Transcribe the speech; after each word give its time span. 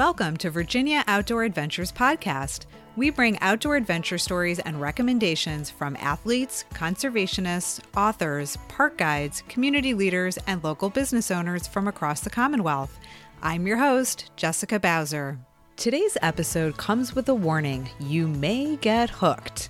Welcome 0.00 0.38
to 0.38 0.48
Virginia 0.48 1.04
Outdoor 1.08 1.44
Adventures 1.44 1.92
Podcast. 1.92 2.64
We 2.96 3.10
bring 3.10 3.38
outdoor 3.40 3.76
adventure 3.76 4.16
stories 4.16 4.58
and 4.58 4.80
recommendations 4.80 5.68
from 5.68 5.94
athletes, 6.00 6.64
conservationists, 6.72 7.80
authors, 7.94 8.56
park 8.68 8.96
guides, 8.96 9.42
community 9.46 9.92
leaders, 9.92 10.38
and 10.46 10.64
local 10.64 10.88
business 10.88 11.30
owners 11.30 11.66
from 11.66 11.86
across 11.86 12.20
the 12.22 12.30
Commonwealth. 12.30 12.98
I'm 13.42 13.66
your 13.66 13.76
host, 13.76 14.30
Jessica 14.36 14.80
Bowser. 14.80 15.38
Today's 15.76 16.16
episode 16.22 16.78
comes 16.78 17.14
with 17.14 17.28
a 17.28 17.34
warning 17.34 17.90
you 18.00 18.26
may 18.26 18.76
get 18.76 19.10
hooked. 19.10 19.68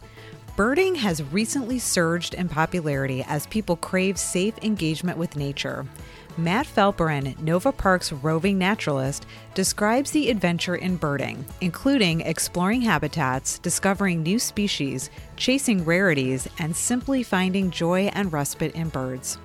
Birding 0.54 0.94
has 0.94 1.24
recently 1.24 1.80
surged 1.80 2.34
in 2.34 2.48
popularity 2.48 3.24
as 3.26 3.48
people 3.48 3.74
crave 3.74 4.16
safe 4.16 4.54
engagement 4.62 5.18
with 5.18 5.34
nature. 5.34 5.88
Matt 6.40 6.66
Felperin, 6.66 7.38
Nova 7.38 7.70
Park's 7.70 8.12
roving 8.12 8.56
naturalist, 8.56 9.26
describes 9.54 10.10
the 10.10 10.30
adventure 10.30 10.74
in 10.74 10.96
birding, 10.96 11.44
including 11.60 12.22
exploring 12.22 12.80
habitats, 12.80 13.58
discovering 13.58 14.22
new 14.22 14.38
species, 14.38 15.10
chasing 15.36 15.84
rarities, 15.84 16.48
and 16.58 16.74
simply 16.74 17.22
finding 17.22 17.70
joy 17.70 18.10
and 18.14 18.32
respite 18.32 18.74
in 18.74 18.88
birds. 18.88 19.36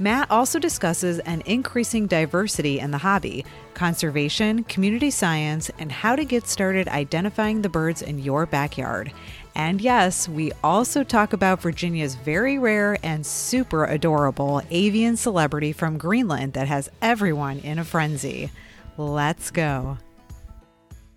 Matt 0.00 0.32
also 0.32 0.58
discusses 0.58 1.20
an 1.20 1.42
increasing 1.46 2.08
diversity 2.08 2.80
in 2.80 2.90
the 2.90 2.98
hobby, 2.98 3.44
conservation, 3.74 4.64
community 4.64 5.10
science, 5.10 5.70
and 5.78 5.92
how 5.92 6.16
to 6.16 6.24
get 6.24 6.48
started 6.48 6.88
identifying 6.88 7.62
the 7.62 7.68
birds 7.68 8.02
in 8.02 8.18
your 8.18 8.46
backyard. 8.46 9.12
And 9.54 9.80
yes, 9.80 10.28
we 10.28 10.52
also 10.64 11.04
talk 11.04 11.32
about 11.32 11.60
Virginia's 11.60 12.14
very 12.14 12.58
rare 12.58 12.96
and 13.02 13.24
super 13.24 13.84
adorable 13.84 14.62
avian 14.70 15.16
celebrity 15.16 15.72
from 15.72 15.98
Greenland 15.98 16.54
that 16.54 16.68
has 16.68 16.90
everyone 17.02 17.58
in 17.58 17.78
a 17.78 17.84
frenzy. 17.84 18.50
Let's 18.96 19.50
go. 19.50 19.98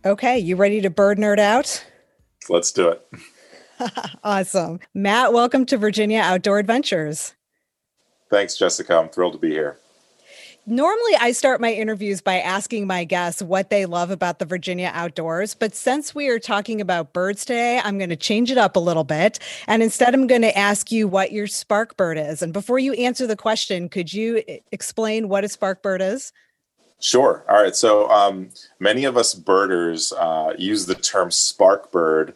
Okay, 0.05 0.37
you 0.37 0.55
ready 0.55 0.81
to 0.81 0.89
bird 0.89 1.17
nerd 1.17 1.39
out? 1.39 1.85
Let's 2.49 2.71
do 2.71 2.89
it. 2.89 3.07
awesome. 4.23 4.79
Matt, 4.93 5.33
welcome 5.33 5.65
to 5.67 5.77
Virginia 5.77 6.19
Outdoor 6.19 6.59
Adventures. 6.59 7.33
Thanks, 8.29 8.57
Jessica. 8.57 8.97
I'm 8.97 9.09
thrilled 9.09 9.33
to 9.33 9.39
be 9.39 9.51
here. 9.51 9.79
Normally, 10.67 11.13
I 11.19 11.31
start 11.31 11.61
my 11.61 11.71
interviews 11.71 12.21
by 12.21 12.39
asking 12.39 12.87
my 12.87 13.03
guests 13.03 13.39
what 13.39 13.69
they 13.69 13.85
love 13.85 14.09
about 14.09 14.39
the 14.39 14.45
Virginia 14.45 14.89
outdoors. 14.95 15.53
But 15.53 15.75
since 15.75 16.15
we 16.15 16.27
are 16.29 16.39
talking 16.39 16.81
about 16.81 17.13
birds 17.13 17.45
today, 17.45 17.79
I'm 17.83 17.99
going 17.99 18.09
to 18.09 18.15
change 18.15 18.49
it 18.49 18.57
up 18.57 18.75
a 18.75 18.79
little 18.79 19.03
bit. 19.03 19.37
And 19.67 19.83
instead, 19.83 20.15
I'm 20.15 20.25
going 20.25 20.41
to 20.41 20.57
ask 20.57 20.91
you 20.91 21.07
what 21.07 21.31
your 21.31 21.45
spark 21.45 21.95
bird 21.97 22.17
is. 22.17 22.41
And 22.41 22.51
before 22.51 22.79
you 22.79 22.93
answer 22.93 23.27
the 23.27 23.35
question, 23.35 23.89
could 23.89 24.11
you 24.11 24.41
explain 24.71 25.29
what 25.29 25.43
a 25.43 25.49
spark 25.49 25.83
bird 25.83 26.01
is? 26.01 26.33
Sure. 26.99 27.45
All 27.47 27.61
right. 27.61 27.75
So, 27.75 28.09
um, 28.09 28.49
many 28.79 29.05
of 29.05 29.17
us 29.17 29.35
birders 29.35 30.13
uh, 30.13 30.53
use 30.57 30.87
the 30.87 30.95
term 30.95 31.29
spark 31.29 31.91
bird 31.91 32.33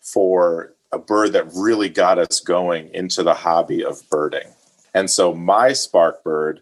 for 0.00 0.72
a 0.92 0.98
bird 0.98 1.32
that 1.32 1.52
really 1.52 1.88
got 1.88 2.20
us 2.20 2.38
going 2.38 2.94
into 2.94 3.24
the 3.24 3.34
hobby 3.34 3.84
of 3.84 4.08
birding. 4.08 4.54
And 4.94 5.10
so, 5.10 5.34
my 5.34 5.72
spark 5.72 6.22
bird 6.22 6.60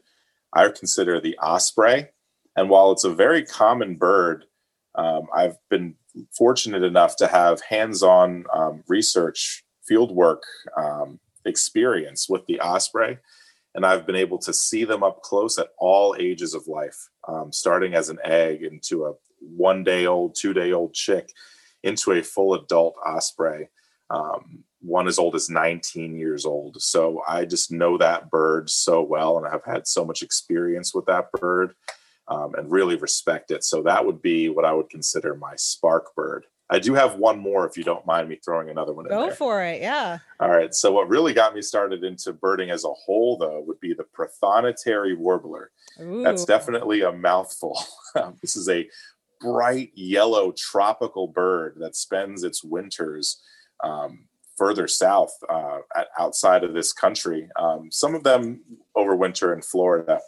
I 0.52 0.68
consider 0.68 1.20
the 1.20 1.38
osprey. 1.38 2.08
And 2.56 2.68
while 2.68 2.92
it's 2.92 3.04
a 3.04 3.14
very 3.14 3.44
common 3.44 3.96
bird, 3.96 4.44
um, 4.94 5.26
I've 5.34 5.56
been 5.68 5.94
fortunate 6.36 6.82
enough 6.82 7.16
to 7.16 7.26
have 7.26 7.62
hands 7.62 8.02
on 8.02 8.44
um, 8.52 8.82
research 8.88 9.64
fieldwork 9.90 10.40
um, 10.76 11.20
experience 11.44 12.28
with 12.28 12.44
the 12.46 12.60
osprey. 12.60 13.18
And 13.74 13.86
I've 13.86 14.06
been 14.06 14.16
able 14.16 14.38
to 14.38 14.52
see 14.52 14.84
them 14.84 15.04
up 15.04 15.22
close 15.22 15.56
at 15.58 15.68
all 15.78 16.16
ages 16.18 16.54
of 16.54 16.66
life, 16.66 17.08
um, 17.28 17.52
starting 17.52 17.94
as 17.94 18.08
an 18.08 18.18
egg 18.24 18.62
into 18.62 19.06
a 19.06 19.12
one 19.40 19.84
day 19.84 20.06
old, 20.06 20.34
two 20.34 20.52
day 20.52 20.72
old 20.72 20.92
chick, 20.92 21.32
into 21.82 22.12
a 22.12 22.22
full 22.22 22.54
adult 22.54 22.96
osprey. 23.06 23.68
Um, 24.10 24.64
one 24.80 25.06
as 25.06 25.18
old 25.18 25.34
as 25.34 25.50
19 25.50 26.16
years 26.16 26.44
old. 26.46 26.80
So 26.80 27.22
I 27.28 27.44
just 27.44 27.70
know 27.70 27.98
that 27.98 28.30
bird 28.30 28.70
so 28.70 29.02
well 29.02 29.38
and 29.38 29.46
I've 29.46 29.64
had 29.64 29.86
so 29.86 30.04
much 30.04 30.22
experience 30.22 30.94
with 30.94 31.06
that 31.06 31.30
bird 31.32 31.74
um, 32.28 32.54
and 32.54 32.70
really 32.70 32.96
respect 32.96 33.50
it. 33.50 33.64
So 33.64 33.82
that 33.82 34.04
would 34.04 34.22
be 34.22 34.48
what 34.48 34.64
I 34.64 34.72
would 34.72 34.88
consider 34.88 35.34
my 35.34 35.54
spark 35.56 36.14
bird. 36.14 36.46
I 36.72 36.78
do 36.78 36.94
have 36.94 37.16
one 37.16 37.40
more 37.40 37.66
if 37.66 37.76
you 37.76 37.82
don't 37.82 38.06
mind 38.06 38.28
me 38.28 38.36
throwing 38.36 38.70
another 38.70 38.92
one 38.92 39.04
in 39.04 39.10
Go 39.10 39.26
there. 39.26 39.34
for 39.34 39.62
it. 39.64 39.82
Yeah. 39.82 40.18
All 40.38 40.50
right. 40.50 40.72
So 40.72 40.92
what 40.92 41.08
really 41.08 41.34
got 41.34 41.52
me 41.52 41.62
started 41.62 42.04
into 42.04 42.32
birding 42.32 42.70
as 42.70 42.84
a 42.84 42.92
whole 42.92 43.36
though 43.36 43.60
would 43.66 43.80
be 43.80 43.92
the 43.92 44.04
prothonotary 44.16 45.16
warbler. 45.16 45.72
Ooh. 46.00 46.22
That's 46.22 46.44
definitely 46.44 47.02
a 47.02 47.10
mouthful. 47.10 47.76
this 48.40 48.54
is 48.54 48.68
a 48.68 48.88
bright 49.40 49.90
yellow 49.94 50.52
tropical 50.52 51.26
bird 51.26 51.76
that 51.80 51.96
spends 51.96 52.44
its 52.44 52.62
winters 52.62 53.42
um, 53.82 54.26
further 54.60 54.86
south 54.86 55.32
uh, 55.48 55.78
outside 56.18 56.64
of 56.64 56.74
this 56.74 56.92
country. 56.92 57.48
Um, 57.56 57.90
some 57.90 58.14
of 58.14 58.24
them 58.24 58.60
overwinter 58.94 59.54
in 59.54 59.62
Florida, 59.62 60.20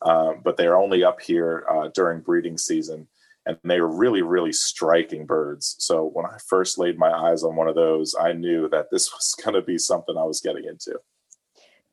uh, 0.00 0.32
but 0.42 0.56
they're 0.56 0.78
only 0.78 1.04
up 1.04 1.20
here 1.20 1.66
uh, 1.70 1.88
during 1.94 2.22
breeding 2.22 2.56
season. 2.56 3.06
And 3.44 3.58
they 3.64 3.76
are 3.76 3.86
really, 3.86 4.22
really 4.22 4.54
striking 4.54 5.26
birds. 5.26 5.76
So 5.78 6.10
when 6.14 6.24
I 6.24 6.38
first 6.48 6.78
laid 6.78 6.98
my 6.98 7.12
eyes 7.12 7.42
on 7.42 7.54
one 7.54 7.68
of 7.68 7.74
those, 7.74 8.14
I 8.18 8.32
knew 8.32 8.66
that 8.70 8.86
this 8.90 9.12
was 9.12 9.36
going 9.44 9.54
to 9.54 9.62
be 9.62 9.76
something 9.76 10.16
I 10.16 10.24
was 10.24 10.40
getting 10.40 10.64
into. 10.64 10.98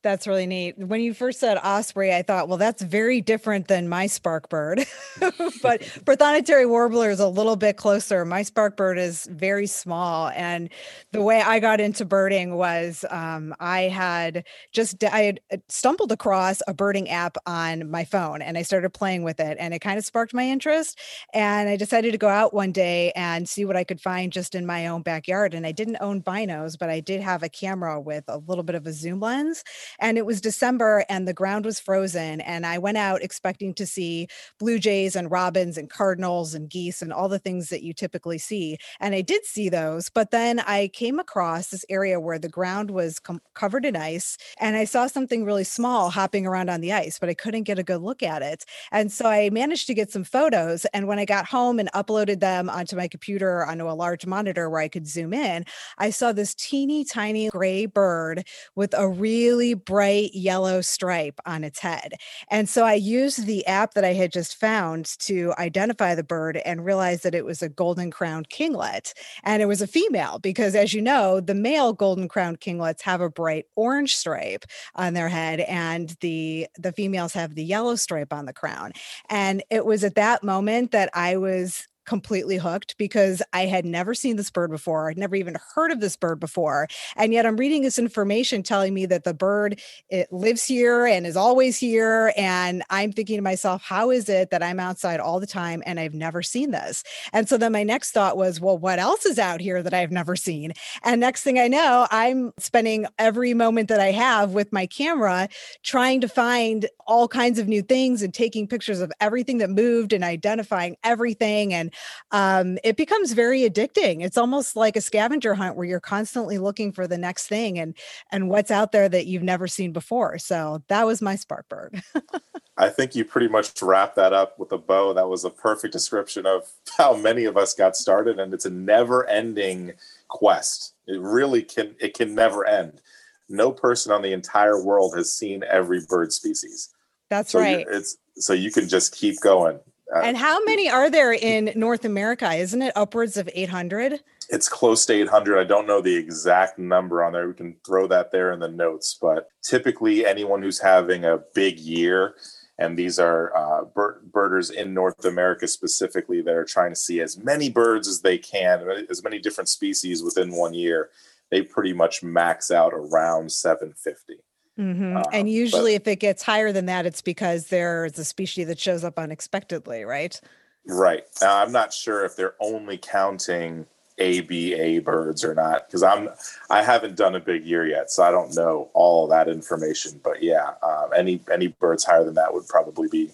That's 0.04 0.28
really 0.28 0.46
neat. 0.46 0.78
When 0.78 1.00
you 1.00 1.14
first 1.14 1.40
said 1.40 1.58
osprey, 1.64 2.14
I 2.14 2.24
thought, 2.24 2.50
well, 2.50 2.58
that's 2.58 2.82
very 2.82 3.22
different 3.22 3.70
than 3.70 3.88
my 3.88 4.08
spark 4.08 4.50
bird. 4.50 4.86
but 5.20 5.82
prothonotary 6.06 6.68
warbler 6.68 7.10
is 7.10 7.22
a 7.22 7.28
little 7.30 7.56
bit 7.56 7.78
closer. 7.78 8.26
My 8.26 8.44
spark 8.44 8.76
bird 8.76 8.98
is 8.98 9.26
very 9.32 9.66
small. 9.66 10.28
And 10.36 10.70
the 11.14 11.22
way 11.22 11.42
I 11.42 11.60
got 11.60 11.80
into 11.80 12.04
birding 12.04 12.56
was 12.56 13.06
um, 13.12 13.56
I 13.62 13.84
had 13.84 14.44
just 14.74 15.02
I 15.06 15.22
had 15.22 15.40
uh, 15.54 15.58
stumbled 15.70 16.12
across 16.12 16.62
a 16.68 16.74
birding 16.74 17.10
app 17.10 17.38
on 17.46 17.90
my 17.90 18.04
phone 18.04 18.42
and 18.42 18.58
I 18.58 18.64
started 18.64 18.90
playing 18.94 19.24
with 19.24 19.40
it 19.40 19.56
and 19.58 19.74
it 19.74 19.80
kind 19.80 19.98
of 19.98 20.04
sparked 20.04 20.34
my 20.34 20.44
interest. 20.44 21.00
And 21.34 21.70
I 21.70 21.78
decided 21.78 22.12
to 22.12 22.18
go 22.18 22.28
out 22.28 22.54
one 22.54 22.74
day 22.74 23.14
and 23.16 23.48
see 23.48 23.64
what 23.64 23.78
I 23.78 23.86
could 23.86 24.02
find 24.02 24.34
just 24.34 24.54
in 24.54 24.66
my 24.66 24.88
own 24.88 25.02
backyard. 25.02 25.54
And 25.54 25.66
I 25.66 25.72
didn't 25.72 25.98
own 26.02 26.22
binos, 26.22 26.78
but 26.78 26.90
I 26.90 27.00
did 27.00 27.22
have 27.22 27.42
a 27.42 27.48
camera 27.48 28.02
with 28.02 28.26
a 28.28 28.40
little 28.40 28.66
bit 28.66 28.76
of 28.76 28.86
a 28.86 28.92
zoom 28.92 29.22
lens 29.22 29.64
and 30.00 30.18
it 30.18 30.26
was 30.26 30.42
December 30.42 31.06
and 31.10 31.28
the 31.28 31.34
ground 31.34 31.66
was 31.66 31.80
frozen. 31.80 32.42
And 32.42 32.66
I 32.66 32.78
went 32.78 32.98
out 32.98 33.22
expecting 33.22 33.74
to 33.76 33.86
see 33.86 34.28
blue 34.60 34.80
jays 34.80 35.16
and 35.16 35.32
robins 35.32 35.78
and 35.78 35.90
cardinals 35.90 36.54
and 36.54 36.70
geese 36.70 37.02
and 37.02 37.14
all 37.14 37.30
the 37.30 37.40
things 37.40 37.70
that 37.70 37.84
you 37.84 37.94
typically 37.94 38.38
see. 38.38 38.78
And 39.00 39.16
I 39.16 39.22
did 39.22 39.46
see 39.46 39.70
those. 39.70 40.10
But 40.10 40.32
then 40.32 40.60
I 40.60 40.90
came 40.90 41.20
across 41.20 41.70
this 41.70 41.86
area 41.90 42.20
where 42.20 42.40
the 42.40 42.50
ground 42.50 42.92
was 42.92 43.20
com- 43.20 43.42
covered 43.54 43.86
in 43.86 43.96
ice 43.96 44.38
and 44.60 44.76
I 44.76 44.86
saw 44.86 45.08
something 45.08 45.46
really 45.46 45.64
small 45.64 46.10
hopping 46.10 46.46
around 46.46 46.70
on 46.70 46.82
the 46.82 46.94
ice, 46.94 47.20
but 47.20 47.30
I 47.30 47.34
couldn't 47.34 47.64
get 47.64 47.80
a 47.80 47.84
good 47.84 48.02
look 48.02 48.24
at 48.24 48.42
it. 48.42 48.66
And 48.92 49.12
so 49.12 49.26
I 49.26 49.50
managed 49.50 49.88
to 49.88 49.94
get 49.94 50.12
some 50.12 50.24
photos. 50.24 50.86
And 50.94 51.08
when 51.08 51.20
I 51.20 51.26
got 51.26 51.46
home 51.46 51.80
and 51.80 51.92
uploaded 51.94 52.40
them 52.40 52.70
onto 52.70 52.96
my 52.96 53.08
computer 53.08 53.66
onto 53.66 53.90
a 53.90 53.94
large 53.94 54.26
monitor 54.26 54.70
where 54.70 54.82
I 54.82 54.88
could 54.88 55.08
zoom 55.08 55.34
in, 55.34 55.66
I 55.98 56.10
saw 56.10 56.32
this 56.32 56.56
teeny 56.56 57.04
tiny 57.06 57.50
gray 57.50 57.86
bird 57.86 58.48
with 58.76 58.94
a 58.98 59.08
really 59.08 59.74
bright 59.86 60.34
yellow 60.34 60.82
stripe 60.82 61.40
on 61.46 61.64
its 61.64 61.80
head. 61.80 62.14
And 62.50 62.68
so 62.70 62.86
I 62.86 62.94
used 62.94 63.46
the 63.46 63.66
app 63.68 63.94
that 63.94 64.06
I 64.06 64.14
had 64.14 64.32
just 64.32 64.56
found 64.56 65.18
to 65.20 65.54
identify 65.58 66.16
the 66.16 66.24
bird 66.24 66.58
and 66.58 66.86
realized 66.86 67.24
that 67.24 67.36
it 67.36 67.46
was 67.46 67.62
a 67.62 67.70
golden 67.70 68.12
crowned 68.12 68.50
kinglet. 68.50 69.14
And 69.44 69.62
it 69.62 69.68
was 69.68 69.82
a 69.82 69.88
female 69.88 70.40
because, 70.40 70.76
as 70.76 70.94
you 70.94 71.02
know, 71.02 71.40
the 71.40 71.56
male 71.56 71.94
golden 71.94 72.28
crowned 72.28 72.60
kinglets 72.60 73.02
have 73.02 73.22
a 73.22 73.30
bright 73.30 73.66
orange 73.76 74.16
stripe 74.16 74.66
on 74.96 75.14
their 75.14 75.30
head, 75.30 75.62
and 75.62 76.16
the, 76.22 76.68
the 76.78 76.92
females 76.92 77.34
have 77.34 77.56
the 77.56 77.64
yellow 77.64 77.96
stripe 77.96 78.34
on 78.34 78.46
the 78.46 78.54
crown. 78.54 78.92
And 79.30 79.64
it 79.70 79.86
was 79.86 80.04
at 80.04 80.16
that 80.16 80.44
moment 80.44 80.92
that 80.92 81.10
I 81.14 81.38
was 81.38 81.88
completely 82.06 82.58
hooked 82.58 82.98
because 82.98 83.42
I 83.54 83.66
had 83.66 83.86
never 83.86 84.14
seen 84.14 84.36
this 84.36 84.50
bird 84.50 84.72
before. 84.72 85.10
I'd 85.10 85.18
never 85.18 85.36
even 85.36 85.58
heard 85.76 85.92
of 85.92 86.00
this 86.00 86.16
bird 86.16 86.40
before. 86.40 86.88
And 87.16 87.34
yet 87.34 87.46
I'm 87.46 87.58
reading 87.58 87.82
this 87.82 88.00
information 88.00 88.64
telling 88.64 88.94
me 88.94 89.06
that 89.08 89.24
the 89.24 89.34
bird 89.34 89.80
it 90.10 90.32
lives 90.32 90.66
here 90.66 91.06
and 91.06 91.26
is 91.26 91.38
always 91.38 91.78
here 91.78 92.34
and 92.38 92.84
I'm 92.90 93.12
thinking 93.12 93.38
to 93.38 93.42
myself, 93.42 93.82
how 93.84 94.10
is 94.12 94.30
it 94.30 94.50
that 94.52 94.64
I'm 94.64 94.80
outside 94.80 95.20
all 95.20 95.40
the 95.40 95.48
time 95.48 95.84
and 95.86 96.00
I've 96.00 96.14
never 96.14 96.42
seen 96.42 96.72
this? 96.72 97.04
And 97.32 97.48
so 97.48 97.58
then 97.58 97.72
my 97.72 97.84
next 97.84 98.12
thought 98.12 98.38
was, 98.38 98.60
well, 98.60 98.78
what 98.78 99.00
else 99.00 99.26
is 99.26 99.40
out 99.40 99.62
here 99.62 99.82
that 99.84 99.94
I've 99.94 100.12
never 100.12 100.36
seen? 100.36 100.74
And 101.04 101.22
next 101.22 101.44
thing 101.44 101.60
I 101.60 101.68
know, 101.68 102.08
I'm 102.12 102.52
spending 102.58 103.06
every 103.20 103.54
moment 103.54 103.90
that 103.90 104.00
I 104.00 104.12
have 104.12 104.52
with 104.52 104.74
my 104.74 104.86
camera 104.86 105.48
trying 105.84 106.22
to 106.22 106.28
find 106.28 106.88
all 107.08 107.28
kinds 107.28 107.60
of 107.60 107.68
new 107.68 107.82
things 107.82 108.22
and 108.22 108.34
taking 108.34 108.68
pictures 108.68 109.00
of 109.00 109.12
everything 109.20 109.58
that 109.60 109.70
moved 109.70 110.14
and 110.14 110.24
identifying 110.24 110.96
everything 111.04 111.74
and 111.74 111.93
um, 112.32 112.78
it 112.84 112.98
becomes 112.98 113.34
very 113.34 113.62
addicting. 113.62 114.24
It's 114.24 114.38
almost 114.38 114.76
like 114.76 114.96
a 114.96 115.02
scavenger 115.02 115.56
hunt 115.56 115.76
where 115.76 115.86
you're 115.86 116.00
constantly 116.00 116.58
looking 116.58 116.92
for 116.92 117.08
the 117.08 117.18
next 117.18 117.48
thing 117.48 117.80
and 117.80 117.96
and 118.32 118.50
what's 118.50 118.72
out 118.72 118.92
there 118.92 119.10
that 119.10 119.26
you've 119.26 119.44
never 119.44 119.68
seen 119.68 119.92
before. 119.92 120.38
So 120.38 120.84
that 120.88 121.06
was 121.06 121.22
my 121.22 121.36
spark 121.36 121.68
bird. 121.70 122.02
I 122.78 122.90
think 122.90 123.16
you 123.16 123.24
pretty 123.24 123.48
much 123.48 123.82
wrapped 123.82 124.16
that 124.16 124.34
up 124.34 124.58
with 124.58 124.72
a 124.72 124.78
bow. 124.78 125.14
That 125.14 125.30
was 125.30 125.46
a 125.46 125.50
perfect 125.50 125.94
description 125.94 126.46
of 126.46 126.72
how 126.98 127.16
many 127.16 127.46
of 127.46 127.58
us 127.58 127.74
got 127.74 127.96
started, 127.96 128.40
and 128.40 128.54
it's 128.54 128.66
a 128.66 128.70
never-ending 128.70 129.94
quest. 130.28 130.94
It 131.08 131.20
really 131.20 131.62
can 131.62 131.96
it 132.00 132.16
can 132.16 132.34
never 132.36 132.66
end. 132.66 133.02
No 133.50 133.72
person 133.72 134.12
on 134.12 134.22
the 134.22 134.34
entire 134.34 134.82
world 134.82 135.16
has 135.16 135.32
seen 135.32 135.64
every 135.70 136.02
bird 136.08 136.32
species. 136.32 136.90
That's 137.30 137.52
so 137.52 137.60
right. 137.60 137.86
It's 137.90 138.18
so 138.36 138.54
you 138.54 138.72
can 138.72 138.88
just 138.88 139.16
keep 139.16 139.40
going. 139.42 139.80
Uh, 140.14 140.22
and 140.22 140.38
how 140.38 140.64
many 140.64 140.90
are 140.90 141.10
there 141.10 141.34
in 141.34 141.72
North 141.76 142.06
America? 142.06 142.52
Isn't 142.52 142.82
it 142.82 142.94
upwards 142.96 143.38
of 143.38 143.50
800? 143.54 144.20
It's 144.50 144.70
close 144.70 145.06
to 145.08 145.14
800. 145.14 145.60
I 145.60 145.64
don't 145.64 145.88
know 145.88 146.02
the 146.02 146.16
exact 146.16 146.78
number 146.78 147.24
on 147.24 147.34
there. 147.34 147.48
We 147.48 147.54
can 147.54 147.76
throw 147.86 148.08
that 148.08 148.32
there 148.32 148.52
in 148.52 148.60
the 148.60 148.68
notes, 148.68 149.18
but 149.20 149.50
typically 149.64 150.26
anyone 150.26 150.62
who's 150.62 150.80
having 150.80 151.26
a 151.26 151.40
big 151.54 151.80
year 151.80 152.36
and 152.78 152.98
these 152.98 153.20
are 153.20 153.56
uh, 153.56 153.86
bir- 153.86 154.22
birders 154.32 154.70
in 154.70 154.94
North 154.94 155.26
America 155.26 155.68
specifically 155.68 156.42
that 156.42 156.56
are 156.56 156.66
trying 156.66 156.92
to 156.92 156.96
see 156.96 157.22
as 157.22 157.38
many 157.38 157.70
birds 157.70 158.08
as 158.08 158.22
they 158.22 158.38
can, 158.38 159.06
as 159.10 159.24
many 159.24 159.40
different 159.40 159.70
species 159.70 160.24
within 160.24 160.52
one 160.56 160.74
year. 160.74 161.10
They 161.52 161.62
pretty 161.62 161.94
much 161.94 162.24
max 162.24 162.72
out 162.72 162.94
around 162.94 163.52
750. 163.52 164.44
Mm-hmm. 164.80 165.18
Um, 165.18 165.24
and 165.32 165.50
usually, 165.50 165.94
but, 165.94 166.02
if 166.02 166.08
it 166.08 166.20
gets 166.20 166.44
higher 166.44 166.72
than 166.72 166.88
that, 166.88 167.06
it's 167.06 167.22
because 167.22 167.68
there's 167.68 168.18
a 168.18 168.26
species 168.26 168.68
that 168.68 168.80
shows 168.80 169.04
up 169.04 169.20
unexpectedly, 169.20 170.04
right? 170.04 170.40
Right. 170.88 171.24
Now, 171.42 171.58
I'm 171.58 171.72
not 171.72 171.94
sure 171.94 172.26
if 172.26 172.36
they're 172.36 172.56
only 172.60 172.98
counting 172.98 173.86
ABA 174.20 175.02
birds 175.02 175.44
or 175.44 175.56
not 175.56 175.88
because 175.88 176.04
I'm 176.04 176.30
I 176.70 176.84
haven't 176.84 177.16
done 177.16 177.36
a 177.36 177.40
big 177.40 177.66
year 177.66 177.88
yet, 177.88 178.12
so 178.12 178.24
I 178.24 178.32
don't 178.32 178.56
know 178.56 178.90
all 178.94 179.28
that 179.28 179.48
information. 179.48 180.20
But 180.24 180.44
yeah, 180.44 180.74
um, 180.84 181.10
any 181.16 181.42
any 181.52 181.68
birds 181.68 182.04
higher 182.04 182.24
than 182.24 182.36
that 182.36 182.54
would 182.54 182.68
probably 182.68 183.08
be 183.08 183.32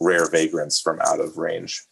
rare 0.00 0.28
vagrants 0.30 0.80
from 0.80 1.00
out 1.00 1.20
of 1.20 1.36
range. 1.36 1.82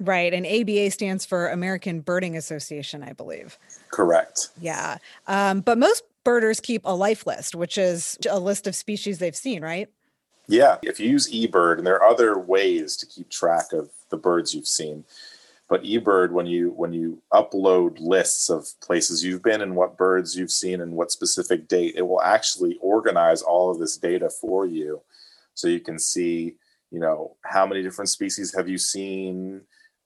Right, 0.00 0.34
and 0.34 0.44
ABA 0.44 0.90
stands 0.90 1.24
for 1.24 1.48
American 1.48 2.00
Birding 2.00 2.36
Association, 2.36 3.04
I 3.04 3.12
believe. 3.12 3.58
Correct. 3.92 4.48
Yeah, 4.60 4.98
um, 5.28 5.60
but 5.60 5.78
most 5.78 6.02
birders 6.24 6.60
keep 6.60 6.82
a 6.84 6.94
life 6.94 7.26
list, 7.26 7.54
which 7.54 7.78
is 7.78 8.18
a 8.28 8.38
list 8.38 8.66
of 8.66 8.74
species 8.74 9.18
they've 9.18 9.36
seen, 9.36 9.62
right? 9.62 9.88
Yeah, 10.46 10.78
if 10.82 11.00
you 11.00 11.08
use 11.08 11.30
eBird, 11.30 11.78
and 11.78 11.86
there 11.86 11.96
are 11.96 12.10
other 12.10 12.38
ways 12.38 12.96
to 12.98 13.06
keep 13.06 13.30
track 13.30 13.72
of 13.72 13.90
the 14.10 14.16
birds 14.16 14.54
you've 14.54 14.66
seen 14.66 15.04
but 15.68 15.82
eBird, 15.82 16.30
when 16.30 16.46
you 16.46 16.70
when 16.70 16.92
you 16.92 17.22
upload 17.32 17.98
lists 17.98 18.50
of 18.50 18.68
places 18.80 19.24
you've 19.24 19.42
been 19.42 19.62
and 19.62 19.74
what 19.74 19.96
birds 19.96 20.36
you've 20.36 20.50
seen 20.50 20.80
and 20.80 20.92
what 20.92 21.10
specific 21.10 21.68
date, 21.68 21.94
it 21.96 22.02
will 22.02 22.20
actually 22.20 22.76
organize 22.80 23.40
all 23.40 23.70
of 23.70 23.78
this 23.78 23.96
data 23.96 24.28
for 24.28 24.66
you, 24.66 25.00
so 25.54 25.68
you 25.68 25.80
can 25.80 25.98
see, 25.98 26.56
you 26.90 27.00
know, 27.00 27.36
how 27.44 27.66
many 27.66 27.82
different 27.82 28.10
species 28.10 28.54
have 28.54 28.68
you 28.68 28.76
seen 28.76 29.62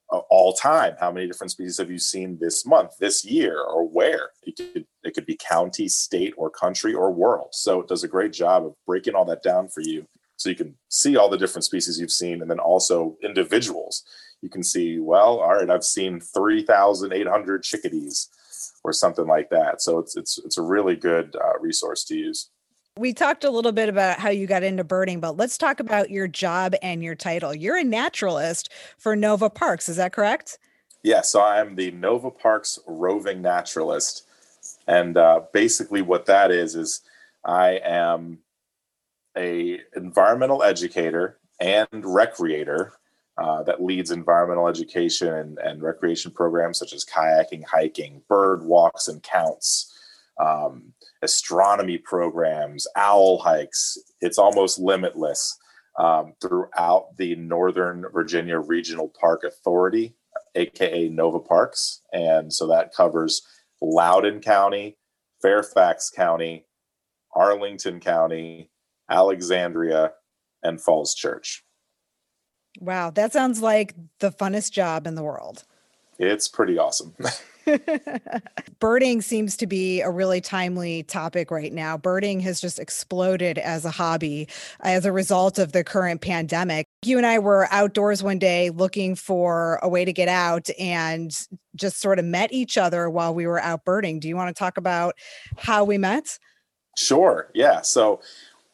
all 0.09 0.53
time? 0.53 0.95
How 0.99 1.11
many 1.11 1.27
different 1.27 1.51
species 1.51 1.77
have 1.77 1.91
you 1.91 1.99
seen 1.99 2.37
this 2.39 2.65
month, 2.65 2.97
this 2.99 3.23
year, 3.23 3.61
or 3.61 3.87
where? 3.87 4.31
It 4.43 4.55
could 4.57 4.85
it 5.03 5.13
could 5.13 5.25
be 5.25 5.37
county, 5.37 5.87
state, 5.87 6.33
or 6.37 6.49
country, 6.49 6.93
or 6.93 7.11
world. 7.11 7.49
So 7.51 7.81
it 7.81 7.87
does 7.87 8.03
a 8.03 8.07
great 8.07 8.33
job 8.33 8.65
of 8.65 8.73
breaking 8.85 9.15
all 9.15 9.25
that 9.25 9.43
down 9.43 9.67
for 9.67 9.81
you, 9.81 10.07
so 10.35 10.49
you 10.49 10.55
can 10.55 10.75
see 10.89 11.17
all 11.17 11.29
the 11.29 11.37
different 11.37 11.65
species 11.65 11.99
you've 11.99 12.11
seen, 12.11 12.41
and 12.41 12.49
then 12.49 12.59
also 12.59 13.17
individuals 13.23 14.03
you 14.41 14.49
can 14.49 14.63
see, 14.63 14.99
well, 14.99 15.39
all 15.39 15.55
right, 15.55 15.69
I've 15.69 15.83
seen 15.83 16.19
3,800 16.19 17.63
chickadees 17.63 18.29
or 18.83 18.93
something 18.93 19.27
like 19.27 19.49
that. 19.49 19.81
So 19.81 19.99
it's 19.99 20.15
it's 20.15 20.37
it's 20.39 20.57
a 20.57 20.61
really 20.61 20.95
good 20.95 21.35
uh, 21.35 21.59
resource 21.59 22.03
to 22.05 22.15
use. 22.15 22.49
We 22.99 23.13
talked 23.13 23.45
a 23.45 23.49
little 23.49 23.71
bit 23.71 23.87
about 23.87 24.19
how 24.19 24.29
you 24.29 24.45
got 24.45 24.61
into 24.61 24.83
birding, 24.83 25.21
but 25.21 25.37
let's 25.37 25.57
talk 25.57 25.79
about 25.79 26.09
your 26.09 26.27
job 26.27 26.75
and 26.81 27.01
your 27.01 27.15
title. 27.15 27.55
You're 27.55 27.77
a 27.77 27.83
naturalist 27.85 28.73
for 28.97 29.15
Nova 29.15 29.49
Parks, 29.49 29.87
is 29.87 29.95
that 29.95 30.11
correct? 30.11 30.57
Yeah, 31.01 31.21
so 31.21 31.41
I'm 31.41 31.75
the 31.75 31.91
Nova 31.91 32.29
Parks 32.29 32.77
roving 32.85 33.41
naturalist, 33.41 34.27
and 34.85 35.15
uh, 35.15 35.43
basically 35.53 36.01
what 36.01 36.25
that 36.25 36.51
is 36.51 36.75
is 36.75 36.99
I 37.45 37.79
am 37.85 38.39
a 39.37 39.79
environmental 39.95 40.61
educator 40.61 41.39
and 41.61 41.87
recreator 42.03 42.91
uh, 43.37 43.63
that 43.63 43.81
leads 43.81 44.11
environmental 44.11 44.67
education 44.67 45.33
and, 45.33 45.57
and, 45.59 45.81
recreation 45.81 46.31
programs 46.31 46.77
such 46.77 46.91
as 46.91 47.05
kayaking, 47.05 47.63
hiking, 47.63 48.21
bird 48.27 48.65
walks 48.65 49.07
and 49.07 49.23
counts, 49.23 49.97
um, 50.37 50.91
astronomy 51.21 51.97
programs, 51.97 52.87
owl 52.95 53.39
hikes. 53.39 53.97
It's 54.21 54.37
almost 54.37 54.79
limitless 54.79 55.57
um, 55.97 56.33
throughout 56.41 57.17
the 57.17 57.35
Northern 57.35 58.05
Virginia 58.13 58.59
Regional 58.59 59.11
Park 59.19 59.43
Authority, 59.43 60.15
aka 60.55 61.09
Nova 61.09 61.39
Parks. 61.39 62.01
And 62.13 62.53
so 62.53 62.67
that 62.67 62.93
covers 62.93 63.41
Loudoun 63.81 64.39
County, 64.41 64.97
Fairfax 65.41 66.09
County, 66.09 66.65
Arlington 67.35 67.99
County, 67.99 68.71
Alexandria, 69.09 70.13
and 70.63 70.81
Falls 70.81 71.13
Church. 71.13 71.63
Wow, 72.79 73.09
that 73.11 73.33
sounds 73.33 73.61
like 73.61 73.95
the 74.19 74.31
funnest 74.31 74.71
job 74.71 75.07
in 75.07 75.15
the 75.15 75.23
world. 75.23 75.63
It's 76.17 76.47
pretty 76.47 76.77
awesome. 76.77 77.15
birding 78.79 79.21
seems 79.21 79.57
to 79.57 79.67
be 79.67 80.01
a 80.01 80.09
really 80.09 80.41
timely 80.41 81.03
topic 81.03 81.51
right 81.51 81.71
now. 81.71 81.97
Birding 81.97 82.39
has 82.41 82.59
just 82.59 82.79
exploded 82.79 83.57
as 83.57 83.85
a 83.85 83.91
hobby 83.91 84.47
as 84.81 85.05
a 85.05 85.11
result 85.11 85.59
of 85.59 85.71
the 85.71 85.83
current 85.83 86.21
pandemic. 86.21 86.85
You 87.03 87.17
and 87.17 87.25
I 87.25 87.39
were 87.39 87.67
outdoors 87.71 88.21
one 88.21 88.39
day 88.39 88.69
looking 88.69 89.15
for 89.15 89.79
a 89.81 89.89
way 89.89 90.05
to 90.05 90.13
get 90.13 90.27
out 90.27 90.67
and 90.79 91.35
just 91.75 91.99
sort 91.99 92.19
of 92.19 92.25
met 92.25 92.51
each 92.51 92.77
other 92.77 93.09
while 93.09 93.33
we 93.33 93.47
were 93.47 93.59
out 93.59 93.85
birding. 93.85 94.19
Do 94.19 94.27
you 94.27 94.35
want 94.35 94.55
to 94.55 94.59
talk 94.59 94.77
about 94.77 95.15
how 95.57 95.83
we 95.83 95.97
met? 95.97 96.37
Sure. 96.97 97.49
Yeah. 97.53 97.81
So, 97.81 98.21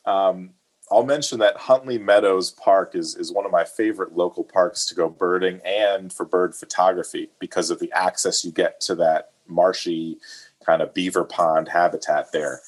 um, 0.05 0.54
I'll 0.91 1.05
mention 1.05 1.39
that 1.39 1.57
Huntley 1.57 1.97
Meadows 1.97 2.51
Park 2.51 2.95
is, 2.95 3.15
is 3.15 3.33
one 3.33 3.45
of 3.45 3.51
my 3.51 3.63
favorite 3.63 4.15
local 4.15 4.43
parks 4.43 4.85
to 4.85 4.95
go 4.95 5.09
birding 5.09 5.59
and 5.65 6.13
for 6.13 6.25
bird 6.25 6.55
photography 6.55 7.29
because 7.39 7.71
of 7.71 7.79
the 7.79 7.91
access 7.91 8.45
you 8.45 8.51
get 8.51 8.79
to 8.81 8.95
that 8.95 9.31
marshy 9.47 10.17
kind 10.63 10.81
of 10.81 10.93
beaver 10.93 11.23
pond 11.23 11.67
habitat 11.67 12.31
there. 12.31 12.61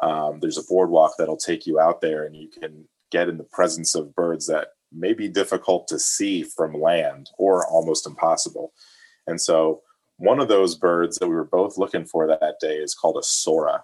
Um, 0.00 0.40
there's 0.40 0.58
a 0.58 0.64
boardwalk 0.64 1.14
that'll 1.16 1.36
take 1.36 1.66
you 1.66 1.80
out 1.80 2.00
there 2.00 2.24
and 2.24 2.36
you 2.36 2.48
can 2.48 2.84
get 3.10 3.28
in 3.28 3.38
the 3.38 3.44
presence 3.44 3.94
of 3.94 4.14
birds 4.14 4.46
that 4.48 4.68
may 4.92 5.14
be 5.14 5.28
difficult 5.28 5.88
to 5.88 5.98
see 5.98 6.42
from 6.42 6.80
land 6.80 7.30
or 7.38 7.66
almost 7.66 8.06
impossible. 8.06 8.72
And 9.26 9.40
so, 9.40 9.82
one 10.18 10.40
of 10.40 10.48
those 10.48 10.76
birds 10.76 11.18
that 11.18 11.28
we 11.28 11.34
were 11.34 11.44
both 11.44 11.78
looking 11.78 12.04
for 12.04 12.26
that 12.28 12.56
day 12.60 12.76
is 12.76 12.94
called 12.94 13.16
a 13.16 13.22
sora. 13.22 13.82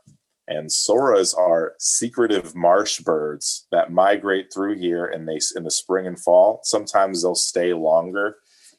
And 0.48 0.70
soras 0.70 1.36
are 1.36 1.74
secretive 1.78 2.54
marsh 2.54 3.00
birds 3.00 3.66
that 3.70 3.92
migrate 3.92 4.46
through 4.52 4.78
here 4.78 5.04
and 5.04 5.28
they 5.28 5.38
in 5.54 5.64
the 5.64 5.70
spring 5.70 6.06
and 6.06 6.18
fall. 6.18 6.60
Sometimes 6.64 7.22
they'll 7.22 7.34
stay 7.34 7.74
longer 7.74 8.36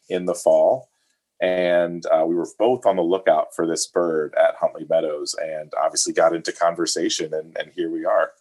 in 0.09 0.25
the 0.25 0.33
fall. 0.33 0.89
And 1.41 2.03
uh, 2.07 2.25
we 2.25 2.35
were 2.35 2.47
both 2.57 2.85
on 2.88 2.95
the 2.95 3.03
lookout 3.03 3.55
for 3.55 3.67
this 3.67 3.88
bird 3.88 4.33
at 4.35 4.55
Huntley 4.59 4.85
Meadows 4.89 5.35
and 5.41 5.71
obviously 5.81 6.11
got 6.11 6.35
into 6.35 6.51
conversation 6.51 7.33
and, 7.33 7.55
and 7.57 7.71
here 7.75 7.91
we 7.91 8.03
are. 8.03 8.31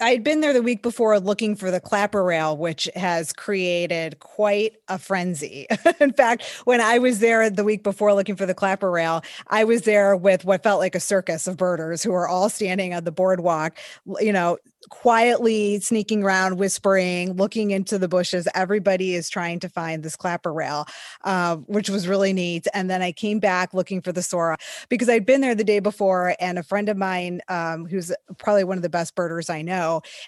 I, 0.00 0.10
had 0.10 0.24
been 0.24 0.40
there 0.40 0.52
the 0.52 0.62
week 0.62 0.82
before 0.82 1.18
looking 1.18 1.56
for 1.56 1.70
the 1.70 1.80
clapper 1.80 2.22
rail, 2.22 2.56
which 2.56 2.88
has 2.94 3.32
created 3.32 4.18
quite 4.20 4.76
a 4.88 4.98
frenzy. 4.98 5.66
In 6.00 6.12
fact, 6.12 6.44
when 6.64 6.80
I 6.80 6.98
was 6.98 7.20
there 7.20 7.48
the 7.48 7.64
week 7.64 7.82
before 7.82 8.12
looking 8.12 8.36
for 8.36 8.46
the 8.46 8.54
clapper 8.54 8.90
rail, 8.90 9.22
I 9.48 9.64
was 9.64 9.82
there 9.82 10.16
with 10.16 10.44
what 10.44 10.62
felt 10.62 10.80
like 10.80 10.94
a 10.94 11.00
circus 11.00 11.46
of 11.46 11.56
birders 11.56 12.02
who 12.02 12.12
were 12.12 12.28
all 12.28 12.48
standing 12.50 12.92
on 12.94 13.04
the 13.04 13.12
boardwalk, 13.12 13.78
you 14.20 14.32
know, 14.32 14.58
quietly 14.88 15.78
sneaking 15.80 16.22
around, 16.22 16.56
whispering, 16.56 17.34
looking 17.34 17.70
into 17.70 17.98
the 17.98 18.08
bushes. 18.08 18.48
Everybody 18.54 19.14
is 19.14 19.28
trying 19.28 19.60
to 19.60 19.68
find 19.68 20.02
this 20.02 20.16
clapper 20.16 20.52
rail, 20.52 20.86
uh, 21.22 21.56
which 21.56 21.90
was 21.90 22.08
really 22.08 22.32
neat. 22.32 22.66
And 22.72 22.88
then 22.88 23.02
I 23.02 23.12
came 23.12 23.40
back 23.40 23.74
looking 23.74 24.00
for 24.00 24.12
the 24.12 24.22
Sora 24.22 24.56
because 24.88 25.08
I'd 25.08 25.26
been 25.26 25.42
there 25.42 25.54
the 25.54 25.64
day 25.64 25.80
before, 25.80 26.34
and 26.40 26.58
a 26.58 26.62
friend 26.62 26.88
of 26.88 26.96
mine, 26.96 27.40
um, 27.48 27.86
who's 27.86 28.12
probably 28.38 28.64
one 28.64 28.78
of 28.78 28.82
the 28.82 28.88
best 28.88 29.14
birders 29.14 29.50
I 29.50 29.62
know, 29.62 29.69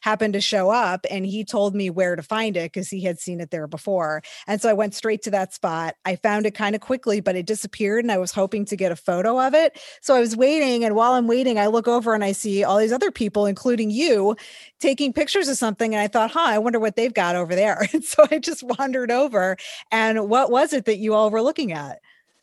happened 0.02 0.34
to 0.34 0.40
show 0.40 0.70
up 0.70 1.06
and 1.10 1.26
he 1.26 1.44
told 1.44 1.74
me 1.74 1.90
where 1.90 2.16
to 2.16 2.22
find 2.22 2.56
it 2.56 2.72
because 2.72 2.88
he 2.88 3.02
had 3.02 3.18
seen 3.18 3.40
it 3.40 3.50
there 3.50 3.66
before. 3.66 4.22
And 4.46 4.60
so 4.60 4.68
I 4.68 4.72
went 4.72 4.94
straight 4.94 5.22
to 5.22 5.30
that 5.32 5.52
spot. 5.52 5.96
I 6.04 6.16
found 6.16 6.46
it 6.46 6.54
kind 6.54 6.74
of 6.74 6.80
quickly, 6.80 7.20
but 7.20 7.36
it 7.36 7.46
disappeared, 7.46 8.04
and 8.04 8.12
I 8.12 8.18
was 8.18 8.32
hoping 8.32 8.64
to 8.66 8.76
get 8.76 8.92
a 8.92 8.96
photo 8.96 9.40
of 9.40 9.54
it. 9.54 9.78
So 10.00 10.14
I 10.14 10.20
was 10.20 10.36
waiting, 10.36 10.84
and 10.84 10.94
while 10.94 11.12
I'm 11.12 11.26
waiting, 11.26 11.58
I 11.58 11.66
look 11.66 11.88
over 11.88 12.14
and 12.14 12.24
I 12.24 12.32
see 12.32 12.64
all 12.64 12.78
these 12.78 12.92
other 12.92 13.10
people, 13.10 13.46
including 13.46 13.90
you 13.90 14.36
taking 14.80 15.12
pictures 15.12 15.48
of 15.48 15.56
something 15.56 15.94
and 15.94 16.02
I 16.02 16.08
thought, 16.08 16.32
huh, 16.32 16.40
I 16.44 16.58
wonder 16.58 16.80
what 16.80 16.96
they've 16.96 17.14
got 17.14 17.36
over 17.36 17.54
there. 17.54 17.86
And 17.92 18.02
so 18.04 18.24
I 18.30 18.38
just 18.38 18.62
wandered 18.62 19.10
over. 19.10 19.56
And 19.90 20.28
what 20.28 20.50
was 20.50 20.72
it 20.72 20.86
that 20.86 20.98
you 20.98 21.14
all 21.14 21.30
were 21.30 21.42
looking 21.42 21.72
at? 21.72 22.00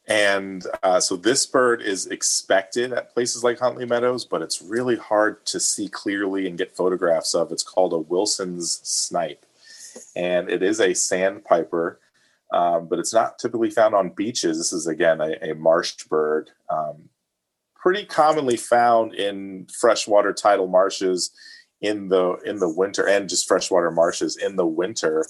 And 0.10 0.66
uh, 0.82 1.00
so 1.00 1.16
this 1.16 1.46
bird 1.46 1.84
is 1.84 2.08
expected 2.08 2.94
at 2.94 3.14
places 3.14 3.44
like 3.44 3.60
Huntley 3.60 3.86
Meadows, 3.86 4.26
but 4.26 4.42
it's 4.42 4.60
really 4.60 4.96
hard 4.96 5.46
to 5.46 5.60
see 5.60 5.88
clearly 5.88 6.48
and 6.48 6.58
get 6.58 6.76
photographs 6.76 7.36
of. 7.36 7.52
It's 7.52 7.62
called 7.62 7.94
a 7.94 8.00
Wilson's 8.00 8.82
snipe, 8.84 9.46
and 10.16 10.50
it 10.50 10.64
is 10.64 10.82
a 10.82 10.96
sandpiper, 10.96 12.00
um, 12.52 12.88
but 12.88 12.98
it's 12.98 13.14
not 13.14 13.38
typically 13.38 13.70
found 13.70 13.94
on 13.94 14.10
beaches. 14.10 14.58
This 14.58 14.74
is 14.74 14.88
again 14.88 15.22
a, 15.22 15.52
a 15.52 15.54
marsh 15.54 16.04
bird, 16.06 16.50
um, 16.72 17.10
pretty 17.76 18.04
commonly 18.04 18.58
found 18.58 19.14
in 19.14 19.68
freshwater 19.68 20.34
tidal 20.34 20.68
marshes 20.68 21.30
in 21.82 22.10
the 22.10 22.34
in 22.46 22.58
the 22.58 22.70
winter, 22.70 23.08
and 23.08 23.30
just 23.30 23.48
freshwater 23.48 23.92
marshes 23.92 24.38
in 24.38 24.56
the 24.56 24.66
winter. 24.66 25.24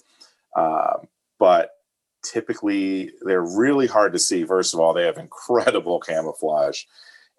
Um, 0.56 1.10
but 1.38 1.79
typically 2.24 3.12
they're 3.22 3.44
really 3.44 3.88
hard 3.88 4.14
to 4.14 4.20
see. 4.20 4.44
First 4.44 4.74
of 4.74 4.80
all, 4.80 4.94
they 4.94 5.06
have 5.06 5.18
incredible 5.18 6.00
camouflage, 6.00 6.84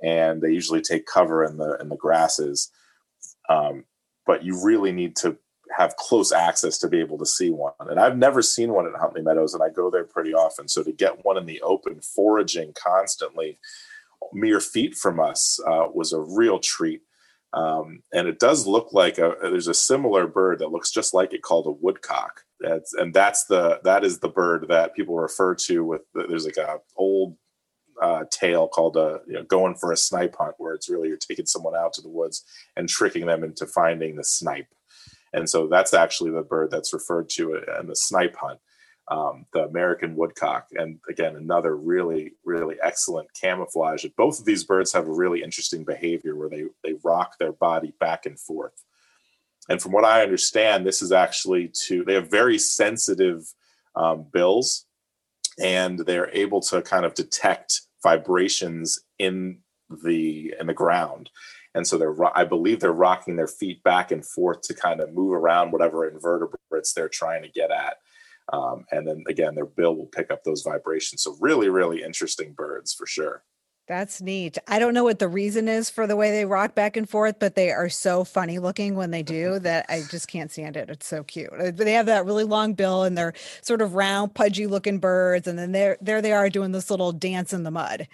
and 0.03 0.41
they 0.41 0.51
usually 0.51 0.81
take 0.81 1.07
cover 1.07 1.45
in 1.45 1.57
the 1.57 1.77
in 1.81 1.89
the 1.89 1.97
grasses. 1.97 2.71
Um, 3.49 3.85
but 4.27 4.45
you 4.45 4.63
really 4.63 4.93
need 4.93 5.17
to 5.17 5.37
have 5.77 5.97
close 5.97 6.33
access 6.33 6.79
to 6.79 6.89
be 6.89 7.01
able 7.01 7.19
to 7.19 7.27
see 7.27 7.51
one. 7.51 7.73
And 7.81 8.01
I've 8.01 8.19
never 8.19 8.43
seen 8.43 8.73
one 8.73 8.87
at 8.87 9.01
Huntley 9.01 9.23
Meadows, 9.23 9.55
and 9.55 9.63
I 9.63 9.71
go 9.71 9.91
there 9.91 10.05
pretty 10.05 10.35
often. 10.35 10.69
So 10.69 10.83
to 10.83 10.93
get 10.93 11.25
one 11.25 11.37
in 11.37 11.47
the 11.47 11.61
open, 11.63 12.01
foraging 12.01 12.73
constantly, 12.75 13.59
mere 14.33 14.61
feet 14.61 14.95
from 14.95 15.21
us, 15.21 15.61
uh, 15.67 15.87
was 15.93 16.13
a 16.13 16.21
real 16.21 16.59
treat. 16.59 17.03
Um, 17.53 18.03
and 18.13 18.29
it 18.29 18.39
does 18.39 18.67
look 18.67 18.93
like 18.93 19.19
a 19.19 19.35
there's 19.43 19.67
a 19.69 19.75
similar 19.75 20.27
bird 20.27 20.61
that 20.61 20.71
looks 20.71 20.91
just 20.91 21.13
like 21.15 21.33
it 21.33 21.43
called 21.43 21.67
a 21.67 21.73
woodcock 21.73 22.45
that's 22.61 22.95
and 22.95 23.13
that's 23.15 23.45
the 23.45 23.81
that 23.85 24.05
is 24.05 24.19
the 24.19 24.29
bird 24.29 24.67
that 24.69 24.95
people 24.95 25.17
refer 25.17 25.55
to 25.55 25.85
with 25.85 26.03
there's 26.15 26.45
like 26.45 26.57
a 26.57 26.79
old 26.97 27.37
uh, 28.01 28.25
tale 28.31 28.69
called 28.69 28.97
uh, 28.97 29.19
you 29.27 29.35
know, 29.35 29.43
going 29.45 29.75
for 29.75 29.93
a 29.93 29.97
snipe 29.97 30.35
hunt 30.39 30.55
where 30.59 30.75
it's 30.75 30.89
really 30.89 31.09
you're 31.09 31.19
taking 31.19 31.47
someone 31.47 31.77
out 31.77 31.93
to 31.93 32.01
the 32.01 32.09
woods 32.09 32.45
and 32.77 32.89
tricking 32.89 33.27
them 33.27 33.45
into 33.45 33.67
finding 33.67 34.17
the 34.17 34.25
snipe. 34.25 34.69
And 35.33 35.49
so 35.49 35.67
that's 35.67 35.93
actually 35.93 36.31
the 36.31 36.43
bird 36.43 36.71
that's 36.71 36.95
referred 36.95 37.29
to 37.31 37.57
in 37.79 37.87
the 37.87 37.97
snipe 37.97 38.37
hunt 38.37 38.59
um, 39.09 39.47
the 39.53 39.65
american 39.65 40.17
woodcock. 40.17 40.69
And 40.73 40.99
again 41.09 41.37
another 41.37 41.77
really 41.77 42.33
really 42.45 42.77
excellent 42.83 43.29
camouflage. 43.39 44.05
Both 44.17 44.39
of 44.41 44.47
these 44.47 44.65
birds 44.65 44.93
have 44.93 45.09
a 45.09 45.13
really 45.13 45.43
interesting 45.43 45.85
behavior 45.85 46.37
where 46.37 46.49
they 46.49 46.65
they 46.85 46.95
rock 47.05 47.39
their 47.39 47.53
body 47.53 47.93
back 48.01 48.27
and 48.27 48.39
forth 48.39 48.85
and 49.71 49.81
from 49.81 49.93
what 49.93 50.05
I 50.05 50.23
understand, 50.23 50.85
this 50.85 51.01
is 51.01 51.13
actually 51.13 51.71
to, 51.87 52.05
they 52.05 52.15
have 52.15 52.29
very 52.29 52.59
sensitive 52.59 53.45
um, 53.95 54.27
bills 54.33 54.85
and 55.63 56.01
they're 56.01 56.29
able 56.33 56.61
to 56.63 56.83
kind 56.83 57.05
of 57.05 57.15
detect 57.15 57.83
vibrations 58.03 59.01
in 59.21 59.59
the 60.03 60.55
in 60.59 60.67
the 60.67 60.75
ground. 60.75 61.31
And 61.75 61.87
so 61.87 61.97
they're 61.99 62.37
i 62.37 62.45
believe 62.45 62.81
they're 62.81 62.93
rocking 62.93 63.37
their 63.37 63.47
feet 63.47 63.83
back 63.85 64.11
and 64.11 64.27
forth 64.27 64.63
to 64.63 64.75
kind 64.75 65.01
of 65.01 65.15
move 65.15 65.33
around 65.33 65.71
whatever 65.71 66.09
invertebrates 66.09 66.93
they're 66.93 67.09
trying 67.09 67.43
to 67.43 67.49
get 67.49 67.71
at. 67.71 67.99
Um, 68.53 68.87
and 68.91 69.07
then 69.07 69.23
again 69.29 69.55
their 69.55 69.67
bill 69.67 69.95
will 69.95 70.07
pick 70.07 70.33
up 70.33 70.43
those 70.43 70.63
vibrations. 70.63 71.23
So 71.23 71.37
really 71.41 71.69
really 71.69 72.03
interesting 72.03 72.55
birds 72.55 72.93
for 72.93 73.07
sure 73.07 73.45
that's 73.91 74.23
neat. 74.23 74.57
I 74.69 74.79
don't 74.79 74.95
know 74.95 75.03
what 75.03 75.19
the 75.19 75.27
reason 75.27 75.67
is 75.67 75.91
for 75.91 76.07
the 76.07 76.15
way 76.15 76.31
they 76.31 76.45
rock 76.45 76.77
back 76.77 76.97
and 76.97 77.11
forth, 77.11 77.41
but 77.41 77.57
they 77.57 77.73
are 77.73 77.89
so 77.89 78.23
funny 78.23 78.61
looking 78.61 78.95
when 78.95 79.11
they 79.11 79.25
do 79.25 79.59
that 79.59 79.87
I 79.89 80.05
just 80.09 80.29
can't 80.29 80.51
stand 80.51 80.77
it. 80.77 80.89
It's 80.89 81.09
so 81.09 81.25
cute. 81.25 81.51
Uh, 81.53 81.73
they 81.73 81.95
have 81.95 82.07
that 82.07 82.25
really 82.25 82.45
long 82.45 82.75
bill 82.75 83.03
and 83.03 83.19
they're 83.19 83.35
sort 83.63 83.83
of 83.83 83.97
round, 83.97 84.33
pudgy 84.33 84.69
looking 84.69 85.01
birds, 85.01 85.49
and 85.49 85.59
then 85.59 85.73
there 85.73 85.99
there 86.01 86.23
they 86.23 86.31
are 86.31 86.49
doing 86.49 86.71
this 86.71 86.89
little 86.89 87.11
dance 87.11 87.53
in 87.53 87.65
the 87.65 87.73
mud. 87.73 88.07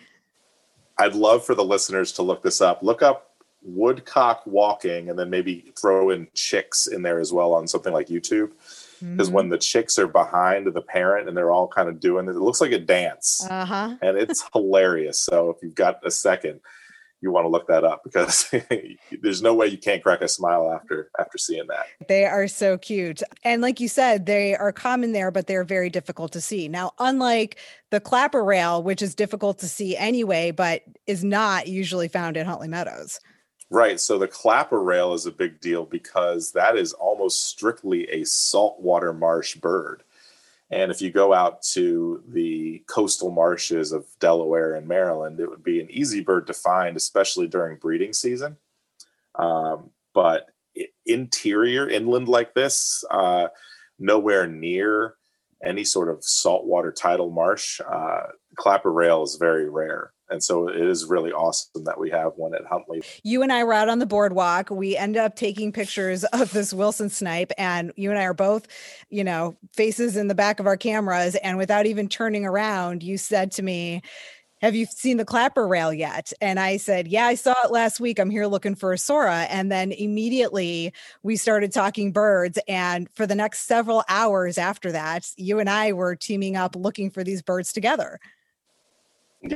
I'd 0.96 1.14
love 1.14 1.44
for 1.44 1.54
the 1.54 1.64
listeners 1.64 2.10
to 2.12 2.22
look 2.22 2.42
this 2.42 2.62
up. 2.62 2.82
Look 2.82 3.02
up 3.02 3.34
woodcock 3.62 4.44
walking 4.46 5.10
and 5.10 5.18
then 5.18 5.28
maybe 5.28 5.72
throw 5.78 6.08
in 6.08 6.26
chicks 6.32 6.86
in 6.86 7.02
there 7.02 7.20
as 7.20 7.34
well 7.34 7.52
on 7.52 7.68
something 7.68 7.92
like 7.92 8.06
YouTube 8.06 8.52
because 9.00 9.28
mm-hmm. 9.28 9.36
when 9.36 9.48
the 9.48 9.58
chicks 9.58 9.98
are 9.98 10.06
behind 10.06 10.66
the 10.66 10.82
parent 10.82 11.28
and 11.28 11.36
they're 11.36 11.50
all 11.50 11.68
kind 11.68 11.88
of 11.88 12.00
doing 12.00 12.26
it, 12.26 12.32
it 12.32 12.40
looks 12.40 12.60
like 12.60 12.72
a 12.72 12.78
dance, 12.78 13.46
uh-huh. 13.48 13.96
and 14.00 14.16
it's 14.16 14.44
hilarious. 14.52 15.20
So 15.20 15.50
if 15.50 15.56
you've 15.62 15.74
got 15.74 16.06
a 16.06 16.10
second, 16.10 16.60
you 17.20 17.30
want 17.30 17.44
to 17.44 17.48
look 17.48 17.66
that 17.68 17.84
up 17.84 18.02
because 18.04 18.52
there's 19.22 19.42
no 19.42 19.54
way 19.54 19.66
you 19.66 19.78
can't 19.78 20.02
crack 20.02 20.20
a 20.20 20.28
smile 20.28 20.72
after 20.72 21.10
after 21.18 21.38
seeing 21.38 21.66
that. 21.68 21.86
They 22.08 22.24
are 22.24 22.46
so 22.48 22.78
cute. 22.78 23.22
And 23.42 23.62
like 23.62 23.80
you 23.80 23.88
said, 23.88 24.26
they 24.26 24.54
are 24.54 24.72
common 24.72 25.12
there 25.12 25.30
but 25.30 25.46
they're 25.46 25.64
very 25.64 25.90
difficult 25.90 26.32
to 26.32 26.40
see. 26.40 26.68
Now, 26.68 26.92
unlike 26.98 27.58
the 27.90 28.00
clapper 28.00 28.44
rail 28.44 28.82
which 28.82 29.02
is 29.02 29.14
difficult 29.14 29.58
to 29.60 29.68
see 29.68 29.96
anyway 29.96 30.50
but 30.50 30.82
is 31.06 31.24
not 31.24 31.68
usually 31.68 32.08
found 32.08 32.36
in 32.36 32.46
Huntley 32.46 32.68
Meadows. 32.68 33.18
Right. 33.68 33.98
So 33.98 34.18
the 34.18 34.28
clapper 34.28 34.80
rail 34.80 35.12
is 35.12 35.26
a 35.26 35.32
big 35.32 35.60
deal 35.60 35.84
because 35.84 36.52
that 36.52 36.76
is 36.76 36.92
almost 36.92 37.44
strictly 37.44 38.08
a 38.10 38.24
saltwater 38.24 39.12
marsh 39.12 39.56
bird. 39.56 40.04
And 40.70 40.90
if 40.90 41.00
you 41.00 41.10
go 41.10 41.32
out 41.32 41.62
to 41.74 42.22
the 42.28 42.82
coastal 42.86 43.30
marshes 43.30 43.92
of 43.92 44.06
Delaware 44.20 44.74
and 44.74 44.86
Maryland, 44.86 45.40
it 45.40 45.48
would 45.48 45.64
be 45.64 45.80
an 45.80 45.90
easy 45.90 46.20
bird 46.20 46.46
to 46.48 46.52
find, 46.52 46.96
especially 46.96 47.46
during 47.48 47.78
breeding 47.78 48.12
season. 48.12 48.56
Um, 49.36 49.90
but 50.14 50.48
interior, 51.04 51.88
inland 51.88 52.28
like 52.28 52.54
this, 52.54 53.04
uh, 53.10 53.48
nowhere 53.98 54.46
near 54.46 55.14
any 55.62 55.84
sort 55.84 56.08
of 56.08 56.22
saltwater 56.22 56.92
tidal 56.92 57.30
marsh, 57.30 57.80
uh, 57.80 58.22
clapper 58.56 58.92
rail 58.92 59.22
is 59.22 59.36
very 59.36 59.68
rare 59.68 60.12
and 60.28 60.42
so 60.42 60.68
it 60.68 60.76
is 60.76 61.04
really 61.04 61.32
awesome 61.32 61.84
that 61.84 61.98
we 61.98 62.10
have 62.10 62.32
one 62.36 62.54
at 62.54 62.64
Huntley. 62.66 63.02
You 63.22 63.42
and 63.42 63.52
I 63.52 63.64
were 63.64 63.72
out 63.72 63.88
on 63.88 63.98
the 63.98 64.06
boardwalk. 64.06 64.70
We 64.70 64.96
end 64.96 65.16
up 65.16 65.36
taking 65.36 65.72
pictures 65.72 66.24
of 66.32 66.52
this 66.52 66.72
Wilson 66.72 67.10
snipe, 67.10 67.52
and 67.58 67.92
you 67.96 68.10
and 68.10 68.18
I 68.18 68.24
are 68.24 68.34
both, 68.34 68.66
you 69.08 69.24
know, 69.24 69.56
faces 69.72 70.16
in 70.16 70.28
the 70.28 70.34
back 70.34 70.60
of 70.60 70.66
our 70.66 70.76
cameras. 70.76 71.34
And 71.36 71.58
without 71.58 71.86
even 71.86 72.08
turning 72.08 72.44
around, 72.44 73.02
you 73.02 73.18
said 73.18 73.52
to 73.52 73.62
me, 73.62 74.02
have 74.62 74.74
you 74.74 74.86
seen 74.86 75.18
the 75.18 75.24
clapper 75.24 75.68
rail 75.68 75.92
yet? 75.92 76.32
And 76.40 76.58
I 76.58 76.78
said, 76.78 77.06
Yeah, 77.08 77.26
I 77.26 77.34
saw 77.34 77.54
it 77.64 77.70
last 77.70 78.00
week. 78.00 78.18
I'm 78.18 78.30
here 78.30 78.46
looking 78.46 78.74
for 78.74 78.94
a 78.94 78.98
Sora. 78.98 79.40
And 79.50 79.70
then 79.70 79.92
immediately 79.92 80.94
we 81.22 81.36
started 81.36 81.72
talking 81.72 82.10
birds. 82.10 82.58
And 82.66 83.06
for 83.14 83.26
the 83.26 83.34
next 83.34 83.66
several 83.66 84.02
hours 84.08 84.56
after 84.56 84.92
that, 84.92 85.30
you 85.36 85.58
and 85.58 85.68
I 85.68 85.92
were 85.92 86.16
teaming 86.16 86.56
up 86.56 86.74
looking 86.74 87.10
for 87.10 87.22
these 87.22 87.42
birds 87.42 87.70
together 87.70 88.18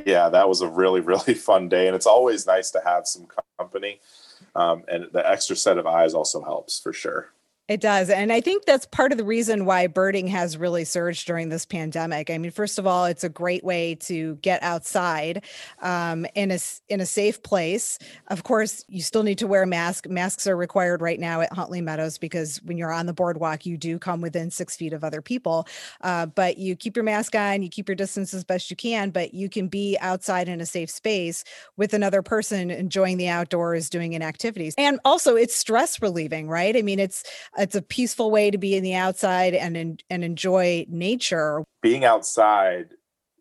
yeah, 0.06 0.28
that 0.28 0.48
was 0.48 0.60
a 0.60 0.68
really, 0.68 1.00
really 1.12 1.34
fun 1.34 1.68
day. 1.68 1.86
And 1.86 1.96
it's 1.96 2.06
always 2.06 2.46
nice 2.46 2.70
to 2.72 2.80
have 2.84 3.06
some 3.06 3.26
company. 3.58 4.00
Um, 4.54 4.84
and 4.88 5.08
the 5.12 5.28
extra 5.28 5.56
set 5.56 5.78
of 5.78 5.86
eyes 5.86 6.14
also 6.14 6.42
helps 6.42 6.80
for 6.80 6.92
sure. 6.92 7.30
It 7.70 7.80
does. 7.80 8.10
And 8.10 8.32
I 8.32 8.40
think 8.40 8.64
that's 8.64 8.84
part 8.84 9.12
of 9.12 9.18
the 9.18 9.22
reason 9.22 9.64
why 9.64 9.86
birding 9.86 10.26
has 10.26 10.58
really 10.58 10.84
surged 10.84 11.28
during 11.28 11.50
this 11.50 11.64
pandemic. 11.64 12.28
I 12.28 12.36
mean, 12.36 12.50
first 12.50 12.80
of 12.80 12.86
all, 12.86 13.04
it's 13.04 13.22
a 13.22 13.28
great 13.28 13.62
way 13.62 13.94
to 14.06 14.34
get 14.42 14.60
outside 14.64 15.44
um, 15.80 16.26
in 16.34 16.50
a 16.50 16.58
in 16.88 17.00
a 17.00 17.06
safe 17.06 17.44
place. 17.44 17.96
Of 18.26 18.42
course, 18.42 18.84
you 18.88 19.02
still 19.02 19.22
need 19.22 19.38
to 19.38 19.46
wear 19.46 19.62
a 19.62 19.68
mask. 19.68 20.08
Masks 20.08 20.48
are 20.48 20.56
required 20.56 21.00
right 21.00 21.20
now 21.20 21.42
at 21.42 21.52
Huntley 21.52 21.80
Meadows 21.80 22.18
because 22.18 22.60
when 22.64 22.76
you're 22.76 22.90
on 22.90 23.06
the 23.06 23.12
boardwalk, 23.12 23.64
you 23.64 23.76
do 23.76 24.00
come 24.00 24.20
within 24.20 24.50
six 24.50 24.74
feet 24.74 24.92
of 24.92 25.04
other 25.04 25.22
people. 25.22 25.68
Uh, 26.00 26.26
but 26.26 26.58
you 26.58 26.74
keep 26.74 26.96
your 26.96 27.04
mask 27.04 27.36
on, 27.36 27.62
you 27.62 27.68
keep 27.68 27.88
your 27.88 27.94
distance 27.94 28.34
as 28.34 28.42
best 28.42 28.68
you 28.72 28.76
can, 28.76 29.10
but 29.10 29.32
you 29.32 29.48
can 29.48 29.68
be 29.68 29.96
outside 30.00 30.48
in 30.48 30.60
a 30.60 30.66
safe 30.66 30.90
space 30.90 31.44
with 31.76 31.94
another 31.94 32.20
person 32.20 32.68
enjoying 32.72 33.16
the 33.16 33.28
outdoors, 33.28 33.88
doing 33.88 34.16
an 34.16 34.22
activities. 34.22 34.74
And 34.76 34.98
also 35.04 35.36
it's 35.36 35.54
stress 35.54 36.02
relieving, 36.02 36.48
right? 36.48 36.76
I 36.76 36.82
mean, 36.82 36.98
it's 36.98 37.22
it's 37.60 37.76
a 37.76 37.82
peaceful 37.82 38.30
way 38.30 38.50
to 38.50 38.58
be 38.58 38.74
in 38.74 38.82
the 38.82 38.94
outside 38.94 39.54
and 39.54 40.02
and 40.08 40.24
enjoy 40.24 40.86
nature. 40.88 41.64
Being 41.82 42.04
outside 42.04 42.90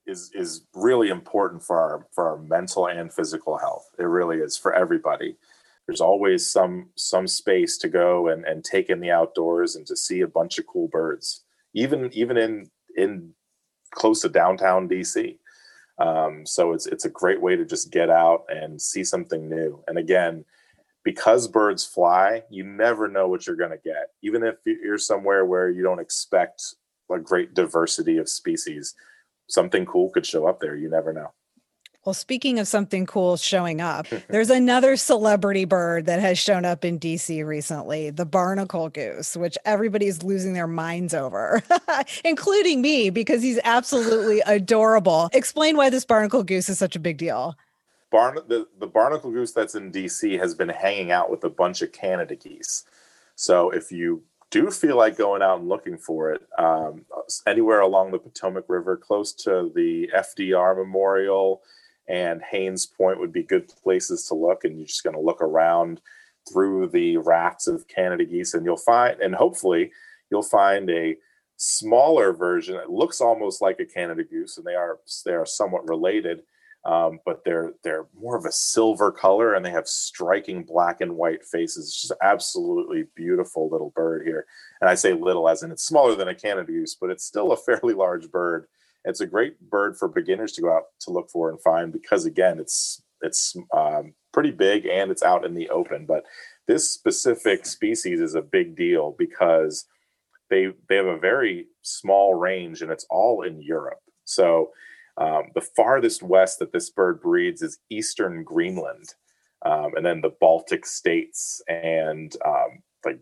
is 0.06 0.32
is 0.34 0.66
really 0.74 1.10
important 1.10 1.64
for 1.64 1.80
our 1.80 2.08
for 2.12 2.28
our 2.30 2.38
mental 2.38 2.88
and 2.88 3.14
physical 3.14 3.58
health. 3.58 3.90
It 3.98 4.04
really 4.04 4.38
is 4.38 4.58
for 4.58 4.74
everybody. 4.74 5.38
There's 5.88 6.02
always 6.02 6.52
some 6.52 6.90
some 6.96 7.28
space 7.28 7.78
to 7.80 7.88
go 7.88 8.28
and 8.28 8.46
and 8.46 8.64
take 8.64 8.90
in 8.90 9.00
the 9.00 9.12
outdoors 9.12 9.76
and 9.76 9.86
to 9.88 9.96
see 9.96 10.22
a 10.22 10.28
bunch 10.28 10.60
of 10.60 10.68
cool 10.68 10.88
birds. 10.88 11.44
Even 11.74 12.10
even 12.14 12.38
in 12.38 12.70
in 12.96 13.34
close 13.92 14.22
to 14.22 14.30
downtown 14.30 14.90
DC. 14.90 15.38
Um, 15.98 16.46
so 16.46 16.74
it's 16.74 16.86
it's 16.86 17.06
a 17.06 17.10
great 17.10 17.42
way 17.42 17.56
to 17.56 17.66
just 17.66 17.92
get 17.92 18.10
out 18.10 18.46
and 18.50 18.82
see 18.82 19.04
something 19.04 19.50
new. 19.50 19.84
And 19.88 19.98
again, 19.98 20.46
because 21.04 21.48
birds 21.48 21.86
fly, 21.86 22.44
you 22.50 22.64
never 22.64 23.08
know 23.08 23.28
what 23.28 23.48
you're 23.48 23.56
going 23.56 23.72
to 23.72 23.78
get. 23.78 24.12
Even 24.22 24.44
if 24.44 24.56
you're 24.66 24.98
somewhere 24.98 25.46
where 25.46 25.70
you 25.70 25.84
don't 25.84 26.00
expect 26.00 26.76
a 27.12 27.20
great 27.20 27.54
diversity 27.54 28.18
of 28.18 28.30
species, 28.30 28.96
something 29.48 29.86
cool 29.86 30.10
could 30.10 30.26
show 30.26 30.48
up 30.48 30.60
there. 30.60 30.76
You 30.76 30.90
never 30.90 31.14
know. 31.14 31.32
Well, 32.06 32.14
speaking 32.14 32.60
of 32.60 32.68
something 32.68 33.06
cool 33.06 33.36
showing 33.36 33.82
up, 33.82 34.08
there's 34.30 34.50
another 34.50 34.96
celebrity 34.96 35.66
bird 35.66 36.06
that 36.06 36.22
has 36.22 36.40
shown 36.40 36.64
up 36.64 36.86
in 36.86 37.00
DC 37.00 37.46
recently, 37.46 38.10
the 38.10 38.26
barnacle 38.26 38.90
goose, 38.90 39.36
which 39.36 39.58
everybody's 39.66 40.24
losing 40.24 40.54
their 40.54 40.68
minds 40.68 41.14
over, 41.14 41.62
including 42.26 42.82
me, 42.82 43.10
because 43.10 43.44
he's 43.44 43.60
absolutely 43.64 44.42
adorable. 44.46 45.30
Explain 45.34 45.76
why 45.76 45.90
this 45.90 46.06
barnacle 46.06 46.44
goose 46.44 46.70
is 46.70 46.80
such 46.80 46.96
a 46.96 47.00
big 47.00 47.18
deal. 47.18 47.56
Barn- 48.12 48.40
the, 48.48 48.68
the 48.80 48.88
barnacle 48.88 49.32
goose 49.32 49.52
that's 49.52 49.76
in 49.76 49.92
DC 49.92 50.40
has 50.40 50.56
been 50.56 50.70
hanging 50.70 51.12
out 51.12 51.30
with 51.30 51.44
a 51.44 51.50
bunch 51.50 51.82
of 51.82 51.92
Canada 51.92 52.36
geese. 52.36 52.86
So 53.36 53.70
if 53.70 53.92
you 53.92 54.24
do 54.52 54.72
feel 54.72 54.98
like 54.98 55.18
going 55.18 55.42
out 55.42 55.60
and 55.60 55.70
looking 55.70 55.98
for 55.98 56.32
it, 56.32 56.42
um, 56.58 57.06
anywhere 57.46 57.82
along 57.82 58.12
the 58.12 58.20
Potomac 58.20 58.66
River, 58.68 58.98
close 58.98 59.32
to 59.34 59.72
the 59.76 60.10
FDR 60.16 60.76
Memorial 60.76 61.62
and 62.08 62.42
Hains 62.42 62.86
Point 62.88 63.20
would 63.20 63.32
be 63.32 63.44
good 63.44 63.68
places 63.84 64.26
to 64.28 64.34
look. 64.34 64.64
And 64.64 64.78
you're 64.78 64.88
just 64.88 65.04
going 65.04 65.16
to 65.16 65.22
look 65.22 65.42
around 65.42 66.02
through 66.52 66.88
the 66.88 67.18
rafts 67.18 67.68
of 67.68 67.88
Canada 67.88 68.26
geese, 68.26 68.54
and 68.54 68.66
you'll 68.66 68.78
find, 68.78 69.20
and 69.22 69.36
hopefully, 69.36 69.92
you'll 70.32 70.42
find 70.42 70.90
a 70.90 71.16
smaller 71.58 72.34
version. 72.34 72.76
It 72.76 72.90
looks 72.90 73.22
almost 73.22 73.62
like 73.62 73.80
a 73.80 73.86
Canada 73.86 74.24
goose, 74.24 74.58
and 74.58 74.66
they 74.66 74.76
are 74.76 75.00
they 75.26 75.34
are 75.34 75.46
somewhat 75.46 75.88
related 75.88 76.42
um, 76.90 77.20
but 77.24 77.44
they're 77.46 77.74
they're 77.84 78.08
more 78.20 78.36
of 78.36 78.46
a 78.46 78.52
silver 78.52 79.12
color 79.12 79.54
and 79.54 79.64
they 79.64 79.70
have 79.70 79.88
striking 79.88 80.64
black 80.64 81.02
and 81.02 81.16
white 81.16 81.46
faces. 81.46 81.86
It's 81.86 82.02
just 82.02 82.20
absolutely 82.24 83.04
beautiful 83.16 83.70
little 83.70 83.92
bird 83.92 84.26
here. 84.26 84.48
And 84.82 84.90
I 84.90 84.96
say 84.96 85.14
little 85.14 85.48
as 85.48 85.62
in 85.62 85.70
it's 85.70 85.84
smaller 85.86 86.16
than 86.16 86.30
a 86.30 86.34
Canada 86.34 86.72
goose, 86.72 86.98
but 87.00 87.12
it's 87.12 87.24
still 87.24 87.52
a 87.52 87.58
fairly 87.66 87.94
large 87.94 88.32
bird. 88.32 88.66
It's 89.06 89.22
a 89.22 89.28
great 89.28 89.60
bird 89.70 89.98
for 89.98 90.08
beginners 90.08 90.54
to 90.54 90.62
go 90.62 90.74
out 90.74 90.86
to 91.02 91.12
look 91.12 91.30
for 91.30 91.52
and 91.52 91.62
find 91.62 91.94
because 91.94 92.26
again, 92.26 92.60
it's 92.60 93.04
it's 93.22 93.56
um, 93.72 94.16
pretty 94.34 94.52
big 94.52 94.88
and 94.88 95.12
it's 95.12 95.24
out 95.24 95.46
in 95.46 95.54
the 95.54 95.70
open. 95.70 96.08
But 96.08 96.24
this 96.68 96.92
specific 96.92 97.68
species 97.68 98.20
is 98.20 98.34
a 98.34 98.42
big 98.42 98.76
deal 98.76 99.16
because 99.16 99.86
they 100.50 100.74
they 100.88 100.96
have 100.96 101.06
a 101.06 101.20
very 101.20 101.68
small 101.84 102.34
range 102.34 102.82
and 102.82 102.92
it's 102.92 103.06
all 103.12 103.44
in 103.44 103.62
Europe. 103.62 104.00
So 104.26 104.72
um, 105.20 105.52
the 105.54 105.62
farthest 105.62 106.24
west 106.24 106.60
that 106.60 106.72
this 106.72 106.90
bird 106.90 107.22
breeds 107.22 107.62
is 107.62 107.80
eastern 107.90 108.44
Greenland, 108.44 109.14
um, 109.66 109.92
and 109.96 110.06
then 110.06 110.22
the 110.22 110.34
Baltic 110.40 110.86
states 110.86 111.62
and 111.68 112.36
um, 112.46 112.82
like 113.06 113.20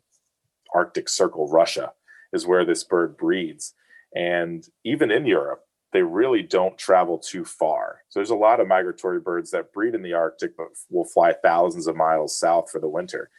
Arctic 0.73 1.09
Circle 1.09 1.49
Russia 1.49 1.93
is 2.33 2.45
where 2.45 2.65
this 2.65 2.83
bird 2.83 3.17
breeds. 3.17 3.73
And 4.15 4.67
even 4.85 5.11
in 5.11 5.25
Europe, 5.25 5.61
they 5.91 6.03
really 6.03 6.43
don't 6.43 6.77
travel 6.77 7.17
too 7.17 7.43
far. 7.43 8.01
So 8.09 8.19
there's 8.19 8.29
a 8.29 8.35
lot 8.35 8.59
of 8.59 8.67
migratory 8.67 9.19
birds 9.19 9.51
that 9.51 9.73
breed 9.73 9.95
in 9.95 10.03
the 10.03 10.13
Arctic, 10.13 10.55
but 10.55 10.67
will 10.89 11.05
fly 11.05 11.33
thousands 11.33 11.87
of 11.87 11.95
miles 11.95 12.37
south 12.37 12.69
for 12.69 12.79
the 12.79 12.89
winter. 12.89 13.29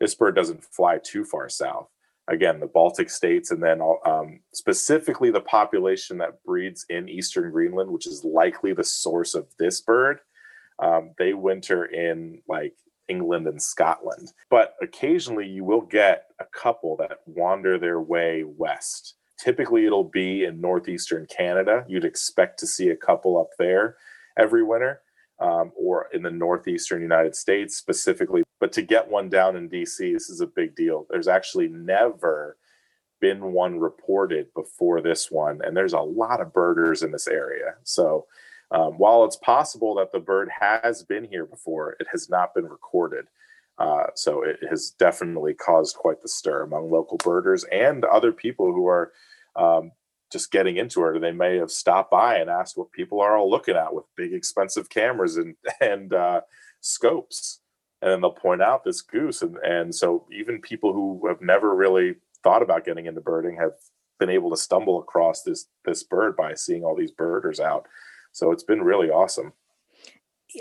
This 0.00 0.14
bird 0.14 0.34
doesn't 0.34 0.64
fly 0.64 0.98
too 1.02 1.24
far 1.24 1.48
south 1.48 1.88
again 2.28 2.60
the 2.60 2.66
baltic 2.66 3.10
states 3.10 3.50
and 3.50 3.62
then 3.62 3.80
um, 4.06 4.40
specifically 4.52 5.30
the 5.30 5.40
population 5.40 6.18
that 6.18 6.42
breeds 6.44 6.84
in 6.88 7.08
eastern 7.08 7.50
greenland 7.50 7.90
which 7.90 8.06
is 8.06 8.24
likely 8.24 8.72
the 8.72 8.84
source 8.84 9.34
of 9.34 9.46
this 9.58 9.80
bird 9.80 10.20
um, 10.80 11.12
they 11.18 11.34
winter 11.34 11.84
in 11.86 12.40
like 12.48 12.74
england 13.08 13.46
and 13.46 13.60
scotland. 13.60 14.32
But 14.50 14.74
occasionally 14.82 15.46
you 15.46 15.64
will 15.64 15.80
get 15.80 16.26
a 16.40 16.44
couple 16.44 16.96
that 16.98 17.18
wander 17.26 17.78
their 17.78 18.00
way 18.00 18.44
west. 18.44 19.14
Typically 19.38 19.86
it'll 19.86 20.04
be 20.04 20.44
in 20.44 20.60
northeastern 20.60 21.26
canada. 21.26 21.84
You'd 21.88 22.04
expect 22.04 22.58
to 22.60 22.66
see 22.66 22.90
a 22.90 22.96
couple 22.96 23.38
up 23.38 23.50
there 23.58 23.96
every 24.38 24.62
winter 24.62 25.00
um, 25.40 25.72
or 25.76 26.08
in 26.12 26.22
the 26.22 26.30
northeastern 26.30 27.02
United 27.02 27.36
States 27.36 27.76
specifically. 27.76 28.42
But 28.60 28.72
to 28.72 28.82
get 28.82 29.08
one 29.08 29.28
down 29.28 29.56
in 29.56 29.68
DC, 29.68 30.12
this 30.12 30.28
is 30.28 30.40
a 30.40 30.46
big 30.46 30.74
deal. 30.74 31.06
There's 31.08 31.28
actually 31.28 31.68
never 31.68 32.56
been 33.20 33.52
one 33.52 33.78
reported 33.78 34.52
before 34.54 35.00
this 35.00 35.30
one, 35.30 35.60
and 35.64 35.76
there's 35.76 35.92
a 35.92 36.00
lot 36.00 36.40
of 36.40 36.52
birders 36.52 37.02
in 37.02 37.12
this 37.12 37.28
area. 37.28 37.74
So 37.84 38.26
um, 38.70 38.98
while 38.98 39.24
it's 39.24 39.36
possible 39.36 39.94
that 39.96 40.12
the 40.12 40.20
bird 40.20 40.50
has 40.60 41.02
been 41.02 41.24
here 41.24 41.46
before, 41.46 41.96
it 42.00 42.06
has 42.12 42.28
not 42.28 42.54
been 42.54 42.66
recorded. 42.66 43.26
Uh, 43.78 44.06
so 44.14 44.42
it 44.42 44.58
has 44.68 44.90
definitely 44.98 45.54
caused 45.54 45.96
quite 45.96 46.20
the 46.20 46.28
stir 46.28 46.62
among 46.62 46.90
local 46.90 47.16
birders 47.16 47.64
and 47.70 48.04
other 48.04 48.32
people 48.32 48.66
who 48.66 48.86
are 48.88 49.12
um, 49.54 49.92
just 50.30 50.50
getting 50.50 50.76
into 50.76 51.00
it, 51.00 51.16
or 51.16 51.18
they 51.18 51.32
may 51.32 51.56
have 51.56 51.70
stopped 51.70 52.10
by 52.10 52.36
and 52.36 52.50
asked 52.50 52.76
what 52.76 52.92
people 52.92 53.20
are 53.20 53.36
all 53.36 53.50
looking 53.50 53.76
at 53.76 53.94
with 53.94 54.04
big 54.16 54.32
expensive 54.32 54.88
cameras 54.88 55.36
and 55.36 55.54
and 55.80 56.12
uh, 56.12 56.40
scopes, 56.80 57.60
and 58.02 58.10
then 58.10 58.20
they'll 58.20 58.30
point 58.30 58.62
out 58.62 58.84
this 58.84 59.02
goose, 59.02 59.42
and 59.42 59.56
and 59.58 59.94
so 59.94 60.26
even 60.32 60.60
people 60.60 60.92
who 60.92 61.26
have 61.28 61.40
never 61.40 61.74
really 61.74 62.16
thought 62.42 62.62
about 62.62 62.84
getting 62.84 63.06
into 63.06 63.20
birding 63.20 63.56
have 63.56 63.72
been 64.18 64.30
able 64.30 64.50
to 64.50 64.56
stumble 64.56 65.00
across 65.00 65.42
this 65.42 65.66
this 65.84 66.02
bird 66.02 66.36
by 66.36 66.54
seeing 66.54 66.84
all 66.84 66.96
these 66.96 67.12
birders 67.12 67.60
out. 67.60 67.86
So 68.32 68.52
it's 68.52 68.64
been 68.64 68.82
really 68.82 69.10
awesome. 69.10 69.52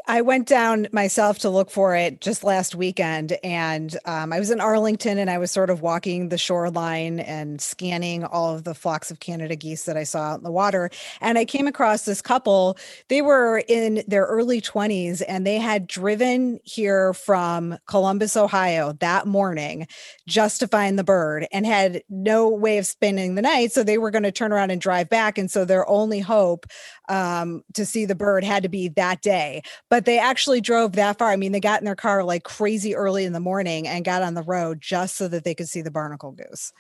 I 0.06 0.22
went 0.22 0.48
down 0.48 0.88
myself 0.92 1.40
to 1.40 1.50
look 1.50 1.70
for 1.70 1.96
it 1.96 2.20
just 2.20 2.44
last 2.44 2.76
weekend, 2.76 3.38
and 3.42 3.98
um, 4.04 4.34
I 4.34 4.40
was 4.40 4.52
in 4.52 4.60
Arlington, 4.60 5.18
and 5.18 5.30
I 5.30 5.38
was 5.38 5.50
sort 5.50 5.70
of 5.70 5.82
walking 5.82 6.28
the 6.28 6.38
shoreline 6.38 7.22
and 7.22 7.62
scanning 7.62 8.26
all 8.26 8.54
of 8.54 8.66
the 8.66 8.76
flocks 8.76 9.12
of 9.12 9.22
Canada 9.22 9.56
geese 9.56 9.86
that 9.86 9.96
I 9.96 10.04
saw 10.04 10.34
out 10.34 10.40
in 10.40 10.44
the 10.44 10.52
water. 10.52 10.90
And 11.22 11.38
I 11.38 11.46
came 11.46 11.68
across 11.68 12.04
this 12.04 12.22
couple. 12.22 12.78
They 13.08 13.22
were 13.22 13.64
in 13.70 14.04
their 14.08 14.26
early 14.26 14.60
twenties, 14.60 15.22
and 15.22 15.48
they 15.48 15.58
had 15.58 15.88
driven 15.88 16.60
here 16.66 17.14
from 17.14 17.78
Columbus, 17.88 18.36
Ohio, 18.36 18.92
that 19.00 19.26
morning 19.26 19.88
just 20.28 20.60
to 20.60 20.68
find 20.68 21.00
the 21.00 21.04
bird, 21.06 21.48
and 21.54 21.66
had 21.66 22.04
no 22.10 22.50
way 22.50 22.78
of 22.78 22.86
spending 22.86 23.36
the 23.36 23.42
night. 23.42 23.72
So 23.72 23.84
they 23.84 23.98
were 23.98 24.12
going 24.12 24.24
to 24.24 24.34
turn 24.34 24.52
around 24.52 24.72
and 24.72 24.82
drive 24.82 25.08
back, 25.08 25.38
and 25.38 25.50
so 25.50 25.64
their 25.64 25.88
only 25.88 26.20
hope 26.20 26.66
um, 27.08 27.64
to 27.74 27.86
see 27.86 28.06
the 28.06 28.16
bird 28.16 28.44
had 28.44 28.64
to 28.64 28.70
be 28.70 28.90
that 28.90 29.22
day 29.22 29.62
but 29.90 30.06
they 30.06 30.20
actually 30.20 30.62
drove 30.62 30.94
that 30.94 31.18
far. 31.18 31.30
I 31.30 31.36
mean, 31.36 31.52
they 31.52 31.60
got 31.60 31.82
in 31.82 31.86
their 31.86 31.96
car 31.96 32.24
like 32.24 32.44
crazy 32.44 32.96
early 32.96 33.26
in 33.26 33.34
the 33.34 33.40
morning 33.40 33.88
and 33.88 34.06
got 34.06 34.22
on 34.22 34.34
the 34.34 34.44
road 34.44 34.82
just 34.82 35.16
so 35.16 35.28
that 35.28 35.44
they 35.44 35.56
could 35.56 35.70
see 35.70 35.82
the 35.82 35.92
barnacle 35.92 36.32
goose. 36.32 36.74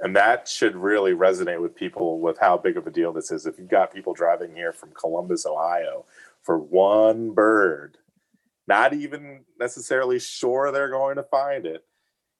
And 0.00 0.14
that 0.16 0.48
should 0.48 0.76
really 0.76 1.12
resonate 1.12 1.62
with 1.62 1.74
people 1.74 2.20
with 2.20 2.38
how 2.38 2.58
big 2.58 2.76
of 2.76 2.86
a 2.86 2.90
deal 2.90 3.12
this 3.12 3.30
is. 3.30 3.46
If 3.46 3.58
you've 3.58 3.68
got 3.68 3.94
people 3.94 4.12
driving 4.12 4.54
here 4.54 4.72
from 4.72 4.90
Columbus, 4.90 5.46
Ohio 5.46 6.04
for 6.42 6.58
one 6.58 7.32
bird, 7.32 7.96
not 8.66 8.92
even 8.92 9.44
necessarily 9.58 10.18
sure 10.18 10.72
they're 10.72 10.90
going 10.90 11.16
to 11.16 11.22
find 11.22 11.64
it, 11.64 11.84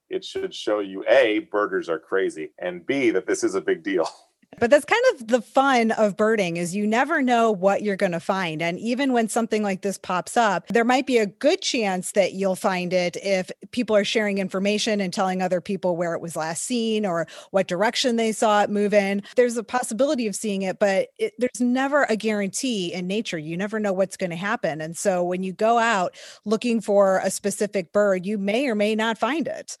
it 0.09 0.23
should 0.23 0.53
show 0.53 0.79
you 0.79 1.03
A, 1.07 1.39
birders 1.39 1.89
are 1.89 1.99
crazy, 1.99 2.51
and 2.59 2.85
B, 2.85 3.09
that 3.11 3.25
this 3.25 3.43
is 3.43 3.55
a 3.55 3.61
big 3.61 3.83
deal. 3.83 4.07
But 4.59 4.69
that's 4.69 4.85
kind 4.85 5.03
of 5.13 5.27
the 5.27 5.41
fun 5.41 5.91
of 5.91 6.17
birding 6.17 6.57
is 6.57 6.75
you 6.75 6.87
never 6.87 7.21
know 7.21 7.51
what 7.51 7.81
you're 7.83 7.95
going 7.95 8.11
to 8.11 8.19
find. 8.19 8.61
And 8.61 8.79
even 8.79 9.13
when 9.13 9.29
something 9.29 9.63
like 9.63 9.81
this 9.81 9.97
pops 9.97 10.37
up, 10.37 10.67
there 10.67 10.83
might 10.83 11.05
be 11.05 11.17
a 11.17 11.25
good 11.25 11.61
chance 11.61 12.11
that 12.13 12.33
you'll 12.33 12.55
find 12.55 12.93
it 12.93 13.17
if 13.17 13.51
people 13.71 13.95
are 13.95 14.03
sharing 14.03 14.37
information 14.37 15.01
and 15.01 15.13
telling 15.13 15.41
other 15.41 15.61
people 15.61 15.97
where 15.97 16.13
it 16.13 16.21
was 16.21 16.35
last 16.35 16.63
seen 16.63 17.05
or 17.05 17.27
what 17.51 17.67
direction 17.67 18.15
they 18.15 18.31
saw 18.31 18.61
it 18.63 18.69
move 18.69 18.93
in. 18.93 19.21
There's 19.35 19.57
a 19.57 19.63
possibility 19.63 20.27
of 20.27 20.35
seeing 20.35 20.61
it, 20.61 20.79
but 20.79 21.09
it, 21.17 21.33
there's 21.37 21.61
never 21.61 22.03
a 22.03 22.15
guarantee 22.15 22.93
in 22.93 23.07
nature. 23.07 23.37
You 23.37 23.57
never 23.57 23.79
know 23.79 23.93
what's 23.93 24.17
going 24.17 24.29
to 24.29 24.35
happen. 24.35 24.81
And 24.81 24.97
so 24.97 25.23
when 25.23 25.43
you 25.43 25.53
go 25.53 25.77
out 25.77 26.15
looking 26.45 26.81
for 26.81 27.19
a 27.23 27.31
specific 27.31 27.91
bird, 27.91 28.25
you 28.25 28.37
may 28.37 28.67
or 28.67 28.75
may 28.75 28.95
not 28.95 29.17
find 29.17 29.47
it. 29.47 29.77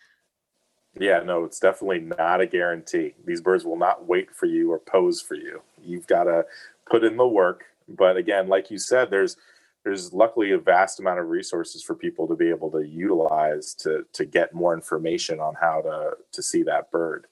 Yeah, 0.97 1.19
no, 1.19 1.43
it's 1.43 1.59
definitely 1.59 1.99
not 1.99 2.41
a 2.41 2.47
guarantee. 2.47 3.15
These 3.25 3.41
birds 3.41 3.65
will 3.65 3.77
not 3.77 4.07
wait 4.07 4.33
for 4.33 4.45
you 4.45 4.71
or 4.71 4.79
pose 4.79 5.21
for 5.21 5.35
you. 5.35 5.61
You've 5.83 6.07
got 6.07 6.23
to 6.23 6.45
put 6.89 7.03
in 7.03 7.17
the 7.17 7.27
work. 7.27 7.65
But 7.87 8.17
again, 8.17 8.47
like 8.47 8.71
you 8.71 8.77
said, 8.77 9.09
there's 9.09 9.37
there's 9.83 10.13
luckily 10.13 10.51
a 10.51 10.57
vast 10.57 10.99
amount 10.99 11.19
of 11.19 11.29
resources 11.29 11.83
for 11.83 11.93
people 11.93 12.27
to 12.27 12.35
be 12.35 12.49
able 12.49 12.71
to 12.71 12.87
utilize 12.87 13.73
to 13.75 14.05
to 14.13 14.25
get 14.25 14.53
more 14.53 14.73
information 14.73 15.39
on 15.39 15.53
how 15.59 15.81
to 15.81 16.11
to 16.31 16.41
see 16.41 16.63
that 16.63 16.89
bird. 16.91 17.27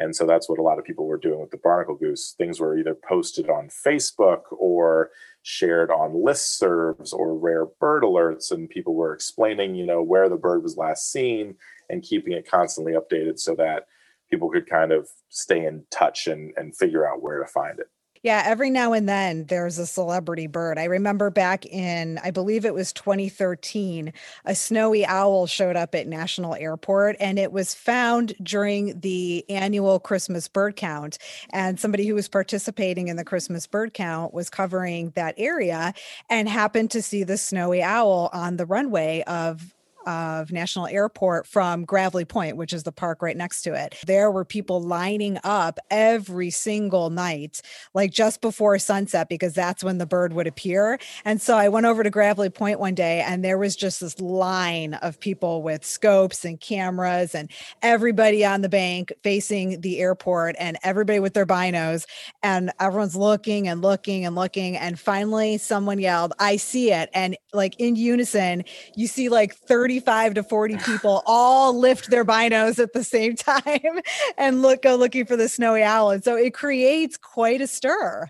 And 0.00 0.14
so 0.14 0.24
that's 0.24 0.48
what 0.48 0.60
a 0.60 0.62
lot 0.62 0.78
of 0.78 0.84
people 0.84 1.06
were 1.06 1.16
doing 1.16 1.40
with 1.40 1.50
the 1.50 1.56
barnacle 1.56 1.96
goose. 1.96 2.34
Things 2.38 2.60
were 2.60 2.78
either 2.78 2.94
posted 2.94 3.50
on 3.50 3.68
Facebook 3.68 4.42
or 4.52 5.10
shared 5.42 5.90
on 5.90 6.12
listservs 6.12 7.12
or 7.12 7.36
rare 7.36 7.66
bird 7.66 8.04
alerts, 8.04 8.52
and 8.52 8.70
people 8.70 8.94
were 8.94 9.12
explaining, 9.12 9.74
you 9.74 9.84
know, 9.84 10.00
where 10.00 10.28
the 10.28 10.36
bird 10.36 10.62
was 10.62 10.76
last 10.76 11.10
seen 11.10 11.56
and 11.88 12.02
keeping 12.02 12.32
it 12.32 12.48
constantly 12.48 12.92
updated 12.92 13.38
so 13.38 13.54
that 13.54 13.86
people 14.30 14.50
could 14.50 14.68
kind 14.68 14.92
of 14.92 15.08
stay 15.28 15.64
in 15.64 15.84
touch 15.90 16.26
and, 16.26 16.52
and 16.56 16.76
figure 16.76 17.08
out 17.08 17.22
where 17.22 17.38
to 17.38 17.46
find 17.46 17.78
it. 17.78 17.88
Yeah, 18.22 18.42
every 18.44 18.70
now 18.70 18.92
and 18.92 19.08
then 19.08 19.46
there's 19.46 19.78
a 19.78 19.86
celebrity 19.86 20.48
bird. 20.48 20.78
I 20.78 20.84
remember 20.84 21.30
back 21.30 21.64
in, 21.66 22.18
I 22.24 22.30
believe 22.30 22.64
it 22.64 22.74
was 22.74 22.92
2013, 22.92 24.12
a 24.44 24.54
snowy 24.54 25.06
owl 25.06 25.46
showed 25.46 25.76
up 25.76 25.94
at 25.94 26.08
National 26.08 26.54
Airport 26.54 27.16
and 27.20 27.38
it 27.38 27.52
was 27.52 27.74
found 27.74 28.34
during 28.42 28.98
the 29.00 29.44
annual 29.48 30.00
Christmas 30.00 30.48
bird 30.48 30.74
count. 30.74 31.18
And 31.50 31.78
somebody 31.78 32.06
who 32.06 32.14
was 32.14 32.28
participating 32.28 33.08
in 33.08 33.16
the 33.16 33.24
Christmas 33.24 33.66
bird 33.66 33.94
count 33.94 34.34
was 34.34 34.50
covering 34.50 35.10
that 35.10 35.34
area 35.38 35.94
and 36.28 36.48
happened 36.48 36.90
to 36.92 37.02
see 37.02 37.22
the 37.22 37.38
snowy 37.38 37.82
owl 37.82 38.30
on 38.32 38.56
the 38.56 38.66
runway 38.66 39.22
of 39.28 39.74
of 40.08 40.50
National 40.50 40.86
Airport 40.86 41.46
from 41.46 41.84
Gravelly 41.84 42.24
Point, 42.24 42.56
which 42.56 42.72
is 42.72 42.82
the 42.82 42.90
park 42.92 43.20
right 43.20 43.36
next 43.36 43.60
to 43.62 43.74
it. 43.74 43.94
There 44.06 44.30
were 44.30 44.44
people 44.44 44.80
lining 44.80 45.38
up 45.44 45.78
every 45.90 46.48
single 46.48 47.10
night, 47.10 47.60
like 47.92 48.10
just 48.10 48.40
before 48.40 48.78
sunset, 48.78 49.28
because 49.28 49.52
that's 49.52 49.84
when 49.84 49.98
the 49.98 50.06
bird 50.06 50.32
would 50.32 50.46
appear. 50.46 50.98
And 51.26 51.42
so 51.42 51.58
I 51.58 51.68
went 51.68 51.84
over 51.84 52.02
to 52.02 52.10
Gravelly 52.10 52.48
Point 52.48 52.80
one 52.80 52.94
day 52.94 53.20
and 53.20 53.44
there 53.44 53.58
was 53.58 53.76
just 53.76 54.00
this 54.00 54.18
line 54.18 54.94
of 54.94 55.20
people 55.20 55.62
with 55.62 55.84
scopes 55.84 56.42
and 56.42 56.58
cameras 56.58 57.34
and 57.34 57.50
everybody 57.82 58.46
on 58.46 58.62
the 58.62 58.68
bank 58.70 59.12
facing 59.22 59.82
the 59.82 59.98
airport 59.98 60.56
and 60.58 60.78
everybody 60.82 61.20
with 61.20 61.34
their 61.34 61.46
binos. 61.46 62.06
And 62.42 62.72
everyone's 62.80 63.16
looking 63.16 63.68
and 63.68 63.82
looking 63.82 64.24
and 64.24 64.34
looking. 64.34 64.74
And 64.78 64.98
finally, 64.98 65.58
someone 65.58 65.98
yelled, 65.98 66.32
I 66.38 66.56
see 66.56 66.92
it. 66.92 67.10
And 67.12 67.36
like 67.52 67.78
in 67.78 67.94
unison, 67.94 68.64
you 68.96 69.06
see 69.06 69.28
like 69.28 69.54
30 69.54 69.97
35 70.00 70.34
to 70.34 70.42
40 70.42 70.76
people 70.84 71.22
all 71.26 71.78
lift 71.78 72.10
their 72.10 72.24
binos 72.24 72.78
at 72.78 72.92
the 72.92 73.04
same 73.04 73.36
time 73.36 74.00
and 74.38 74.62
look 74.62 74.82
go 74.82 74.96
looking 74.96 75.26
for 75.26 75.36
the 75.36 75.48
snowy 75.48 75.82
owl. 75.82 76.10
And 76.10 76.22
so 76.22 76.36
it 76.36 76.54
creates 76.54 77.16
quite 77.16 77.60
a 77.60 77.66
stir. 77.66 78.28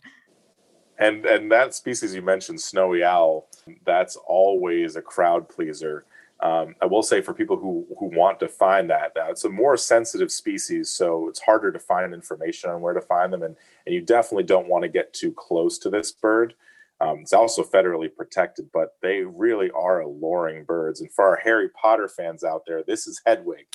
And 0.98 1.24
and 1.26 1.52
that 1.52 1.74
species 1.74 2.12
you 2.12 2.22
mentioned, 2.22 2.60
snowy 2.60 3.04
owl, 3.04 3.48
that's 3.84 4.16
always 4.16 4.96
a 4.96 5.02
crowd 5.02 5.48
pleaser. 5.48 6.04
Um, 6.40 6.74
I 6.80 6.86
will 6.86 7.02
say 7.02 7.20
for 7.20 7.32
people 7.32 7.56
who 7.56 7.86
who 7.98 8.06
want 8.06 8.40
to 8.40 8.48
find 8.48 8.90
that, 8.90 9.12
it's 9.14 9.44
a 9.44 9.48
more 9.48 9.76
sensitive 9.76 10.32
species, 10.32 10.90
so 10.90 11.28
it's 11.28 11.40
harder 11.40 11.70
to 11.70 11.78
find 11.78 12.12
information 12.12 12.70
on 12.70 12.80
where 12.80 12.94
to 12.94 13.00
find 13.00 13.32
them, 13.32 13.44
and 13.44 13.54
and 13.86 13.94
you 13.94 14.00
definitely 14.00 14.42
don't 14.42 14.68
want 14.68 14.82
to 14.82 14.88
get 14.88 15.12
too 15.12 15.32
close 15.32 15.78
to 15.78 15.90
this 15.90 16.10
bird. 16.10 16.54
Um, 17.00 17.18
it's 17.20 17.32
also 17.32 17.62
federally 17.62 18.08
protected, 18.14 18.70
but 18.72 18.90
they 19.02 19.22
really 19.22 19.70
are 19.70 20.00
alluring 20.00 20.64
birds. 20.64 21.00
And 21.00 21.12
for 21.12 21.28
our 21.28 21.40
Harry 21.42 21.68
Potter 21.80 22.08
fans 22.08 22.42
out 22.42 22.62
there, 22.66 22.82
this 22.82 23.06
is 23.06 23.20
Hedwig. 23.24 23.66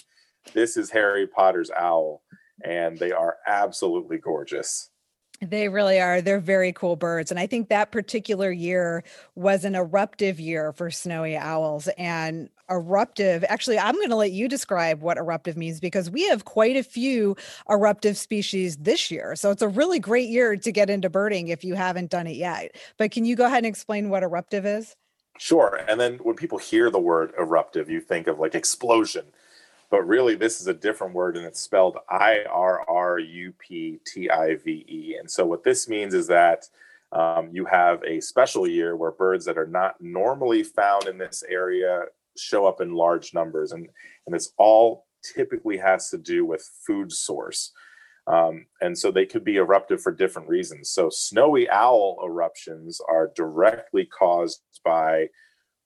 This 0.54 0.76
is 0.76 0.92
Harry 0.92 1.26
Potter's 1.26 1.72
owl, 1.72 2.22
and 2.64 2.98
they 2.98 3.12
are 3.12 3.38
absolutely 3.48 4.18
gorgeous. 4.18 4.90
They 5.42 5.70
really 5.70 6.00
are. 6.00 6.22
They're 6.22 6.40
very 6.40 6.74
cool 6.74 6.96
birds. 6.96 7.32
And 7.32 7.40
I 7.40 7.48
think 7.48 7.70
that 7.70 7.92
particular 7.92 8.52
year 8.52 9.04
was 9.36 9.66
an 9.66 9.76
eruptive 9.76 10.40
year 10.40 10.72
for 10.74 10.92
snowy 10.92 11.36
owls. 11.36 11.90
And 11.98 12.50
eruptive, 12.70 13.44
actually, 13.48 13.80
I'm 13.80 13.96
going 13.96 14.10
to 14.10 14.16
let 14.16 14.32
you 14.32 14.48
describe 14.48 15.02
what 15.02 15.18
eruptive 15.18 15.58
means 15.58 15.80
because 15.80 16.10
we 16.10 16.28
have 16.30 16.46
quite 16.46 16.76
a 16.76 16.84
few 16.84 17.36
eruptive 17.70 18.18
species 18.18 18.78
this 18.78 19.12
year. 19.12 19.36
So 19.36 19.52
it's 19.52 19.62
a 19.62 19.68
really 19.68 20.00
great 20.00 20.30
year 20.30 20.56
to 20.56 20.72
get 20.72 20.90
into 20.90 21.10
birding 21.10 21.50
if 21.50 21.64
you 21.64 21.76
haven't 21.76 22.10
done 22.10 22.28
it 22.28 22.36
yet. 22.36 22.76
But 22.98 23.12
can 23.12 23.26
you 23.26 23.36
go 23.36 23.46
ahead 23.46 23.60
and 23.60 23.68
explain 23.68 24.10
what 24.10 24.24
eruptive 24.24 24.66
is? 24.66 24.96
Sure. 25.38 25.82
And 25.88 26.00
then 26.00 26.18
when 26.18 26.36
people 26.36 26.58
hear 26.58 26.90
the 26.90 27.00
word 27.00 27.34
eruptive, 27.38 27.90
you 27.90 28.00
think 28.00 28.28
of 28.28 28.40
like 28.40 28.56
explosion 28.56 29.26
but 29.94 30.08
really 30.08 30.34
this 30.34 30.60
is 30.60 30.66
a 30.66 30.74
different 30.74 31.14
word 31.14 31.38
and 31.38 31.46
it's 31.46 31.62
spelled 31.62 32.00
I 32.10 32.40
R 32.50 32.84
R 32.90 33.20
U 33.20 33.54
P 33.60 34.00
T 34.04 34.28
I 34.28 34.56
V 34.56 34.84
E. 34.90 35.18
And 35.20 35.30
so 35.30 35.46
what 35.46 35.64
this 35.64 35.88
means 35.88 36.16
is 36.16 36.26
that 36.30 36.68
um, 37.12 37.50
you 37.52 37.66
have 37.66 38.04
a 38.04 38.20
special 38.20 38.68
year 38.68 38.96
where 38.96 39.12
birds 39.12 39.46
that 39.46 39.56
are 39.56 39.68
not 39.68 40.02
normally 40.02 40.64
found 40.64 41.06
in 41.06 41.20
this 41.20 41.44
area 41.48 42.06
show 42.38 42.66
up 42.66 42.82
in 42.82 42.94
large 42.94 43.34
numbers, 43.34 43.72
and 43.72 43.88
and 44.26 44.36
this 44.36 44.52
all 44.58 45.06
typically 45.36 45.78
has 45.78 46.10
to 46.10 46.18
do 46.18 46.46
with 46.46 46.70
food 46.86 47.12
source. 47.12 47.72
Um, 48.26 48.68
and 48.80 48.98
so 48.98 49.12
they 49.12 49.26
could 49.26 49.44
be 49.44 49.58
eruptive 49.58 50.02
for 50.02 50.12
different 50.12 50.48
reasons. 50.48 50.90
So 50.90 51.10
snowy 51.10 51.70
owl 51.70 52.20
eruptions 52.24 53.02
are 53.10 53.32
directly 53.36 54.06
caused 54.06 54.62
by 54.86 55.28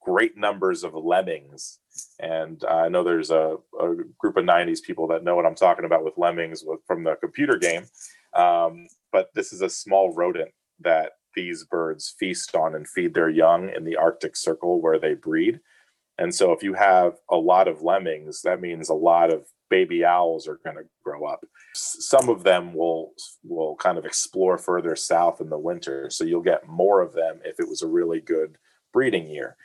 great 0.04 0.38
numbers 0.38 0.84
of 0.84 0.94
lemmings 0.94 1.80
and 2.20 2.64
I 2.70 2.90
know 2.90 3.04
there's 3.04 3.32
a, 3.32 3.58
a, 3.80 3.96
group 4.18 4.38
of 4.38 4.46
90s 4.46 4.82
people 4.82 5.08
that 5.08 5.24
know 5.24 5.36
what 5.36 5.46
I'm 5.46 5.56
talking 5.56 5.86
about 5.86 6.04
with 6.04 6.18
lemmings 6.18 6.64
with, 6.66 6.80
from 6.86 7.04
the 7.04 7.16
computer 7.16 7.58
game. 7.58 7.86
Um, 8.34 8.88
but 9.12 9.30
this 9.34 9.54
is 9.54 9.62
a 9.62 9.70
small 9.70 10.14
rodent 10.14 10.52
that 10.82 11.14
these 11.36 11.64
birds 11.66 12.14
feast 12.20 12.56
on 12.56 12.76
and 12.76 12.88
feed 12.88 13.14
their 13.14 13.30
young 13.30 13.70
in 13.70 13.84
the 13.84 13.96
Arctic 13.96 14.36
Circle 14.36 14.82
where 14.82 15.00
they 15.00 15.14
breed. 15.14 15.60
And 16.18 16.34
so 16.34 16.52
if 16.52 16.64
you 16.64 16.74
have 16.74 17.14
a 17.30 17.36
lot 17.36 17.68
of 17.68 17.82
lemmings, 17.82 18.42
that 18.42 18.62
means 18.62 18.90
a 18.90 18.94
lot 18.94 19.32
of 19.32 19.46
baby 19.70 20.04
owls 20.06 20.48
are 20.48 20.60
going 20.64 20.78
to 20.78 20.84
grow 21.04 21.26
up. 21.26 21.44
Some 21.74 22.30
of 22.30 22.44
them 22.44 22.74
will 22.74 23.14
will 23.44 23.76
kind 23.76 23.98
of 23.98 24.06
explore 24.06 24.58
further 24.58 24.96
south 24.96 25.42
in 25.42 25.50
the 25.50 25.58
winter, 25.58 26.10
so 26.10 26.24
you'll 26.24 26.42
get 26.42 26.68
more 26.68 27.02
of 27.02 27.14
them 27.14 27.40
if 27.46 27.60
it 27.60 27.68
was 27.68 27.82
a 27.82 27.88
really 27.88 28.22
good 28.22 28.58
breeding 28.94 29.30
year. 29.30 29.58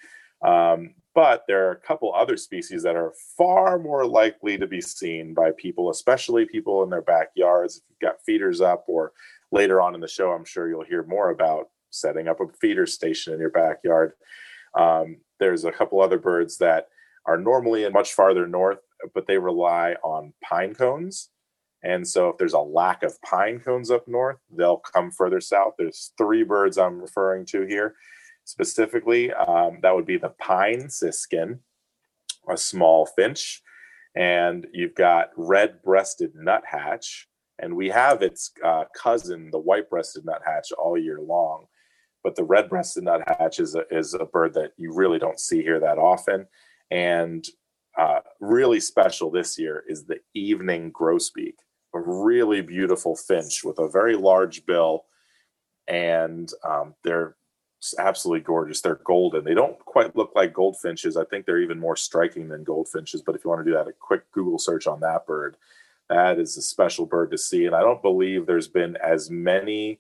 Um, 0.45 0.95
but 1.15 1.45
there 1.47 1.69
are 1.69 1.73
a 1.73 1.81
couple 1.81 2.13
other 2.15 2.37
species 2.37 2.83
that 2.83 2.97
are 2.97 3.13
far 3.37 3.79
more 3.79 4.07
likely 4.07 4.57
to 4.59 4.67
be 4.67 4.81
seen 4.81 5.35
by 5.35 5.51
people, 5.57 5.91
especially 5.91 6.47
people 6.47 6.83
in 6.83 6.91
their 6.91 7.03
backyards. 7.03 7.77
If 7.77 7.83
you've 7.91 8.11
got 8.11 8.23
feeders 8.25 8.61
up, 8.61 8.85
or 8.89 9.13
later 9.51 9.81
on 9.81 9.95
in 9.95 10.01
the 10.01 10.09
show, 10.09 10.31
I'm 10.33 10.45
sure 10.45 10.69
you'll 10.69 10.85
hear 10.85 11.05
more 11.05 11.31
about 11.31 11.69
setting 11.91 12.29
up 12.29 12.41
a 12.41 12.47
feeder 12.61 12.87
station 12.87 13.35
in 13.35 13.41
your 13.41 13.51
backyard. 13.51 14.13
Um, 14.75 15.19
there's 15.43 15.65
a 15.65 15.73
couple 15.73 16.01
other 16.01 16.19
birds 16.19 16.57
that 16.59 16.87
are 17.27 17.37
normally 17.37 17.89
much 17.91 18.15
farther 18.15 18.47
north, 18.47 18.79
but 19.13 19.27
they 19.27 19.37
rely 19.37 19.97
on 20.05 20.33
pine 20.41 20.73
cones. 20.73 21.31
And 21.83 22.07
so, 22.07 22.29
if 22.29 22.39
there's 22.39 22.53
a 22.53 22.61
lack 22.61 23.03
of 23.03 23.21
pine 23.23 23.59
cones 23.59 23.91
up 23.91 24.07
north, 24.07 24.39
they'll 24.57 24.77
come 24.77 25.11
further 25.11 25.41
south. 25.41 25.75
There's 25.77 26.13
three 26.17 26.45
birds 26.45 26.79
I'm 26.79 27.01
referring 27.01 27.45
to 27.47 27.67
here 27.67 27.97
specifically. 28.45 29.33
Um, 29.33 29.79
that 29.83 29.95
would 29.95 30.07
be 30.07 30.17
the 30.17 30.29
pine 30.29 30.89
siskin, 30.89 31.59
a 32.49 32.57
small 32.57 33.07
finch, 33.07 33.63
and 34.15 34.69
you've 34.73 34.95
got 34.95 35.31
red-breasted 35.37 36.35
nuthatch, 36.37 37.29
and 37.59 37.75
we 37.75 37.89
have 37.89 38.23
its 38.23 38.53
uh, 38.65 38.85
cousin, 38.97 39.51
the 39.51 39.59
white-breasted 39.59 40.25
nuthatch, 40.25 40.71
all 40.79 40.97
year 40.97 41.19
long. 41.21 41.67
But 42.23 42.37
the 42.37 42.45
red-breasted 42.45 43.05
nuthatch 43.05 43.59
is 43.59 43.75
a, 43.75 43.85
is 43.91 44.15
a 44.15 44.25
bird 44.25 44.55
that 44.55 44.73
you 44.77 44.93
really 44.95 45.19
don't 45.19 45.41
see 45.41 45.63
here 45.63 45.81
that 45.81 45.99
often, 45.99 46.47
and 46.91 47.45
uh, 47.99 48.21
really 48.41 48.81
special 48.81 49.31
this 49.31 49.59
year 49.59 49.85
is 49.89 50.05
the 50.05 50.21
evening 50.35 50.93
grosbeak, 50.93 51.57
a 51.95 52.01
really 52.01 52.63
beautiful 52.63 53.17
finch 53.17 53.65
with 53.65 53.79
a 53.79 53.89
very 53.89 54.15
large 54.15 54.65
bill, 54.67 55.05
and 55.89 56.51
um, 56.65 56.95
they're 57.05 57.37
absolutely 57.99 58.41
gorgeous. 58.41 58.81
They're 58.81 59.01
golden. 59.05 59.45
They 59.45 59.55
don't 59.55 59.79
quite 59.81 60.15
look 60.15 60.33
like 60.35 60.55
goldfinches. 60.55 61.17
I 61.17 61.25
think 61.25 61.45
they're 61.45 61.61
even 61.61 61.81
more 61.81 61.97
striking 61.97 62.49
than 62.49 62.63
goldfinches. 62.63 63.23
But 63.23 63.35
if 63.35 63.45
you 63.45 63.51
want 63.51 63.65
to 63.65 63.71
do 63.71 63.77
that, 63.77 63.89
a 63.89 63.93
quick 63.93 64.31
Google 64.31 64.59
search 64.59 64.87
on 64.87 65.01
that 65.01 65.27
bird, 65.27 65.57
that 66.09 66.39
is 66.39 66.57
a 66.57 66.63
special 66.63 67.07
bird 67.07 67.33
to 67.33 67.39
see. 67.39 67.67
And 67.67 67.75
I 67.75 67.81
don't 67.81 68.01
believe 68.01 68.47
there's 68.47 68.69
been 68.69 68.97
as 68.97 69.31
many 69.31 69.99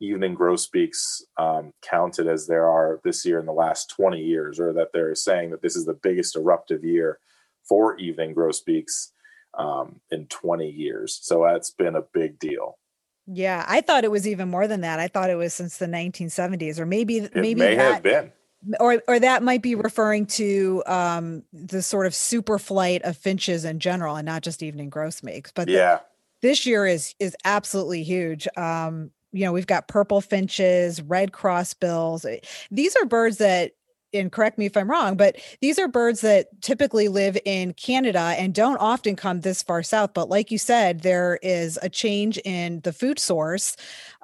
evening 0.00 0.34
grosbeaks 0.34 1.22
um, 1.36 1.72
counted 1.82 2.26
as 2.26 2.46
there 2.46 2.68
are 2.68 3.00
this 3.04 3.24
year 3.24 3.38
in 3.38 3.46
the 3.46 3.52
last 3.52 3.90
20 3.90 4.18
years, 4.18 4.58
or 4.58 4.72
that 4.72 4.92
they're 4.92 5.14
saying 5.14 5.50
that 5.50 5.62
this 5.62 5.76
is 5.76 5.84
the 5.84 5.94
biggest 5.94 6.36
eruptive 6.36 6.84
year 6.84 7.18
for 7.62 7.96
evening 7.98 8.34
grosbeaks 8.34 9.12
um, 9.54 10.00
in 10.10 10.26
20 10.26 10.68
years. 10.68 11.18
So 11.22 11.44
that's 11.44 11.70
been 11.70 11.96
a 11.96 12.02
big 12.02 12.38
deal. 12.38 12.78
Yeah, 13.26 13.64
I 13.68 13.80
thought 13.80 14.04
it 14.04 14.10
was 14.10 14.26
even 14.26 14.48
more 14.48 14.66
than 14.66 14.80
that. 14.80 14.98
I 14.98 15.06
thought 15.06 15.30
it 15.30 15.36
was 15.36 15.54
since 15.54 15.76
the 15.76 15.86
1970s, 15.86 16.78
or 16.78 16.86
maybe 16.86 17.18
it 17.18 17.36
maybe 17.36 17.60
may 17.60 17.76
that, 17.76 17.92
have 17.94 18.02
been, 18.02 18.32
or 18.80 19.02
or 19.06 19.20
that 19.20 19.42
might 19.42 19.62
be 19.62 19.76
referring 19.76 20.26
to 20.26 20.82
um, 20.86 21.44
the 21.52 21.80
sort 21.80 22.06
of 22.06 22.14
super 22.14 22.58
flight 22.58 23.02
of 23.02 23.16
finches 23.16 23.64
in 23.64 23.78
general, 23.78 24.16
and 24.16 24.26
not 24.26 24.42
just 24.42 24.64
evening 24.64 24.90
grosbeaks. 24.90 25.52
But 25.52 25.68
yeah, 25.68 26.00
the, 26.40 26.48
this 26.48 26.66
year 26.66 26.86
is 26.86 27.14
is 27.20 27.36
absolutely 27.44 28.02
huge. 28.02 28.48
Um, 28.56 29.12
you 29.32 29.44
know, 29.44 29.52
we've 29.52 29.66
got 29.66 29.88
purple 29.88 30.20
finches, 30.20 31.02
red 31.02 31.32
crossbills. 31.32 32.24
Eh, 32.24 32.38
these 32.70 32.96
are 32.96 33.04
birds 33.04 33.38
that 33.38 33.72
and 34.12 34.32
correct 34.32 34.58
me 34.58 34.66
if 34.66 34.76
I'm 34.76 34.90
wrong, 34.90 35.16
but 35.16 35.36
these 35.60 35.78
are 35.78 35.88
birds 35.88 36.20
that 36.22 36.48
typically 36.62 37.08
live 37.08 37.38
in 37.44 37.72
Canada 37.74 38.34
and 38.36 38.54
don't 38.54 38.78
often 38.78 39.16
come 39.16 39.40
this 39.40 39.62
far 39.62 39.82
south. 39.82 40.14
But 40.14 40.28
like 40.28 40.50
you 40.50 40.58
said, 40.58 41.00
there 41.00 41.38
is 41.42 41.78
a 41.82 41.88
change 41.88 42.38
in 42.44 42.80
the 42.80 42.92
food 42.92 43.18
source 43.18 43.76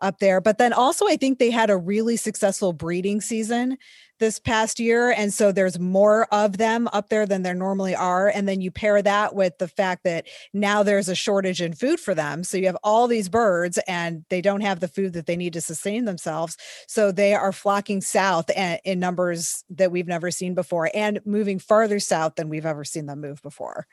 up 0.03 0.19
there. 0.19 0.41
But 0.41 0.59
then 0.59 0.73
also, 0.73 1.07
I 1.07 1.17
think 1.17 1.39
they 1.39 1.51
had 1.51 1.71
a 1.71 1.77
really 1.77 2.17
successful 2.17 2.73
breeding 2.73 3.21
season 3.21 3.79
this 4.19 4.39
past 4.39 4.81
year. 4.81 5.11
And 5.11 5.33
so 5.33 5.53
there's 5.53 5.79
more 5.79 6.27
of 6.33 6.59
them 6.59 6.89
up 6.93 7.09
there 7.09 7.27
than 7.27 7.43
there 7.43 7.55
normally 7.55 7.95
are. 7.95 8.29
And 8.29 8.49
then 8.49 8.61
you 8.61 8.71
pair 8.71 9.03
that 9.03 9.35
with 9.35 9.59
the 9.59 9.69
fact 9.69 10.05
that 10.05 10.27
now 10.53 10.83
there's 10.83 11.09
a 11.09 11.15
shortage 11.15 11.61
in 11.61 11.75
food 11.75 12.01
for 12.01 12.15
them. 12.15 12.45
So 12.45 12.57
you 12.57 12.67
have 12.67 12.79
all 12.83 13.09
these 13.09 13.29
birds 13.29 13.79
and 13.87 14.25
they 14.31 14.41
don't 14.41 14.63
have 14.63 14.81
the 14.81 14.89
food 14.89 15.13
that 15.15 15.27
they 15.27 15.37
need 15.37 15.53
to 15.55 15.61
sustain 15.61 16.05
themselves. 16.05 16.57
So 16.87 17.13
they 17.13 17.35
are 17.35 17.53
flocking 17.53 18.01
south 18.01 18.51
eh, 18.55 18.79
in 18.85 18.99
numbers 18.99 19.65
that 19.71 19.93
we've 19.93 20.09
never 20.09 20.31
seen 20.31 20.55
before 20.55 20.91
and 20.95 21.21
moving 21.25 21.59
farther 21.59 22.01
south 22.01 22.37
than 22.37 22.49
we've 22.49 22.67
ever 22.67 22.85
seen 22.85 23.07
them 23.07 23.21
move 23.21 23.43
before. 23.43 23.87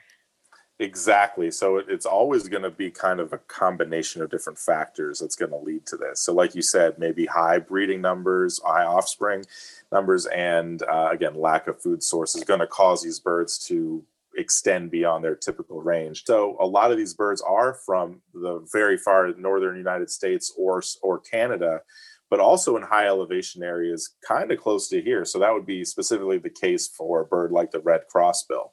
Exactly. 0.80 1.52
So 1.52 1.78
it's 1.78 2.06
always 2.06 2.50
going 2.50 2.64
to 2.64 2.72
be 2.72 2.90
kind 2.90 3.20
of 3.20 3.32
a 3.32 3.38
combination 3.38 4.22
of 4.22 4.32
different 4.32 4.58
factors 4.58 5.20
that's 5.20 5.36
going 5.36 5.52
to 5.52 5.58
lead 5.58 5.86
to 5.86 5.98
this. 5.98 6.20
So, 6.20 6.34
like 6.34 6.56
you 6.56 6.64
said, 6.64 6.98
maybe 6.98 7.26
high 7.26 7.60
breeding 7.60 8.02
numbers, 8.02 8.60
high 8.66 8.84
offspring 8.84 9.46
numbers, 9.94 10.26
and 10.26 10.84
uh, 10.84 11.10
again, 11.12 11.36
lack 11.36 11.68
of 11.68 11.82
food 11.82 12.04
source 12.04 12.36
is 12.36 12.44
going 12.44 12.60
to 12.60 12.68
cause 12.68 13.02
these 13.02 13.20
birds 13.20 13.58
to 13.68 14.04
extend 14.36 14.92
beyond 14.92 15.24
their 15.24 15.36
typical 15.36 15.82
range. 15.82 16.24
So, 16.26 16.58
a 16.60 16.66
lot 16.66 16.92
of 16.92 16.98
these 16.98 17.14
birds 17.14 17.42
are 17.42 17.76
from 17.86 18.22
the 18.34 18.68
very 18.74 18.98
far 18.98 19.32
northern 19.38 19.78
United 19.78 20.10
States 20.10 20.54
or 20.58 20.82
or 21.02 21.20
Canada, 21.20 21.82
but 22.30 22.40
also 22.40 22.76
in 22.76 22.84
high 22.84 23.08
elevation 23.08 23.64
areas, 23.64 24.16
kind 24.28 24.52
of 24.52 24.60
close 24.60 24.90
to 24.90 25.02
here. 25.02 25.24
So, 25.24 25.40
that 25.40 25.54
would 25.54 25.66
be 25.66 25.86
specifically 25.86 26.40
the 26.40 26.50
case 26.50 26.88
for 26.88 27.22
a 27.22 27.26
bird 27.26 27.52
like 27.52 27.72
the 27.72 27.80
red 27.80 28.02
crossbill 28.14 28.72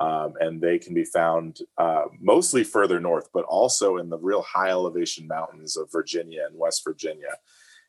um, 0.00 0.32
and 0.40 0.60
they 0.60 0.78
can 0.78 0.94
be 0.94 1.04
found 1.04 1.58
uh, 1.76 2.04
mostly 2.18 2.64
further 2.64 2.98
north, 2.98 3.28
but 3.34 3.44
also 3.44 3.98
in 3.98 4.08
the 4.08 4.18
real 4.18 4.42
high 4.42 4.70
elevation 4.70 5.28
mountains 5.28 5.76
of 5.76 5.92
Virginia 5.92 6.46
and 6.48 6.58
West 6.58 6.82
Virginia. 6.84 7.36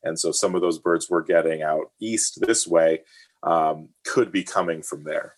And 0.04 0.20
so 0.20 0.32
some 0.32 0.56
of 0.56 0.62
those 0.62 0.80
birds 0.80 1.10
we're 1.10 1.24
getting 1.24 1.62
out 1.62 1.92
east 2.00 2.40
this 2.42 2.68
way 2.68 3.02
um, 3.44 3.90
could 4.04 4.32
be 4.32 4.44
coming 4.44 4.82
from 4.82 5.04
there. 5.04 5.36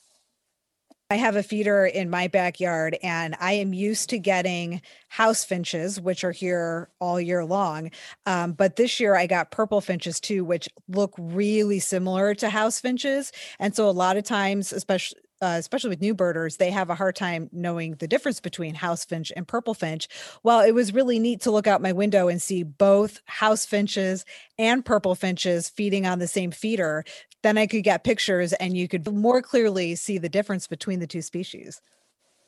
I 1.14 1.18
have 1.18 1.36
a 1.36 1.44
feeder 1.44 1.86
in 1.86 2.10
my 2.10 2.28
backyard 2.28 2.98
and 3.04 3.36
I 3.40 3.54
am 3.54 3.72
used 3.72 4.10
to 4.10 4.18
getting 4.18 4.82
house 5.10 5.44
finches, 5.44 6.02
which 6.02 6.24
are 6.24 6.32
here 6.32 6.90
all 7.00 7.22
year 7.22 7.46
long. 7.46 7.92
Um, 8.26 8.54
but 8.54 8.78
this 8.78 9.00
year 9.00 9.16
I 9.16 9.28
got 9.28 9.52
purple 9.52 9.80
finches 9.80 10.20
too, 10.20 10.44
which 10.44 10.68
look 10.88 11.14
really 11.20 11.80
similar 11.80 12.34
to 12.36 12.50
house 12.50 12.80
finches. 12.80 13.32
And 13.60 13.76
so 13.76 13.88
a 13.88 13.92
lot 13.92 14.18
of 14.18 14.24
times, 14.24 14.74
especially 14.74 15.20
uh, 15.44 15.58
especially 15.58 15.90
with 15.90 16.02
new 16.02 16.14
birders, 16.14 16.56
they 16.56 16.72
have 16.72 16.90
a 16.90 16.96
hard 16.96 17.18
time 17.18 17.50
knowing 17.52 17.96
the 17.96 18.08
difference 18.08 18.40
between 18.40 18.76
house 18.76 19.04
finch 19.04 19.32
and 19.36 19.46
purple 19.46 19.74
finch. 19.74 20.08
Well, 20.42 20.62
it 20.62 20.72
was 20.72 20.94
really 20.94 21.20
neat 21.20 21.42
to 21.42 21.52
look 21.52 21.68
out 21.68 21.82
my 21.82 21.92
window 21.92 22.30
and 22.30 22.42
see 22.42 22.64
both 22.64 23.22
house 23.26 23.66
finches 23.66 24.24
and 24.58 24.86
purple 24.86 25.16
finches 25.16 25.68
feeding 25.68 26.06
on 26.06 26.20
the 26.20 26.28
same 26.28 26.52
feeder. 26.52 27.04
Then 27.42 27.58
I 27.58 27.68
could 27.68 27.84
get 27.84 28.06
pictures 28.06 28.54
and 28.54 28.78
you 28.78 28.88
could 28.88 29.06
more 29.14 29.42
clearly 29.42 29.96
see 29.96 30.18
the 30.18 30.30
difference 30.30 30.66
between 30.66 31.02
the 31.02 31.08
two 31.08 31.22
species. 31.22 31.82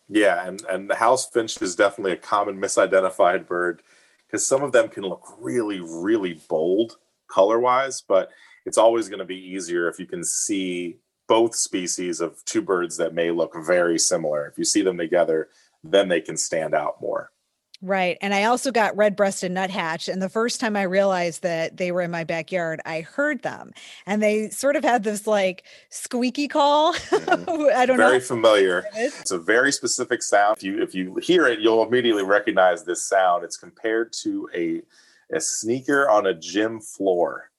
Yeah, 0.08 0.48
and, 0.48 0.64
and 0.70 0.90
the 0.90 0.96
house 0.96 1.30
finch 1.30 1.62
is 1.62 1.76
definitely 1.76 2.14
a 2.14 2.18
common 2.18 2.62
misidentified 2.62 3.46
bird 3.46 3.82
because 4.26 4.48
some 4.48 4.64
of 4.64 4.72
them 4.72 4.88
can 4.88 5.04
look 5.04 5.36
really, 5.40 5.82
really 5.82 6.40
bold 6.48 6.96
color 7.28 7.60
wise, 7.60 8.02
but 8.02 8.30
it's 8.66 8.78
always 8.78 9.10
going 9.10 9.20
to 9.20 9.26
be 9.26 9.52
easier 9.54 9.90
if 9.90 10.00
you 10.00 10.06
can 10.06 10.24
see 10.24 11.00
both 11.28 11.56
species 11.56 12.22
of 12.22 12.44
two 12.46 12.62
birds 12.62 12.98
that 12.98 13.14
may 13.14 13.32
look 13.32 13.56
very 13.56 13.98
similar. 14.00 14.48
If 14.48 14.58
you 14.58 14.66
see 14.66 14.82
them 14.82 14.98
together, 14.98 15.50
then 15.84 16.08
they 16.08 16.22
can 16.22 16.38
stand 16.38 16.74
out 16.74 17.02
more. 17.02 17.32
Right. 17.82 18.18
And 18.22 18.34
I 18.34 18.46
also 18.46 18.72
got 18.72 18.96
red 18.96 19.16
breasted 19.16 19.52
nuthatch. 19.52 20.08
And 20.08 20.22
the 20.22 20.30
first 20.30 20.60
time 20.60 20.76
I 20.76 20.84
realized 20.84 21.44
that 21.44 21.78
they 21.78 21.92
were 21.92 22.02
in 22.02 22.10
my 22.10 22.24
backyard, 22.24 22.82
I 22.86 23.02
heard 23.02 23.44
them 23.44 23.74
and 24.06 24.24
they 24.24 24.50
sort 24.50 24.76
of 24.76 24.84
had 24.84 25.04
this 25.04 25.28
like 25.28 25.64
squeaky 25.90 26.48
call. 26.48 26.94
Mm-hmm. 26.94 27.50
I 27.76 27.86
don't 27.86 27.98
very 27.98 28.08
know. 28.08 28.10
Very 28.10 28.20
familiar. 28.22 28.86
It's 28.96 29.32
a 29.32 29.38
very 29.38 29.72
specific 29.72 30.24
sound. 30.24 30.58
If 30.58 30.64
you 30.64 30.82
if 30.82 30.96
you 30.96 31.16
hear 31.18 31.48
it, 31.48 31.60
you'll 31.60 31.86
immediately 31.86 32.24
recognize 32.24 32.86
this 32.86 33.04
sound. 33.04 33.44
It's 33.44 33.58
compared 33.58 34.14
to 34.24 34.50
a 34.56 34.82
a 35.36 35.42
sneaker 35.42 36.10
on 36.10 36.26
a 36.26 36.34
gym 36.34 36.80
floor. 36.80 37.52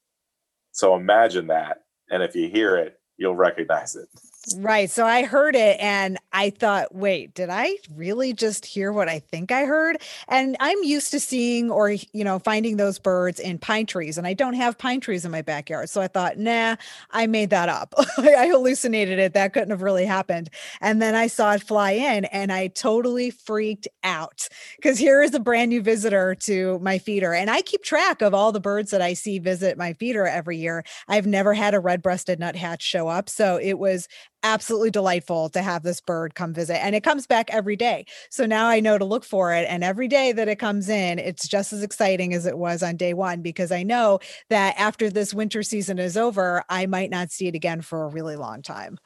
So 0.72 0.94
imagine 0.96 1.48
that. 1.48 1.84
And 2.10 2.22
if 2.22 2.34
you 2.34 2.48
hear 2.48 2.76
it, 2.76 2.98
you'll 3.18 3.36
recognize 3.36 3.96
it. 3.96 4.08
Right. 4.54 4.88
So 4.88 5.04
I 5.04 5.24
heard 5.24 5.56
it 5.56 5.76
and 5.80 6.18
I 6.32 6.50
thought, 6.50 6.94
wait, 6.94 7.34
did 7.34 7.50
I 7.50 7.78
really 7.96 8.32
just 8.32 8.64
hear 8.64 8.92
what 8.92 9.08
I 9.08 9.18
think 9.18 9.50
I 9.50 9.64
heard? 9.64 9.96
And 10.28 10.56
I'm 10.60 10.80
used 10.84 11.10
to 11.10 11.18
seeing 11.20 11.68
or, 11.68 11.90
you 11.90 12.22
know, 12.22 12.38
finding 12.38 12.76
those 12.76 13.00
birds 13.00 13.40
in 13.40 13.58
pine 13.58 13.86
trees, 13.86 14.16
and 14.18 14.24
I 14.26 14.34
don't 14.34 14.54
have 14.54 14.78
pine 14.78 15.00
trees 15.00 15.24
in 15.24 15.32
my 15.32 15.42
backyard. 15.42 15.90
So 15.90 16.00
I 16.00 16.06
thought, 16.06 16.38
nah, 16.38 16.76
I 17.10 17.26
made 17.26 17.50
that 17.50 17.68
up. 17.68 17.92
I 18.18 18.46
hallucinated 18.46 19.18
it. 19.18 19.32
That 19.32 19.52
couldn't 19.52 19.70
have 19.70 19.82
really 19.82 20.04
happened. 20.06 20.48
And 20.80 21.02
then 21.02 21.16
I 21.16 21.26
saw 21.26 21.54
it 21.54 21.62
fly 21.64 21.92
in 21.92 22.26
and 22.26 22.52
I 22.52 22.68
totally 22.68 23.30
freaked 23.30 23.88
out 24.04 24.46
because 24.76 24.96
here 24.96 25.22
is 25.22 25.34
a 25.34 25.40
brand 25.40 25.70
new 25.70 25.82
visitor 25.82 26.36
to 26.42 26.78
my 26.78 26.98
feeder. 26.98 27.34
And 27.34 27.50
I 27.50 27.62
keep 27.62 27.82
track 27.82 28.22
of 28.22 28.32
all 28.32 28.52
the 28.52 28.60
birds 28.60 28.92
that 28.92 29.02
I 29.02 29.14
see 29.14 29.40
visit 29.40 29.76
my 29.76 29.92
feeder 29.94 30.24
every 30.24 30.58
year. 30.58 30.84
I've 31.08 31.26
never 31.26 31.52
had 31.52 31.74
a 31.74 31.80
red 31.80 32.00
breasted 32.00 32.38
nuthatch 32.38 32.82
show 32.82 33.08
up. 33.08 33.28
So 33.28 33.58
it 33.60 33.74
was 33.78 34.06
absolutely 34.46 34.90
delightful 34.90 35.48
to 35.50 35.60
have 35.60 35.82
this 35.82 36.00
bird 36.00 36.34
come 36.36 36.54
visit 36.54 36.82
and 36.82 36.94
it 36.94 37.02
comes 37.02 37.26
back 37.26 37.52
every 37.52 37.76
day. 37.76 38.06
So 38.30 38.46
now 38.46 38.68
i 38.68 38.80
know 38.80 38.96
to 38.96 39.04
look 39.04 39.24
for 39.24 39.52
it 39.52 39.66
and 39.68 39.82
every 39.82 40.06
day 40.08 40.32
that 40.32 40.48
it 40.48 40.56
comes 40.56 40.88
in 40.88 41.18
it's 41.18 41.48
just 41.48 41.72
as 41.72 41.82
exciting 41.82 42.32
as 42.32 42.46
it 42.46 42.56
was 42.56 42.82
on 42.82 42.96
day 42.96 43.12
one 43.12 43.42
because 43.42 43.72
i 43.72 43.82
know 43.82 44.20
that 44.48 44.74
after 44.78 45.10
this 45.10 45.34
winter 45.34 45.62
season 45.62 45.98
is 45.98 46.16
over 46.16 46.62
i 46.68 46.86
might 46.86 47.10
not 47.10 47.30
see 47.30 47.48
it 47.48 47.54
again 47.54 47.80
for 47.80 48.04
a 48.04 48.08
really 48.08 48.36
long 48.36 48.62
time. 48.62 48.98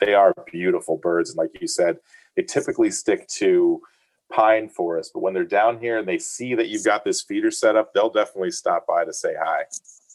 They 0.00 0.14
are 0.14 0.32
beautiful 0.50 0.96
birds 0.96 1.30
and 1.30 1.38
like 1.38 1.60
you 1.60 1.68
said 1.68 1.98
they 2.34 2.42
typically 2.42 2.90
stick 2.90 3.28
to 3.28 3.80
pine 4.32 4.68
forest 4.68 5.12
but 5.12 5.20
when 5.20 5.34
they're 5.34 5.44
down 5.44 5.78
here 5.78 5.98
and 5.98 6.08
they 6.08 6.18
see 6.18 6.54
that 6.54 6.68
you've 6.68 6.84
got 6.84 7.04
this 7.04 7.22
feeder 7.22 7.50
set 7.50 7.76
up 7.76 7.92
they'll 7.92 8.10
definitely 8.10 8.50
stop 8.50 8.86
by 8.86 9.04
to 9.04 9.12
say 9.12 9.34
hi 9.40 9.62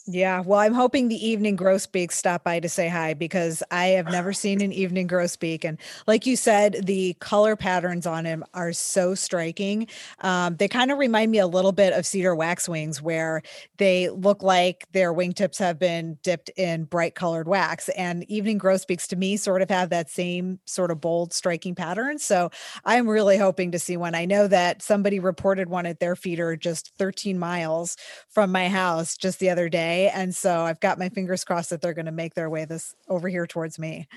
yeah, 0.08 0.42
well, 0.42 0.60
I'm 0.60 0.74
hoping 0.74 1.08
the 1.10 1.28
evening 1.28 1.56
grosbeak 1.56 2.12
stop 2.12 2.44
by 2.44 2.60
to 2.60 2.68
say 2.68 2.88
hi 2.88 3.14
because 3.14 3.62
I 3.70 3.88
have 3.88 4.08
never 4.08 4.34
seen 4.34 4.62
an 4.62 4.72
evening 4.74 5.08
grosbeak, 5.08 5.64
and 5.64 5.78
like 6.08 6.26
you 6.26 6.36
said, 6.36 6.86
the 6.86 7.14
color 7.16 7.56
patterns 7.56 8.08
on 8.08 8.26
him 8.26 8.44
are 8.56 8.74
so 8.74 9.14
striking. 9.14 9.88
Um, 10.22 10.56
they 10.56 10.68
kind 10.68 10.92
of 10.92 10.98
remind 10.98 11.32
me 11.32 11.38
a 11.38 11.46
little 11.46 11.72
bit 11.72 11.94
of 11.94 12.08
cedar 12.08 12.36
waxwings, 12.36 13.02
where 13.02 13.44
they 13.78 14.10
look 14.10 14.42
like 14.42 14.88
their 14.92 15.14
wingtips 15.14 15.60
have 15.60 15.78
been 15.78 16.18
dipped 16.24 16.50
in 16.58 16.86
bright 16.86 17.14
colored 17.14 17.48
wax. 17.48 17.88
And 17.90 18.24
evening 18.30 18.58
grosbeaks, 18.58 19.08
to 19.10 19.16
me, 19.16 19.38
sort 19.38 19.62
of 19.62 19.70
have 19.70 19.92
that 19.92 20.10
same 20.10 20.60
sort 20.66 20.90
of 20.90 21.00
bold, 21.00 21.32
striking 21.32 21.76
pattern. 21.76 22.18
So 22.18 22.50
I'm 22.86 23.08
really 23.08 23.38
hoping 23.38 23.72
to 23.72 23.80
see 23.80 23.98
one. 23.98 24.16
I 24.16 24.26
know 24.26 24.48
that 24.48 24.82
somebody 24.82 25.20
reported 25.20 25.70
one 25.70 25.86
at 25.86 26.00
their 26.00 26.16
feeder 26.16 26.56
just 26.56 26.92
13 26.98 27.38
miles 27.38 27.98
from 28.30 28.52
my 28.52 28.68
house 28.68 29.16
just 29.16 29.40
the 29.40 29.50
other 29.50 29.70
day 29.70 29.91
and 30.14 30.34
so 30.36 30.62
I've 30.62 30.80
got 30.80 31.00
my 31.00 31.10
fingers 31.10 31.44
crossed 31.44 31.70
that 31.72 31.82
they're 31.82 31.94
going 31.94 32.06
to 32.06 32.12
make 32.12 32.34
their 32.34 32.50
way 32.50 32.66
this 32.66 32.96
over 33.08 33.30
here 33.30 33.48
towards 33.48 33.80
me. 33.80 34.08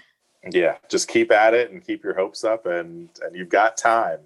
Yeah, 0.51 0.77
just 0.91 1.09
keep 1.09 1.33
at 1.33 1.55
it 1.55 1.71
and 1.71 1.85
keep 1.85 2.05
your 2.05 2.15
hopes 2.15 2.45
up 2.45 2.67
and 2.67 3.09
and 3.23 3.35
you've 3.35 3.49
got 3.49 3.77
time. 3.77 4.21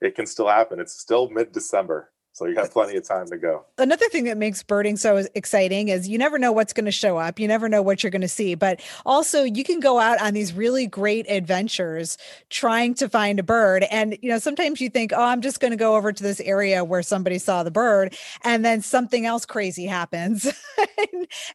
It 0.00 0.14
can 0.14 0.26
still 0.26 0.48
happen. 0.48 0.80
It's 0.80 0.92
still 0.92 1.28
mid-December. 1.28 2.10
So 2.38 2.46
you 2.46 2.54
have 2.54 2.70
plenty 2.70 2.96
of 2.96 3.02
time 3.02 3.26
to 3.26 3.36
go. 3.36 3.64
Another 3.78 4.08
thing 4.08 4.22
that 4.24 4.38
makes 4.38 4.62
birding 4.62 4.96
so 4.96 5.24
exciting 5.34 5.88
is 5.88 6.08
you 6.08 6.18
never 6.18 6.38
know 6.38 6.52
what's 6.52 6.72
going 6.72 6.84
to 6.84 6.92
show 6.92 7.16
up. 7.16 7.40
You 7.40 7.48
never 7.48 7.68
know 7.68 7.82
what 7.82 8.04
you're 8.04 8.12
going 8.12 8.22
to 8.22 8.28
see. 8.28 8.54
But 8.54 8.80
also, 9.04 9.42
you 9.42 9.64
can 9.64 9.80
go 9.80 9.98
out 9.98 10.22
on 10.22 10.34
these 10.34 10.52
really 10.52 10.86
great 10.86 11.28
adventures 11.28 12.16
trying 12.48 12.94
to 12.94 13.08
find 13.08 13.40
a 13.40 13.42
bird. 13.42 13.84
And, 13.90 14.16
you 14.22 14.30
know, 14.30 14.38
sometimes 14.38 14.80
you 14.80 14.88
think, 14.88 15.12
oh, 15.12 15.20
I'm 15.20 15.40
just 15.40 15.58
going 15.58 15.72
to 15.72 15.76
go 15.76 15.96
over 15.96 16.12
to 16.12 16.22
this 16.22 16.38
area 16.38 16.84
where 16.84 17.02
somebody 17.02 17.38
saw 17.38 17.64
the 17.64 17.72
bird. 17.72 18.16
And 18.44 18.64
then 18.64 18.82
something 18.82 19.26
else 19.26 19.44
crazy 19.44 19.86
happens. 19.86 20.44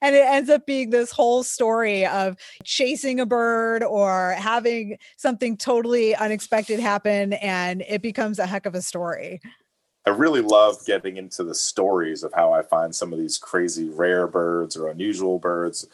and 0.01 0.15
it 0.15 0.25
ends 0.25 0.49
up 0.49 0.65
being 0.65 0.89
this 0.89 1.11
whole 1.11 1.43
story 1.43 2.05
of 2.05 2.35
chasing 2.65 3.21
a 3.21 3.25
bird 3.25 3.83
or 3.83 4.35
having 4.37 4.97
something 5.15 5.55
totally 5.55 6.13
unexpected 6.13 6.81
happen. 6.81 7.31
And 7.31 7.83
it 7.87 8.01
becomes 8.01 8.37
a 8.37 8.45
heck 8.45 8.65
of 8.65 8.75
a 8.75 8.81
story. 8.81 9.39
I 10.05 10.09
really 10.09 10.41
love 10.41 10.85
getting 10.85 11.17
into 11.17 11.43
the 11.43 11.55
stories 11.55 12.23
of 12.23 12.33
how 12.33 12.51
I 12.51 12.61
find 12.61 12.93
some 12.93 13.13
of 13.13 13.19
these 13.19 13.37
crazy 13.37 13.89
rare 13.89 14.27
birds 14.27 14.75
or 14.75 14.89
unusual 14.89 15.39
birds 15.39 15.87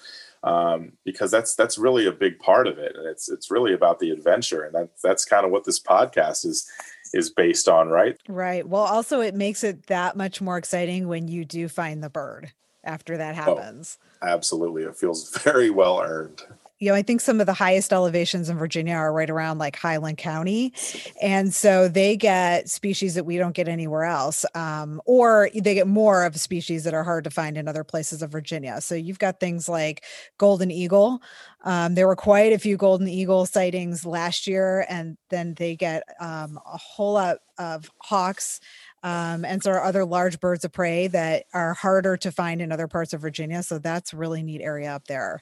um, 0.43 0.93
because 1.03 1.31
that's 1.31 1.55
that's 1.55 1.77
really 1.77 2.05
a 2.05 2.11
big 2.11 2.39
part 2.39 2.67
of 2.67 2.77
it, 2.77 2.95
and 2.95 3.05
it's 3.05 3.29
it's 3.29 3.51
really 3.51 3.73
about 3.73 3.99
the 3.99 4.11
adventure, 4.11 4.63
and 4.63 4.73
that's 4.73 5.01
that's 5.01 5.25
kind 5.25 5.45
of 5.45 5.51
what 5.51 5.65
this 5.65 5.79
podcast 5.79 6.45
is 6.45 6.69
is 7.13 7.29
based 7.29 7.67
on, 7.67 7.89
right? 7.89 8.17
Right. 8.27 8.67
Well, 8.67 8.83
also 8.83 9.19
it 9.19 9.35
makes 9.35 9.63
it 9.63 9.87
that 9.87 10.15
much 10.15 10.41
more 10.41 10.57
exciting 10.57 11.07
when 11.07 11.27
you 11.27 11.43
do 11.43 11.67
find 11.67 12.03
the 12.03 12.09
bird 12.09 12.53
after 12.83 13.17
that 13.17 13.33
oh, 13.33 13.55
happens. 13.55 13.97
Oh, 14.21 14.27
absolutely, 14.27 14.83
it 14.83 14.95
feels 14.95 15.29
very 15.43 15.69
well 15.69 16.01
earned. 16.01 16.41
You 16.79 16.89
know, 16.89 16.95
I 16.95 17.01
think 17.01 17.19
some 17.19 17.41
of 17.41 17.45
the 17.45 17.53
highest 17.53 17.91
elevations 17.91 18.49
in 18.49 18.57
Virginia 18.57 18.93
are 18.93 19.11
right 19.11 19.29
around 19.29 19.57
like 19.57 19.75
Highland 19.75 20.17
County. 20.17 20.73
And 21.21 21.53
so 21.53 21.89
they 21.89 22.15
get 22.15 22.69
species 22.69 23.15
that 23.15 23.25
we 23.25 23.37
don't 23.37 23.53
get 23.53 23.67
anywhere 23.67 24.05
else, 24.05 24.45
um, 24.55 25.01
or 25.05 25.49
they 25.53 25.73
get 25.73 25.87
more 25.87 26.23
of 26.23 26.39
species 26.39 26.85
that 26.85 26.93
are 26.93 27.03
hard 27.03 27.25
to 27.25 27.29
find 27.29 27.57
in 27.57 27.67
other 27.67 27.83
places 27.83 28.21
of 28.21 28.31
Virginia. 28.31 28.79
So 28.79 28.95
you've 28.95 29.19
got 29.19 29.41
things 29.41 29.67
like 29.67 30.05
golden 30.37 30.71
eagle. 30.71 31.21
Um, 31.65 31.95
there 31.95 32.07
were 32.07 32.15
quite 32.15 32.53
a 32.53 32.59
few 32.59 32.77
golden 32.77 33.09
eagle 33.09 33.45
sightings 33.45 34.05
last 34.05 34.47
year, 34.47 34.85
and 34.87 35.17
then 35.29 35.55
they 35.55 35.75
get 35.75 36.03
um, 36.21 36.57
a 36.65 36.77
whole 36.77 37.13
lot 37.13 37.39
of 37.57 37.91
hawks 38.01 38.61
um, 39.03 39.45
and 39.45 39.63
so 39.63 39.71
are 39.71 39.83
other 39.83 40.05
large 40.05 40.39
birds 40.39 40.65
of 40.65 40.71
prey 40.73 41.07
that 41.07 41.45
are 41.53 41.73
harder 41.73 42.17
to 42.17 42.31
find 42.31 42.61
in 42.61 42.71
other 42.71 42.87
parts 42.87 43.13
of 43.13 43.21
Virginia. 43.21 43.63
So 43.63 43.79
that's 43.79 44.13
really 44.13 44.43
neat 44.43 44.61
area 44.61 44.93
up 44.93 45.07
there. 45.07 45.41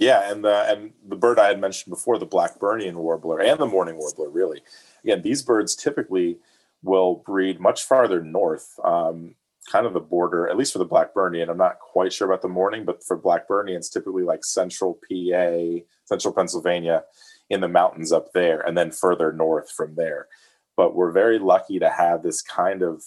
Yeah, 0.00 0.32
and 0.32 0.42
the 0.42 0.64
and 0.68 0.92
the 1.06 1.16
bird 1.16 1.38
I 1.38 1.48
had 1.48 1.60
mentioned 1.60 1.92
before, 1.92 2.18
the 2.18 2.26
Blackburnian 2.26 2.94
warbler 2.94 3.38
and 3.38 3.60
the 3.60 3.66
mourning 3.66 3.98
warbler, 3.98 4.30
really. 4.30 4.62
Again, 5.04 5.22
these 5.22 5.42
birds 5.42 5.76
typically 5.76 6.38
will 6.82 7.16
breed 7.26 7.60
much 7.60 7.84
farther 7.84 8.24
north, 8.24 8.74
um, 8.82 9.34
kind 9.70 9.86
of 9.86 9.92
the 9.92 10.00
border, 10.00 10.48
at 10.48 10.56
least 10.56 10.72
for 10.72 10.78
the 10.78 10.86
Blackburnian. 10.86 11.50
I'm 11.50 11.58
not 11.58 11.78
quite 11.78 12.12
sure 12.12 12.26
about 12.26 12.40
the 12.40 12.48
mourning, 12.48 12.86
but 12.86 13.04
for 13.04 13.20
Blackburnians, 13.20 13.92
typically 13.92 14.22
like 14.22 14.42
central 14.42 14.98
PA, 15.08 15.84
central 16.06 16.34
Pennsylvania, 16.34 17.04
in 17.50 17.60
the 17.60 17.68
mountains 17.68 18.10
up 18.10 18.32
there, 18.32 18.60
and 18.60 18.76
then 18.76 18.90
further 18.90 19.32
north 19.32 19.70
from 19.70 19.94
there 19.96 20.28
but 20.80 20.94
we're 20.94 21.12
very 21.12 21.38
lucky 21.38 21.78
to 21.78 21.90
have 21.90 22.22
this 22.22 22.40
kind 22.40 22.82
of 22.82 23.04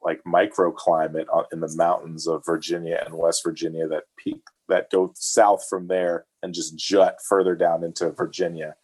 like 0.00 0.22
microclimate 0.24 1.26
in 1.50 1.58
the 1.58 1.74
mountains 1.74 2.28
of 2.28 2.46
Virginia 2.46 3.02
and 3.04 3.18
West 3.18 3.42
Virginia 3.44 3.88
that 3.88 4.04
peak 4.16 4.40
that 4.68 4.90
go 4.90 5.12
south 5.14 5.66
from 5.68 5.88
there 5.88 6.26
and 6.42 6.54
just 6.54 6.76
jut 6.76 7.18
further 7.28 7.54
down 7.54 7.84
into 7.84 8.10
Virginia. 8.10 8.76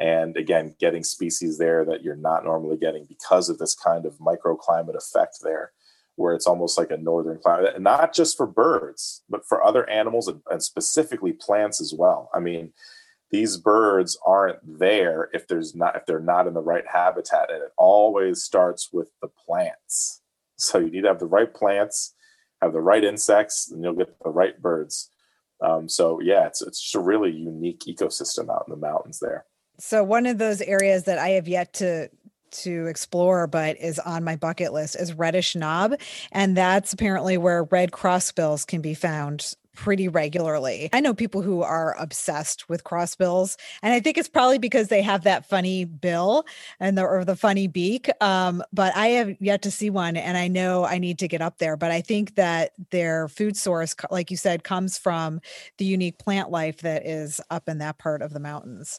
And 0.00 0.36
again, 0.36 0.74
getting 0.78 1.02
species 1.02 1.58
there 1.58 1.84
that 1.84 2.02
you're 2.02 2.16
not 2.16 2.44
normally 2.44 2.76
getting 2.76 3.04
because 3.04 3.48
of 3.48 3.58
this 3.58 3.74
kind 3.74 4.06
of 4.06 4.18
microclimate 4.18 4.96
effect 4.96 5.38
there, 5.42 5.72
where 6.16 6.34
it's 6.34 6.46
almost 6.46 6.78
like 6.78 6.90
a 6.90 6.96
northern 6.96 7.38
climate, 7.38 7.80
not 7.80 8.14
just 8.14 8.36
for 8.36 8.46
birds, 8.46 9.22
but 9.28 9.44
for 9.46 9.64
other 9.64 9.88
animals 9.90 10.28
and, 10.28 10.40
and 10.50 10.62
specifically 10.62 11.32
plants 11.32 11.80
as 11.80 11.92
well. 11.96 12.30
I 12.32 12.38
mean, 12.38 12.72
these 13.30 13.56
birds 13.56 14.18
aren't 14.24 14.58
there 14.78 15.28
if 15.32 15.46
there's 15.48 15.74
not 15.74 15.96
if 15.96 16.06
they're 16.06 16.20
not 16.20 16.46
in 16.46 16.54
the 16.54 16.60
right 16.60 16.84
habitat 16.86 17.50
and 17.50 17.62
it 17.62 17.72
always 17.76 18.42
starts 18.42 18.90
with 18.92 19.10
the 19.20 19.28
plants 19.28 20.22
so 20.56 20.78
you 20.78 20.90
need 20.90 21.02
to 21.02 21.08
have 21.08 21.18
the 21.18 21.26
right 21.26 21.52
plants 21.54 22.14
have 22.62 22.72
the 22.72 22.80
right 22.80 23.04
insects 23.04 23.70
and 23.70 23.82
you'll 23.82 23.92
get 23.92 24.18
the 24.22 24.30
right 24.30 24.60
birds 24.60 25.10
um, 25.60 25.88
so 25.88 26.20
yeah 26.20 26.46
it's, 26.46 26.62
it's 26.62 26.80
just 26.80 26.94
a 26.94 27.00
really 27.00 27.30
unique 27.30 27.80
ecosystem 27.88 28.50
out 28.50 28.64
in 28.66 28.70
the 28.70 28.76
mountains 28.76 29.18
there. 29.20 29.44
So 29.80 30.02
one 30.02 30.26
of 30.26 30.38
those 30.38 30.60
areas 30.60 31.04
that 31.04 31.18
i 31.18 31.30
have 31.30 31.48
yet 31.48 31.72
to 31.74 32.08
to 32.50 32.86
explore 32.86 33.46
but 33.46 33.76
is 33.78 33.98
on 33.98 34.24
my 34.24 34.36
bucket 34.36 34.72
list 34.72 34.96
is 34.96 35.12
reddish 35.12 35.54
knob 35.54 35.94
and 36.32 36.56
that's 36.56 36.92
apparently 36.92 37.36
where 37.36 37.64
red 37.64 37.92
crossbills 37.92 38.64
can 38.64 38.80
be 38.80 38.94
found 38.94 39.54
pretty 39.78 40.08
regularly. 40.08 40.90
I 40.92 40.98
know 40.98 41.14
people 41.14 41.40
who 41.40 41.62
are 41.62 41.94
obsessed 42.00 42.68
with 42.68 42.82
crossbills, 42.82 43.56
and 43.80 43.94
I 43.94 44.00
think 44.00 44.18
it's 44.18 44.28
probably 44.28 44.58
because 44.58 44.88
they 44.88 45.02
have 45.02 45.22
that 45.22 45.48
funny 45.48 45.84
bill 45.84 46.46
and 46.80 46.98
the 46.98 47.04
or 47.04 47.24
the 47.24 47.36
funny 47.36 47.68
beak. 47.68 48.10
Um, 48.20 48.60
but 48.72 48.94
I 48.96 49.06
have 49.10 49.36
yet 49.38 49.62
to 49.62 49.70
see 49.70 49.88
one, 49.88 50.16
and 50.16 50.36
I 50.36 50.48
know 50.48 50.84
I 50.84 50.98
need 50.98 51.20
to 51.20 51.28
get 51.28 51.40
up 51.40 51.58
there. 51.58 51.76
But 51.76 51.92
I 51.92 52.00
think 52.00 52.34
that 52.34 52.72
their 52.90 53.28
food 53.28 53.56
source, 53.56 53.94
like 54.10 54.32
you 54.32 54.36
said, 54.36 54.64
comes 54.64 54.98
from 54.98 55.40
the 55.76 55.84
unique 55.84 56.18
plant 56.18 56.50
life 56.50 56.78
that 56.78 57.06
is 57.06 57.40
up 57.48 57.68
in 57.68 57.78
that 57.78 57.98
part 57.98 58.20
of 58.20 58.32
the 58.32 58.40
mountains. 58.40 58.98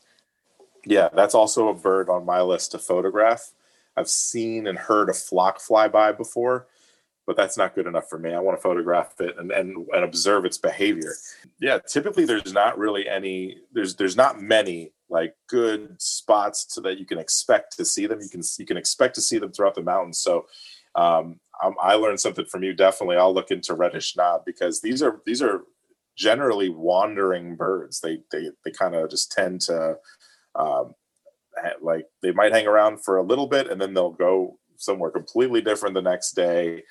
Yeah, 0.86 1.10
that's 1.14 1.36
also 1.36 1.68
a 1.68 1.74
bird 1.74 2.08
on 2.08 2.26
my 2.26 2.42
list 2.42 2.72
to 2.72 2.80
photograph. 2.80 3.52
I've 3.98 4.08
seen 4.08 4.66
and 4.66 4.78
heard 4.78 5.10
a 5.10 5.14
flock 5.14 5.60
fly 5.60 5.90
by 5.90 6.14
before 6.14 6.68
but 7.30 7.38
that's 7.38 7.60
not 7.60 7.76
good 7.76 7.86
enough 7.86 8.10
for 8.10 8.18
me. 8.18 8.34
I 8.34 8.40
want 8.40 8.58
to 8.58 8.62
photograph 8.64 9.14
it 9.20 9.36
and, 9.38 9.52
and, 9.52 9.86
and 9.94 10.04
observe 10.04 10.46
its 10.46 10.58
behavior. 10.58 11.14
Yeah, 11.60 11.78
typically 11.78 12.26
there's 12.26 12.54
not 12.54 12.76
really 12.80 13.08
any 13.08 13.60
there's 13.72 13.94
there's 13.98 14.16
not 14.16 14.42
many 14.42 14.94
like 15.12 15.36
good 15.48 15.96
spots 16.02 16.66
so 16.70 16.82
that 16.82 16.98
you 16.98 17.06
can 17.06 17.20
expect 17.20 17.78
to 17.78 17.86
see 17.86 18.08
them. 18.08 18.20
You 18.20 18.30
can 18.30 18.42
you 18.58 18.66
can 18.66 18.78
expect 18.78 19.14
to 19.14 19.22
see 19.22 19.38
them 19.38 19.52
throughout 19.52 19.76
the 19.76 19.84
mountains. 19.84 20.18
So 20.18 20.48
um, 20.96 21.40
I 21.80 21.94
learned 21.94 22.20
something 22.20 22.46
from 22.46 22.64
you. 22.64 22.74
Definitely, 22.74 23.18
I'll 23.18 23.32
look 23.32 23.52
into 23.52 23.76
reddish 23.76 24.18
knob 24.18 24.42
because 24.44 24.82
these 24.82 25.04
are 25.04 25.22
these 25.24 25.44
are 25.44 25.66
generally 26.18 26.70
wandering 26.70 27.56
birds. 27.56 28.02
They 28.02 28.24
they 28.32 28.48
they 28.66 28.72
kind 28.72 28.96
of 28.96 29.08
just 29.12 29.32
tend 29.32 29.62
to 29.62 29.98
um, 30.56 30.96
like 31.80 32.08
they 32.24 32.32
might 32.32 32.54
hang 32.54 32.66
around 32.66 33.04
for 33.04 33.18
a 33.18 33.24
little 33.24 33.46
bit 33.46 33.70
and 33.70 33.80
then 33.80 33.94
they'll 33.94 34.10
go 34.10 34.58
somewhere 34.78 35.12
completely 35.12 35.62
different 35.62 35.94
the 35.94 36.02
next 36.02 36.32
day 36.32 36.82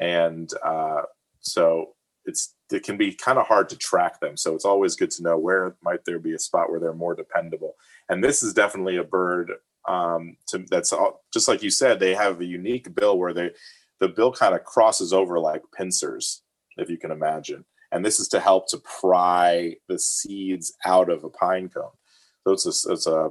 and 0.00 0.50
uh, 0.64 1.02
so 1.40 1.94
it's 2.24 2.54
it 2.72 2.82
can 2.82 2.96
be 2.96 3.12
kind 3.12 3.38
of 3.38 3.46
hard 3.46 3.68
to 3.68 3.76
track 3.76 4.20
them. 4.20 4.36
So 4.36 4.54
it's 4.54 4.64
always 4.64 4.96
good 4.96 5.10
to 5.12 5.22
know 5.22 5.38
where 5.38 5.76
might 5.82 6.04
there 6.04 6.18
be 6.18 6.34
a 6.34 6.38
spot 6.38 6.70
where 6.70 6.80
they're 6.80 6.94
more 6.94 7.14
dependable. 7.14 7.74
And 8.08 8.24
this 8.24 8.42
is 8.42 8.54
definitely 8.54 8.96
a 8.96 9.04
bird 9.04 9.52
um, 9.86 10.36
to, 10.48 10.64
that's 10.70 10.92
all, 10.92 11.22
just 11.32 11.46
like 11.46 11.62
you 11.62 11.70
said. 11.70 12.00
They 12.00 12.14
have 12.14 12.40
a 12.40 12.44
unique 12.44 12.94
bill 12.94 13.18
where 13.18 13.34
they 13.34 13.50
the 14.00 14.08
bill 14.08 14.32
kind 14.32 14.54
of 14.54 14.64
crosses 14.64 15.12
over 15.12 15.38
like 15.38 15.62
pincers, 15.76 16.42
if 16.78 16.88
you 16.88 16.96
can 16.96 17.10
imagine. 17.10 17.64
And 17.92 18.04
this 18.04 18.18
is 18.18 18.28
to 18.28 18.40
help 18.40 18.68
to 18.70 18.78
pry 18.78 19.76
the 19.88 19.98
seeds 19.98 20.74
out 20.84 21.10
of 21.10 21.22
a 21.22 21.30
pine 21.30 21.68
cone. 21.68 21.92
So 22.44 22.52
it's 22.52 22.86
a, 22.86 22.92
it's 22.92 23.06
a 23.06 23.30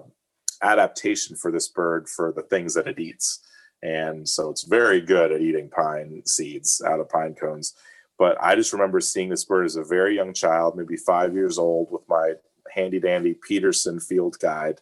adaptation 0.62 1.36
for 1.36 1.52
this 1.52 1.68
bird 1.68 2.08
for 2.08 2.32
the 2.32 2.44
things 2.44 2.74
that 2.76 2.88
it 2.88 3.00
eats 3.00 3.42
and 3.84 4.28
so 4.28 4.50
it's 4.50 4.64
very 4.64 5.02
good 5.02 5.34
at 5.34 5.42
eating 5.42 5.70
pine 5.70 6.24
seeds 6.26 6.82
out 6.88 7.02
of 7.02 7.10
pine 7.10 7.36
cones. 7.36 7.74
But 8.18 8.38
I 8.42 8.56
just 8.56 8.72
remember 8.72 9.02
seeing 9.02 9.28
this 9.28 9.44
bird 9.44 9.66
as 9.66 9.76
a 9.76 9.84
very 9.84 10.16
young 10.16 10.34
child, 10.34 10.78
maybe 10.78 10.96
five 10.96 11.34
years 11.34 11.58
old, 11.58 11.92
with 11.92 12.08
my 12.08 12.34
handy 12.74 13.00
dandy 13.00 13.34
Peterson 13.34 14.00
field 14.00 14.40
guide 14.40 14.80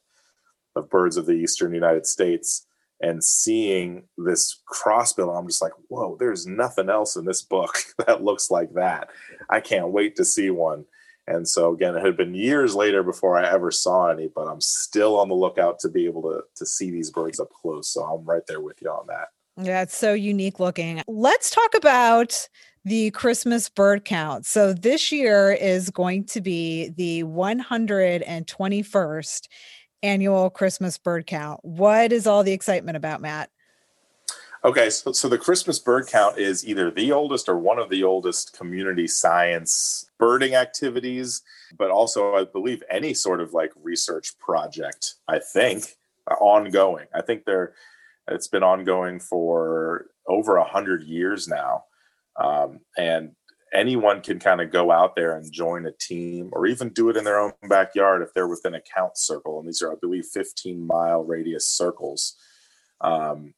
of 0.75 0.89
birds 0.89 1.17
of 1.17 1.25
the 1.25 1.33
eastern 1.33 1.73
United 1.73 2.05
States 2.05 2.67
and 3.01 3.23
seeing 3.23 4.03
this 4.19 4.61
crossbill. 4.71 5.35
I'm 5.35 5.47
just 5.47 5.63
like, 5.63 5.73
whoa, 5.87 6.15
there's 6.19 6.45
nothing 6.45 6.89
else 6.89 7.15
in 7.15 7.25
this 7.25 7.41
book 7.41 7.75
that 8.05 8.23
looks 8.23 8.51
like 8.51 8.73
that. 8.75 9.09
I 9.49 9.61
can't 9.61 9.89
wait 9.89 10.15
to 10.17 10.25
see 10.25 10.51
one. 10.51 10.85
And 11.31 11.47
so 11.47 11.73
again, 11.73 11.95
it 11.95 12.05
had 12.05 12.17
been 12.17 12.33
years 12.33 12.75
later 12.75 13.03
before 13.03 13.37
I 13.37 13.49
ever 13.49 13.71
saw 13.71 14.09
any, 14.09 14.27
but 14.27 14.47
I'm 14.47 14.61
still 14.61 15.19
on 15.19 15.29
the 15.29 15.35
lookout 15.35 15.79
to 15.79 15.89
be 15.89 16.05
able 16.05 16.21
to 16.23 16.43
to 16.55 16.65
see 16.65 16.91
these 16.91 17.09
birds 17.09 17.39
up 17.39 17.49
close. 17.49 17.89
So 17.89 18.03
I'm 18.03 18.25
right 18.25 18.45
there 18.47 18.61
with 18.61 18.81
you 18.81 18.89
on 18.89 19.07
that. 19.07 19.29
Yeah, 19.57 19.81
it's 19.81 19.95
so 19.95 20.13
unique 20.13 20.59
looking. 20.59 21.01
Let's 21.07 21.49
talk 21.49 21.73
about 21.75 22.47
the 22.83 23.11
Christmas 23.11 23.69
bird 23.69 24.05
count. 24.05 24.45
So 24.45 24.73
this 24.73 25.11
year 25.11 25.51
is 25.51 25.89
going 25.89 26.25
to 26.25 26.41
be 26.41 26.89
the 26.89 27.23
121st 27.23 29.47
annual 30.03 30.49
Christmas 30.49 30.97
bird 30.97 31.27
count. 31.27 31.59
What 31.63 32.11
is 32.11 32.25
all 32.25 32.43
the 32.43 32.53
excitement 32.53 32.97
about, 32.97 33.21
Matt? 33.21 33.51
Okay, 34.63 34.91
so, 34.91 35.11
so 35.11 35.27
the 35.27 35.39
Christmas 35.39 35.79
bird 35.79 36.07
count 36.07 36.37
is 36.37 36.67
either 36.67 36.91
the 36.91 37.11
oldest 37.11 37.49
or 37.49 37.57
one 37.57 37.79
of 37.79 37.89
the 37.89 38.03
oldest 38.03 38.55
community 38.55 39.07
science 39.07 40.10
birding 40.21 40.53
activities, 40.53 41.41
but 41.77 41.89
also, 41.89 42.35
I 42.35 42.45
believe, 42.45 42.83
any 42.91 43.15
sort 43.15 43.41
of 43.41 43.53
like 43.53 43.71
research 43.75 44.37
project, 44.37 45.15
I 45.27 45.39
think, 45.39 45.97
uh, 46.29 46.35
ongoing. 46.35 47.07
I 47.13 47.21
think 47.21 47.43
they're, 47.43 47.73
it's 48.27 48.47
been 48.47 48.61
ongoing 48.63 49.19
for 49.19 50.11
over 50.27 50.57
a 50.57 50.63
hundred 50.63 51.03
years 51.03 51.47
now. 51.47 51.85
Um, 52.39 52.81
and 52.95 53.31
anyone 53.73 54.21
can 54.21 54.37
kind 54.37 54.61
of 54.61 54.71
go 54.71 54.91
out 54.91 55.15
there 55.15 55.35
and 55.35 55.51
join 55.51 55.87
a 55.87 55.91
team 55.91 56.51
or 56.53 56.67
even 56.67 56.89
do 56.89 57.09
it 57.09 57.17
in 57.17 57.23
their 57.23 57.39
own 57.39 57.53
backyard 57.67 58.21
if 58.21 58.31
they're 58.33 58.47
within 58.47 58.75
a 58.75 58.81
count 58.95 59.17
circle. 59.17 59.59
And 59.59 59.67
these 59.67 59.81
are, 59.81 59.91
I 59.91 59.95
believe, 59.99 60.25
15 60.25 60.85
mile 60.85 61.23
radius 61.23 61.67
circles. 61.67 62.35
Um, 63.01 63.55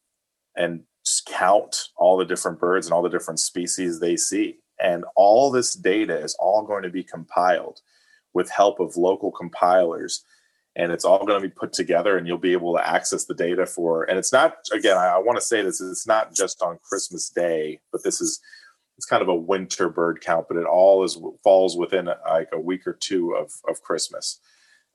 and 0.55 0.83
just 1.05 1.25
count 1.25 1.89
all 1.97 2.15
the 2.15 2.25
different 2.25 2.59
birds 2.59 2.87
and 2.87 2.93
all 2.93 3.01
the 3.01 3.09
different 3.09 3.41
species 3.41 3.99
they 3.99 4.15
see. 4.15 4.59
And 4.83 5.05
all 5.15 5.49
this 5.49 5.73
data 5.73 6.15
is 6.15 6.35
all 6.39 6.65
going 6.65 6.83
to 6.83 6.89
be 6.89 7.03
compiled 7.03 7.79
with 8.33 8.51
help 8.51 8.79
of 8.79 8.97
local 8.97 9.31
compilers. 9.31 10.23
And 10.75 10.91
it's 10.91 11.05
all 11.05 11.25
going 11.25 11.41
to 11.41 11.47
be 11.47 11.53
put 11.53 11.71
together, 11.71 12.17
and 12.17 12.27
you'll 12.27 12.37
be 12.39 12.51
able 12.51 12.75
to 12.75 12.87
access 12.87 13.25
the 13.25 13.35
data 13.35 13.65
for. 13.65 14.03
And 14.03 14.19
it's 14.19 14.33
not, 14.33 14.55
again, 14.73 14.97
I, 14.97 15.05
I 15.05 15.17
want 15.19 15.37
to 15.37 15.45
say 15.45 15.61
this: 15.61 15.79
it's 15.79 16.07
not 16.07 16.33
just 16.33 16.61
on 16.61 16.79
Christmas 16.83 17.29
Day, 17.29 17.79
but 17.91 18.03
this 18.03 18.19
is 18.21 18.41
it's 18.97 19.05
kind 19.05 19.21
of 19.21 19.27
a 19.27 19.35
winter 19.35 19.89
bird 19.89 20.21
count, 20.21 20.47
but 20.47 20.57
it 20.57 20.65
all 20.65 21.03
is 21.03 21.19
falls 21.43 21.77
within 21.77 22.09
like 22.27 22.49
a 22.53 22.59
week 22.59 22.85
or 22.85 22.93
two 22.93 23.33
of 23.33 23.51
of 23.67 23.81
Christmas, 23.81 24.39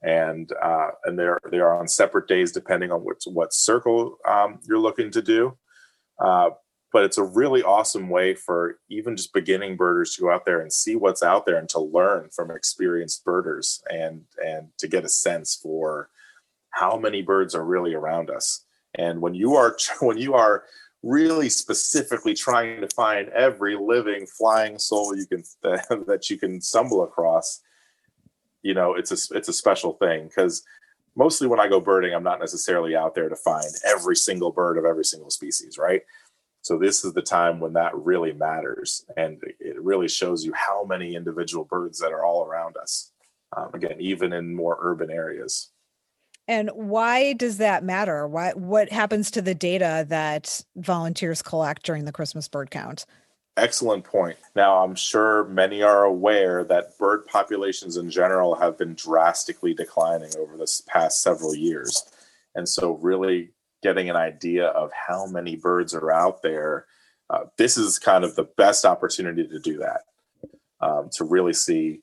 and 0.02 0.50
uh, 0.62 0.88
and 1.04 1.18
they're 1.18 1.38
they 1.50 1.58
are 1.58 1.78
on 1.78 1.88
separate 1.88 2.28
days 2.28 2.52
depending 2.52 2.92
on 2.92 3.00
what 3.00 3.22
what 3.26 3.52
circle 3.52 4.18
um, 4.26 4.60
you're 4.68 4.78
looking 4.78 5.10
to 5.12 5.22
do. 5.22 5.56
Uh, 6.18 6.50
but 6.92 7.04
it's 7.04 7.18
a 7.18 7.22
really 7.22 7.62
awesome 7.62 8.08
way 8.08 8.34
for 8.34 8.78
even 8.88 9.16
just 9.16 9.32
beginning 9.32 9.76
birders 9.76 10.14
to 10.14 10.22
go 10.22 10.30
out 10.30 10.44
there 10.44 10.60
and 10.60 10.72
see 10.72 10.96
what's 10.96 11.22
out 11.22 11.44
there 11.44 11.58
and 11.58 11.68
to 11.68 11.80
learn 11.80 12.28
from 12.30 12.50
experienced 12.50 13.24
birders 13.24 13.82
and 13.90 14.24
and 14.44 14.68
to 14.78 14.88
get 14.88 15.04
a 15.04 15.08
sense 15.08 15.54
for 15.54 16.08
how 16.70 16.96
many 16.96 17.22
birds 17.22 17.54
are 17.54 17.64
really 17.64 17.94
around 17.94 18.30
us. 18.30 18.64
And 18.94 19.20
when 19.20 19.34
you 19.34 19.54
are 19.54 19.76
when 20.00 20.18
you 20.18 20.34
are 20.34 20.64
really 21.02 21.48
specifically 21.48 22.34
trying 22.34 22.80
to 22.80 22.88
find 22.88 23.28
every 23.28 23.76
living 23.76 24.26
flying 24.26 24.78
soul 24.78 25.16
you 25.16 25.26
can 25.26 25.44
that 25.62 26.28
you 26.28 26.38
can 26.38 26.60
stumble 26.60 27.04
across 27.04 27.60
you 28.62 28.74
know 28.74 28.94
it's 28.94 29.12
a 29.12 29.36
it's 29.36 29.48
a 29.48 29.52
special 29.52 29.92
thing. 29.94 30.24
Because 30.24 30.64
mostly 31.16 31.48
when 31.48 31.58
i 31.58 31.66
go 31.68 31.80
birding 31.80 32.14
i'm 32.14 32.22
not 32.22 32.38
necessarily 32.38 32.94
out 32.94 33.14
there 33.14 33.28
to 33.28 33.34
find 33.34 33.66
every 33.84 34.14
single 34.14 34.52
bird 34.52 34.78
of 34.78 34.84
every 34.84 35.04
single 35.04 35.30
species 35.30 35.76
right 35.76 36.02
so 36.62 36.78
this 36.78 37.04
is 37.04 37.12
the 37.12 37.22
time 37.22 37.60
when 37.60 37.72
that 37.72 37.96
really 37.96 38.32
matters 38.32 39.04
and 39.16 39.40
it 39.60 39.80
really 39.82 40.08
shows 40.08 40.44
you 40.44 40.52
how 40.54 40.84
many 40.84 41.14
individual 41.14 41.64
birds 41.64 41.98
that 41.98 42.12
are 42.12 42.24
all 42.24 42.44
around 42.44 42.76
us 42.76 43.12
um, 43.56 43.70
again 43.74 43.96
even 43.98 44.32
in 44.32 44.54
more 44.54 44.78
urban 44.80 45.10
areas 45.10 45.70
and 46.48 46.70
why 46.72 47.34
does 47.34 47.58
that 47.58 47.84
matter? 47.84 48.26
What 48.26 48.56
what 48.56 48.90
happens 48.90 49.30
to 49.32 49.42
the 49.42 49.54
data 49.54 50.06
that 50.08 50.64
volunteers 50.76 51.42
collect 51.42 51.84
during 51.84 52.06
the 52.06 52.12
Christmas 52.12 52.48
bird 52.48 52.70
count? 52.70 53.04
Excellent 53.58 54.04
point. 54.04 54.38
Now, 54.56 54.82
I'm 54.82 54.94
sure 54.94 55.44
many 55.44 55.82
are 55.82 56.04
aware 56.04 56.64
that 56.64 56.96
bird 56.96 57.26
populations 57.26 57.96
in 57.96 58.10
general 58.10 58.54
have 58.54 58.78
been 58.78 58.94
drastically 58.94 59.74
declining 59.74 60.30
over 60.38 60.56
this 60.56 60.80
past 60.86 61.22
several 61.22 61.54
years. 61.54 62.02
And 62.54 62.66
so, 62.66 62.92
really 62.92 63.50
getting 63.82 64.10
an 64.10 64.16
idea 64.16 64.66
of 64.68 64.90
how 64.92 65.26
many 65.26 65.56
birds 65.56 65.94
are 65.94 66.12
out 66.12 66.42
there, 66.42 66.86
uh, 67.30 67.44
this 67.56 67.76
is 67.76 67.98
kind 67.98 68.24
of 68.24 68.34
the 68.34 68.48
best 68.56 68.84
opportunity 68.84 69.46
to 69.46 69.58
do 69.58 69.78
that, 69.78 70.02
um, 70.80 71.10
to 71.12 71.24
really 71.24 71.52
see 71.52 72.00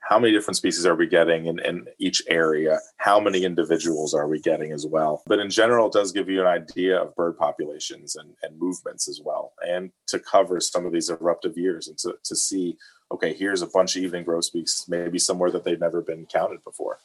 how 0.00 0.18
many 0.18 0.32
different 0.32 0.56
species 0.56 0.84
are 0.84 0.94
we 0.94 1.06
getting 1.06 1.46
in, 1.46 1.58
in 1.60 1.86
each 1.98 2.22
area 2.28 2.78
how 2.98 3.18
many 3.18 3.44
individuals 3.44 4.12
are 4.12 4.28
we 4.28 4.38
getting 4.38 4.70
as 4.70 4.86
well. 4.86 5.22
But 5.26 5.38
in 5.38 5.50
general 5.50 5.86
it 5.86 5.92
does 5.92 6.12
give 6.12 6.28
you 6.28 6.40
an 6.40 6.46
idea 6.46 7.00
of 7.00 7.14
bird 7.14 7.38
populations 7.38 8.16
and, 8.16 8.34
and 8.42 8.58
movements 8.58 9.08
as 9.08 9.20
well 9.24 9.52
and 9.66 9.90
to 10.08 10.18
cover 10.18 10.60
some 10.60 10.84
of 10.86 10.92
these 10.92 11.08
eruptive 11.08 11.56
years 11.56 11.88
and 11.88 11.98
to, 11.98 12.16
to 12.22 12.36
see 12.36 12.76
okay 13.10 13.34
here's 13.34 13.62
a 13.62 13.66
bunch 13.66 13.96
of 13.96 14.02
evening 14.02 14.24
grosbeaks 14.24 14.88
maybe 14.88 15.18
somewhere 15.18 15.50
that 15.50 15.64
they've 15.64 15.80
never 15.80 16.00
been 16.00 16.26
counted 16.26 16.62
before 16.64 16.98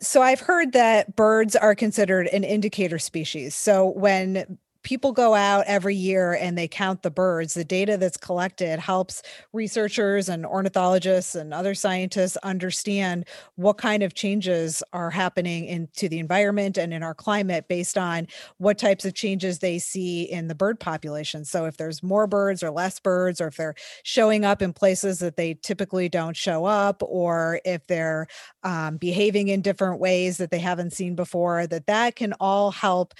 so 0.00 0.22
I've 0.22 0.40
heard 0.40 0.72
that 0.72 1.16
birds 1.16 1.56
are 1.56 1.74
considered 1.74 2.26
an 2.28 2.44
indicator 2.44 2.98
species. 2.98 3.54
So 3.54 3.86
when 3.86 4.58
people 4.88 5.12
go 5.12 5.34
out 5.34 5.66
every 5.66 5.94
year 5.94 6.32
and 6.32 6.56
they 6.56 6.66
count 6.66 7.02
the 7.02 7.10
birds. 7.10 7.52
The 7.52 7.62
data 7.62 7.98
that's 7.98 8.16
collected 8.16 8.78
helps 8.78 9.20
researchers 9.52 10.30
and 10.30 10.46
ornithologists 10.46 11.34
and 11.34 11.52
other 11.52 11.74
scientists 11.74 12.38
understand 12.38 13.26
what 13.56 13.76
kind 13.76 14.02
of 14.02 14.14
changes 14.14 14.82
are 14.94 15.10
happening 15.10 15.66
into 15.66 16.08
the 16.08 16.18
environment 16.18 16.78
and 16.78 16.94
in 16.94 17.02
our 17.02 17.12
climate 17.12 17.68
based 17.68 17.98
on 17.98 18.28
what 18.56 18.78
types 18.78 19.04
of 19.04 19.12
changes 19.12 19.58
they 19.58 19.78
see 19.78 20.22
in 20.22 20.48
the 20.48 20.54
bird 20.54 20.80
population. 20.80 21.44
So 21.44 21.66
if 21.66 21.76
there's 21.76 22.02
more 22.02 22.26
birds 22.26 22.62
or 22.62 22.70
less 22.70 22.98
birds, 22.98 23.42
or 23.42 23.48
if 23.48 23.58
they're 23.58 23.74
showing 24.04 24.46
up 24.46 24.62
in 24.62 24.72
places 24.72 25.18
that 25.18 25.36
they 25.36 25.52
typically 25.52 26.08
don't 26.08 26.34
show 26.34 26.64
up, 26.64 27.02
or 27.02 27.60
if 27.66 27.86
they're 27.88 28.26
um, 28.62 28.96
behaving 28.96 29.48
in 29.48 29.60
different 29.60 30.00
ways 30.00 30.38
that 30.38 30.50
they 30.50 30.60
haven't 30.60 30.94
seen 30.94 31.14
before, 31.14 31.66
that 31.66 31.86
that 31.88 32.16
can 32.16 32.32
all 32.40 32.70
help 32.70 33.12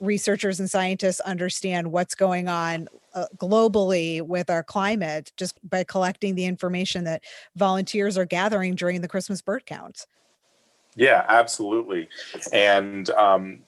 researchers 0.00 0.60
and 0.60 0.70
scientists 0.70 1.20
understand 1.20 1.90
what's 1.90 2.14
going 2.14 2.48
on 2.48 2.88
uh, 3.14 3.26
globally 3.36 4.22
with 4.22 4.50
our 4.50 4.62
climate 4.62 5.32
just 5.36 5.58
by 5.68 5.84
collecting 5.84 6.34
the 6.34 6.44
information 6.44 7.04
that 7.04 7.22
volunteers 7.56 8.16
are 8.16 8.24
gathering 8.24 8.74
during 8.74 9.00
the 9.00 9.08
Christmas 9.08 9.42
bird 9.42 9.66
count. 9.66 10.06
Yeah, 10.94 11.24
absolutely. 11.28 12.08
And 12.52 13.10
um, 13.10 13.60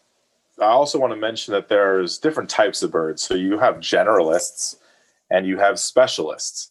I 0.61 0.67
also 0.67 0.99
want 0.99 1.13
to 1.13 1.17
mention 1.17 1.53
that 1.53 1.69
there's 1.69 2.19
different 2.19 2.51
types 2.51 2.83
of 2.83 2.91
birds. 2.91 3.23
So 3.23 3.35
you 3.35 3.59
have 3.59 3.77
generalists 3.77 4.77
and 5.31 5.47
you 5.47 5.59
have 5.59 5.79
specialists. 5.79 6.71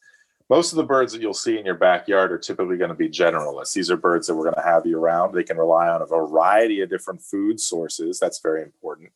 Most 0.49 0.71
of 0.71 0.77
the 0.77 0.83
birds 0.83 1.13
that 1.13 1.21
you'll 1.21 1.33
see 1.33 1.59
in 1.59 1.65
your 1.65 1.75
backyard 1.75 2.31
are 2.31 2.37
typically 2.37 2.77
going 2.77 2.89
to 2.89 2.95
be 2.95 3.07
generalists. 3.07 3.73
These 3.73 3.91
are 3.91 3.97
birds 3.97 4.25
that 4.27 4.35
we're 4.35 4.45
going 4.45 4.55
to 4.55 4.63
have 4.63 4.85
you 4.85 4.97
around. 4.97 5.33
They 5.33 5.43
can 5.43 5.57
rely 5.57 5.87
on 5.89 6.01
a 6.01 6.07
variety 6.07 6.81
of 6.81 6.89
different 6.89 7.21
food 7.21 7.59
sources. 7.59 8.19
That's 8.19 8.39
very 8.39 8.63
important 8.63 9.11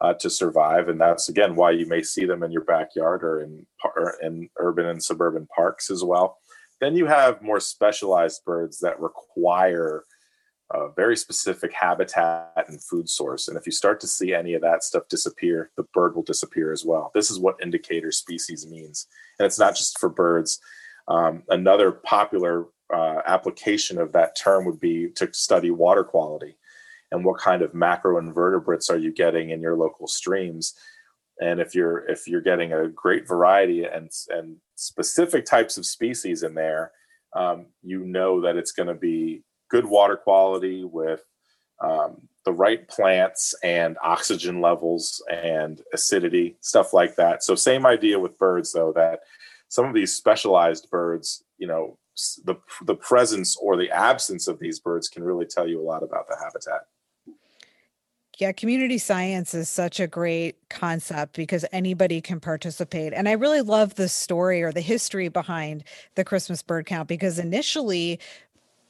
uh, 0.00 0.14
to 0.14 0.30
survive. 0.30 0.88
And 0.88 1.00
that's 1.00 1.28
again 1.28 1.54
why 1.56 1.72
you 1.72 1.86
may 1.86 2.02
see 2.02 2.24
them 2.24 2.42
in 2.42 2.52
your 2.52 2.64
backyard 2.64 3.22
or 3.22 3.42
in 3.42 3.66
or 3.84 4.16
in 4.22 4.48
urban 4.58 4.86
and 4.86 5.02
suburban 5.02 5.46
parks 5.54 5.90
as 5.90 6.04
well. 6.04 6.38
Then 6.80 6.94
you 6.94 7.06
have 7.06 7.42
more 7.42 7.60
specialized 7.60 8.44
birds 8.44 8.78
that 8.80 9.00
require 9.00 10.04
a 10.70 10.92
very 10.94 11.16
specific 11.16 11.72
habitat 11.72 12.64
and 12.68 12.82
food 12.84 13.08
source. 13.08 13.48
And 13.48 13.56
if 13.56 13.64
you 13.64 13.72
start 13.72 14.00
to 14.00 14.06
see 14.06 14.34
any 14.34 14.52
of 14.54 14.60
that 14.62 14.84
stuff 14.84 15.04
disappear, 15.08 15.70
the 15.76 15.84
bird 15.94 16.14
will 16.14 16.22
disappear 16.22 16.72
as 16.72 16.84
well. 16.84 17.10
This 17.14 17.30
is 17.30 17.40
what 17.40 17.56
indicator 17.62 18.12
species 18.12 18.66
means. 18.66 19.06
And 19.38 19.46
it's 19.46 19.58
not 19.58 19.76
just 19.76 19.98
for 19.98 20.10
birds. 20.10 20.60
Um, 21.08 21.42
another 21.48 21.90
popular 21.90 22.66
uh, 22.92 23.20
application 23.26 23.98
of 23.98 24.12
that 24.12 24.36
term 24.36 24.66
would 24.66 24.78
be 24.78 25.08
to 25.16 25.32
study 25.32 25.70
water 25.70 26.04
quality 26.04 26.57
and 27.10 27.24
what 27.24 27.40
kind 27.40 27.62
of 27.62 27.74
macro 27.74 28.18
invertebrates 28.18 28.90
are 28.90 28.98
you 28.98 29.12
getting 29.12 29.50
in 29.50 29.60
your 29.60 29.76
local 29.76 30.06
streams? 30.06 30.74
And 31.40 31.60
if 31.60 31.74
you're 31.74 32.06
if 32.08 32.26
you're 32.26 32.40
getting 32.40 32.72
a 32.72 32.88
great 32.88 33.26
variety 33.26 33.84
and 33.84 34.10
and 34.28 34.56
specific 34.74 35.44
types 35.44 35.78
of 35.78 35.86
species 35.86 36.42
in 36.42 36.54
there 36.54 36.92
um, 37.34 37.66
you 37.82 38.04
know 38.04 38.40
that 38.40 38.56
it's 38.56 38.72
going 38.72 38.88
to 38.88 38.94
be 38.94 39.42
good 39.70 39.84
water 39.84 40.16
quality 40.16 40.84
with 40.84 41.22
um, 41.82 42.28
the 42.44 42.52
right 42.52 42.88
plants 42.88 43.54
and 43.62 43.96
oxygen 44.02 44.60
levels 44.60 45.22
and 45.30 45.82
acidity 45.92 46.56
stuff 46.60 46.92
like 46.92 47.16
that. 47.16 47.42
So 47.42 47.54
same 47.54 47.86
idea 47.86 48.18
with 48.18 48.38
birds 48.38 48.72
though 48.72 48.92
that 48.94 49.20
some 49.68 49.84
of 49.84 49.94
these 49.94 50.14
specialized 50.14 50.90
birds 50.90 51.44
you 51.58 51.66
know 51.66 51.98
the 52.44 52.56
the 52.84 52.94
presence 52.94 53.56
or 53.56 53.76
the 53.76 53.90
absence 53.90 54.48
of 54.48 54.58
these 54.58 54.80
birds 54.80 55.08
can 55.08 55.22
really 55.22 55.46
tell 55.46 55.68
you 55.68 55.80
a 55.80 55.84
lot 55.84 56.02
about 56.02 56.26
the 56.28 56.36
habitat 56.42 56.86
yeah, 58.38 58.52
community 58.52 58.98
science 58.98 59.52
is 59.52 59.68
such 59.68 59.98
a 59.98 60.06
great 60.06 60.56
concept 60.70 61.34
because 61.34 61.64
anybody 61.72 62.20
can 62.20 62.38
participate. 62.38 63.12
And 63.12 63.28
I 63.28 63.32
really 63.32 63.62
love 63.62 63.96
the 63.96 64.08
story 64.08 64.62
or 64.62 64.70
the 64.70 64.80
history 64.80 65.28
behind 65.28 65.82
the 66.14 66.22
Christmas 66.22 66.62
bird 66.62 66.86
count 66.86 67.08
because 67.08 67.40
initially 67.40 68.20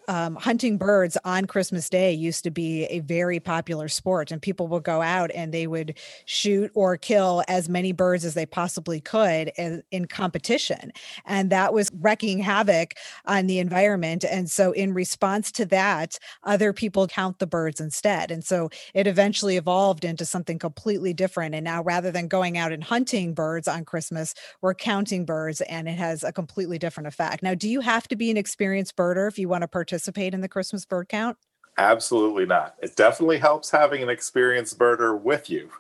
um, 0.09 0.37
hunting 0.37 0.79
birds 0.79 1.17
on 1.25 1.45
Christmas 1.45 1.89
Day 1.89 2.13
used 2.13 2.43
to 2.45 2.51
be 2.51 2.85
a 2.87 3.01
very 3.01 3.39
popular 3.41 3.89
sport, 3.89 4.31
and 4.31 4.41
people 4.41 4.67
would 4.69 4.83
go 4.83 5.03
out 5.03 5.31
and 5.35 5.53
they 5.53 5.67
would 5.67 5.99
shoot 6.25 6.71
or 6.75 6.97
kill 6.97 7.45
as 7.47 7.69
many 7.69 7.93
birds 7.93 8.25
as 8.25 8.35
they 8.35 8.47
possibly 8.47 9.01
could 9.01 9.53
in, 9.59 9.83
in 9.91 10.07
competition. 10.07 10.93
And 11.27 11.51
that 11.51 11.75
was 11.75 11.91
wreaking 12.01 12.39
havoc 12.39 12.95
on 13.27 13.47
the 13.47 13.59
environment. 13.59 14.25
And 14.25 14.51
so, 14.51 14.73
in 14.73 14.95
response 14.95 15.53
to 15.53 15.67
that, 15.67 16.19
other 16.43 16.73
people 16.73 17.07
count 17.07 17.39
the 17.39 17.47
birds 17.47 17.81
instead. 17.81 18.31
And 18.31 18.43
so, 18.43 18.71
it 18.95 19.07
eventually 19.07 19.57
evolved 19.59 20.05
into 20.05 20.25
something 20.25 20.59
completely 20.59 21.13
different. 21.13 21.55
And 21.55 21.65
now, 21.65 21.83
rather 21.83 22.11
than 22.11 22.29
going 22.29 22.57
out 22.57 22.73
and 22.73 22.83
hunting 22.83 23.35
birds 23.35 23.69
on 23.69 23.85
Christmas, 23.85 24.35
we're 24.63 24.75
counting 24.75 25.27
birds, 25.27 25.61
and 25.63 25.87
it 25.87 25.99
has 25.99 26.25
a 26.25 26.33
completely 26.33 26.79
different 26.79 27.07
effect. 27.09 27.43
Now, 27.43 27.55
do 27.55 27.69
you 27.69 27.81
have 27.81 28.09
to 28.09 28.17
be 28.17 28.31
an 28.31 28.39
experienced 28.39 28.97
birder 28.97 29.29
if 29.29 29.39
you 29.39 29.49
want 29.49 29.63
to 29.63 29.69
participate? 29.69 29.98
Participate 29.99 30.33
in 30.33 30.41
the 30.41 30.49
Christmas 30.49 30.85
bird 30.85 31.09
count? 31.09 31.37
Absolutely 31.77 32.47
not. 32.47 32.77
It 32.81 32.95
definitely 32.95 33.39
helps 33.39 33.71
having 33.71 34.01
an 34.03 34.09
experienced 34.09 34.79
birder 34.79 35.21
with 35.21 35.51
you. 35.51 35.71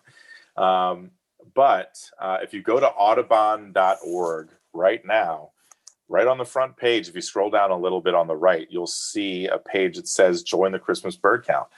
Um, 0.56 1.12
but 1.54 1.98
uh, 2.20 2.38
if 2.42 2.52
you 2.52 2.62
go 2.62 2.80
to 2.80 2.88
audubon.org 2.88 4.50
right 4.72 5.04
now, 5.04 5.50
right 6.08 6.26
on 6.26 6.38
the 6.38 6.44
front 6.44 6.76
page, 6.76 7.08
if 7.08 7.14
you 7.14 7.20
scroll 7.20 7.50
down 7.50 7.70
a 7.70 7.78
little 7.78 8.00
bit 8.00 8.14
on 8.14 8.26
the 8.26 8.34
right, 8.34 8.66
you'll 8.70 8.88
see 8.88 9.46
a 9.46 9.58
page 9.58 9.96
that 9.96 10.08
says 10.08 10.42
join 10.42 10.72
the 10.72 10.78
Christmas 10.80 11.16
bird 11.16 11.46
count. 11.46 11.68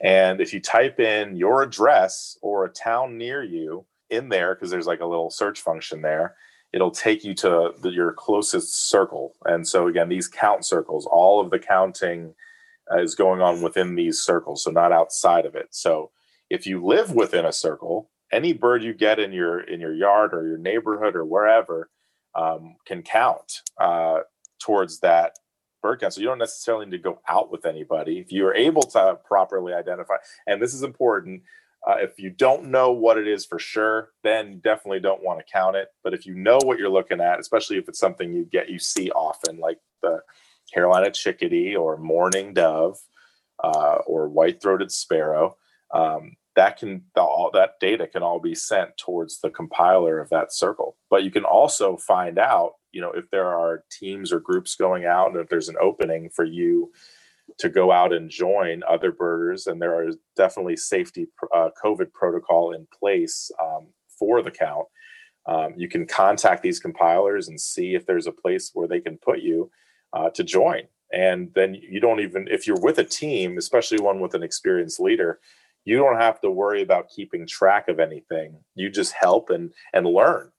And 0.00 0.40
if 0.40 0.54
you 0.54 0.60
type 0.60 1.00
in 1.00 1.36
your 1.36 1.62
address 1.62 2.38
or 2.42 2.64
a 2.64 2.70
town 2.70 3.18
near 3.18 3.42
you 3.42 3.84
in 4.10 4.28
there, 4.28 4.54
because 4.54 4.70
there's 4.70 4.86
like 4.86 5.00
a 5.00 5.06
little 5.06 5.30
search 5.30 5.60
function 5.60 6.00
there, 6.00 6.36
it'll 6.72 6.90
take 6.90 7.24
you 7.24 7.34
to 7.34 7.72
the, 7.80 7.90
your 7.90 8.12
closest 8.12 8.88
circle. 8.88 9.34
And 9.44 9.66
so 9.66 9.88
again, 9.88 10.08
these 10.08 10.28
count 10.28 10.64
circles, 10.64 11.06
all 11.06 11.40
of 11.40 11.50
the 11.50 11.58
counting 11.58 12.34
uh, 12.92 13.00
is 13.00 13.14
going 13.14 13.40
on 13.40 13.62
within 13.62 13.94
these 13.94 14.20
circles, 14.20 14.64
so 14.64 14.70
not 14.70 14.92
outside 14.92 15.46
of 15.46 15.54
it. 15.54 15.68
So 15.70 16.10
if 16.50 16.66
you 16.66 16.84
live 16.84 17.12
within 17.12 17.44
a 17.44 17.52
circle, 17.52 18.10
any 18.32 18.52
bird 18.52 18.82
you 18.82 18.92
get 18.92 19.18
in 19.18 19.32
your 19.32 19.60
in 19.60 19.80
your 19.80 19.94
yard 19.94 20.34
or 20.34 20.46
your 20.46 20.58
neighborhood 20.58 21.16
or 21.16 21.24
wherever 21.24 21.90
um, 22.34 22.76
can 22.86 23.02
count 23.02 23.62
uh, 23.80 24.20
towards 24.60 25.00
that 25.00 25.32
bird 25.82 26.00
count. 26.00 26.14
So 26.14 26.20
you 26.20 26.26
don't 26.26 26.38
necessarily 26.38 26.86
need 26.86 26.92
to 26.92 27.02
go 27.02 27.20
out 27.28 27.50
with 27.50 27.64
anybody. 27.64 28.18
If 28.18 28.32
you 28.32 28.46
are 28.46 28.54
able 28.54 28.82
to 28.82 29.18
properly 29.24 29.72
identify, 29.72 30.16
and 30.46 30.60
this 30.60 30.74
is 30.74 30.82
important, 30.82 31.42
Uh, 31.86 31.96
if 32.00 32.18
you 32.18 32.30
don't 32.30 32.66
know 32.66 32.92
what 32.92 33.18
it 33.18 33.28
is 33.28 33.46
for 33.46 33.58
sure, 33.58 34.10
then 34.22 34.60
definitely 34.64 35.00
don't 35.00 35.22
want 35.22 35.38
to 35.38 35.52
count 35.52 35.76
it. 35.76 35.88
But 36.02 36.12
if 36.12 36.26
you 36.26 36.34
know 36.34 36.58
what 36.62 36.78
you're 36.78 36.88
looking 36.88 37.20
at, 37.20 37.40
especially 37.40 37.78
if 37.78 37.88
it's 37.88 38.00
something 38.00 38.32
you 38.32 38.44
get 38.44 38.68
you 38.68 38.78
see 38.78 39.10
often, 39.10 39.58
like 39.58 39.78
the 40.02 40.20
Carolina 40.72 41.10
chickadee 41.10 41.76
or 41.76 41.96
mourning 41.96 42.52
dove 42.52 42.98
uh, 43.62 43.98
or 44.06 44.28
white-throated 44.28 44.90
sparrow, 44.90 45.56
um, 45.94 46.36
that 46.56 46.76
can 46.76 47.04
all 47.16 47.50
that 47.54 47.74
data 47.80 48.06
can 48.06 48.22
all 48.22 48.40
be 48.40 48.54
sent 48.54 48.96
towards 48.98 49.40
the 49.40 49.50
compiler 49.50 50.18
of 50.18 50.28
that 50.30 50.52
circle. 50.52 50.96
But 51.08 51.22
you 51.22 51.30
can 51.30 51.44
also 51.44 51.96
find 51.96 52.38
out, 52.38 52.72
you 52.90 53.00
know, 53.00 53.12
if 53.12 53.30
there 53.30 53.56
are 53.56 53.84
teams 53.90 54.32
or 54.32 54.40
groups 54.40 54.74
going 54.74 55.04
out, 55.04 55.30
and 55.30 55.40
if 55.40 55.48
there's 55.48 55.68
an 55.68 55.76
opening 55.80 56.28
for 56.28 56.44
you 56.44 56.92
to 57.58 57.68
go 57.68 57.90
out 57.90 58.12
and 58.12 58.30
join 58.30 58.82
other 58.88 59.12
birders, 59.12 59.66
and 59.66 59.80
there 59.80 59.94
are 59.94 60.10
definitely 60.36 60.76
safety 60.76 61.28
uh, 61.54 61.70
COVID 61.82 62.12
protocol 62.12 62.72
in 62.72 62.86
place 62.98 63.50
um, 63.62 63.88
for 64.18 64.42
the 64.42 64.50
count. 64.50 64.86
Um, 65.46 65.72
you 65.76 65.88
can 65.88 66.06
contact 66.06 66.62
these 66.62 66.78
compilers 66.78 67.48
and 67.48 67.60
see 67.60 67.94
if 67.94 68.04
there's 68.04 68.26
a 68.26 68.32
place 68.32 68.70
where 68.74 68.86
they 68.86 69.00
can 69.00 69.16
put 69.18 69.40
you 69.40 69.70
uh, 70.12 70.30
to 70.30 70.44
join. 70.44 70.82
And 71.12 71.50
then 71.54 71.74
you 71.74 72.00
don't 72.00 72.20
even, 72.20 72.48
if 72.50 72.66
you're 72.66 72.80
with 72.80 72.98
a 72.98 73.04
team, 73.04 73.56
especially 73.56 73.98
one 73.98 74.20
with 74.20 74.34
an 74.34 74.42
experienced 74.42 75.00
leader, 75.00 75.40
you 75.84 75.96
don't 75.96 76.20
have 76.20 76.38
to 76.42 76.50
worry 76.50 76.82
about 76.82 77.08
keeping 77.08 77.46
track 77.46 77.88
of 77.88 77.98
anything. 77.98 78.58
You 78.74 78.90
just 78.90 79.14
help 79.14 79.48
and 79.48 79.72
and 79.94 80.06
learn. 80.06 80.50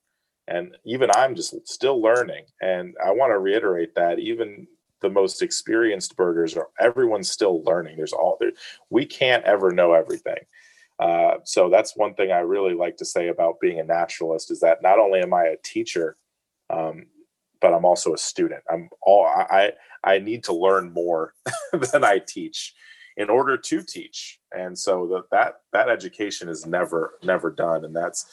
And 0.48 0.76
even 0.84 1.08
I'm 1.14 1.36
just 1.36 1.54
still 1.68 2.02
learning. 2.02 2.46
And 2.60 2.96
I 3.04 3.12
want 3.12 3.30
to 3.30 3.38
reiterate 3.38 3.94
that 3.94 4.18
even 4.18 4.66
the 5.00 5.10
most 5.10 5.42
experienced 5.42 6.16
birders 6.16 6.56
are 6.56 6.68
everyone's 6.78 7.30
still 7.30 7.62
learning. 7.64 7.96
There's 7.96 8.12
all 8.12 8.36
there. 8.40 8.52
We 8.90 9.06
can't 9.06 9.44
ever 9.44 9.70
know 9.72 9.92
everything. 9.92 10.38
Uh, 10.98 11.36
so 11.44 11.70
that's 11.70 11.96
one 11.96 12.14
thing 12.14 12.30
I 12.30 12.40
really 12.40 12.74
like 12.74 12.98
to 12.98 13.06
say 13.06 13.28
about 13.28 13.60
being 13.60 13.80
a 13.80 13.84
naturalist 13.84 14.50
is 14.50 14.60
that 14.60 14.82
not 14.82 14.98
only 14.98 15.20
am 15.20 15.32
I 15.32 15.44
a 15.44 15.56
teacher, 15.64 16.16
um, 16.68 17.06
but 17.60 17.72
I'm 17.72 17.84
also 17.84 18.12
a 18.12 18.18
student. 18.18 18.62
I'm 18.70 18.90
all 19.02 19.26
I 19.26 19.72
I 20.04 20.18
need 20.18 20.44
to 20.44 20.52
learn 20.52 20.92
more 20.92 21.34
than 21.72 22.04
I 22.04 22.18
teach 22.18 22.74
in 23.16 23.28
order 23.28 23.56
to 23.56 23.82
teach. 23.82 24.38
And 24.56 24.78
so 24.78 25.06
that 25.08 25.24
that 25.30 25.54
that 25.72 25.88
education 25.88 26.48
is 26.48 26.66
never 26.66 27.14
never 27.22 27.50
done, 27.50 27.84
and 27.84 27.94
that's 27.94 28.26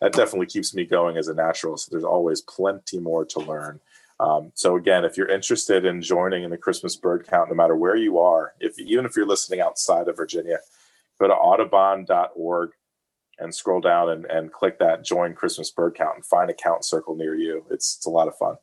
that 0.00 0.12
definitely 0.12 0.46
keeps 0.46 0.74
me 0.74 0.84
going 0.84 1.16
as 1.16 1.28
a 1.28 1.34
naturalist. 1.34 1.90
There's 1.90 2.04
always 2.04 2.40
plenty 2.40 2.98
more 2.98 3.24
to 3.26 3.40
learn. 3.40 3.80
Um, 4.22 4.52
so 4.54 4.76
again, 4.76 5.04
if 5.04 5.16
you're 5.16 5.28
interested 5.28 5.84
in 5.84 6.00
joining 6.00 6.44
in 6.44 6.50
the 6.50 6.56
Christmas 6.56 6.94
bird 6.94 7.26
count, 7.26 7.48
no 7.48 7.56
matter 7.56 7.74
where 7.74 7.96
you 7.96 8.20
are, 8.20 8.54
if 8.60 8.78
even 8.78 9.04
if 9.04 9.16
you're 9.16 9.26
listening 9.26 9.60
outside 9.60 10.06
of 10.06 10.16
Virginia, 10.16 10.58
go 11.20 11.26
to 11.26 11.34
audubon.org 11.34 12.70
and 13.40 13.52
scroll 13.52 13.80
down 13.80 14.10
and, 14.10 14.24
and 14.26 14.52
click 14.52 14.78
that 14.78 15.04
join 15.04 15.34
Christmas 15.34 15.72
bird 15.72 15.96
count 15.96 16.14
and 16.14 16.24
find 16.24 16.50
a 16.50 16.54
count 16.54 16.84
circle 16.84 17.16
near 17.16 17.34
you. 17.34 17.64
It's 17.68 17.96
it's 17.96 18.06
a 18.06 18.10
lot 18.10 18.28
of 18.28 18.36
fun. 18.36 18.56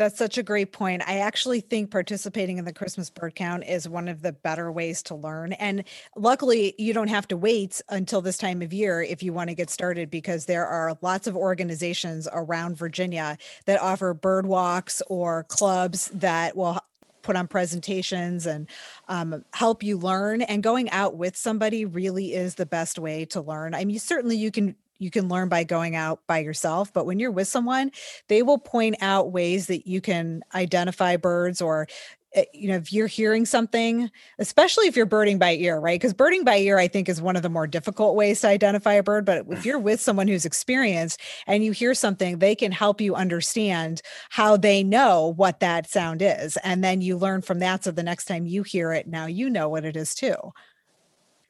That's 0.00 0.16
such 0.16 0.38
a 0.38 0.42
great 0.42 0.72
point. 0.72 1.02
I 1.06 1.18
actually 1.18 1.60
think 1.60 1.90
participating 1.90 2.56
in 2.56 2.64
the 2.64 2.72
Christmas 2.72 3.10
bird 3.10 3.34
count 3.34 3.64
is 3.64 3.86
one 3.86 4.08
of 4.08 4.22
the 4.22 4.32
better 4.32 4.72
ways 4.72 5.02
to 5.02 5.14
learn. 5.14 5.52
And 5.52 5.84
luckily, 6.16 6.74
you 6.78 6.94
don't 6.94 7.08
have 7.08 7.28
to 7.28 7.36
wait 7.36 7.82
until 7.90 8.22
this 8.22 8.38
time 8.38 8.62
of 8.62 8.72
year 8.72 9.02
if 9.02 9.22
you 9.22 9.34
want 9.34 9.50
to 9.50 9.54
get 9.54 9.68
started 9.68 10.10
because 10.10 10.46
there 10.46 10.66
are 10.66 10.96
lots 11.02 11.26
of 11.26 11.36
organizations 11.36 12.26
around 12.32 12.78
Virginia 12.78 13.36
that 13.66 13.78
offer 13.82 14.14
bird 14.14 14.46
walks 14.46 15.02
or 15.08 15.44
clubs 15.50 16.10
that 16.14 16.56
will 16.56 16.78
put 17.20 17.36
on 17.36 17.46
presentations 17.46 18.46
and 18.46 18.68
um, 19.08 19.44
help 19.52 19.82
you 19.82 19.98
learn 19.98 20.40
and 20.40 20.62
going 20.62 20.88
out 20.88 21.16
with 21.16 21.36
somebody 21.36 21.84
really 21.84 22.32
is 22.32 22.54
the 22.54 22.64
best 22.64 22.98
way 22.98 23.26
to 23.26 23.42
learn 23.42 23.74
i 23.74 23.84
mean 23.84 23.98
certainly 23.98 24.38
you 24.38 24.50
can 24.50 24.74
you 25.00 25.10
can 25.10 25.28
learn 25.28 25.48
by 25.48 25.64
going 25.64 25.96
out 25.96 26.20
by 26.28 26.38
yourself 26.38 26.92
but 26.92 27.06
when 27.06 27.18
you're 27.18 27.30
with 27.30 27.48
someone 27.48 27.90
they 28.28 28.42
will 28.42 28.58
point 28.58 28.96
out 29.00 29.32
ways 29.32 29.66
that 29.66 29.86
you 29.86 30.00
can 30.00 30.42
identify 30.54 31.16
birds 31.16 31.60
or 31.60 31.88
eh, 32.34 32.44
you 32.52 32.68
know 32.68 32.76
if 32.76 32.92
you're 32.92 33.06
hearing 33.06 33.44
something 33.44 34.10
especially 34.38 34.86
if 34.86 34.94
you're 34.94 35.06
birding 35.06 35.38
by 35.38 35.54
ear 35.54 35.80
right? 35.80 35.98
Because 35.98 36.14
birding 36.14 36.44
by 36.44 36.58
ear 36.58 36.78
i 36.78 36.86
think 36.86 37.08
is 37.08 37.20
one 37.20 37.34
of 37.34 37.42
the 37.42 37.48
more 37.48 37.66
difficult 37.66 38.14
ways 38.14 38.40
to 38.42 38.48
identify 38.48 38.92
a 38.92 39.02
bird 39.02 39.24
but 39.24 39.44
if 39.48 39.64
you're 39.64 39.78
with 39.78 40.00
someone 40.00 40.28
who's 40.28 40.44
experienced 40.44 41.20
and 41.46 41.64
you 41.64 41.72
hear 41.72 41.94
something 41.94 42.38
they 42.38 42.54
can 42.54 42.70
help 42.70 43.00
you 43.00 43.14
understand 43.14 44.02
how 44.28 44.56
they 44.56 44.84
know 44.84 45.32
what 45.36 45.60
that 45.60 45.90
sound 45.90 46.22
is 46.22 46.56
and 46.58 46.84
then 46.84 47.00
you 47.00 47.16
learn 47.16 47.40
from 47.40 47.58
that 47.58 47.82
so 47.82 47.90
the 47.90 48.02
next 48.02 48.26
time 48.26 48.46
you 48.46 48.62
hear 48.62 48.92
it 48.92 49.08
now 49.08 49.26
you 49.26 49.48
know 49.50 49.68
what 49.68 49.84
it 49.84 49.96
is 49.96 50.14
too. 50.14 50.36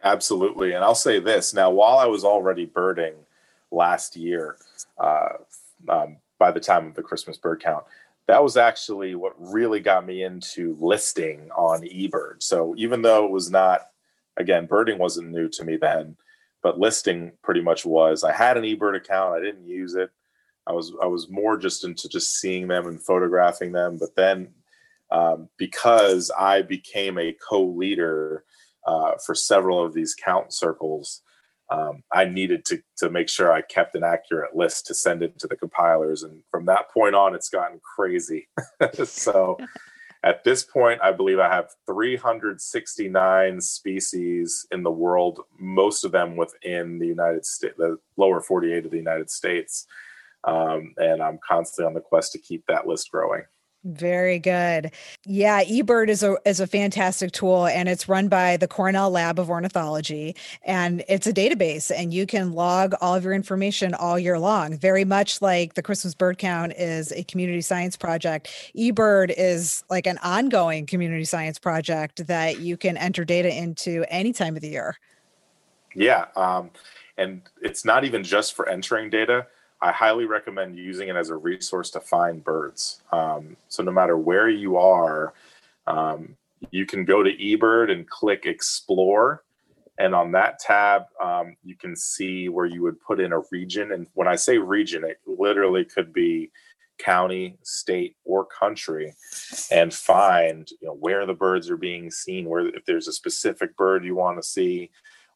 Absolutely 0.03 0.72
and 0.72 0.82
i'll 0.82 0.94
say 0.94 1.20
this 1.20 1.53
now 1.53 1.70
while 1.70 1.98
i 1.98 2.07
was 2.07 2.24
already 2.24 2.64
birding 2.64 3.14
last 3.70 4.16
year 4.16 4.56
uh, 4.98 5.30
um, 5.88 6.16
by 6.38 6.50
the 6.50 6.60
time 6.60 6.86
of 6.86 6.94
the 6.94 7.02
Christmas 7.02 7.36
bird 7.36 7.62
count. 7.62 7.84
That 8.26 8.42
was 8.42 8.56
actually 8.56 9.14
what 9.14 9.34
really 9.38 9.80
got 9.80 10.06
me 10.06 10.22
into 10.22 10.76
listing 10.80 11.50
on 11.56 11.82
eBird. 11.82 12.42
So 12.42 12.74
even 12.76 13.02
though 13.02 13.24
it 13.24 13.30
was 13.30 13.50
not, 13.50 13.88
again, 14.36 14.66
birding 14.66 14.98
wasn't 14.98 15.30
new 15.30 15.48
to 15.48 15.64
me 15.64 15.76
then, 15.76 16.16
but 16.62 16.78
listing 16.78 17.32
pretty 17.42 17.60
much 17.60 17.84
was. 17.84 18.22
I 18.22 18.32
had 18.32 18.56
an 18.56 18.64
eBird 18.64 18.96
account. 18.96 19.34
I 19.34 19.40
didn't 19.40 19.66
use 19.66 19.94
it. 19.94 20.10
I 20.66 20.72
was 20.72 20.92
I 21.02 21.06
was 21.06 21.28
more 21.28 21.56
just 21.56 21.84
into 21.84 22.08
just 22.08 22.38
seeing 22.38 22.68
them 22.68 22.86
and 22.86 23.02
photographing 23.02 23.72
them. 23.72 23.98
But 23.98 24.14
then 24.14 24.50
um, 25.10 25.48
because 25.56 26.30
I 26.38 26.62
became 26.62 27.18
a 27.18 27.36
co-leader 27.48 28.44
uh, 28.86 29.12
for 29.24 29.34
several 29.34 29.84
of 29.84 29.92
these 29.92 30.14
count 30.14 30.52
circles, 30.52 31.22
um, 31.70 32.02
I 32.12 32.24
needed 32.24 32.64
to 32.66 32.82
to 32.98 33.10
make 33.10 33.28
sure 33.28 33.52
I 33.52 33.62
kept 33.62 33.94
an 33.94 34.04
accurate 34.04 34.56
list 34.56 34.86
to 34.86 34.94
send 34.94 35.22
it 35.22 35.38
to 35.38 35.46
the 35.46 35.56
compilers. 35.56 36.22
And 36.22 36.42
from 36.50 36.66
that 36.66 36.90
point 36.90 37.14
on, 37.14 37.34
it's 37.34 37.48
gotten 37.48 37.80
crazy. 37.96 38.48
so 39.04 39.58
at 40.22 40.44
this 40.44 40.64
point, 40.64 41.00
I 41.02 41.12
believe 41.12 41.38
I 41.38 41.48
have 41.48 41.70
369 41.86 43.60
species 43.60 44.66
in 44.70 44.82
the 44.82 44.90
world, 44.90 45.40
most 45.58 46.04
of 46.04 46.12
them 46.12 46.36
within 46.36 46.98
the 46.98 47.06
United 47.06 47.46
States, 47.46 47.74
the 47.78 47.98
lower 48.16 48.40
48 48.40 48.84
of 48.84 48.90
the 48.90 48.98
United 48.98 49.30
States. 49.30 49.86
Um, 50.44 50.94
and 50.98 51.22
I'm 51.22 51.38
constantly 51.46 51.86
on 51.86 51.94
the 51.94 52.00
quest 52.00 52.32
to 52.32 52.38
keep 52.38 52.66
that 52.66 52.86
list 52.86 53.10
growing. 53.10 53.44
Very 53.82 54.38
good. 54.38 54.92
Yeah, 55.24 55.64
eBird 55.64 56.08
is 56.08 56.22
a 56.22 56.36
is 56.44 56.60
a 56.60 56.66
fantastic 56.66 57.32
tool 57.32 57.66
and 57.66 57.88
it's 57.88 58.10
run 58.10 58.28
by 58.28 58.58
the 58.58 58.68
Cornell 58.68 59.10
Lab 59.10 59.38
of 59.38 59.48
Ornithology 59.48 60.36
and 60.66 61.02
it's 61.08 61.26
a 61.26 61.32
database 61.32 61.90
and 61.94 62.12
you 62.12 62.26
can 62.26 62.52
log 62.52 62.92
all 63.00 63.14
of 63.14 63.24
your 63.24 63.32
information 63.32 63.94
all 63.94 64.18
year 64.18 64.38
long. 64.38 64.76
Very 64.76 65.06
much 65.06 65.40
like 65.40 65.74
the 65.74 65.82
Christmas 65.82 66.14
bird 66.14 66.36
count 66.36 66.74
is 66.74 67.10
a 67.12 67.24
community 67.24 67.62
science 67.62 67.96
project. 67.96 68.48
eBird 68.76 69.32
is 69.34 69.82
like 69.88 70.06
an 70.06 70.18
ongoing 70.18 70.84
community 70.84 71.24
science 71.24 71.58
project 71.58 72.26
that 72.26 72.60
you 72.60 72.76
can 72.76 72.98
enter 72.98 73.24
data 73.24 73.48
into 73.48 74.04
any 74.10 74.34
time 74.34 74.56
of 74.56 74.62
the 74.62 74.68
year. 74.68 74.98
Yeah, 75.94 76.26
um, 76.36 76.70
and 77.16 77.40
it's 77.62 77.86
not 77.86 78.04
even 78.04 78.24
just 78.24 78.54
for 78.54 78.68
entering 78.68 79.08
data 79.08 79.46
I 79.82 79.92
highly 79.92 80.26
recommend 80.26 80.76
using 80.76 81.08
it 81.08 81.16
as 81.16 81.30
a 81.30 81.36
resource 81.36 81.90
to 81.90 82.00
find 82.00 82.44
birds. 82.44 83.02
Um, 83.12 83.56
so 83.68 83.82
no 83.82 83.92
matter 83.92 84.16
where 84.16 84.48
you 84.48 84.76
are, 84.76 85.32
um, 85.86 86.36
you 86.70 86.84
can 86.84 87.04
go 87.04 87.22
to 87.22 87.30
eBird 87.30 87.90
and 87.90 88.08
click 88.08 88.44
Explore. 88.44 89.42
And 89.98 90.14
on 90.14 90.32
that 90.32 90.58
tab, 90.58 91.04
um, 91.22 91.56
you 91.62 91.76
can 91.76 91.94
see 91.96 92.48
where 92.48 92.66
you 92.66 92.82
would 92.82 93.00
put 93.00 93.20
in 93.20 93.32
a 93.32 93.42
region. 93.50 93.92
And 93.92 94.06
when 94.14 94.28
I 94.28 94.36
say 94.36 94.58
region, 94.58 95.04
it 95.04 95.18
literally 95.26 95.84
could 95.84 96.12
be 96.12 96.50
county, 96.98 97.56
state, 97.62 98.16
or 98.24 98.44
country, 98.44 99.14
and 99.70 99.92
find 99.92 100.70
you 100.80 100.88
know 100.88 100.94
where 100.94 101.26
the 101.26 101.34
birds 101.34 101.70
are 101.70 101.76
being 101.76 102.10
seen. 102.10 102.48
Where 102.48 102.68
if 102.68 102.84
there's 102.84 103.08
a 103.08 103.12
specific 103.12 103.76
bird 103.76 104.04
you 104.04 104.14
want 104.14 104.38
to 104.38 104.42
see, 104.42 104.90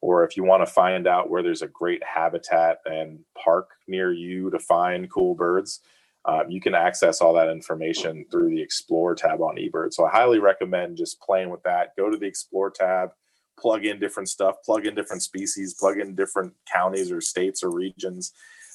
or 0.05 0.23
if 0.23 0.37
you 0.37 0.45
want 0.45 0.61
to 0.61 0.71
find 0.71 1.07
out 1.07 1.31
where 1.31 1.43
there's 1.43 1.63
a 1.63 1.67
great 1.67 2.03
habitat 2.05 2.81
and 2.85 3.21
park 3.43 3.71
near 3.89 4.13
you 4.13 4.51
to 4.51 4.59
find 4.59 5.11
cool 5.11 5.35
birds, 5.35 5.81
um, 6.27 6.51
you 6.51 6.61
can 6.61 6.75
access 6.75 7.23
all 7.23 7.33
that 7.33 7.49
information 7.49 8.27
through 8.31 8.51
the 8.51 8.61
Explore 8.61 9.15
tab 9.15 9.41
on 9.41 9.57
eBird. 9.57 9.95
So 9.95 10.05
I 10.05 10.11
highly 10.11 10.41
recommend 10.41 10.99
just 10.99 11.23
playing 11.23 11.49
with 11.49 11.63
that. 11.63 11.97
Go 11.97 12.11
to 12.11 12.19
the 12.19 12.27
Explore 12.27 12.71
tab, 12.71 13.13
plug 13.59 13.87
in 13.87 13.99
different 13.99 14.29
stuff, 14.29 14.57
plug 14.63 14.85
in 14.85 14.95
different 14.95 15.23
species, 15.23 15.73
plug 15.73 15.99
in 15.99 16.15
different 16.15 16.53
counties 16.71 17.11
or 17.11 17.23
states 17.23 17.63
or 17.63 17.71
regions, 17.71 18.33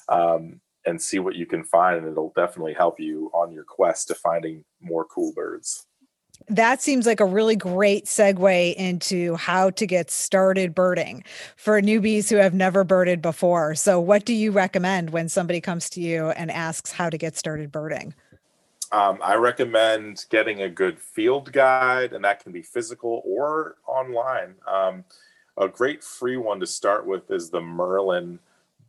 um, 0.08 0.60
and 0.84 1.00
see 1.00 1.20
what 1.20 1.36
you 1.36 1.46
can 1.46 1.62
find. 1.62 1.98
And 1.98 2.08
it'll 2.08 2.32
definitely 2.34 2.74
help 2.74 2.98
you 2.98 3.30
on 3.32 3.52
your 3.52 3.64
quest 3.68 4.08
to 4.08 4.16
finding 4.16 4.64
more 4.80 5.04
cool 5.04 5.32
birds 5.36 5.86
that 6.50 6.82
seems 6.82 7.06
like 7.06 7.20
a 7.20 7.24
really 7.24 7.56
great 7.56 8.04
segue 8.04 8.74
into 8.74 9.36
how 9.36 9.70
to 9.70 9.86
get 9.86 10.10
started 10.10 10.74
birding 10.74 11.24
for 11.56 11.80
newbies 11.80 12.28
who 12.28 12.36
have 12.36 12.52
never 12.52 12.84
birded 12.84 13.22
before. 13.22 13.74
So, 13.74 14.00
what 14.00 14.24
do 14.24 14.34
you 14.34 14.50
recommend 14.50 15.10
when 15.10 15.28
somebody 15.28 15.60
comes 15.60 15.88
to 15.90 16.00
you 16.00 16.30
and 16.30 16.50
asks 16.50 16.92
how 16.92 17.08
to 17.08 17.16
get 17.16 17.36
started 17.36 17.70
birding? 17.70 18.14
Um, 18.92 19.20
I 19.22 19.36
recommend 19.36 20.26
getting 20.30 20.62
a 20.62 20.68
good 20.68 20.98
field 20.98 21.52
guide, 21.52 22.12
and 22.12 22.24
that 22.24 22.42
can 22.42 22.50
be 22.50 22.62
physical 22.62 23.22
or 23.24 23.76
online. 23.86 24.56
Um, 24.66 25.04
a 25.56 25.68
great 25.68 26.02
free 26.02 26.36
one 26.36 26.58
to 26.60 26.66
start 26.66 27.06
with 27.06 27.30
is 27.30 27.50
the 27.50 27.60
Merlin 27.60 28.40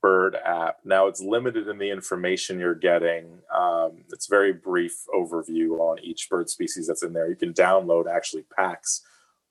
bird 0.01 0.35
app. 0.35 0.79
Now 0.83 1.07
it's 1.07 1.21
limited 1.21 1.67
in 1.67 1.77
the 1.77 1.89
information 1.89 2.59
you're 2.59 2.75
getting. 2.75 3.39
Um, 3.53 4.03
it's 4.09 4.27
very 4.27 4.51
brief 4.51 5.05
overview 5.13 5.79
on 5.79 5.99
each 5.99 6.29
bird 6.29 6.49
species 6.49 6.87
that's 6.87 7.03
in 7.03 7.13
there. 7.13 7.29
You 7.29 7.35
can 7.35 7.53
download 7.53 8.11
actually 8.11 8.45
packs 8.55 9.01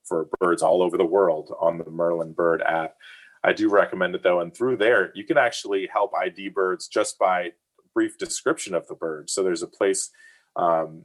for 0.05 0.29
birds 0.41 0.63
all 0.63 0.83
over 0.83 0.97
the 0.97 1.05
world 1.05 1.55
on 1.61 1.79
the 1.79 1.91
Merlin 1.91 2.33
bird 2.33 2.63
app. 2.63 2.97
I 3.43 3.53
do 3.53 3.71
recommend 3.71 4.15
it 4.15 4.23
though, 4.23 4.41
and 4.41 4.55
through 4.55 4.77
there 4.77 5.13
you 5.15 5.25
can 5.25 5.39
actually 5.39 5.89
help 5.93 6.13
ID 6.15 6.49
birds 6.49 6.89
just 6.89 7.19
by 7.19 7.53
brief 7.95 8.19
description 8.19 8.75
of 8.75 8.87
the 8.87 8.95
bird. 8.95 9.31
So 9.31 9.43
there's 9.43 9.63
a 9.63 9.69
place, 9.69 10.11
um, 10.57 11.05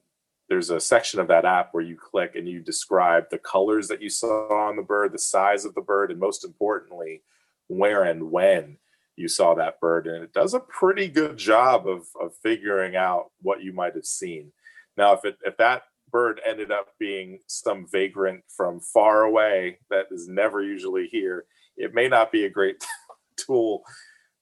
there's 0.50 0.70
a 0.70 0.80
section 0.80 1.20
of 1.20 1.28
that 1.28 1.46
app 1.46 1.70
where 1.74 1.84
you 1.84 1.98
click 1.98 2.36
and 2.36 2.48
you 2.48 2.60
describe 2.60 3.30
the 3.30 3.38
colors 3.38 3.88
that 3.88 4.02
you 4.02 4.10
saw 4.10 4.68
on 4.68 4.76
the 4.76 4.84
bird, 4.84 5.12
the 5.12 5.20
size 5.20 5.66
of 5.66 5.74
the 5.76 5.82
bird, 5.82 6.12
and 6.12 6.20
most 6.20 6.46
importantly, 6.46 7.24
where 7.68 8.04
and 8.04 8.32
when 8.32 8.78
you 9.16 9.28
saw 9.28 9.54
that 9.56 9.80
bird. 9.80 10.08
And 10.08 10.24
it 10.24 10.34
does 10.34 10.54
a 10.54 10.60
pretty 10.60 11.08
good 11.08 11.38
job 11.38 11.88
of, 11.88 12.08
of 12.20 12.36
figuring 12.44 12.96
out 12.96 13.32
what 13.42 13.64
you 13.64 13.74
might 13.74 13.96
have 13.96 14.06
seen. 14.06 14.52
Now, 14.98 15.14
if 15.14 15.26
it 15.26 15.38
if 15.44 15.58
that 15.58 15.84
bird 16.12 16.40
ended 16.46 16.72
up 16.72 16.88
being 17.00 17.40
some 17.48 17.88
vagrant 17.92 18.44
from 18.56 18.80
far 18.80 19.24
away 19.24 19.80
that 19.90 20.06
is 20.12 20.28
never 20.28 20.64
usually 20.64 21.08
here, 21.12 21.46
it 21.76 21.94
may 21.94 22.08
not 22.08 22.32
be 22.32 22.46
a 22.46 22.50
great 22.50 22.84
tool 23.38 23.84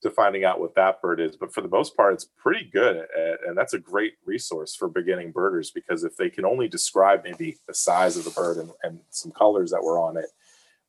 to 0.03 0.09
finding 0.09 0.43
out 0.43 0.59
what 0.59 0.75
that 0.75 1.01
bird 1.01 1.19
is. 1.19 1.35
But 1.37 1.53
for 1.53 1.61
the 1.61 1.69
most 1.69 1.95
part, 1.95 2.13
it's 2.13 2.27
pretty 2.37 2.69
good. 2.71 2.97
At, 2.97 3.39
and 3.47 3.57
that's 3.57 3.73
a 3.73 3.79
great 3.79 4.13
resource 4.25 4.75
for 4.75 4.87
beginning 4.87 5.31
birders 5.31 5.71
because 5.71 6.03
if 6.03 6.15
they 6.17 6.29
can 6.29 6.45
only 6.45 6.67
describe 6.67 7.23
maybe 7.23 7.57
the 7.67 7.73
size 7.73 8.17
of 8.17 8.25
the 8.25 8.31
bird 8.31 8.57
and, 8.57 8.69
and 8.83 8.99
some 9.09 9.31
colors 9.31 9.71
that 9.71 9.83
were 9.83 9.97
on 9.99 10.17
it, 10.17 10.29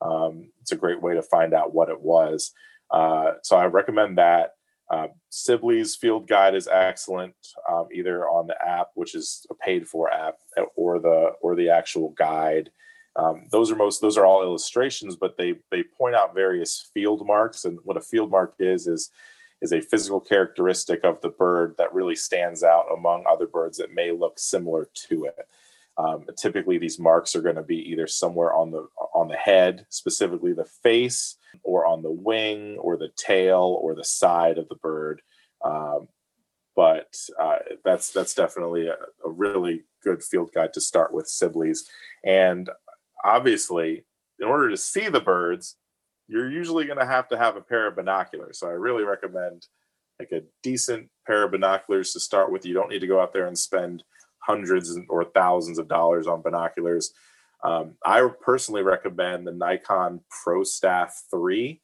um, 0.03 0.51
it's 0.61 0.73
a 0.73 0.77
great 0.77 1.01
way 1.01 1.15
to 1.15 1.23
find 1.23 1.55
out 1.55 1.73
what 1.73 1.89
it 1.89 2.01
was. 2.01 2.53
Uh, 2.91 3.33
so 3.43 3.57
I 3.57 3.67
recommend 3.67 4.19
that. 4.19 4.53
Uh, 4.91 5.09
Sibley's 5.31 5.97
field 5.97 6.29
guide 6.29 6.55
is 6.55 6.69
excellent, 6.69 7.35
um, 7.69 7.89
either 7.93 8.29
on 8.29 8.47
the 8.47 8.57
app, 8.63 8.89
which 8.95 9.15
is 9.15 9.47
a 9.51 9.55
paid 9.55 9.89
for 9.89 10.13
app, 10.13 10.35
or 10.77 10.99
the 10.99 11.33
or 11.41 11.57
the 11.57 11.71
actual 11.71 12.11
guide. 12.11 12.71
Um, 13.17 13.47
those 13.51 13.71
are 13.71 13.77
most 13.77 14.01
those 14.01 14.19
are 14.19 14.27
all 14.27 14.43
illustrations, 14.43 15.17
but 15.17 15.37
they 15.37 15.55
they 15.71 15.83
point 15.83 16.15
out 16.15 16.35
various 16.35 16.91
field 16.93 17.27
marks, 17.27 17.65
and 17.65 17.79
what 17.85 17.97
a 17.97 18.01
field 18.03 18.31
mark 18.31 18.55
is 18.59 18.87
is 18.87 19.11
is 19.63 19.73
a 19.73 19.81
physical 19.81 20.21
characteristic 20.21 21.05
of 21.05 21.21
the 21.23 21.31
bird 21.31 21.75
that 21.79 21.95
really 21.95 22.17
stands 22.17 22.63
out 22.63 22.87
among 22.95 23.25
other 23.27 23.47
birds 23.47 23.79
that 23.79 23.95
may 23.95 24.13
look 24.13 24.39
similar 24.39 24.89
to 25.09 25.25
it. 25.25 25.49
Um, 25.97 26.27
typically, 26.37 26.77
these 26.77 26.99
marks 26.99 27.35
are 27.35 27.41
going 27.41 27.57
to 27.57 27.63
be 27.63 27.79
either 27.91 28.07
somewhere 28.07 28.53
on 28.53 28.71
the 28.71 28.87
on 29.25 29.31
the 29.31 29.37
head, 29.37 29.87
specifically 29.89 30.53
the 30.53 30.69
face, 30.83 31.37
or 31.63 31.87
on 31.87 32.03
the 32.03 32.11
wing, 32.11 32.77
or 32.79 32.99
the 32.99 33.09
tail, 33.17 33.79
or 33.81 33.95
the 33.95 34.05
side 34.05 34.59
of 34.59 34.69
the 34.69 34.75
bird. 34.77 35.23
Um, 35.65 36.09
but 36.77 37.15
uh, 37.41 37.59
that's 37.85 38.11
that's 38.11 38.35
definitely 38.35 38.89
a, 38.89 38.97
a, 39.25 39.31
really 39.31 39.85
good 40.03 40.23
field 40.23 40.51
guide 40.55 40.75
to 40.75 40.81
start 40.81 41.15
with 41.15 41.27
Sibley's. 41.27 41.89
And 42.25 42.69
obviously, 43.25 44.05
in 44.41 44.47
order 44.47 44.69
to 44.69 44.77
see 44.77 45.09
the 45.09 45.21
birds, 45.21 45.77
you're 46.29 46.51
usually 46.51 46.85
going 46.85 46.99
to 46.99 47.07
have 47.07 47.29
to 47.29 47.39
have 47.39 47.57
a 47.57 47.63
pair 47.63 47.87
of 47.87 47.97
binoculars. 47.97 48.59
So 48.59 48.67
I 48.67 48.73
really 48.73 49.05
recommend 49.05 49.67
like 50.19 50.33
a 50.33 50.43
decent 50.63 51.09
pair 51.27 51.45
of 51.45 51.53
binoculars 51.53 52.13
to 52.13 52.21
start 52.21 52.53
with. 52.53 52.67
You 52.67 52.75
don't 52.75 52.91
need 52.91 53.01
to 53.01 53.07
go 53.07 53.21
out 53.21 53.33
there 53.33 53.47
and 53.47 53.59
spend 53.59 54.03
hundreds 54.41 54.95
or 55.09 55.25
thousands 55.25 55.79
of 55.79 55.89
dollars 55.89 56.27
on 56.27 56.43
binoculars. 56.43 57.13
Um, 57.65 57.97
I 58.05 58.29
personally 58.43 58.83
recommend 58.83 59.47
the 59.47 59.53
Nikon 59.53 60.21
ProStaff 60.31 61.13
3. 61.31 61.81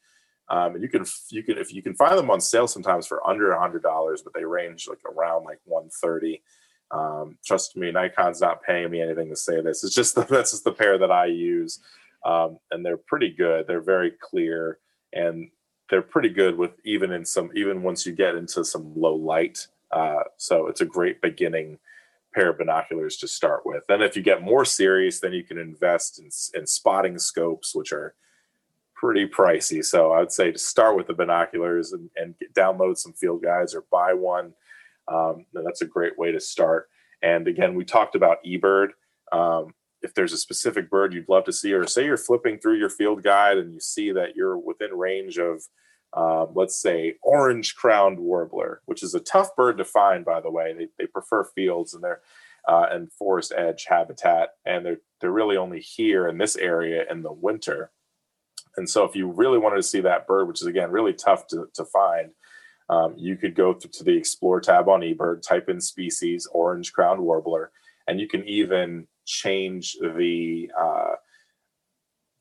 Um, 0.49 0.75
and 0.75 0.83
you 0.83 0.89
can 0.89 1.05
you 1.29 1.43
can 1.43 1.57
if 1.57 1.73
you 1.73 1.81
can 1.81 1.95
find 1.95 2.17
them 2.17 2.29
on 2.29 2.41
sale 2.41 2.67
sometimes 2.67 3.07
for 3.07 3.25
under 3.27 3.51
a 3.51 3.59
hundred 3.59 3.83
dollars, 3.83 4.21
but 4.21 4.33
they 4.33 4.43
range 4.43 4.87
like 4.87 4.99
around 5.05 5.45
like 5.45 5.59
130. 5.63 6.43
Um, 6.91 7.37
trust 7.45 7.77
me, 7.77 7.89
Nikon's 7.89 8.41
not 8.41 8.61
paying 8.61 8.91
me 8.91 9.01
anything 9.01 9.29
to 9.29 9.35
say 9.35 9.61
this. 9.61 9.83
It's 9.83 9.95
just 9.95 10.15
the, 10.15 10.23
that's 10.23 10.51
just 10.51 10.65
the 10.65 10.73
pair 10.73 10.97
that 10.97 11.11
I 11.11 11.27
use, 11.27 11.79
um, 12.25 12.59
and 12.69 12.85
they're 12.85 12.97
pretty 12.97 13.29
good. 13.29 13.65
They're 13.65 13.81
very 13.81 14.11
clear, 14.19 14.79
and 15.13 15.49
they're 15.89 16.01
pretty 16.01 16.29
good 16.29 16.57
with 16.57 16.71
even 16.83 17.13
in 17.13 17.25
some 17.25 17.49
even 17.55 17.81
once 17.81 18.05
you 18.05 18.11
get 18.11 18.35
into 18.35 18.65
some 18.65 18.93
low 18.93 19.15
light. 19.15 19.67
Uh, 19.89 20.23
so 20.35 20.67
it's 20.67 20.81
a 20.81 20.85
great 20.85 21.21
beginning 21.21 21.79
pair 22.33 22.49
of 22.49 22.57
binoculars 22.57 23.17
to 23.17 23.27
start 23.27 23.61
with. 23.65 23.83
Then 23.87 24.01
if 24.01 24.15
you 24.15 24.21
get 24.21 24.41
more 24.41 24.65
serious, 24.65 25.19
then 25.19 25.33
you 25.33 25.43
can 25.43 25.57
invest 25.57 26.19
in, 26.19 26.29
in 26.59 26.65
spotting 26.65 27.17
scopes, 27.19 27.75
which 27.75 27.91
are 27.91 28.15
pretty 28.95 29.27
pricey. 29.27 29.83
So 29.83 30.13
I'd 30.13 30.31
say 30.31 30.51
to 30.51 30.57
start 30.57 30.95
with 30.95 31.07
the 31.07 31.13
binoculars 31.13 31.91
and, 31.91 32.09
and 32.15 32.37
get, 32.39 32.53
download 32.53 32.97
some 32.97 33.13
field 33.13 33.43
guides 33.43 33.75
or 33.75 33.85
buy 33.91 34.13
one 34.13 34.53
um, 35.07 35.45
that's 35.53 35.81
a 35.81 35.85
great 35.85 36.17
way 36.17 36.31
to 36.31 36.39
start. 36.39 36.89
And 37.21 37.47
again, 37.47 37.75
we 37.75 37.85
talked 37.85 38.15
about 38.15 38.43
eBird. 38.45 38.89
Um, 39.31 39.73
if 40.01 40.13
there's 40.13 40.33
a 40.33 40.37
specific 40.37 40.89
bird 40.89 41.13
you'd 41.13 41.29
love 41.29 41.43
to 41.45 41.53
see, 41.53 41.73
or 41.73 41.85
say 41.85 42.05
you're 42.05 42.17
flipping 42.17 42.57
through 42.57 42.77
your 42.77 42.89
field 42.89 43.23
guide 43.23 43.57
and 43.57 43.73
you 43.73 43.79
see 43.79 44.11
that 44.11 44.35
you're 44.35 44.57
within 44.57 44.91
range 44.91 45.37
of, 45.37 45.63
um, 46.13 46.49
let's 46.55 46.75
say, 46.75 47.15
orange 47.21 47.75
crowned 47.75 48.19
warbler, 48.19 48.81
which 48.85 49.03
is 49.03 49.15
a 49.15 49.19
tough 49.19 49.55
bird 49.55 49.77
to 49.77 49.85
find, 49.85 50.25
by 50.25 50.41
the 50.41 50.51
way. 50.51 50.73
They, 50.73 50.87
they 50.97 51.07
prefer 51.07 51.43
fields 51.43 51.93
and 51.93 52.03
they're 52.03 52.21
uh, 52.67 52.85
and 52.91 53.11
forest 53.13 53.53
edge 53.57 53.85
habitat, 53.87 54.49
and 54.65 54.85
they're 54.85 55.01
they're 55.19 55.31
really 55.31 55.57
only 55.57 55.79
here 55.79 56.27
in 56.27 56.37
this 56.37 56.55
area 56.55 57.05
in 57.09 57.23
the 57.23 57.31
winter. 57.31 57.91
And 58.77 58.89
so, 58.89 59.03
if 59.03 59.15
you 59.15 59.31
really 59.31 59.57
wanted 59.57 59.77
to 59.77 59.83
see 59.83 60.01
that 60.01 60.27
bird, 60.27 60.47
which 60.47 60.61
is 60.61 60.67
again 60.67 60.91
really 60.91 61.13
tough 61.13 61.47
to, 61.47 61.67
to 61.73 61.85
find, 61.85 62.31
um, 62.89 63.15
you 63.17 63.35
could 63.35 63.55
go 63.55 63.73
to 63.73 64.03
the 64.03 64.15
Explore 64.15 64.61
tab 64.61 64.89
on 64.89 65.01
eBird, 65.01 65.41
type 65.41 65.69
in 65.69 65.81
species, 65.81 66.47
orange 66.51 66.93
crowned 66.93 67.21
warbler, 67.21 67.71
and 68.07 68.19
you 68.19 68.27
can 68.27 68.45
even 68.45 69.07
change 69.25 69.95
the 70.01 70.69
uh, 70.79 71.15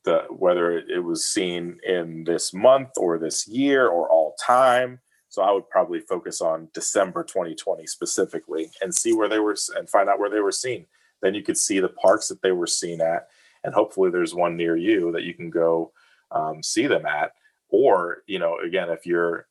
the 0.04 0.24
whether 0.30 0.78
it 0.78 1.04
was 1.04 1.26
seen 1.26 1.78
in 1.86 2.24
this 2.24 2.54
month 2.54 2.90
or 2.96 3.18
this 3.18 3.46
year 3.46 3.88
or 3.88 4.08
all 4.08 4.34
time. 4.44 5.00
So 5.28 5.42
I 5.42 5.52
would 5.52 5.68
probably 5.68 6.00
focus 6.00 6.40
on 6.40 6.68
December 6.74 7.22
2020 7.22 7.86
specifically 7.86 8.70
and 8.80 8.94
see 8.94 9.12
where 9.12 9.28
they 9.28 9.38
were 9.38 9.56
and 9.76 9.88
find 9.88 10.08
out 10.08 10.18
where 10.18 10.30
they 10.30 10.40
were 10.40 10.52
seen. 10.52 10.86
Then 11.22 11.34
you 11.34 11.42
could 11.42 11.58
see 11.58 11.80
the 11.80 11.88
parks 11.88 12.28
that 12.28 12.42
they 12.42 12.52
were 12.52 12.66
seen 12.66 13.00
at, 13.00 13.28
and 13.62 13.74
hopefully 13.74 14.10
there's 14.10 14.34
one 14.34 14.56
near 14.56 14.76
you 14.76 15.12
that 15.12 15.22
you 15.22 15.34
can 15.34 15.50
go 15.50 15.92
um, 16.30 16.62
see 16.62 16.86
them 16.86 17.06
at. 17.06 17.32
Or 17.68 18.22
you 18.26 18.38
know, 18.38 18.58
again, 18.58 18.90
if 18.90 19.06
you're 19.06 19.46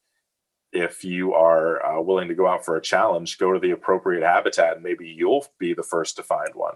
if 0.72 1.04
you 1.04 1.34
are 1.34 1.84
uh, 1.86 2.02
willing 2.02 2.28
to 2.28 2.36
go 2.36 2.47
out 2.47 2.66
for 2.66 2.76
a 2.76 2.82
challenge, 2.82 3.38
go 3.38 3.54
to 3.54 3.60
the 3.60 3.72
appropriate 3.72 4.24
habitat 4.24 4.76
and 4.76 4.84
maybe 4.84 5.08
you'll 5.08 5.45
be 5.58 5.74
the 5.74 5.84
first 5.84 6.16
to 6.16 6.24
find 6.24 6.54
one. 6.54 6.76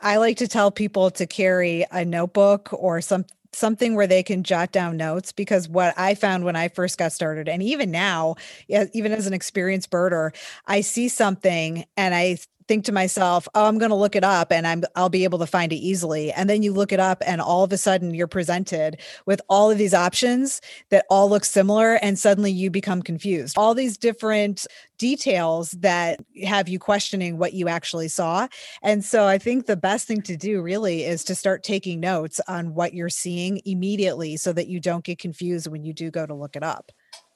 I 0.00 0.16
like 0.16 0.36
to 0.38 0.48
tell 0.48 0.70
people 0.70 1.10
to 1.12 1.26
carry 1.26 1.84
a 1.90 2.04
notebook 2.04 2.70
or 2.72 3.00
some 3.00 3.24
something 3.52 3.94
where 3.94 4.08
they 4.08 4.22
can 4.22 4.42
jot 4.42 4.72
down 4.72 4.96
notes 4.96 5.30
because 5.30 5.68
what 5.68 5.94
I 5.96 6.16
found 6.16 6.44
when 6.44 6.56
I 6.56 6.68
first 6.68 6.98
got 6.98 7.12
started 7.12 7.48
and 7.48 7.62
even 7.62 7.90
now 7.90 8.34
even 8.68 9.12
as 9.12 9.28
an 9.28 9.32
experienced 9.32 9.90
birder 9.90 10.34
I 10.66 10.80
see 10.80 11.08
something 11.08 11.84
and 11.96 12.14
I 12.14 12.38
think 12.68 12.84
to 12.84 12.92
myself, 12.92 13.48
"Oh, 13.54 13.66
I'm 13.66 13.78
going 13.78 13.90
to 13.90 13.96
look 13.96 14.16
it 14.16 14.24
up 14.24 14.52
and 14.52 14.66
I'm 14.66 14.84
I'll 14.96 15.08
be 15.08 15.24
able 15.24 15.38
to 15.40 15.46
find 15.46 15.72
it 15.72 15.76
easily." 15.76 16.32
And 16.32 16.48
then 16.48 16.62
you 16.62 16.72
look 16.72 16.92
it 16.92 17.00
up 17.00 17.22
and 17.26 17.40
all 17.40 17.64
of 17.64 17.72
a 17.72 17.78
sudden 17.78 18.14
you're 18.14 18.26
presented 18.26 19.00
with 19.26 19.40
all 19.48 19.70
of 19.70 19.78
these 19.78 19.94
options 19.94 20.60
that 20.90 21.06
all 21.10 21.28
look 21.28 21.44
similar 21.44 21.94
and 21.96 22.18
suddenly 22.18 22.52
you 22.52 22.70
become 22.70 23.02
confused. 23.02 23.56
All 23.58 23.74
these 23.74 23.96
different 23.96 24.66
details 24.98 25.72
that 25.72 26.20
have 26.44 26.68
you 26.68 26.78
questioning 26.78 27.38
what 27.38 27.52
you 27.52 27.68
actually 27.68 28.08
saw. 28.08 28.48
And 28.82 29.04
so 29.04 29.26
I 29.26 29.38
think 29.38 29.66
the 29.66 29.76
best 29.76 30.06
thing 30.06 30.22
to 30.22 30.36
do 30.36 30.62
really 30.62 31.04
is 31.04 31.24
to 31.24 31.34
start 31.34 31.62
taking 31.62 32.00
notes 32.00 32.40
on 32.48 32.74
what 32.74 32.94
you're 32.94 33.08
seeing 33.08 33.60
immediately 33.64 34.36
so 34.36 34.52
that 34.52 34.68
you 34.68 34.80
don't 34.80 35.04
get 35.04 35.18
confused 35.18 35.66
when 35.66 35.84
you 35.84 35.92
do 35.92 36.10
go 36.10 36.26
to 36.26 36.34
look 36.34 36.56
it 36.56 36.62
up. 36.62 36.92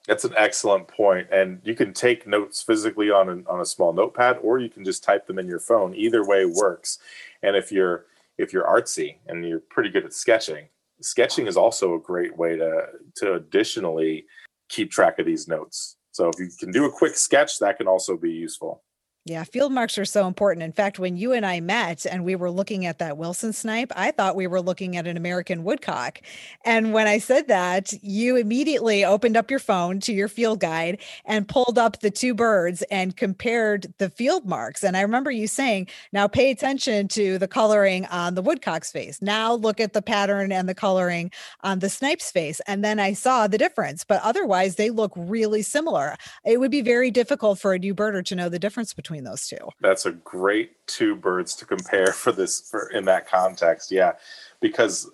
That's 0.08 0.24
an 0.24 0.32
excellent 0.38 0.88
point, 0.88 1.28
and 1.30 1.60
you 1.64 1.74
can 1.74 1.92
take 1.92 2.26
notes 2.26 2.62
physically 2.62 3.10
on 3.10 3.44
on 3.46 3.60
a 3.60 3.66
small 3.66 3.92
notepad, 3.92 4.38
or 4.42 4.58
you 4.58 4.70
can 4.70 4.82
just 4.82 5.04
type 5.04 5.26
them 5.26 5.38
in 5.38 5.46
your 5.46 5.60
phone. 5.60 5.94
Either 5.94 6.26
way 6.26 6.46
works. 6.46 6.98
And 7.42 7.54
if 7.54 7.70
you're 7.70 8.06
if 8.38 8.50
you're 8.50 8.64
artsy 8.64 9.16
and 9.26 9.46
you're 9.46 9.60
pretty 9.60 9.90
good 9.90 10.06
at 10.06 10.14
sketching, 10.14 10.68
sketching 11.02 11.46
is 11.46 11.58
also 11.58 11.94
a 11.94 12.00
great 12.00 12.34
way 12.38 12.56
to 12.56 12.86
to 13.16 13.34
additionally 13.34 14.24
keep 14.70 14.90
track 14.90 15.18
of 15.18 15.26
these 15.26 15.46
notes. 15.46 15.96
So 16.12 16.30
if 16.30 16.38
you 16.40 16.48
can 16.58 16.72
do 16.72 16.86
a 16.86 16.90
quick 16.90 17.14
sketch, 17.14 17.58
that 17.58 17.76
can 17.76 17.86
also 17.86 18.16
be 18.16 18.32
useful. 18.32 18.82
Yeah, 19.28 19.44
field 19.44 19.72
marks 19.72 19.98
are 19.98 20.06
so 20.06 20.26
important. 20.26 20.62
In 20.62 20.72
fact, 20.72 20.98
when 20.98 21.18
you 21.18 21.34
and 21.34 21.44
I 21.44 21.60
met 21.60 22.06
and 22.06 22.24
we 22.24 22.34
were 22.34 22.50
looking 22.50 22.86
at 22.86 22.98
that 22.98 23.18
Wilson 23.18 23.52
snipe, 23.52 23.92
I 23.94 24.10
thought 24.10 24.36
we 24.36 24.46
were 24.46 24.62
looking 24.62 24.96
at 24.96 25.06
an 25.06 25.18
American 25.18 25.64
woodcock. 25.64 26.22
And 26.64 26.94
when 26.94 27.06
I 27.06 27.18
said 27.18 27.46
that, 27.48 27.92
you 28.02 28.36
immediately 28.36 29.04
opened 29.04 29.36
up 29.36 29.50
your 29.50 29.60
phone 29.60 30.00
to 30.00 30.14
your 30.14 30.28
field 30.28 30.60
guide 30.60 31.02
and 31.26 31.46
pulled 31.46 31.76
up 31.76 32.00
the 32.00 32.10
two 32.10 32.32
birds 32.32 32.80
and 32.90 33.18
compared 33.18 33.92
the 33.98 34.08
field 34.08 34.46
marks. 34.46 34.82
And 34.82 34.96
I 34.96 35.02
remember 35.02 35.30
you 35.30 35.46
saying, 35.46 35.88
now 36.10 36.26
pay 36.26 36.50
attention 36.50 37.06
to 37.08 37.36
the 37.36 37.48
coloring 37.48 38.06
on 38.06 38.34
the 38.34 38.40
woodcock's 38.40 38.90
face. 38.90 39.20
Now 39.20 39.52
look 39.52 39.78
at 39.78 39.92
the 39.92 40.00
pattern 40.00 40.52
and 40.52 40.66
the 40.66 40.74
coloring 40.74 41.30
on 41.62 41.80
the 41.80 41.90
snipe's 41.90 42.30
face. 42.30 42.62
And 42.66 42.82
then 42.82 42.98
I 42.98 43.12
saw 43.12 43.46
the 43.46 43.58
difference, 43.58 44.04
but 44.04 44.22
otherwise 44.22 44.76
they 44.76 44.88
look 44.88 45.12
really 45.16 45.60
similar. 45.60 46.16
It 46.46 46.60
would 46.60 46.70
be 46.70 46.80
very 46.80 47.10
difficult 47.10 47.58
for 47.58 47.74
a 47.74 47.78
new 47.78 47.94
birder 47.94 48.24
to 48.24 48.34
know 48.34 48.48
the 48.48 48.58
difference 48.58 48.94
between 48.94 49.17
between 49.18 49.30
those 49.30 49.46
two. 49.46 49.68
That's 49.80 50.06
a 50.06 50.12
great 50.12 50.86
two 50.86 51.16
birds 51.16 51.54
to 51.56 51.66
compare 51.66 52.12
for 52.12 52.32
this 52.32 52.68
for 52.68 52.90
in 52.90 53.04
that 53.06 53.28
context. 53.28 53.90
Yeah, 53.90 54.12
because 54.60 55.10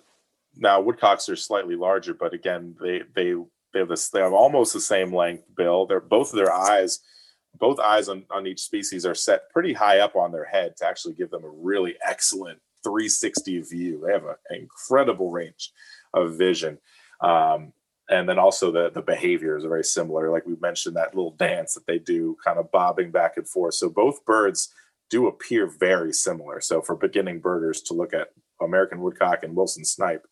now 0.55 0.81
woodcocks 0.81 1.29
are 1.29 1.35
slightly 1.35 1.75
larger, 1.75 2.13
but 2.13 2.33
again, 2.33 2.75
they 2.79 3.01
they 3.15 3.33
they 3.73 3.79
have 3.79 3.89
this 3.89 4.09
they 4.09 4.19
have 4.19 4.33
almost 4.33 4.73
the 4.73 4.81
same 4.81 5.13
length 5.13 5.43
bill. 5.55 5.85
They're 5.85 5.99
both 5.99 6.31
of 6.31 6.37
their 6.37 6.53
eyes, 6.53 6.99
both 7.59 7.79
eyes 7.79 8.09
on, 8.09 8.23
on 8.31 8.47
each 8.47 8.61
species 8.61 9.05
are 9.05 9.15
set 9.15 9.49
pretty 9.51 9.73
high 9.73 9.99
up 9.99 10.15
on 10.15 10.31
their 10.31 10.45
head 10.45 10.77
to 10.77 10.85
actually 10.85 11.15
give 11.15 11.31
them 11.31 11.43
a 11.43 11.49
really 11.49 11.95
excellent 12.05 12.59
360 12.83 13.61
view. 13.61 14.03
They 14.05 14.13
have 14.13 14.25
an 14.25 14.35
incredible 14.51 15.31
range 15.31 15.71
of 16.13 16.37
vision. 16.37 16.77
Um, 17.21 17.73
and 18.09 18.29
then 18.29 18.37
also 18.37 18.71
the 18.71 18.91
the 18.91 19.01
behaviors 19.01 19.65
are 19.65 19.69
very 19.69 19.83
similar. 19.83 20.31
Like 20.31 20.45
we 20.45 20.55
mentioned 20.61 20.95
that 20.95 21.15
little 21.15 21.31
dance 21.31 21.73
that 21.73 21.87
they 21.87 21.99
do 21.99 22.37
kind 22.43 22.59
of 22.59 22.71
bobbing 22.71 23.11
back 23.11 23.37
and 23.37 23.47
forth. 23.47 23.75
So 23.75 23.89
both 23.89 24.25
birds 24.25 24.69
do 25.09 25.27
appear 25.27 25.67
very 25.67 26.13
similar. 26.13 26.61
So 26.61 26.81
for 26.81 26.95
beginning 26.95 27.39
birders 27.39 27.81
to 27.83 27.93
look 27.93 28.13
at 28.13 28.29
american 28.61 29.01
woodcock 29.01 29.43
and 29.43 29.53
wilson 29.53 29.83
snipe 29.83 30.25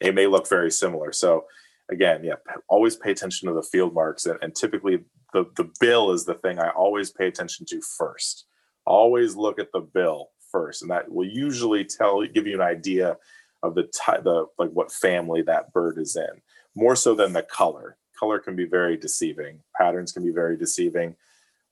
they 0.00 0.10
may 0.10 0.26
look 0.26 0.48
very 0.48 0.70
similar. 0.70 1.12
So 1.12 1.44
again 1.90 2.24
yeah 2.24 2.34
always 2.68 2.96
pay 2.96 3.12
attention 3.12 3.48
to 3.48 3.54
the 3.54 3.62
field 3.62 3.94
marks. 3.94 4.26
And, 4.26 4.38
and 4.42 4.54
typically 4.54 5.04
the 5.32 5.46
the 5.56 5.70
bill 5.80 6.10
is 6.10 6.24
the 6.24 6.34
thing 6.34 6.58
i 6.58 6.70
always 6.70 7.10
pay 7.10 7.28
attention 7.28 7.66
to 7.66 7.80
first. 7.96 8.46
Always 8.84 9.36
look 9.36 9.60
at 9.60 9.70
the 9.72 9.80
bill 9.80 10.30
first. 10.50 10.82
And 10.82 10.90
that 10.90 11.10
will 11.10 11.26
usually 11.26 11.84
tell 11.84 12.26
give 12.26 12.48
you 12.48 12.54
an 12.54 12.60
idea 12.60 13.16
of 13.62 13.76
the 13.76 13.84
type 13.84 14.24
the 14.24 14.46
like 14.58 14.70
what 14.70 14.90
family 14.90 15.42
that 15.42 15.72
bird 15.72 15.98
is 15.98 16.16
in 16.16 16.42
more 16.74 16.96
so 16.96 17.14
than 17.14 17.32
the 17.32 17.42
color. 17.42 17.96
Color 18.18 18.38
can 18.38 18.56
be 18.56 18.64
very 18.64 18.96
deceiving. 18.96 19.60
Patterns 19.76 20.12
can 20.12 20.24
be 20.24 20.30
very 20.30 20.56
deceiving. 20.56 21.16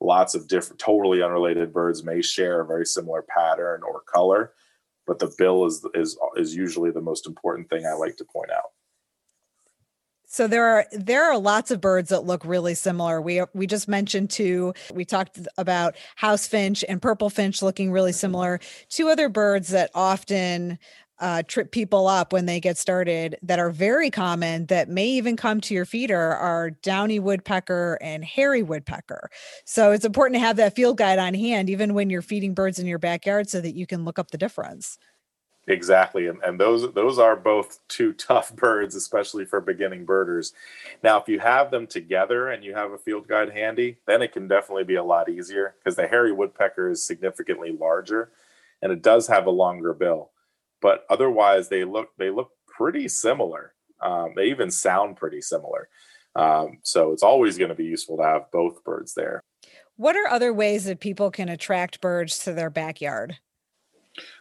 Lots 0.01 0.35
of 0.35 0.49
different, 0.49 0.81
totally 0.81 1.23
unrelated 1.23 1.73
birds 1.73 2.03
may 2.03 2.23
share 2.23 2.61
a 2.61 2.67
very 2.67 2.87
similar 2.87 3.23
pattern 3.23 3.83
or 3.83 4.01
color, 4.01 4.53
but 5.07 5.19
the 5.19 5.33
bill 5.37 5.67
is 5.67 5.87
is 5.95 6.19
is 6.37 6.55
usually 6.55 6.91
the 6.91 7.01
most 7.01 7.27
important 7.27 7.69
thing 7.69 7.87
I 7.87 7.93
like 7.93 8.17
to 8.17 8.25
point 8.25 8.51
out. 8.51 8.71
So 10.33 10.47
there 10.47 10.65
are 10.65 10.87
there 10.93 11.25
are 11.25 11.37
lots 11.37 11.73
of 11.73 11.81
birds 11.81 12.11
that 12.11 12.25
look 12.25 12.45
really 12.45 12.75
similar. 12.75 13.21
We 13.21 13.43
we 13.53 13.67
just 13.67 13.89
mentioned 13.89 14.31
two. 14.31 14.73
We 14.95 15.05
talked 15.05 15.41
about 15.59 15.97
house 16.15 16.47
finch 16.47 16.85
and 16.89 17.03
purple 17.03 17.31
finch 17.31 17.63
looking 17.63 17.91
really 17.91 18.13
similar. 18.13 18.61
Two 18.89 19.09
other 19.09 19.29
birds 19.29 19.71
that 19.71 19.91
often 19.93 20.79
uh, 21.21 21.43
trip 21.43 21.71
people 21.71 22.09
up 22.09 22.33
when 22.33 22.47
they 22.47 22.59
get 22.61 22.79
started 22.79 23.37
that 23.43 23.59
are 23.59 23.71
very 23.71 24.11
common 24.11 24.67
that 24.67 24.89
may 24.89 25.07
even 25.07 25.37
come 25.37 25.61
to 25.61 25.75
your 25.75 25.85
feeder 25.85 26.35
are 26.35 26.71
downy 26.71 27.19
woodpecker 27.19 27.99
and 28.01 28.25
hairy 28.25 28.63
woodpecker. 28.63 29.31
So 29.65 29.93
it's 29.93 30.05
important 30.05 30.37
to 30.37 30.47
have 30.47 30.57
that 30.57 30.75
field 30.75 30.97
guide 30.97 31.19
on 31.19 31.35
hand 31.35 31.69
even 31.69 31.95
when 31.95 32.11
you're 32.11 32.23
feeding 32.23 32.55
birds 32.55 32.79
in 32.79 32.87
your 32.87 32.99
backyard 32.99 33.49
so 33.49 33.61
that 33.61 33.77
you 33.77 33.87
can 33.87 34.05
look 34.05 34.19
up 34.19 34.31
the 34.31 34.39
difference. 34.39 34.99
Exactly, 35.67 36.27
and, 36.27 36.43
and 36.43 36.59
those 36.59 36.93
those 36.95 37.19
are 37.19 37.37
both 37.37 37.79
two 37.87 38.13
tough 38.15 38.57
birds, 38.57 38.95
especially 38.95 39.45
for 39.45 39.61
beginning 39.61 40.05
birders. 40.05 40.53
Now, 41.03 41.21
if 41.21 41.29
you 41.29 41.39
have 41.39 41.71
them 41.71 41.87
together 41.87 42.49
and 42.49 42.65
you 42.65 42.75
have 42.75 42.93
a 42.93 42.99
field 42.99 43.29
guide 43.29 43.51
handy, 43.51 43.99
then 44.07 44.23
it 44.23 44.33
can 44.33 44.49
definitely 44.49 44.85
be 44.85 44.97
a 44.97 45.05
lot 45.05 45.29
easier 45.29 45.77
because 45.79 45.97
the 45.97 46.09
hairy 46.09 46.33
woodpecker 46.33 46.91
is 46.91 47.05
significantly 47.05 47.77
larger, 47.79 48.33
and 48.81 48.91
it 48.91 49.03
does 49.03 49.27
have 49.29 49.47
a 49.47 49.51
longer 49.51 49.93
bill 49.93 50.31
but 50.81 51.05
otherwise 51.11 51.69
they 51.69 51.85
look 51.85 52.11
they 52.19 52.31
look 52.31 52.51
pretty 52.67 53.09
similar. 53.09 53.75
Um, 54.01 54.33
they 54.35 54.47
even 54.47 54.71
sound 54.71 55.17
pretty 55.17 55.43
similar. 55.43 55.89
Um, 56.35 56.79
so 56.83 57.13
it's 57.13 57.23
always 57.23 57.59
going 57.59 57.69
to 57.69 57.75
be 57.75 57.85
useful 57.85 58.17
to 58.17 58.23
have 58.23 58.51
both 58.53 58.83
birds 58.85 59.15
there. 59.15 59.43
What 59.97 60.17
are 60.17 60.29
other 60.29 60.53
ways 60.55 60.85
that 60.85 61.01
people 61.01 61.31
can 61.31 61.49
attract 61.49 62.01
birds 62.01 62.39
to 62.41 62.53
their 62.53 62.71
backyard? 62.71 63.39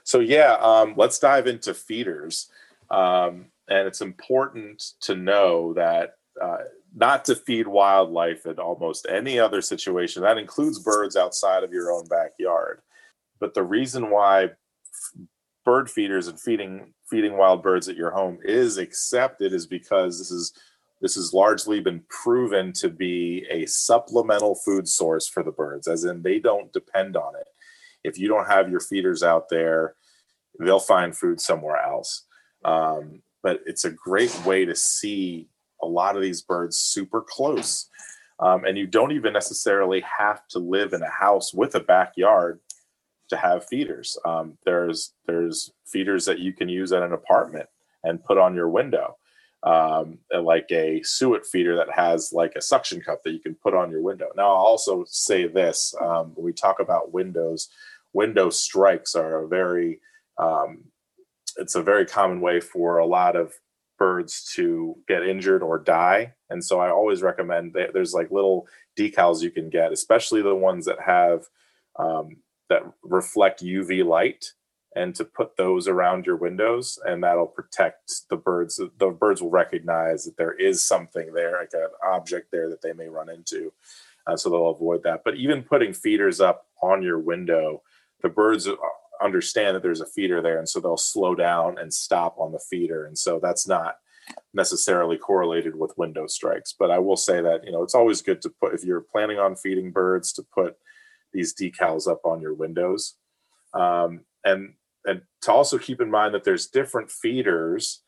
So 0.03 0.19
yeah, 0.19 0.53
um, 0.61 0.93
let's 0.95 1.19
dive 1.19 1.47
into 1.47 1.73
feeders. 1.73 2.49
Um, 2.89 3.47
and 3.67 3.87
it's 3.87 4.01
important 4.01 4.81
to 5.01 5.15
know 5.15 5.73
that 5.73 6.15
uh, 6.41 6.59
not 6.95 7.25
to 7.25 7.35
feed 7.35 7.67
wildlife 7.67 8.45
in 8.45 8.57
almost 8.57 9.05
any 9.09 9.37
other 9.39 9.61
situation. 9.61 10.23
That 10.23 10.37
includes 10.37 10.79
birds 10.79 11.15
outside 11.15 11.63
of 11.63 11.73
your 11.73 11.91
own 11.91 12.07
backyard. 12.07 12.81
But 13.39 13.53
the 13.53 13.63
reason 13.63 14.09
why 14.09 14.51
bird 15.69 15.87
feeders 15.87 16.27
and 16.27 16.41
feeding 16.41 16.91
feeding 17.07 17.37
wild 17.37 17.61
birds 17.61 17.87
at 17.87 17.95
your 17.95 18.09
home 18.09 18.39
is 18.43 18.79
accepted 18.79 19.53
is 19.53 19.67
because 19.67 20.17
this 20.17 20.31
is 20.31 20.51
this 20.99 21.13
has 21.13 21.31
largely 21.31 21.79
been 21.79 22.01
proven 22.09 22.73
to 22.73 22.89
be 22.89 23.45
a 23.51 23.67
supplemental 23.67 24.55
food 24.65 24.87
source 24.87 25.27
for 25.27 25.43
the 25.43 25.51
birds 25.51 25.87
as 25.87 26.05
in 26.05 26.23
they 26.23 26.39
don't 26.39 26.73
depend 26.73 27.15
on 27.15 27.35
it. 27.35 27.45
If 28.03 28.17
you 28.17 28.27
don't 28.27 28.47
have 28.47 28.71
your 28.71 28.79
feeders 28.79 29.21
out 29.21 29.49
there 29.49 29.93
they'll 30.59 30.79
find 30.79 31.15
food 31.15 31.39
somewhere 31.39 31.77
else. 31.77 32.25
Um, 32.65 33.21
but 33.43 33.59
it's 33.67 33.85
a 33.85 33.91
great 33.91 34.35
way 34.45 34.65
to 34.65 34.75
see 34.75 35.49
a 35.83 35.85
lot 35.85 36.15
of 36.15 36.23
these 36.23 36.41
birds 36.41 36.79
super 36.79 37.21
close. 37.21 37.89
Um, 38.39 38.65
and 38.65 38.75
you 38.75 38.87
don't 38.87 39.11
even 39.11 39.33
necessarily 39.33 40.03
have 40.17 40.47
to 40.47 40.57
live 40.57 40.93
in 40.93 41.03
a 41.03 41.11
house 41.11 41.53
with 41.53 41.75
a 41.75 41.79
backyard 41.79 42.59
to 43.29 43.37
have 43.37 43.67
feeders. 43.67 44.17
Um, 44.25 44.57
there's 44.65 45.13
there's 45.25 45.71
feeders 45.85 46.25
that 46.25 46.39
you 46.39 46.53
can 46.53 46.69
use 46.69 46.91
at 46.91 47.03
an 47.03 47.13
apartment 47.13 47.67
and 48.03 48.23
put 48.23 48.37
on 48.37 48.55
your 48.55 48.69
window, 48.69 49.17
um, 49.63 50.19
like 50.33 50.67
a 50.71 51.01
suet 51.03 51.45
feeder 51.45 51.75
that 51.75 51.91
has 51.91 52.31
like 52.33 52.53
a 52.55 52.61
suction 52.61 53.01
cup 53.01 53.23
that 53.23 53.31
you 53.31 53.39
can 53.39 53.55
put 53.55 53.73
on 53.73 53.91
your 53.91 54.01
window. 54.01 54.27
Now, 54.35 54.49
I'll 54.49 54.65
also 54.65 55.05
say 55.07 55.47
this: 55.47 55.93
um, 56.01 56.31
when 56.35 56.45
we 56.45 56.53
talk 56.53 56.79
about 56.79 57.13
windows, 57.13 57.69
window 58.13 58.49
strikes 58.49 59.15
are 59.15 59.43
a 59.43 59.47
very 59.47 59.99
um, 60.37 60.85
it's 61.57 61.75
a 61.75 61.83
very 61.83 62.05
common 62.05 62.41
way 62.41 62.59
for 62.59 62.97
a 62.97 63.05
lot 63.05 63.35
of 63.35 63.53
birds 63.97 64.49
to 64.55 64.95
get 65.07 65.27
injured 65.27 65.61
or 65.61 65.77
die. 65.77 66.33
And 66.49 66.63
so 66.63 66.79
I 66.79 66.89
always 66.89 67.21
recommend 67.21 67.73
that 67.73 67.93
there's 67.93 68.13
like 68.13 68.31
little 68.31 68.67
decals 68.97 69.41
you 69.41 69.51
can 69.51 69.69
get, 69.69 69.91
especially 69.91 70.41
the 70.41 70.55
ones 70.55 70.85
that 70.85 71.01
have 71.01 71.43
um, 71.97 72.37
that 72.69 72.83
reflect 73.03 73.63
UV 73.63 74.05
light 74.05 74.53
and 74.95 75.13
to 75.15 75.25
put 75.25 75.55
those 75.57 75.87
around 75.87 76.25
your 76.25 76.35
windows 76.35 76.97
and 77.05 77.23
that'll 77.23 77.47
protect 77.47 78.27
the 78.29 78.37
birds. 78.37 78.79
The 78.97 79.09
birds 79.09 79.41
will 79.41 79.51
recognize 79.51 80.25
that 80.25 80.37
there 80.37 80.53
is 80.53 80.83
something 80.83 81.33
there 81.33 81.59
like 81.59 81.69
an 81.73 81.89
object 82.03 82.51
there 82.51 82.69
that 82.69 82.81
they 82.81 82.93
may 82.93 83.07
run 83.07 83.29
into 83.29 83.71
uh, 84.27 84.35
so 84.35 84.49
they'll 84.49 84.69
avoid 84.69 85.03
that. 85.03 85.21
But 85.23 85.35
even 85.35 85.63
putting 85.63 85.93
feeders 85.93 86.39
up 86.39 86.67
on 86.81 87.01
your 87.01 87.19
window 87.19 87.83
the 88.21 88.29
birds 88.29 88.67
understand 89.21 89.75
that 89.75 89.83
there's 89.83 90.01
a 90.01 90.05
feeder 90.05 90.41
there 90.41 90.59
and 90.59 90.67
so 90.67 90.79
they'll 90.79 90.97
slow 90.97 91.35
down 91.35 91.77
and 91.77 91.93
stop 91.93 92.35
on 92.39 92.51
the 92.51 92.59
feeder 92.69 93.05
and 93.05 93.17
so 93.17 93.39
that's 93.41 93.67
not 93.67 93.97
necessarily 94.53 95.17
correlated 95.17 95.75
with 95.75 95.97
window 95.97 96.25
strikes. 96.25 96.73
But 96.77 96.89
i 96.91 96.97
will 96.97 97.17
say 97.17 97.41
that 97.41 97.63
you 97.63 97.71
know 97.71 97.83
it's 97.83 97.95
always 97.95 98.21
good 98.21 98.41
to 98.41 98.49
put 98.49 98.73
if 98.73 98.83
you're 98.83 99.01
planning 99.01 99.37
on 99.37 99.55
feeding 99.55 99.91
birds 99.91 100.33
to 100.33 100.43
put 100.43 100.77
these 101.33 101.53
decals 101.53 102.07
up 102.07 102.21
on 102.25 102.41
your 102.41 102.53
windows. 102.53 103.15
Um, 103.73 104.21
and 104.43 104.73
and 105.05 105.21
to 105.41 105.51
also 105.51 105.77
keep 105.77 106.01
in 106.01 106.11
mind 106.11 106.33
that 106.33 106.43
there's 106.43 106.67
different 106.67 107.09
feeders 107.09 108.01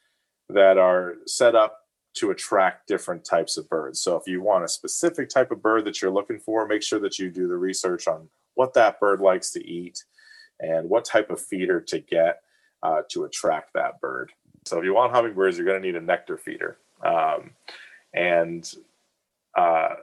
that 0.50 0.78
are 0.78 1.16
set 1.26 1.56
up 1.56 1.78
to 2.14 2.32
attract 2.32 2.88
different 2.88 3.24
types 3.24 3.58
of 3.58 3.70
birds. 3.70 4.02
So 4.02 4.18
if 4.18 4.28
you 4.28 4.42
want 4.42 4.66
a 4.66 4.68
specific 4.68 5.30
type 5.30 5.52
of 5.52 5.62
bird 5.62 5.86
that 5.86 6.02
you're 6.02 6.12
looking 6.12 6.40
for, 6.40 6.68
make 6.68 6.84
sure 6.84 7.00
that 7.00 7.18
you 7.18 7.30
do 7.30 7.48
the 7.48 7.56
research 7.56 8.08
on 8.08 8.28
what 8.56 8.74
that 8.74 9.00
bird 9.00 9.22
likes 9.22 9.52
to 9.52 9.66
eat 9.66 10.04
and 10.60 10.90
what 10.90 11.06
type 11.06 11.30
of 11.30 11.40
feeder 11.40 11.80
to 11.80 12.00
get 12.00 12.42
uh, 12.84 13.02
to 13.10 13.24
attract 13.24 13.72
that 13.74 14.02
bird. 14.02 14.32
So 14.66 14.78
if 14.78 14.84
you 14.84 14.94
want 14.94 15.14
hummingbirds, 15.14 15.58
you're 15.58 15.66
going 15.66 15.82
to 15.82 15.88
need 15.88 15.96
a 15.96 16.02
nectar 16.02 16.38
feeder. 16.38 16.78
Um, 17.04 17.52
and 18.14 18.72
uh, 19.58 19.96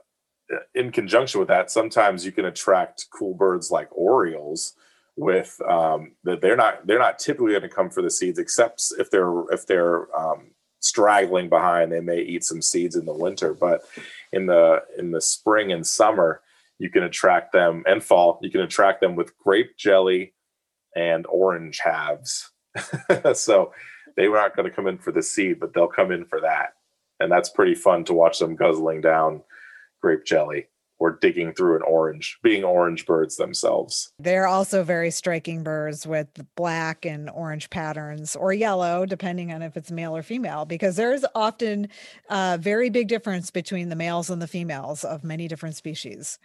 in 0.74 0.92
conjunction 0.92 1.40
with 1.40 1.48
that, 1.48 1.70
sometimes 1.70 2.24
you 2.24 2.32
can 2.32 2.46
attract 2.46 3.06
cool 3.12 3.34
birds 3.34 3.70
like 3.70 3.88
orioles 3.92 4.74
with 5.16 5.60
um, 5.68 6.12
that 6.24 6.40
they're 6.40 6.56
not 6.56 6.86
they're 6.86 6.98
not 6.98 7.18
typically 7.18 7.50
going 7.50 7.62
to 7.62 7.68
come 7.68 7.90
for 7.90 8.02
the 8.02 8.10
seeds 8.10 8.38
except 8.38 8.82
if 8.98 9.10
they're 9.10 9.42
if 9.50 9.66
they're 9.66 10.14
um, 10.16 10.52
straggling 10.78 11.48
behind 11.48 11.90
they 11.90 12.00
may 12.00 12.20
eat 12.20 12.44
some 12.44 12.62
seeds 12.62 12.94
in 12.94 13.04
the 13.04 13.12
winter 13.12 13.52
but 13.52 13.82
in 14.32 14.46
the 14.46 14.80
in 14.96 15.10
the 15.10 15.20
spring 15.20 15.72
and 15.72 15.84
summer 15.84 16.40
you 16.78 16.90
can 16.90 17.02
attract 17.02 17.52
them 17.52 17.82
and 17.86 18.02
fall. 18.02 18.38
You 18.42 18.50
can 18.50 18.60
attract 18.60 19.00
them 19.00 19.16
with 19.16 19.36
grape 19.38 19.76
jelly 19.76 20.34
and 20.94 21.26
orange 21.26 21.80
halves. 21.80 22.50
so 23.34 23.72
they 24.16 24.28
were 24.28 24.36
not 24.36 24.56
going 24.56 24.68
to 24.68 24.74
come 24.74 24.86
in 24.86 24.98
for 24.98 25.12
the 25.12 25.22
seed, 25.22 25.60
but 25.60 25.74
they'll 25.74 25.88
come 25.88 26.12
in 26.12 26.24
for 26.24 26.40
that. 26.40 26.74
And 27.20 27.30
that's 27.30 27.50
pretty 27.50 27.74
fun 27.74 28.04
to 28.04 28.14
watch 28.14 28.38
them 28.38 28.54
guzzling 28.54 29.00
down 29.00 29.42
grape 30.00 30.24
jelly 30.24 30.66
or 31.00 31.12
digging 31.12 31.52
through 31.52 31.76
an 31.76 31.82
orange, 31.82 32.38
being 32.42 32.64
orange 32.64 33.06
birds 33.06 33.36
themselves. 33.36 34.12
They're 34.18 34.48
also 34.48 34.82
very 34.82 35.10
striking 35.10 35.62
birds 35.62 36.06
with 36.06 36.26
black 36.56 37.06
and 37.06 37.30
orange 37.30 37.70
patterns 37.70 38.34
or 38.34 38.52
yellow, 38.52 39.06
depending 39.06 39.52
on 39.52 39.62
if 39.62 39.76
it's 39.76 39.92
male 39.92 40.16
or 40.16 40.22
female, 40.22 40.64
because 40.64 40.96
there's 40.96 41.24
often 41.34 41.88
a 42.28 42.58
very 42.58 42.90
big 42.90 43.06
difference 43.06 43.50
between 43.50 43.90
the 43.90 43.96
males 43.96 44.28
and 44.28 44.42
the 44.42 44.48
females 44.48 45.04
of 45.04 45.22
many 45.22 45.46
different 45.46 45.76
species. 45.76 46.38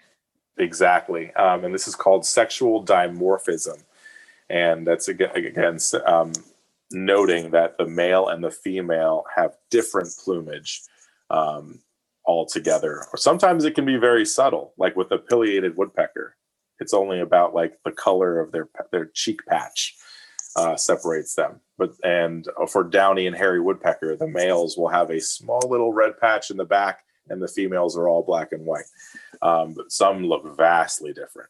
Exactly. 0.58 1.34
Um, 1.34 1.66
and 1.66 1.74
this 1.74 1.88
is 1.88 1.96
called 1.96 2.26
sexual 2.26 2.86
dimorphism. 2.86 3.84
And 4.50 4.86
that's 4.86 5.08
again, 5.08 5.32
again 5.36 5.80
um, 6.06 6.32
noting 6.92 7.52
that 7.52 7.80
the 7.80 7.88
male 7.88 8.28
and 8.28 8.44
the 8.44 8.52
female 8.52 9.26
have 9.36 9.58
different 9.72 10.10
plumage 10.24 10.84
um, 11.32 11.80
altogether. 12.26 13.06
Or 13.12 13.18
sometimes 13.18 13.66
it 13.66 13.76
can 13.76 13.86
be 13.86 13.98
very 13.98 14.26
subtle, 14.26 14.74
like 14.78 14.96
with 14.96 15.12
a 15.12 15.18
pileated 15.18 15.78
woodpecker. 15.78 16.36
It's 16.80 16.94
only 16.94 17.20
about 17.20 17.54
like 17.54 17.78
the 17.86 17.92
color 17.92 18.40
of 18.40 18.52
their 18.52 18.70
their 18.92 19.06
cheek 19.14 19.46
patch 19.48 19.96
uh, 20.56 20.76
separates 20.76 21.36
them. 21.36 21.62
But 21.78 21.92
and 22.04 22.48
for 22.70 22.84
downy 22.84 23.28
and 23.28 23.36
hairy 23.36 23.60
woodpecker, 23.60 24.16
the 24.16 24.28
males 24.28 24.78
will 24.78 24.90
have 24.90 25.10
a 25.10 25.20
small 25.20 25.62
little 25.70 25.94
red 25.94 26.20
patch 26.20 26.52
in 26.52 26.58
the 26.58 26.66
back, 26.66 27.04
and 27.30 27.42
the 27.42 27.48
females 27.48 27.98
are 27.98 28.08
all 28.08 28.24
black 28.24 28.52
and 28.52 28.66
white. 28.66 28.86
Um, 29.42 29.74
but 29.74 29.92
some 29.92 30.26
look 30.26 30.58
vastly 30.58 31.14
different. 31.14 31.50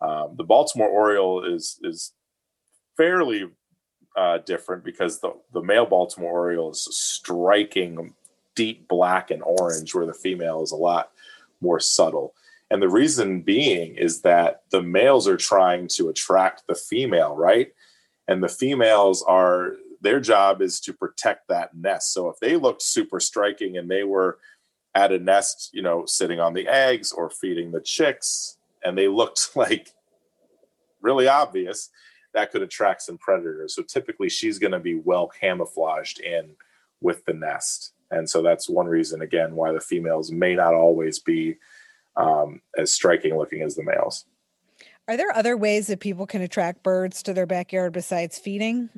Um, 0.00 0.34
the 0.36 0.44
Baltimore 0.44 0.88
Oriole 0.88 1.44
is 1.44 1.78
is 1.82 2.12
fairly 2.96 3.48
uh, 4.16 4.38
different 4.38 4.84
because 4.84 5.20
the, 5.20 5.32
the 5.52 5.62
male 5.62 5.86
Baltimore 5.86 6.32
Oriole 6.32 6.72
is 6.72 6.88
striking 6.90 8.14
deep 8.54 8.88
black 8.88 9.30
and 9.30 9.42
orange, 9.44 9.94
where 9.94 10.06
the 10.06 10.14
female 10.14 10.62
is 10.62 10.72
a 10.72 10.76
lot 10.76 11.10
more 11.60 11.80
subtle. 11.80 12.34
And 12.70 12.80
the 12.80 12.88
reason 12.88 13.42
being 13.42 13.96
is 13.96 14.22
that 14.22 14.62
the 14.70 14.82
males 14.82 15.26
are 15.26 15.36
trying 15.36 15.88
to 15.88 16.08
attract 16.08 16.62
the 16.68 16.74
female, 16.74 17.34
right? 17.34 17.72
And 18.28 18.42
the 18.42 18.48
females 18.48 19.24
are, 19.26 19.72
their 20.00 20.20
job 20.20 20.62
is 20.62 20.78
to 20.80 20.92
protect 20.92 21.48
that 21.48 21.76
nest. 21.76 22.12
So 22.12 22.28
if 22.28 22.38
they 22.38 22.56
looked 22.56 22.82
super 22.82 23.18
striking 23.18 23.76
and 23.76 23.90
they 23.90 24.04
were 24.04 24.38
at 24.94 25.12
a 25.12 25.18
nest, 25.18 25.70
you 25.72 25.82
know, 25.82 26.04
sitting 26.06 26.38
on 26.38 26.54
the 26.54 26.68
eggs 26.68 27.12
or 27.12 27.28
feeding 27.28 27.72
the 27.72 27.80
chicks, 27.80 28.56
and 28.84 28.96
they 28.96 29.08
looked 29.08 29.50
like 29.56 29.90
really 31.00 31.26
obvious, 31.26 31.90
that 32.34 32.52
could 32.52 32.62
attract 32.62 33.02
some 33.02 33.18
predators. 33.18 33.74
So 33.74 33.82
typically 33.82 34.28
she's 34.28 34.58
going 34.58 34.72
to 34.72 34.78
be 34.78 34.94
well 34.94 35.26
camouflaged 35.26 36.20
in 36.20 36.50
with 37.00 37.24
the 37.24 37.32
nest. 37.32 37.94
And 38.10 38.28
so 38.28 38.42
that's 38.42 38.68
one 38.68 38.86
reason, 38.86 39.22
again, 39.22 39.54
why 39.54 39.72
the 39.72 39.80
females 39.80 40.30
may 40.32 40.54
not 40.54 40.74
always 40.74 41.18
be 41.18 41.56
um, 42.16 42.60
as 42.76 42.92
striking 42.92 43.36
looking 43.36 43.62
as 43.62 43.76
the 43.76 43.84
males. 43.84 44.24
Are 45.08 45.16
there 45.16 45.34
other 45.34 45.56
ways 45.56 45.86
that 45.88 46.00
people 46.00 46.26
can 46.26 46.42
attract 46.42 46.82
birds 46.82 47.22
to 47.24 47.34
their 47.34 47.46
backyard 47.46 47.92
besides 47.92 48.38
feeding? 48.38 48.90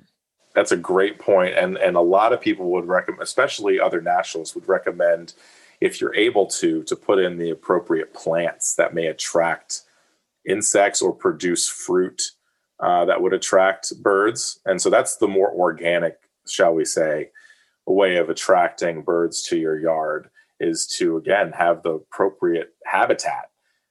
That's 0.55 0.73
a 0.73 0.77
great 0.77 1.19
point, 1.19 1.55
and 1.57 1.79
and 1.79 1.97
a 1.97 2.03
lot 2.03 2.35
of 2.35 2.41
people 2.41 2.71
would 2.73 2.87
recommend, 2.87 3.23
especially 3.23 3.81
other 3.81 4.03
naturalists, 4.03 4.55
would 4.55 4.69
recommend 4.69 5.33
if 5.81 6.01
you're 6.01 6.15
able 6.15 6.47
to 6.47 6.83
to 6.83 6.95
put 6.95 7.19
in 7.19 7.39
the 7.39 7.51
appropriate 7.51 8.13
plants 8.13 8.75
that 8.75 8.93
may 8.93 9.07
attract 9.07 9.83
insects 10.47 11.01
or 11.01 11.15
produce 11.15 11.69
fruit 11.69 12.23
uh, 12.81 13.05
that 13.07 13.23
would 13.23 13.33
attract 13.33 13.97
birds. 14.03 14.61
And 14.67 14.83
so 14.83 14.91
that's 14.91 15.17
the 15.17 15.29
more 15.29 15.51
organic, 15.51 16.19
shall 16.47 16.75
we 16.75 16.85
say, 16.85 17.31
way 17.87 18.17
of 18.17 18.29
attracting 18.29 19.03
birds 19.03 19.43
to 19.49 19.57
your 19.57 19.79
yard 19.79 20.31
is 20.61 20.87
to, 20.99 21.17
again, 21.17 21.53
have 21.53 21.83
the 21.83 21.95
appropriate 21.95 22.75
habitat. 22.87 23.51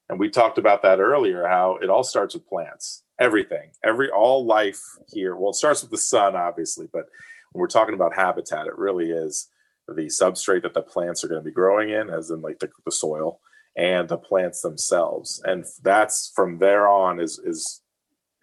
And 0.09 0.19
we 0.19 0.29
talked 0.29 0.57
about 0.57 0.81
that 0.83 0.99
earlier, 0.99 1.47
how 1.47 1.77
it 1.81 1.89
all 1.89 2.03
starts 2.03 2.33
with 2.33 2.47
plants. 2.47 3.03
Everything, 3.19 3.71
every, 3.83 4.09
all 4.09 4.45
life 4.45 4.81
here. 5.11 5.35
Well, 5.35 5.51
it 5.51 5.55
starts 5.55 5.81
with 5.81 5.91
the 5.91 5.97
sun, 5.97 6.35
obviously, 6.35 6.87
but 6.91 7.05
when 7.51 7.61
we're 7.61 7.67
talking 7.67 7.93
about 7.93 8.15
habitat, 8.15 8.67
it 8.67 8.77
really 8.77 9.11
is 9.11 9.49
the 9.87 10.07
substrate 10.07 10.63
that 10.63 10.73
the 10.73 10.81
plants 10.81 11.23
are 11.23 11.27
going 11.27 11.41
to 11.41 11.45
be 11.45 11.53
growing 11.53 11.89
in, 11.89 12.09
as 12.09 12.29
in 12.29 12.41
like 12.41 12.59
the, 12.59 12.69
the 12.85 12.91
soil, 12.91 13.39
and 13.75 14.09
the 14.09 14.17
plants 14.17 14.61
themselves. 14.61 15.41
And 15.45 15.65
that's 15.83 16.31
from 16.35 16.57
there 16.59 16.87
on 16.87 17.19
is 17.19 17.39
is 17.39 17.81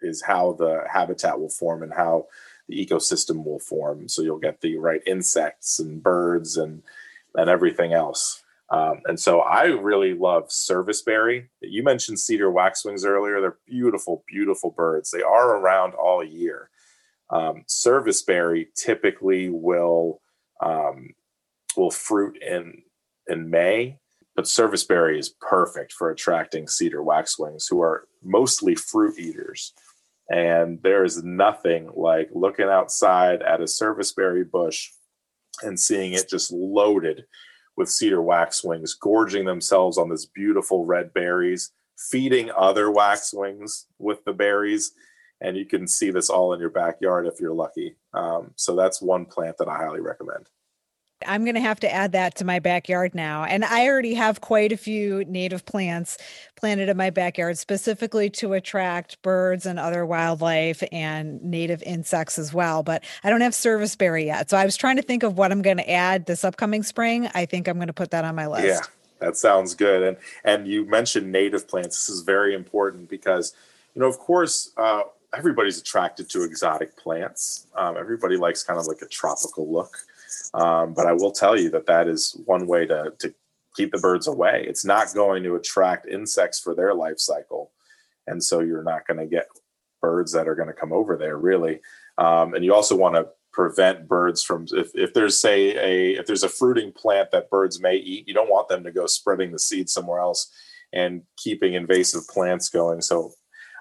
is 0.01 0.23
how 0.23 0.53
the 0.53 0.83
habitat 0.91 1.39
will 1.39 1.49
form 1.49 1.83
and 1.83 1.93
how 1.93 2.27
the 2.69 2.85
ecosystem 2.85 3.43
will 3.43 3.59
form. 3.59 4.07
So 4.07 4.21
you'll 4.21 4.37
get 4.37 4.61
the 4.61 4.77
right 4.77 5.01
insects 5.05 5.79
and 5.79 6.01
birds 6.01 6.55
and 6.55 6.83
and 7.35 7.49
everything 7.49 7.93
else. 7.93 8.43
Um, 8.71 9.01
and 9.05 9.19
so 9.19 9.39
I 9.39 9.65
really 9.65 10.13
love 10.13 10.51
serviceberry. 10.51 11.49
You 11.61 11.83
mentioned 11.83 12.19
cedar 12.19 12.51
waxwings 12.51 13.03
earlier. 13.03 13.41
They're 13.41 13.57
beautiful, 13.67 14.23
beautiful 14.27 14.71
birds. 14.71 15.09
They 15.09 15.23
are 15.23 15.57
around 15.57 15.93
all 15.95 16.23
year. 16.23 16.69
Um, 17.31 17.63
serviceberry 17.67 18.69
typically 18.75 19.49
will 19.49 20.21
um, 20.61 21.13
will 21.75 21.91
fruit 21.91 22.37
in 22.41 22.83
in 23.27 23.49
May, 23.49 23.97
but 24.35 24.47
serviceberry 24.47 25.19
is 25.19 25.29
perfect 25.29 25.93
for 25.93 26.09
attracting 26.09 26.67
cedar 26.67 27.03
waxwings, 27.03 27.67
who 27.67 27.81
are 27.81 28.07
mostly 28.23 28.75
fruit 28.75 29.17
eaters. 29.17 29.73
And 30.29 30.79
there 30.83 31.03
is 31.03 31.23
nothing 31.23 31.89
like 31.95 32.29
looking 32.33 32.67
outside 32.67 33.41
at 33.41 33.61
a 33.61 33.67
serviceberry 33.67 34.43
bush 34.43 34.89
and 35.63 35.79
seeing 35.79 36.13
it 36.13 36.29
just 36.29 36.51
loaded 36.51 37.25
with 37.75 37.89
cedar 37.89 38.21
waxwings, 38.21 38.93
gorging 38.93 39.45
themselves 39.45 39.97
on 39.97 40.09
this 40.09 40.25
beautiful 40.25 40.85
red 40.85 41.13
berries, 41.13 41.71
feeding 41.97 42.51
other 42.55 42.91
waxwings 42.91 43.87
with 43.97 44.23
the 44.25 44.33
berries. 44.33 44.91
And 45.41 45.57
you 45.57 45.65
can 45.65 45.87
see 45.87 46.11
this 46.11 46.29
all 46.29 46.53
in 46.53 46.59
your 46.59 46.69
backyard 46.69 47.25
if 47.25 47.39
you're 47.39 47.53
lucky. 47.53 47.95
Um, 48.13 48.51
so 48.55 48.75
that's 48.75 49.01
one 49.01 49.25
plant 49.25 49.57
that 49.57 49.69
I 49.69 49.77
highly 49.77 50.01
recommend. 50.01 50.47
I'm 51.27 51.43
going 51.43 51.55
to 51.55 51.61
have 51.61 51.81
to 51.81 51.91
add 51.91 52.13
that 52.13 52.35
to 52.35 52.45
my 52.45 52.59
backyard 52.59 53.13
now. 53.13 53.43
And 53.43 53.65
I 53.65 53.87
already 53.87 54.13
have 54.13 54.39
quite 54.39 54.71
a 54.71 54.77
few 54.77 55.25
native 55.25 55.65
plants 55.65 56.17
planted 56.55 56.87
in 56.87 56.95
my 56.95 57.09
backyard 57.09 57.57
specifically 57.57 58.29
to 58.31 58.53
attract 58.53 59.21
birds 59.21 59.65
and 59.65 59.77
other 59.79 60.05
wildlife 60.05 60.81
and 60.93 61.41
native 61.43 61.83
insects 61.83 62.39
as 62.39 62.53
well. 62.53 62.83
But 62.83 63.03
I 63.23 63.29
don't 63.29 63.41
have 63.41 63.53
serviceberry 63.53 64.25
yet. 64.25 64.49
So 64.49 64.57
I 64.57 64.63
was 64.63 64.77
trying 64.77 64.95
to 64.95 65.01
think 65.01 65.23
of 65.23 65.37
what 65.37 65.51
I'm 65.51 65.61
going 65.61 65.77
to 65.77 65.89
add 65.89 66.25
this 66.25 66.45
upcoming 66.45 66.83
spring. 66.83 67.29
I 67.33 67.45
think 67.45 67.67
I'm 67.67 67.75
going 67.75 67.87
to 67.87 67.93
put 67.93 68.11
that 68.11 68.23
on 68.23 68.35
my 68.35 68.47
list. 68.47 68.65
Yeah, 68.65 68.81
that 69.19 69.35
sounds 69.35 69.75
good. 69.75 70.01
And 70.03 70.17
and 70.45 70.67
you 70.67 70.85
mentioned 70.85 71.31
native 71.31 71.67
plants. 71.67 72.07
This 72.07 72.15
is 72.15 72.21
very 72.21 72.55
important 72.55 73.09
because, 73.09 73.53
you 73.93 74.01
know, 74.01 74.07
of 74.07 74.19
course, 74.19 74.71
uh, 74.77 75.01
everybody's 75.35 75.79
attracted 75.79 76.29
to 76.29 76.43
exotic 76.43 76.95
plants. 76.95 77.67
Um, 77.75 77.97
everybody 77.97 78.37
likes 78.37 78.63
kind 78.63 78.79
of 78.79 78.87
like 78.87 79.01
a 79.01 79.07
tropical 79.07 79.71
look. 79.71 79.97
Um, 80.53 80.93
but 80.93 81.05
I 81.05 81.13
will 81.13 81.31
tell 81.31 81.57
you 81.57 81.69
that 81.71 81.87
that 81.87 82.07
is 82.07 82.39
one 82.45 82.67
way 82.67 82.85
to, 82.85 83.13
to 83.19 83.33
keep 83.75 83.91
the 83.91 83.99
birds 83.99 84.27
away. 84.27 84.65
It's 84.67 84.85
not 84.85 85.13
going 85.13 85.43
to 85.43 85.55
attract 85.55 86.07
insects 86.07 86.59
for 86.59 86.75
their 86.75 86.93
life 86.93 87.19
cycle. 87.19 87.71
And 88.27 88.43
so 88.43 88.59
you're 88.59 88.83
not 88.83 89.07
going 89.07 89.19
to 89.19 89.25
get 89.25 89.47
birds 90.01 90.31
that 90.33 90.47
are 90.47 90.55
going 90.55 90.67
to 90.67 90.73
come 90.73 90.93
over 90.93 91.17
there 91.17 91.37
really. 91.37 91.79
Um, 92.17 92.53
and 92.53 92.63
you 92.63 92.73
also 92.73 92.95
want 92.95 93.15
to 93.15 93.27
prevent 93.51 94.07
birds 94.07 94.43
from 94.43 94.65
if, 94.71 94.91
if 94.93 95.13
there's 95.13 95.39
say 95.39 95.75
a 95.75 96.19
if 96.19 96.25
there's 96.25 96.43
a 96.43 96.49
fruiting 96.49 96.91
plant 96.91 97.31
that 97.31 97.49
birds 97.49 97.81
may 97.81 97.95
eat 97.95 98.27
you 98.27 98.33
don't 98.33 98.49
want 98.49 98.69
them 98.69 98.83
to 98.83 98.91
go 98.91 99.07
spreading 99.07 99.51
the 99.51 99.59
seed 99.59 99.89
somewhere 99.89 100.19
else 100.19 100.51
and 100.93 101.23
keeping 101.35 101.73
invasive 101.73 102.27
plants 102.27 102.69
going 102.69 103.01
so 103.01 103.31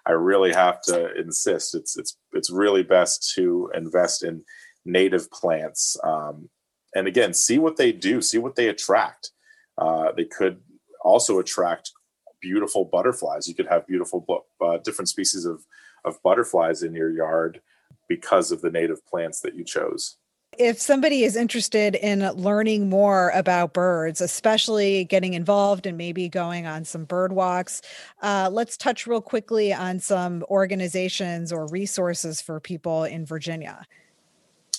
i 0.06 0.12
really 0.12 0.52
have 0.52 0.80
to 0.80 1.14
insist 1.14 1.74
it's 1.74 1.98
it's 1.98 2.16
it's 2.32 2.50
really 2.50 2.82
best 2.82 3.32
to 3.34 3.70
invest 3.74 4.24
in 4.24 4.42
native 4.88 5.30
plants. 5.30 5.96
Um, 6.02 6.48
and 6.94 7.06
again, 7.06 7.34
see 7.34 7.58
what 7.58 7.76
they 7.76 7.92
do, 7.92 8.20
see 8.22 8.38
what 8.38 8.56
they 8.56 8.68
attract. 8.68 9.30
Uh, 9.76 10.12
they 10.12 10.24
could 10.24 10.60
also 11.02 11.38
attract 11.38 11.92
beautiful 12.40 12.84
butterflies. 12.84 13.46
You 13.46 13.54
could 13.54 13.66
have 13.66 13.86
beautiful, 13.86 14.46
uh, 14.60 14.78
different 14.78 15.08
species 15.08 15.44
of, 15.44 15.64
of 16.04 16.22
butterflies 16.22 16.82
in 16.82 16.94
your 16.94 17.10
yard 17.10 17.60
because 18.08 18.50
of 18.50 18.62
the 18.62 18.70
native 18.70 19.04
plants 19.06 19.40
that 19.40 19.54
you 19.54 19.64
chose. 19.64 20.16
If 20.56 20.80
somebody 20.80 21.24
is 21.24 21.36
interested 21.36 21.94
in 21.94 22.20
learning 22.32 22.88
more 22.88 23.30
about 23.34 23.74
birds, 23.74 24.22
especially 24.22 25.04
getting 25.04 25.34
involved 25.34 25.86
and 25.86 25.98
maybe 25.98 26.28
going 26.28 26.66
on 26.66 26.84
some 26.84 27.04
bird 27.04 27.32
walks, 27.32 27.82
uh, 28.22 28.48
let's 28.50 28.76
touch 28.76 29.06
real 29.06 29.20
quickly 29.20 29.74
on 29.74 30.00
some 30.00 30.42
organizations 30.48 31.52
or 31.52 31.66
resources 31.66 32.40
for 32.40 32.60
people 32.60 33.04
in 33.04 33.26
Virginia. 33.26 33.86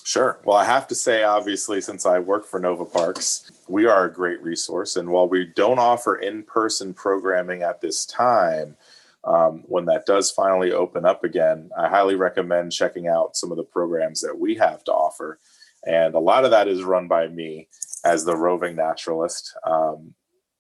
Sure. 0.04 0.40
Well, 0.44 0.58
I 0.58 0.66
have 0.66 0.88
to 0.88 0.96
say, 0.96 1.24
obviously, 1.24 1.82
since 1.82 2.06
I 2.06 2.20
work 2.20 2.46
for 2.46 2.60
Nova 2.60 2.86
Parks, 2.86 3.52
we 3.68 3.86
are 3.86 4.06
a 4.06 4.14
great 4.14 4.42
resource. 4.42 4.96
And 4.96 5.10
while 5.10 5.28
we 5.28 5.46
don't 5.56 5.80
offer 5.80 6.16
in 6.16 6.44
person 6.44 6.94
programming 6.94 7.62
at 7.62 7.82
this 7.82 8.06
time, 8.06 8.76
um, 9.24 9.64
when 9.68 9.86
that 9.86 10.06
does 10.06 10.32
finally 10.32 10.72
open 10.72 11.06
up 11.06 11.24
again, 11.24 11.70
I 11.78 11.90
highly 11.90 12.16
recommend 12.16 12.72
checking 12.72 13.08
out 13.08 13.36
some 13.36 13.52
of 13.52 13.58
the 13.58 13.64
programs 13.64 14.22
that 14.22 14.38
we 14.38 14.56
have 14.56 14.84
to 14.86 14.94
offer. 14.94 15.40
And 15.86 16.16
a 16.16 16.20
lot 16.20 16.46
of 16.46 16.52
that 16.52 16.68
is 16.68 16.84
run 16.84 17.08
by 17.08 17.28
me 17.28 17.68
as 18.04 18.26
the 18.26 18.36
roving 18.36 18.76
naturalist. 18.76 19.56
Um, 19.66 20.14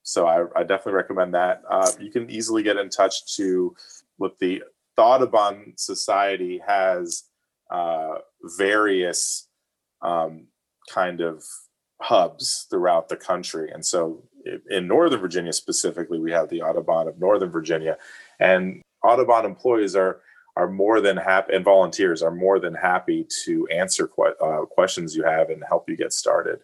so 0.03 0.27
I, 0.27 0.45
I, 0.59 0.63
definitely 0.63 0.93
recommend 0.93 1.33
that. 1.35 1.61
Uh, 1.69 1.91
you 1.99 2.09
can 2.09 2.29
easily 2.29 2.63
get 2.63 2.77
in 2.77 2.89
touch 2.89 3.35
to 3.35 3.75
what 4.17 4.39
the 4.39 4.63
Audubon 4.97 5.73
Society 5.77 6.61
has 6.65 7.28
uh, 7.69 8.15
various 8.57 9.47
um, 10.01 10.47
kind 10.89 11.21
of 11.21 11.43
hubs 12.01 12.65
throughout 12.69 13.09
the 13.09 13.17
country. 13.17 13.69
And 13.71 13.85
so 13.85 14.23
in 14.69 14.87
Northern 14.87 15.19
Virginia 15.19 15.53
specifically, 15.53 16.19
we 16.19 16.31
have 16.31 16.49
the 16.49 16.61
Audubon 16.61 17.07
of 17.07 17.19
Northern 17.19 17.51
Virginia. 17.51 17.97
And 18.39 18.81
Audubon 19.03 19.45
employees 19.45 19.95
are 19.95 20.21
are 20.55 20.69
more 20.69 20.99
than 20.99 21.15
happy 21.15 21.53
and 21.55 21.63
volunteers 21.63 22.21
are 22.21 22.31
more 22.31 22.59
than 22.59 22.73
happy 22.73 23.25
to 23.45 23.65
answer 23.67 24.07
que- 24.07 24.35
uh, 24.41 24.65
questions 24.65 25.15
you 25.15 25.23
have 25.23 25.49
and 25.49 25.63
help 25.65 25.89
you 25.89 25.95
get 25.95 26.11
started. 26.11 26.59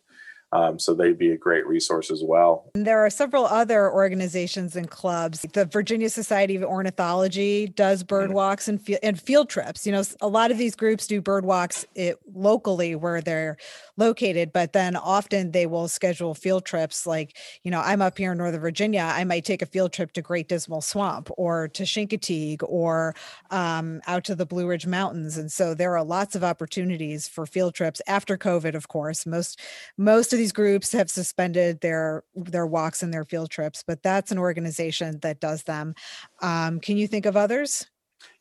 Um, 0.55 0.79
so 0.79 0.93
they'd 0.93 1.17
be 1.17 1.31
a 1.31 1.37
great 1.37 1.67
resource 1.67 2.09
as 2.09 2.23
well. 2.23 2.71
There 2.75 3.05
are 3.05 3.09
several 3.09 3.45
other 3.45 3.91
organizations 3.91 4.77
and 4.77 4.89
clubs. 4.89 5.41
The 5.51 5.65
Virginia 5.65 6.09
Society 6.09 6.55
of 6.55 6.63
Ornithology 6.63 7.67
does 7.67 8.03
bird 8.03 8.27
mm-hmm. 8.27 8.35
walks 8.35 8.69
and, 8.69 8.79
and 9.03 9.19
field 9.19 9.49
trips. 9.49 9.85
You 9.85 9.91
know, 9.91 10.03
a 10.21 10.29
lot 10.29 10.51
of 10.51 10.57
these 10.57 10.73
groups 10.73 11.07
do 11.07 11.19
bird 11.21 11.43
walks 11.43 11.85
it, 11.93 12.19
locally 12.33 12.95
where 12.95 13.19
they're 13.19 13.57
located, 13.97 14.53
but 14.53 14.71
then 14.71 14.95
often 14.95 15.51
they 15.51 15.65
will 15.65 15.89
schedule 15.89 16.33
field 16.33 16.63
trips. 16.65 17.05
Like, 17.05 17.37
you 17.63 17.71
know, 17.71 17.81
I'm 17.81 18.01
up 18.01 18.17
here 18.17 18.31
in 18.31 18.37
Northern 18.37 18.61
Virginia. 18.61 19.01
I 19.01 19.25
might 19.25 19.43
take 19.43 19.61
a 19.61 19.65
field 19.65 19.91
trip 19.91 20.13
to 20.13 20.21
Great 20.21 20.47
Dismal 20.47 20.81
Swamp 20.81 21.29
or 21.37 21.67
to 21.69 21.83
Chincoteague 21.83 22.63
or 22.63 23.13
um, 23.51 23.99
out 24.07 24.23
to 24.25 24.35
the 24.35 24.45
Blue 24.45 24.67
Ridge 24.67 24.87
Mountains. 24.87 25.37
And 25.37 25.51
so 25.51 25.73
there 25.73 25.97
are 25.97 26.03
lots 26.03 26.33
of 26.33 26.45
opportunities 26.45 27.27
for 27.27 27.45
field 27.45 27.73
trips 27.73 28.01
after 28.07 28.37
COVID, 28.37 28.73
of 28.73 28.87
course. 28.87 29.25
Most 29.25 29.59
most 29.97 30.31
of 30.31 30.39
these 30.39 30.44
groups 30.51 30.91
have 30.91 31.09
suspended 31.09 31.81
their 31.81 32.23
their 32.35 32.65
walks 32.65 33.03
and 33.03 33.13
their 33.13 33.25
field 33.25 33.49
trips, 33.49 33.83
but 33.85 34.03
that's 34.03 34.31
an 34.31 34.37
organization 34.37 35.19
that 35.21 35.39
does 35.39 35.63
them. 35.63 35.95
Um, 36.41 36.79
can 36.79 36.97
you 36.97 37.07
think 37.07 37.25
of 37.25 37.37
others? 37.37 37.87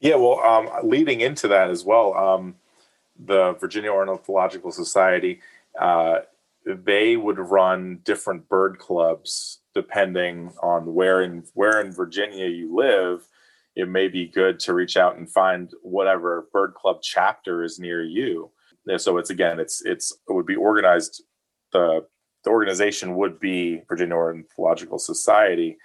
Yeah, 0.00 0.16
well, 0.16 0.40
um, 0.40 0.68
leading 0.88 1.20
into 1.20 1.48
that 1.48 1.70
as 1.70 1.84
well, 1.84 2.14
um, 2.14 2.56
the 3.18 3.54
Virginia 3.54 3.90
Ornithological 3.90 4.70
Society, 4.70 5.40
uh, 5.78 6.20
they 6.64 7.16
would 7.16 7.38
run 7.38 8.00
different 8.04 8.48
bird 8.48 8.78
clubs 8.78 9.60
depending 9.74 10.52
on 10.62 10.94
where 10.94 11.22
in 11.22 11.44
where 11.54 11.80
in 11.80 11.92
Virginia 11.92 12.46
you 12.46 12.74
live. 12.74 13.26
It 13.76 13.88
may 13.88 14.06
be 14.06 14.28
good 14.28 14.60
to 14.60 14.72
reach 14.72 14.96
out 14.96 15.16
and 15.16 15.28
find 15.28 15.72
whatever 15.82 16.46
bird 16.52 16.74
club 16.74 17.00
chapter 17.02 17.64
is 17.64 17.80
near 17.80 18.04
you. 18.04 18.52
So 18.98 19.18
it's 19.18 19.30
again, 19.30 19.58
it's 19.58 19.82
it's 19.84 20.12
it 20.12 20.32
would 20.32 20.46
be 20.46 20.56
organized 20.56 21.22
the 21.74 22.06
the 22.44 22.50
organization 22.50 23.16
would 23.16 23.40
be 23.40 23.82
Virginia 23.88 24.14
Ornithological 24.14 24.98
Society, 24.98 25.78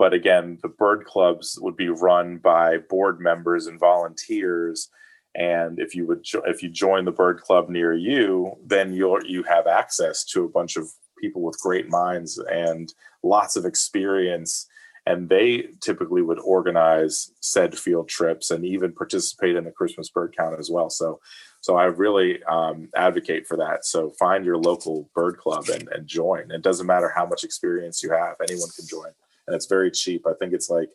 but 0.00 0.12
again, 0.12 0.58
the 0.62 0.68
bird 0.68 1.04
clubs 1.04 1.58
would 1.60 1.76
be 1.76 1.88
run 1.88 2.38
by 2.38 2.78
board 2.78 3.20
members 3.20 3.66
and 3.66 3.78
volunteers. 3.78 4.88
And 5.34 5.78
if 5.78 5.94
you 5.94 6.06
would, 6.06 6.24
jo- 6.24 6.42
if 6.46 6.62
you 6.62 6.70
join 6.70 7.04
the 7.04 7.12
bird 7.12 7.40
club 7.42 7.68
near 7.68 7.94
you, 7.94 8.54
then 8.64 8.92
you'll 8.92 9.24
you 9.24 9.42
have 9.44 9.66
access 9.66 10.24
to 10.32 10.44
a 10.44 10.48
bunch 10.48 10.76
of 10.76 10.88
people 11.20 11.42
with 11.42 11.60
great 11.60 11.88
minds 11.88 12.38
and 12.50 12.92
lots 13.22 13.56
of 13.56 13.64
experience. 13.64 14.66
And 15.06 15.28
they 15.28 15.68
typically 15.80 16.22
would 16.22 16.40
organize 16.40 17.30
said 17.40 17.78
field 17.78 18.08
trips 18.08 18.50
and 18.50 18.64
even 18.64 18.92
participate 18.92 19.54
in 19.54 19.64
the 19.64 19.70
Christmas 19.70 20.08
bird 20.08 20.34
count 20.36 20.58
as 20.58 20.70
well. 20.70 20.90
So 20.90 21.20
so 21.60 21.76
I 21.76 21.84
really 21.84 22.42
um, 22.44 22.88
advocate 22.96 23.46
for 23.46 23.56
that. 23.58 23.84
So 23.84 24.10
find 24.10 24.44
your 24.44 24.56
local 24.56 25.10
bird 25.14 25.36
club 25.36 25.68
and, 25.68 25.88
and 25.88 26.06
join. 26.06 26.50
It 26.50 26.62
doesn't 26.62 26.86
matter 26.86 27.12
how 27.14 27.26
much 27.26 27.44
experience 27.44 28.02
you 28.02 28.10
have; 28.12 28.36
anyone 28.40 28.70
can 28.74 28.86
join, 28.86 29.10
and 29.46 29.54
it's 29.54 29.66
very 29.66 29.90
cheap. 29.90 30.26
I 30.26 30.32
think 30.38 30.52
it's 30.52 30.70
like 30.70 30.88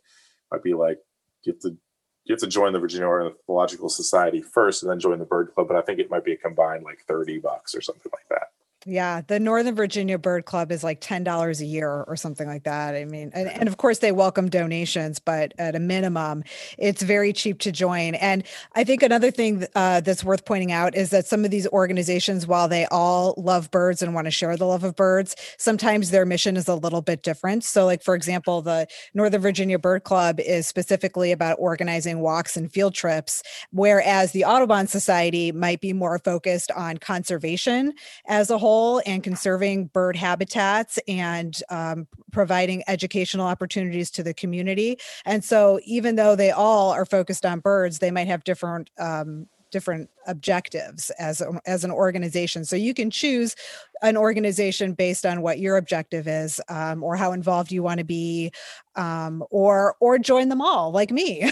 might 0.51 0.63
be 0.63 0.73
like 0.73 0.99
you 1.43 1.53
have 1.53 1.61
to 1.61 1.77
you 2.25 2.33
have 2.33 2.39
to 2.39 2.47
join 2.47 2.73
the 2.73 2.79
Virginia 2.79 3.07
Ornithological 3.07 3.89
Society 3.89 4.41
first, 4.41 4.81
and 4.81 4.91
then 4.91 4.99
join 4.99 5.19
the 5.19 5.25
bird 5.25 5.53
club. 5.53 5.67
But 5.67 5.77
I 5.77 5.81
think 5.81 5.99
it 5.99 6.09
might 6.09 6.25
be 6.25 6.33
a 6.33 6.37
combined 6.37 6.83
like 6.83 6.99
thirty 7.07 7.37
bucks 7.37 7.75
or 7.75 7.81
something 7.81 8.11
like 8.11 8.27
that. 8.29 8.47
Yeah, 8.87 9.21
the 9.25 9.39
Northern 9.39 9.73
Virginia 9.73 10.19
Bird 10.19 10.45
Club 10.45 10.71
is 10.71 10.83
like 10.83 11.01
ten 11.01 11.23
dollars 11.23 11.59
a 11.59 11.65
year 11.65 12.03
or 12.07 12.15
something 12.15 12.47
like 12.47 12.65
that. 12.65 12.93
I 12.93 13.03
mean, 13.05 13.31
and, 13.33 13.49
and, 13.49 13.67
of 13.67 13.77
course 13.77 13.97
they 13.97 14.11
welcome 14.11 14.47
donations, 14.47 15.17
but 15.17 15.55
at 15.57 15.75
a 15.75 15.79
minimum, 15.79 16.43
it's 16.77 17.01
very 17.01 17.33
cheap 17.33 17.57
to 17.61 17.71
join. 17.71 18.13
And 18.13 18.43
I 18.75 18.83
think 18.83 19.01
another 19.01 19.31
thing 19.31 19.65
uh, 19.73 20.01
that's 20.01 20.23
worth 20.23 20.45
pointing 20.45 20.71
out 20.71 20.95
is 20.95 21.09
that 21.09 21.25
some 21.25 21.43
of 21.43 21.49
these 21.49 21.65
organizations, 21.69 22.45
while 22.45 22.67
they 22.67 22.85
all 22.91 23.33
love 23.37 23.71
birds 23.71 24.03
and 24.03 24.13
want 24.13 24.25
to 24.25 24.31
share 24.31 24.55
the 24.55 24.67
love 24.67 24.83
of 24.83 24.95
birds, 24.95 25.35
sometimes 25.57 26.11
their 26.11 26.25
mission 26.25 26.55
is 26.55 26.67
a 26.67 26.75
little 26.75 27.01
bit 27.01 27.23
different. 27.23 27.63
So, 27.63 27.85
like 27.85 28.03
for 28.03 28.13
example, 28.13 28.61
the 28.61 28.85
Northern 29.15 29.41
Virginia 29.41 29.79
Bird 29.79 30.03
Club 30.03 30.39
is 30.39 30.67
specifically 30.67 31.31
about 31.31 31.57
organizing 31.59 32.19
walks 32.19 32.55
and 32.55 32.71
field 32.71 32.93
trips, 32.93 33.41
whereas 33.71 34.31
the 34.31 34.45
Audubon 34.45 34.85
Society 34.85 35.51
might 35.51 35.81
be 35.81 35.91
more 35.91 36.19
focused 36.19 36.69
on 36.73 36.99
conservation 36.99 37.91
as 38.27 38.51
a 38.51 38.59
whole 38.59 38.74
and 39.05 39.23
conserving 39.23 39.87
bird 39.87 40.15
habitats 40.15 40.99
and 41.07 41.61
um, 41.69 42.07
providing 42.31 42.83
educational 42.87 43.47
opportunities 43.47 44.11
to 44.11 44.23
the 44.23 44.33
community. 44.33 44.97
And 45.25 45.43
so, 45.43 45.79
even 45.85 46.15
though 46.15 46.35
they 46.35 46.51
all 46.51 46.91
are 46.91 47.05
focused 47.05 47.45
on 47.45 47.59
birds, 47.59 47.99
they 47.99 48.11
might 48.11 48.27
have 48.27 48.43
different 48.43 48.89
um, 48.97 49.47
different 49.75 50.09
objectives 50.27 51.09
as 51.19 51.41
a, 51.41 51.59
as 51.65 51.83
an 51.83 51.91
organization. 51.91 52.63
So 52.63 52.77
you 52.77 52.93
can 52.93 53.09
choose 53.09 53.57
an 54.01 54.15
organization 54.15 54.93
based 54.93 55.25
on 55.25 55.41
what 55.41 55.59
your 55.59 55.75
objective 55.75 56.29
is, 56.29 56.61
um, 56.69 57.03
or 57.03 57.17
how 57.17 57.33
involved 57.33 57.73
you 57.73 57.83
want 57.83 57.97
to 57.97 58.05
be, 58.05 58.51
um, 58.95 59.43
or 59.49 59.95
or 59.99 60.17
join 60.17 60.47
them 60.47 60.61
all, 60.61 60.91
like 60.91 61.11
me. 61.11 61.41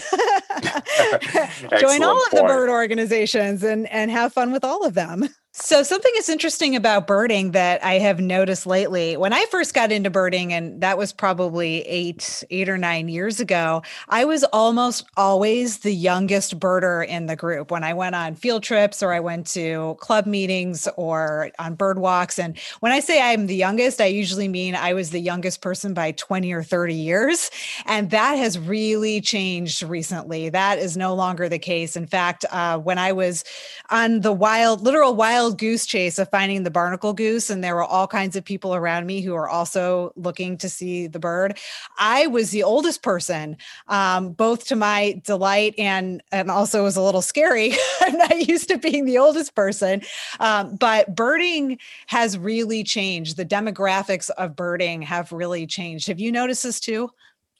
join 1.78 2.02
all 2.02 2.16
of 2.16 2.30
point. 2.30 2.32
the 2.32 2.44
bird 2.46 2.70
organizations 2.70 3.62
and 3.62 3.86
and 3.90 4.10
have 4.10 4.32
fun 4.32 4.52
with 4.52 4.64
all 4.64 4.86
of 4.86 4.94
them. 4.94 5.28
So, 5.56 5.84
something 5.84 6.10
is 6.16 6.28
interesting 6.28 6.74
about 6.74 7.06
birding 7.06 7.52
that 7.52 7.84
I 7.84 8.00
have 8.00 8.18
noticed 8.18 8.66
lately. 8.66 9.16
When 9.16 9.32
I 9.32 9.46
first 9.52 9.72
got 9.72 9.92
into 9.92 10.10
birding, 10.10 10.52
and 10.52 10.80
that 10.80 10.98
was 10.98 11.12
probably 11.12 11.82
eight, 11.82 12.42
eight 12.50 12.68
or 12.68 12.76
nine 12.76 13.08
years 13.08 13.38
ago, 13.38 13.84
I 14.08 14.24
was 14.24 14.42
almost 14.52 15.04
always 15.16 15.78
the 15.78 15.94
youngest 15.94 16.58
birder 16.58 17.06
in 17.06 17.26
the 17.26 17.36
group. 17.36 17.70
When 17.70 17.84
I 17.84 17.94
went 17.94 18.16
on 18.16 18.34
field 18.34 18.64
trips 18.64 19.00
or 19.00 19.12
I 19.12 19.20
went 19.20 19.46
to 19.48 19.96
club 20.00 20.26
meetings 20.26 20.88
or 20.96 21.52
on 21.60 21.76
bird 21.76 22.00
walks. 22.00 22.36
And 22.36 22.58
when 22.80 22.90
I 22.90 22.98
say 22.98 23.22
I'm 23.22 23.46
the 23.46 23.54
youngest, 23.54 24.00
I 24.00 24.06
usually 24.06 24.48
mean 24.48 24.74
I 24.74 24.92
was 24.92 25.10
the 25.10 25.20
youngest 25.20 25.60
person 25.60 25.94
by 25.94 26.10
20 26.10 26.52
or 26.52 26.64
30 26.64 26.94
years. 26.94 27.52
And 27.86 28.10
that 28.10 28.34
has 28.38 28.58
really 28.58 29.20
changed 29.20 29.84
recently. 29.84 30.48
That 30.48 30.80
is 30.80 30.96
no 30.96 31.14
longer 31.14 31.48
the 31.48 31.60
case. 31.60 31.94
In 31.94 32.08
fact, 32.08 32.44
uh, 32.50 32.76
when 32.78 32.98
I 32.98 33.12
was 33.12 33.44
on 33.88 34.22
the 34.22 34.32
wild, 34.32 34.80
literal 34.80 35.14
wild, 35.14 35.43
wild 35.44 35.58
goose 35.58 35.84
chase 35.84 36.18
of 36.18 36.30
finding 36.30 36.62
the 36.62 36.70
barnacle 36.70 37.12
goose, 37.12 37.50
and 37.50 37.62
there 37.62 37.74
were 37.74 37.84
all 37.84 38.06
kinds 38.06 38.34
of 38.34 38.42
people 38.42 38.74
around 38.74 39.04
me 39.06 39.20
who 39.20 39.34
were 39.34 39.48
also 39.48 40.10
looking 40.16 40.56
to 40.56 40.70
see 40.70 41.06
the 41.06 41.18
bird. 41.18 41.58
I 41.98 42.26
was 42.28 42.50
the 42.50 42.62
oldest 42.62 43.02
person, 43.02 43.58
um, 43.88 44.32
both 44.32 44.66
to 44.68 44.76
my 44.76 45.20
delight 45.22 45.74
and 45.76 46.22
and 46.32 46.50
also 46.50 46.84
was 46.84 46.96
a 46.96 47.02
little 47.02 47.20
scary. 47.20 47.74
I'm 48.00 48.16
not 48.16 48.48
used 48.48 48.68
to 48.68 48.78
being 48.78 49.04
the 49.04 49.18
oldest 49.18 49.54
person, 49.54 50.00
um, 50.40 50.76
but 50.76 51.14
birding 51.14 51.78
has 52.06 52.38
really 52.38 52.82
changed. 52.82 53.36
The 53.36 53.44
demographics 53.44 54.30
of 54.38 54.56
birding 54.56 55.02
have 55.02 55.30
really 55.30 55.66
changed. 55.66 56.08
Have 56.08 56.20
you 56.20 56.32
noticed 56.32 56.62
this 56.62 56.80
too? 56.80 57.10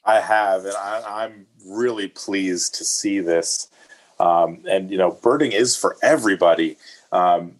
I 0.07 0.20
have, 0.20 0.64
and 0.64 0.74
I, 0.74 1.24
I'm 1.24 1.47
really 1.66 2.09
pleased 2.09 2.76
to 2.76 2.85
see 2.85 3.20
this. 3.20 3.68
Um, 4.18 4.62
and 4.70 4.91
you 4.91 4.97
know, 4.97 5.11
birding 5.11 5.53
is 5.53 5.76
for 5.76 5.99
everybody. 6.03 6.78
Um, 7.12 7.57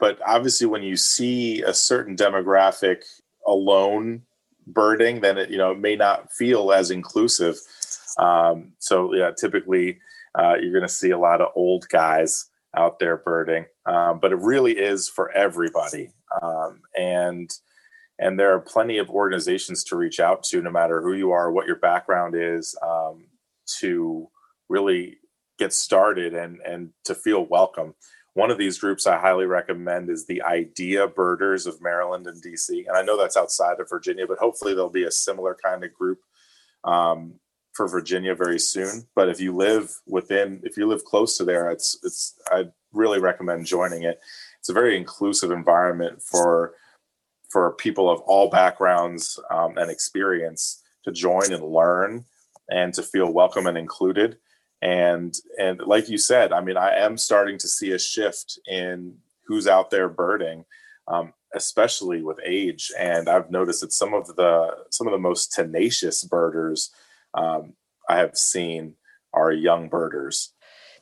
but 0.00 0.18
obviously 0.26 0.66
when 0.66 0.82
you 0.82 0.96
see 0.96 1.62
a 1.62 1.74
certain 1.74 2.16
demographic 2.16 3.04
alone 3.46 4.22
birding 4.66 5.20
then 5.20 5.38
it 5.38 5.50
you 5.50 5.58
know 5.58 5.72
it 5.72 5.78
may 5.78 5.96
not 5.96 6.32
feel 6.32 6.72
as 6.72 6.90
inclusive. 6.90 7.56
Um, 8.18 8.72
so 8.78 9.14
yeah 9.14 9.30
typically 9.30 9.98
uh, 10.34 10.54
you're 10.60 10.72
going 10.72 10.82
to 10.82 10.88
see 10.88 11.10
a 11.10 11.18
lot 11.18 11.40
of 11.40 11.52
old 11.54 11.88
guys 11.88 12.46
out 12.76 12.98
there 12.98 13.16
birding 13.16 13.66
um, 13.86 14.20
but 14.20 14.32
it 14.32 14.38
really 14.38 14.78
is 14.78 15.08
for 15.08 15.30
everybody. 15.32 16.10
Um, 16.42 16.82
and 16.96 17.50
and 18.18 18.38
there 18.38 18.54
are 18.54 18.60
plenty 18.60 18.98
of 18.98 19.08
organizations 19.10 19.82
to 19.84 19.96
reach 19.96 20.20
out 20.20 20.44
to 20.44 20.60
no 20.60 20.70
matter 20.70 21.02
who 21.02 21.14
you 21.14 21.32
are 21.32 21.50
what 21.50 21.66
your 21.66 21.76
background 21.76 22.34
is 22.36 22.76
um, 22.82 23.24
to 23.80 24.28
really 24.68 25.18
get 25.58 25.72
started 25.72 26.34
and 26.34 26.60
and 26.60 26.90
to 27.04 27.14
feel 27.14 27.46
welcome 27.46 27.94
one 28.34 28.50
of 28.50 28.58
these 28.58 28.78
groups 28.78 29.06
I 29.06 29.18
highly 29.18 29.46
recommend 29.46 30.08
is 30.08 30.26
the 30.26 30.42
Idea 30.42 31.08
Birders 31.08 31.66
of 31.66 31.82
Maryland 31.82 32.26
and 32.26 32.42
DC. 32.42 32.86
And 32.86 32.96
I 32.96 33.02
know 33.02 33.16
that's 33.16 33.36
outside 33.36 33.80
of 33.80 33.88
Virginia, 33.88 34.26
but 34.26 34.38
hopefully 34.38 34.72
there'll 34.72 34.90
be 34.90 35.04
a 35.04 35.10
similar 35.10 35.56
kind 35.62 35.82
of 35.82 35.92
group 35.92 36.20
um, 36.84 37.34
for 37.72 37.88
Virginia 37.88 38.34
very 38.34 38.58
soon. 38.58 39.08
But 39.16 39.28
if 39.28 39.40
you 39.40 39.54
live 39.54 39.92
within, 40.06 40.60
if 40.62 40.76
you 40.76 40.86
live 40.86 41.04
close 41.04 41.36
to 41.38 41.44
there, 41.44 41.70
it's 41.70 41.98
it's 42.04 42.34
I'd 42.52 42.72
really 42.92 43.18
recommend 43.18 43.66
joining 43.66 44.04
it. 44.04 44.20
It's 44.60 44.68
a 44.68 44.74
very 44.74 44.96
inclusive 44.96 45.50
environment 45.50 46.22
for 46.22 46.74
for 47.50 47.72
people 47.72 48.08
of 48.08 48.20
all 48.20 48.48
backgrounds 48.48 49.40
um, 49.50 49.76
and 49.76 49.90
experience 49.90 50.82
to 51.04 51.10
join 51.10 51.52
and 51.52 51.64
learn 51.64 52.24
and 52.68 52.94
to 52.94 53.02
feel 53.02 53.32
welcome 53.32 53.66
and 53.66 53.76
included 53.76 54.36
and 54.82 55.34
and 55.58 55.80
like 55.80 56.08
you 56.08 56.18
said 56.18 56.52
i 56.52 56.60
mean 56.60 56.76
i 56.76 56.94
am 56.94 57.16
starting 57.16 57.58
to 57.58 57.68
see 57.68 57.92
a 57.92 57.98
shift 57.98 58.58
in 58.66 59.14
who's 59.46 59.66
out 59.66 59.90
there 59.90 60.08
birding 60.08 60.64
um, 61.08 61.32
especially 61.54 62.22
with 62.22 62.38
age. 62.44 62.92
And 62.98 63.28
i've 63.28 63.50
noticed 63.50 63.80
that 63.82 63.92
some 63.92 64.14
of 64.14 64.26
the 64.36 64.76
some 64.90 65.06
of 65.06 65.12
the 65.12 65.18
most 65.18 65.52
tenacious 65.52 66.24
birders 66.24 66.90
um, 67.34 67.74
i 68.08 68.16
have 68.16 68.36
seen 68.36 68.94
are 69.32 69.52
young 69.52 69.88
birders 69.88 70.52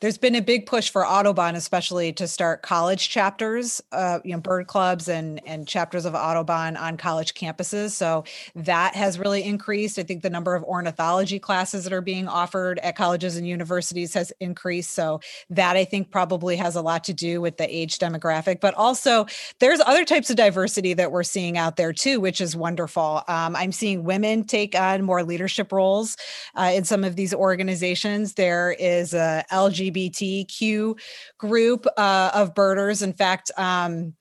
there's 0.01 0.19
been 0.19 0.35
a 0.35 0.43
big 0.43 0.67
push 0.67 0.91
for 0.91 1.07
Audubon, 1.07 1.57
especially 1.57 2.13
to 2.15 2.29
start 2.29 2.63
college 2.63 3.09
chapters, 3.09 3.83
uh, 3.93 4.21
you 4.25 4.33
know, 4.33 4.41
bird 4.41 4.67
clubs 4.67 5.09
and 5.09 5.41
and 5.47 5.67
chapters 5.67 6.05
of 6.05 6.15
Audubon 6.15 6.77
on 6.77 6.97
college 6.97 7.35
campuses. 7.35 7.91
So 7.91 8.25
that 8.55 8.95
has 8.95 9.19
really 9.19 9.43
increased. 9.43 9.99
I 9.99 10.03
think 10.05 10.23
the 10.23 10.31
number 10.31 10.55
of 10.55 10.63
ornithology 10.65 11.39
classes 11.39 11.85
that 11.85 11.93
are 11.93 12.01
being 12.01 12.29
offered 12.29 12.79
at 12.81 12.97
colleges 12.97 13.37
and 13.37 13.47
universities 13.47 14.15
has 14.15 14.33
increased. 14.41 14.93
So 14.93 15.21
that 15.51 15.77
I 15.77 15.85
think 15.85 16.11
probably 16.11 16.57
has 16.57 16.77
a 16.77 16.83
lot 16.83 17.05
to 17.05 17.15
do 17.15 17.41
with 17.41 17.57
the 17.57 17.69
age 17.75 17.99
demographic, 17.99 18.61
but 18.61 18.75
also 18.75 19.27
there's 19.59 19.81
other 19.81 20.05
types 20.05 20.31
of 20.31 20.37
diversity 20.37 20.95
that 20.95 21.11
we're 21.11 21.23
seeing 21.25 21.59
out 21.59 21.77
there 21.77 21.93
too, 21.93 22.21
which 22.21 22.41
is 22.41 22.55
wonderful. 22.55 23.23
Um, 23.27 23.57
I'm 23.57 23.73
seeing 23.73 24.05
women 24.05 24.45
take 24.45 24.75
on 24.75 25.03
more 25.03 25.25
leadership 25.25 25.73
roles 25.73 26.17
uh, 26.55 26.71
in 26.75 26.85
some 26.85 27.05
of 27.05 27.17
these 27.17 27.35
organizations. 27.35 28.35
There 28.35 28.73
is 28.79 29.15
a 29.15 29.45
LGBT 29.51 29.88
LGBTQ 29.89 30.99
group 31.39 31.87
uh, 31.97 32.31
of 32.35 32.55
birders. 32.55 33.03
In 33.03 33.13
fact, 33.13 33.51
um, 33.57 34.15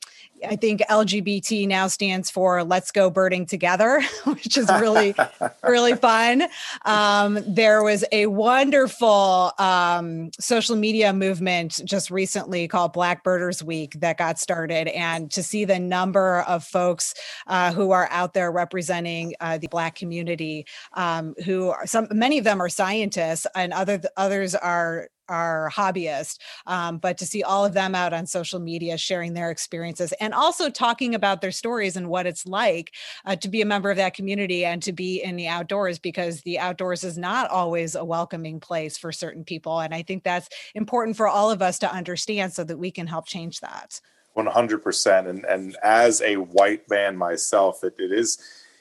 I 0.48 0.56
think 0.56 0.82
LGBT 0.90 1.68
now 1.68 1.88
stands 1.88 2.30
for 2.30 2.64
Let's 2.64 2.92
Go 2.92 3.10
Birding 3.10 3.46
Together, 3.46 4.02
which 4.26 4.58
is 4.58 4.70
really, 4.70 5.16
really 5.64 5.96
fun. 5.96 6.44
Um, 6.86 7.40
there 7.48 7.84
was 7.84 8.06
a 8.12 8.28
wonderful 8.28 9.52
um, 9.58 10.30
social 10.40 10.76
media 10.76 11.12
movement 11.14 11.82
just 11.86 12.12
recently 12.12 12.68
called 12.68 12.94
Black 12.94 13.24
Birders 13.24 13.64
Week 13.64 13.94
that 14.00 14.18
got 14.18 14.38
started. 14.38 14.88
And 14.90 15.32
to 15.32 15.42
see 15.42 15.66
the 15.66 15.80
number 15.80 16.42
of 16.42 16.64
folks 16.64 17.14
uh, 17.48 17.74
who 17.74 17.92
are 17.92 18.08
out 18.12 18.34
there 18.34 18.52
representing 18.52 19.34
uh, 19.40 19.58
the 19.58 19.68
Black 19.68 19.96
community, 19.96 20.66
um, 20.94 21.34
who 21.46 21.70
are 21.70 21.88
some, 21.88 22.08
many 22.12 22.38
of 22.38 22.44
them 22.44 22.62
are 22.62 22.70
scientists, 22.70 23.48
and 23.56 23.74
other 23.74 24.02
others 24.18 24.54
are 24.54 25.10
are 25.30 25.72
hobbyists, 25.74 26.38
um, 26.66 26.98
but 26.98 27.18
to 27.18 27.26
see 27.26 27.44
all 27.44 27.66
of 27.66 27.74
them 27.74 27.96
out 27.96 28.14
on 28.14 28.26
social 28.26 28.60
media 28.60 28.98
sharing 28.98 29.34
their 29.34 29.52
experiences 29.52 30.14
and 30.20 30.34
also 30.34 30.70
talking 30.70 31.16
about 31.16 31.42
their 31.42 31.52
stories 31.52 31.96
and 31.96 32.08
what 32.08 32.26
it's 32.26 32.46
like 32.46 32.94
uh, 33.26 33.36
to 33.36 33.50
be 33.50 33.62
a 33.62 33.66
member 33.66 33.90
of 33.90 33.98
that 33.98 34.14
community 34.14 34.66
and 34.66 34.82
to 34.84 34.92
be 34.92 35.22
in 35.22 35.36
the 35.36 35.48
outdoors 35.48 36.00
because 36.00 36.42
the 36.42 36.60
outdoors 36.60 37.04
is 37.04 37.18
not 37.18 37.50
always 37.50 37.96
a 37.96 38.06
welcoming 38.06 38.60
place 38.60 38.98
for 38.98 39.12
certain 39.12 39.44
people. 39.44 39.80
And 39.80 39.94
I 39.94 40.04
think 40.04 40.24
that's 40.24 40.50
important 40.76 41.18
for 41.18 41.28
all 41.28 41.52
of 41.52 41.62
us 41.62 41.80
to 41.80 41.92
understand 41.92 42.54
so 42.54 42.64
that 42.64 42.78
we 42.78 42.92
can 42.92 43.08
help 43.08 43.28
change 43.28 43.60
that. 43.62 44.00
100%. 44.38 45.28
And, 45.28 45.46
and 45.46 45.76
as 45.84 46.22
a 46.22 46.36
white 46.36 46.90
man 46.90 47.18
myself, 47.18 47.84
it, 47.84 47.96
it 47.98 48.12
is 48.12 48.38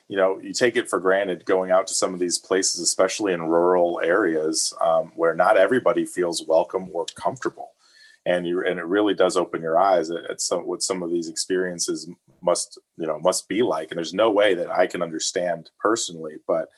you 0.08 0.16
know 0.16 0.38
you 0.40 0.52
take 0.52 0.76
it 0.76 0.88
for 0.88 1.00
granted 1.00 1.44
going 1.44 1.70
out 1.70 1.86
to 1.86 1.94
some 1.94 2.14
of 2.14 2.20
these 2.20 2.38
places 2.38 2.80
especially 2.80 3.32
in 3.32 3.42
rural 3.42 4.00
areas 4.02 4.72
um, 4.80 5.12
where 5.16 5.34
not 5.34 5.56
everybody 5.56 6.04
feels 6.04 6.46
welcome 6.46 6.88
or 6.92 7.06
comfortable. 7.16 7.70
And 8.24 8.46
you 8.46 8.64
and 8.64 8.78
it 8.78 8.86
really 8.86 9.14
does 9.14 9.36
open 9.36 9.62
your 9.62 9.78
eyes 9.78 10.10
at, 10.10 10.28
at 10.30 10.40
some 10.40 10.66
what 10.66 10.82
some 10.82 11.02
of 11.02 11.10
these 11.10 11.28
experiences 11.28 12.08
must 12.42 12.78
you 12.96 13.06
know 13.06 13.18
must 13.20 13.48
be 13.48 13.62
like. 13.62 13.90
And 13.90 13.98
there's 13.98 14.14
no 14.14 14.30
way 14.30 14.54
that 14.54 14.70
i 14.70 14.86
can 14.86 15.02
understand 15.02 15.70
personally 15.78 16.34
but 16.46 16.68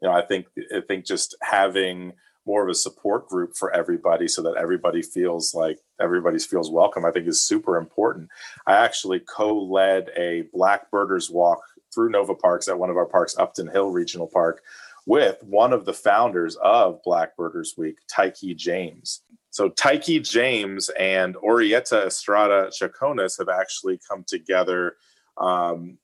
you 0.00 0.08
know 0.08 0.14
i 0.14 0.22
think 0.22 0.46
i 0.74 0.80
think 0.80 1.04
just 1.04 1.36
having 1.42 2.12
more 2.44 2.62
of 2.64 2.68
a 2.68 2.74
support 2.74 3.28
group 3.28 3.56
for 3.56 3.72
everybody 3.72 4.26
so 4.26 4.42
that 4.42 4.56
everybody 4.56 5.00
feels 5.02 5.54
like 5.54 5.78
everybody 6.00 6.38
feels 6.38 6.70
welcome 6.70 7.04
i 7.04 7.10
think 7.10 7.26
is 7.26 7.42
super 7.42 7.76
important. 7.76 8.28
I 8.66 8.74
actually 8.76 9.20
co-led 9.20 10.10
a 10.16 10.44
black 10.52 10.88
birders 10.90 11.30
walk 11.30 11.62
through 11.92 12.10
Nova 12.10 12.34
Parks 12.34 12.68
at 12.68 12.78
one 12.78 12.90
of 12.90 12.96
our 12.96 13.06
parks, 13.06 13.36
Upton 13.38 13.68
Hill 13.68 13.90
Regional 13.90 14.26
Park, 14.26 14.62
with 15.06 15.42
one 15.42 15.72
of 15.72 15.84
the 15.84 15.92
founders 15.92 16.56
of 16.56 17.02
Black 17.02 17.36
Birders 17.36 17.74
Week, 17.76 17.96
Tykee 18.10 18.56
James. 18.56 19.22
So 19.50 19.68
Tykee 19.68 20.28
James 20.28 20.88
and 20.90 21.34
Orieta 21.36 22.06
Estrada 22.06 22.70
Chaconas 22.70 23.38
have 23.38 23.48
actually 23.48 24.00
come 24.08 24.24
together 24.26 24.96
um, 25.36 25.98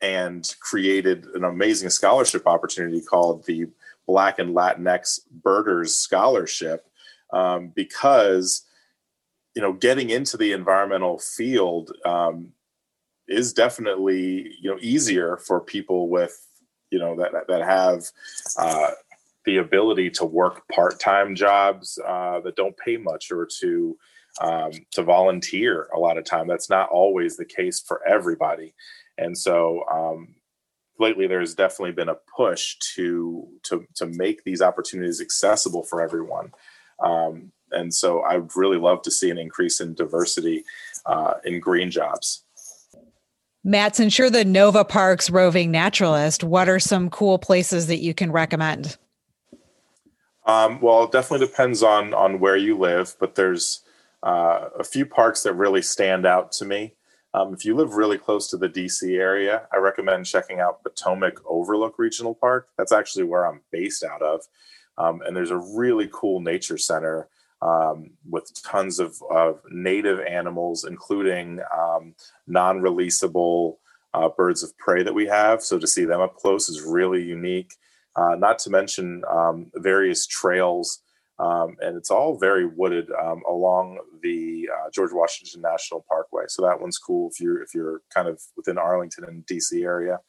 and 0.00 0.54
created 0.60 1.26
an 1.34 1.44
amazing 1.44 1.90
scholarship 1.90 2.46
opportunity 2.46 3.00
called 3.00 3.44
the 3.46 3.66
Black 4.06 4.38
and 4.38 4.54
Latinx 4.54 5.20
Birders 5.30 5.94
Scholarship 5.94 6.86
um, 7.32 7.72
because 7.74 8.62
you 9.54 9.62
know 9.62 9.72
getting 9.72 10.10
into 10.10 10.36
the 10.36 10.52
environmental 10.52 11.18
field 11.18 11.92
um, 12.04 12.52
is 13.28 13.52
definitely 13.52 14.54
you 14.60 14.70
know 14.70 14.78
easier 14.80 15.36
for 15.36 15.60
people 15.60 16.08
with 16.08 16.46
you 16.90 16.98
know 16.98 17.16
that 17.16 17.32
that 17.48 17.62
have 17.62 18.04
uh, 18.58 18.90
the 19.44 19.58
ability 19.58 20.10
to 20.10 20.24
work 20.24 20.66
part-time 20.68 21.34
jobs 21.34 21.98
uh, 22.06 22.40
that 22.40 22.56
don't 22.56 22.76
pay 22.76 22.96
much 22.96 23.30
or 23.30 23.46
to 23.60 23.96
um, 24.40 24.72
to 24.92 25.02
volunteer 25.02 25.88
a 25.94 25.98
lot 25.98 26.18
of 26.18 26.24
time. 26.24 26.46
That's 26.46 26.70
not 26.70 26.90
always 26.90 27.36
the 27.36 27.44
case 27.44 27.80
for 27.80 28.06
everybody. 28.06 28.74
And 29.16 29.36
so 29.36 29.82
um, 29.90 30.34
lately 30.98 31.26
there's 31.26 31.54
definitely 31.54 31.92
been 31.92 32.10
a 32.10 32.18
push 32.36 32.76
to 32.94 33.48
to 33.64 33.86
to 33.96 34.06
make 34.06 34.44
these 34.44 34.62
opportunities 34.62 35.20
accessible 35.20 35.84
for 35.84 36.02
everyone. 36.02 36.52
Um, 37.02 37.52
and 37.72 37.92
so 37.92 38.20
i 38.20 38.36
would 38.36 38.54
really 38.56 38.78
love 38.78 39.02
to 39.02 39.10
see 39.10 39.30
an 39.30 39.38
increase 39.38 39.80
in 39.80 39.94
diversity 39.94 40.64
uh, 41.06 41.34
in 41.44 41.60
green 41.60 41.90
jobs 41.90 42.44
Matt, 43.66 43.96
since 43.96 44.16
you're 44.16 44.30
the 44.30 44.44
Nova 44.44 44.84
Parks 44.84 45.28
roving 45.28 45.72
naturalist, 45.72 46.44
what 46.44 46.68
are 46.68 46.78
some 46.78 47.10
cool 47.10 47.36
places 47.36 47.88
that 47.88 47.98
you 47.98 48.14
can 48.14 48.30
recommend? 48.30 48.96
Um, 50.44 50.80
well, 50.80 51.02
it 51.02 51.10
definitely 51.10 51.44
depends 51.44 51.82
on 51.82 52.14
on 52.14 52.38
where 52.38 52.56
you 52.56 52.78
live, 52.78 53.16
but 53.18 53.34
there's 53.34 53.80
uh, 54.22 54.68
a 54.78 54.84
few 54.84 55.04
parks 55.04 55.42
that 55.42 55.54
really 55.54 55.82
stand 55.82 56.24
out 56.24 56.52
to 56.52 56.64
me. 56.64 56.94
Um, 57.34 57.52
if 57.54 57.64
you 57.64 57.74
live 57.74 57.94
really 57.94 58.18
close 58.18 58.48
to 58.50 58.56
the 58.56 58.68
DC 58.68 59.18
area, 59.18 59.66
I 59.72 59.78
recommend 59.78 60.26
checking 60.26 60.60
out 60.60 60.84
Potomac 60.84 61.40
Overlook 61.44 61.98
Regional 61.98 62.36
Park. 62.36 62.68
That's 62.78 62.92
actually 62.92 63.24
where 63.24 63.48
I'm 63.48 63.62
based 63.72 64.04
out 64.04 64.22
of. 64.22 64.42
Um, 64.96 65.22
and 65.26 65.36
there's 65.36 65.50
a 65.50 65.58
really 65.58 66.08
cool 66.12 66.38
nature 66.38 66.78
center 66.78 67.26
um, 67.62 68.10
with 68.28 68.50
tons 68.62 68.98
of, 68.98 69.16
of, 69.30 69.60
native 69.70 70.20
animals, 70.20 70.84
including 70.84 71.60
um, 71.76 72.14
non 72.46 72.80
releasable 72.80 73.76
uh, 74.14 74.28
birds 74.28 74.62
of 74.62 74.76
prey 74.78 75.02
that 75.02 75.14
we 75.14 75.26
have. 75.26 75.62
So 75.62 75.78
to 75.78 75.86
see 75.86 76.04
them 76.04 76.20
up 76.20 76.36
close 76.36 76.68
is 76.68 76.82
really 76.82 77.22
unique. 77.22 77.74
Uh, 78.14 78.34
not 78.34 78.58
to 78.58 78.70
mention 78.70 79.22
um, 79.30 79.70
various 79.74 80.26
trails, 80.26 81.00
um, 81.38 81.76
and 81.80 81.96
it's 81.96 82.10
all 82.10 82.38
very 82.38 82.66
wooded 82.66 83.10
um, 83.10 83.42
along 83.48 83.98
the 84.22 84.68
uh, 84.72 84.90
George 84.90 85.12
Washington 85.12 85.60
National 85.60 86.04
Parkway. 86.08 86.44
So 86.48 86.62
that 86.62 86.80
one's 86.80 86.98
cool 86.98 87.30
if 87.30 87.40
you're 87.40 87.62
if 87.62 87.74
you're 87.74 88.00
kind 88.12 88.26
of 88.26 88.40
within 88.56 88.78
Arlington 88.78 89.24
and 89.24 89.46
DC 89.46 89.82
area. 89.82 90.20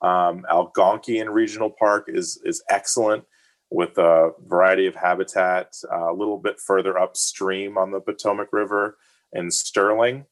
Um, 0.00 0.44
Algonkian 0.50 1.32
Regional 1.32 1.70
Park 1.70 2.04
is 2.08 2.40
is 2.44 2.62
excellent 2.68 3.24
with 3.74 3.98
a 3.98 4.30
variety 4.46 4.86
of 4.86 4.94
habitat 4.94 5.74
uh, 5.92 6.12
a 6.12 6.14
little 6.14 6.38
bit 6.38 6.60
further 6.60 6.96
upstream 6.96 7.76
on 7.76 7.90
the 7.90 7.98
Potomac 7.98 8.52
River 8.52 8.96
in 9.32 9.50
Sterling. 9.50 10.26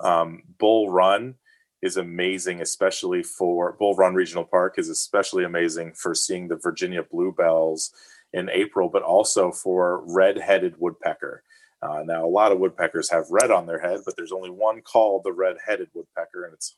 Um, 0.00 0.42
Bull 0.58 0.90
Run 0.90 1.34
is 1.82 1.98
amazing, 1.98 2.62
especially 2.62 3.22
for 3.22 3.76
Bull 3.78 3.94
Run 3.94 4.14
Regional 4.14 4.44
Park 4.44 4.78
is 4.78 4.88
especially 4.88 5.44
amazing 5.44 5.92
for 5.92 6.14
seeing 6.14 6.48
the 6.48 6.56
Virginia 6.56 7.02
bluebells 7.02 7.92
in 8.32 8.48
April, 8.48 8.88
but 8.88 9.02
also 9.02 9.52
for 9.52 10.02
red-headed 10.06 10.76
woodpecker. 10.78 11.42
Uh, 11.82 12.02
now, 12.06 12.24
a 12.24 12.26
lot 12.26 12.52
of 12.52 12.58
woodpeckers 12.58 13.10
have 13.10 13.26
red 13.30 13.50
on 13.50 13.66
their 13.66 13.80
head, 13.80 14.00
but 14.06 14.16
there's 14.16 14.32
only 14.32 14.48
one 14.48 14.80
called 14.80 15.24
the 15.24 15.32
red-headed 15.32 15.88
woodpecker, 15.92 16.44
and 16.46 16.54
its 16.54 16.76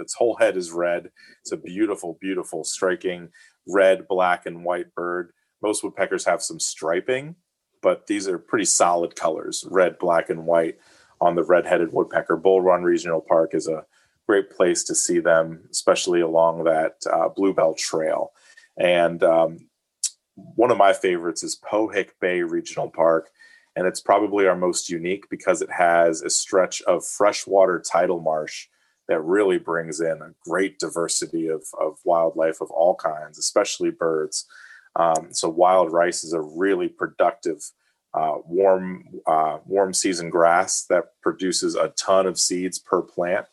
its 0.00 0.14
whole 0.14 0.36
head 0.36 0.56
is 0.56 0.72
red. 0.72 1.10
It's 1.42 1.52
a 1.52 1.56
beautiful, 1.56 2.18
beautiful, 2.20 2.64
striking 2.64 3.28
red, 3.68 4.08
black, 4.08 4.46
and 4.46 4.64
white 4.64 4.94
bird. 4.94 5.32
Most 5.62 5.82
woodpeckers 5.82 6.24
have 6.24 6.42
some 6.42 6.60
striping, 6.60 7.36
but 7.82 8.06
these 8.06 8.28
are 8.28 8.38
pretty 8.38 8.64
solid 8.64 9.16
colors 9.16 9.66
red, 9.70 9.98
black, 9.98 10.30
and 10.30 10.46
white. 10.46 10.78
on 11.20 11.34
the 11.34 11.44
red-headed 11.44 11.92
woodpecker. 11.92 12.36
Bull 12.36 12.60
Run 12.60 12.82
Regional 12.82 13.20
Park 13.20 13.54
is 13.54 13.68
a 13.68 13.84
great 14.26 14.50
place 14.50 14.84
to 14.84 14.94
see 14.94 15.20
them, 15.20 15.68
especially 15.70 16.20
along 16.20 16.64
that 16.64 16.96
uh, 17.10 17.28
Bluebell 17.28 17.74
Trail. 17.74 18.32
And 18.76 19.22
um, 19.22 19.68
one 20.34 20.70
of 20.70 20.76
my 20.76 20.92
favorites 20.92 21.42
is 21.42 21.58
Pohick 21.58 22.10
Bay 22.20 22.42
Regional 22.42 22.90
Park, 22.90 23.30
and 23.74 23.86
it's 23.86 24.00
probably 24.00 24.46
our 24.46 24.56
most 24.56 24.90
unique 24.90 25.28
because 25.30 25.62
it 25.62 25.70
has 25.70 26.22
a 26.22 26.30
stretch 26.30 26.82
of 26.82 27.06
freshwater 27.06 27.82
tidal 27.90 28.20
marsh 28.20 28.66
that 29.08 29.20
really 29.20 29.58
brings 29.58 30.00
in 30.00 30.20
a 30.20 30.34
great 30.40 30.78
diversity 30.78 31.46
of, 31.46 31.64
of 31.80 31.98
wildlife 32.04 32.60
of 32.60 32.70
all 32.70 32.96
kinds, 32.96 33.38
especially 33.38 33.90
birds. 33.90 34.46
Um, 34.98 35.28
so 35.30 35.48
wild 35.48 35.92
rice 35.92 36.24
is 36.24 36.32
a 36.32 36.40
really 36.40 36.88
productive 36.88 37.62
uh, 38.14 38.38
warm 38.46 39.04
uh, 39.26 39.58
warm 39.66 39.92
season 39.92 40.30
grass 40.30 40.86
that 40.88 41.04
produces 41.22 41.74
a 41.74 41.92
ton 41.98 42.26
of 42.26 42.38
seeds 42.38 42.78
per 42.78 43.02
plant, 43.02 43.46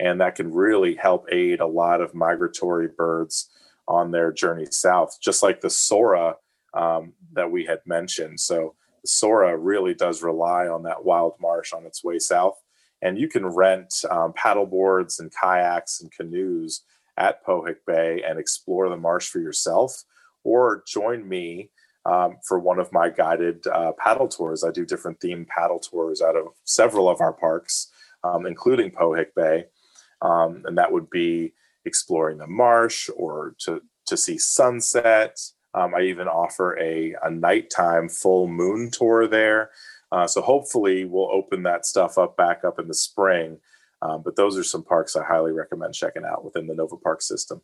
and 0.00 0.20
that 0.20 0.34
can 0.34 0.52
really 0.52 0.96
help 0.96 1.26
aid 1.30 1.60
a 1.60 1.66
lot 1.66 2.00
of 2.00 2.14
migratory 2.14 2.88
birds 2.88 3.48
on 3.86 4.10
their 4.10 4.32
journey 4.32 4.66
south, 4.70 5.16
just 5.22 5.42
like 5.42 5.60
the 5.60 5.70
sora 5.70 6.34
um, 6.74 7.12
that 7.32 7.50
we 7.50 7.64
had 7.64 7.80
mentioned. 7.86 8.40
So 8.40 8.74
the 9.02 9.08
sora 9.08 9.56
really 9.56 9.94
does 9.94 10.22
rely 10.22 10.66
on 10.66 10.82
that 10.84 11.04
wild 11.04 11.34
marsh 11.40 11.72
on 11.72 11.86
its 11.86 12.02
way 12.02 12.18
south, 12.18 12.60
and 13.00 13.16
you 13.16 13.28
can 13.28 13.46
rent 13.46 13.94
um, 14.10 14.32
paddle 14.32 14.66
boards 14.66 15.20
and 15.20 15.32
kayaks 15.32 16.00
and 16.00 16.10
canoes 16.10 16.82
at 17.16 17.44
Pohick 17.44 17.76
Bay 17.86 18.24
and 18.26 18.40
explore 18.40 18.88
the 18.88 18.96
marsh 18.96 19.28
for 19.28 19.38
yourself, 19.38 20.02
or 20.44 20.82
join 20.86 21.28
me 21.28 21.70
um, 22.06 22.38
for 22.46 22.58
one 22.58 22.78
of 22.78 22.92
my 22.92 23.10
guided 23.10 23.66
uh, 23.66 23.92
paddle 23.98 24.28
tours. 24.28 24.64
I 24.64 24.70
do 24.70 24.84
different 24.84 25.20
themed 25.20 25.48
paddle 25.48 25.78
tours 25.78 26.22
out 26.22 26.36
of 26.36 26.48
several 26.64 27.08
of 27.08 27.20
our 27.20 27.32
parks, 27.32 27.88
um, 28.24 28.46
including 28.46 28.90
Pohick 28.90 29.34
Bay, 29.36 29.66
um, 30.22 30.62
and 30.66 30.78
that 30.78 30.92
would 30.92 31.10
be 31.10 31.52
exploring 31.84 32.38
the 32.38 32.46
marsh 32.46 33.08
or 33.16 33.54
to 33.60 33.82
to 34.06 34.16
see 34.16 34.38
sunset. 34.38 35.38
Um, 35.74 35.94
I 35.94 36.02
even 36.02 36.28
offer 36.28 36.78
a 36.78 37.14
a 37.22 37.30
nighttime 37.30 38.08
full 38.08 38.48
moon 38.48 38.90
tour 38.90 39.26
there. 39.26 39.70
Uh, 40.12 40.26
so 40.26 40.42
hopefully 40.42 41.04
we'll 41.04 41.30
open 41.30 41.62
that 41.62 41.86
stuff 41.86 42.18
up 42.18 42.36
back 42.36 42.64
up 42.64 42.78
in 42.78 42.88
the 42.88 42.94
spring. 42.94 43.58
Um, 44.02 44.22
but 44.24 44.36
those 44.36 44.56
are 44.56 44.64
some 44.64 44.82
parks 44.82 45.14
I 45.14 45.24
highly 45.24 45.52
recommend 45.52 45.94
checking 45.94 46.24
out 46.24 46.44
within 46.44 46.66
the 46.66 46.74
Nova 46.74 46.96
Park 46.96 47.22
system. 47.22 47.60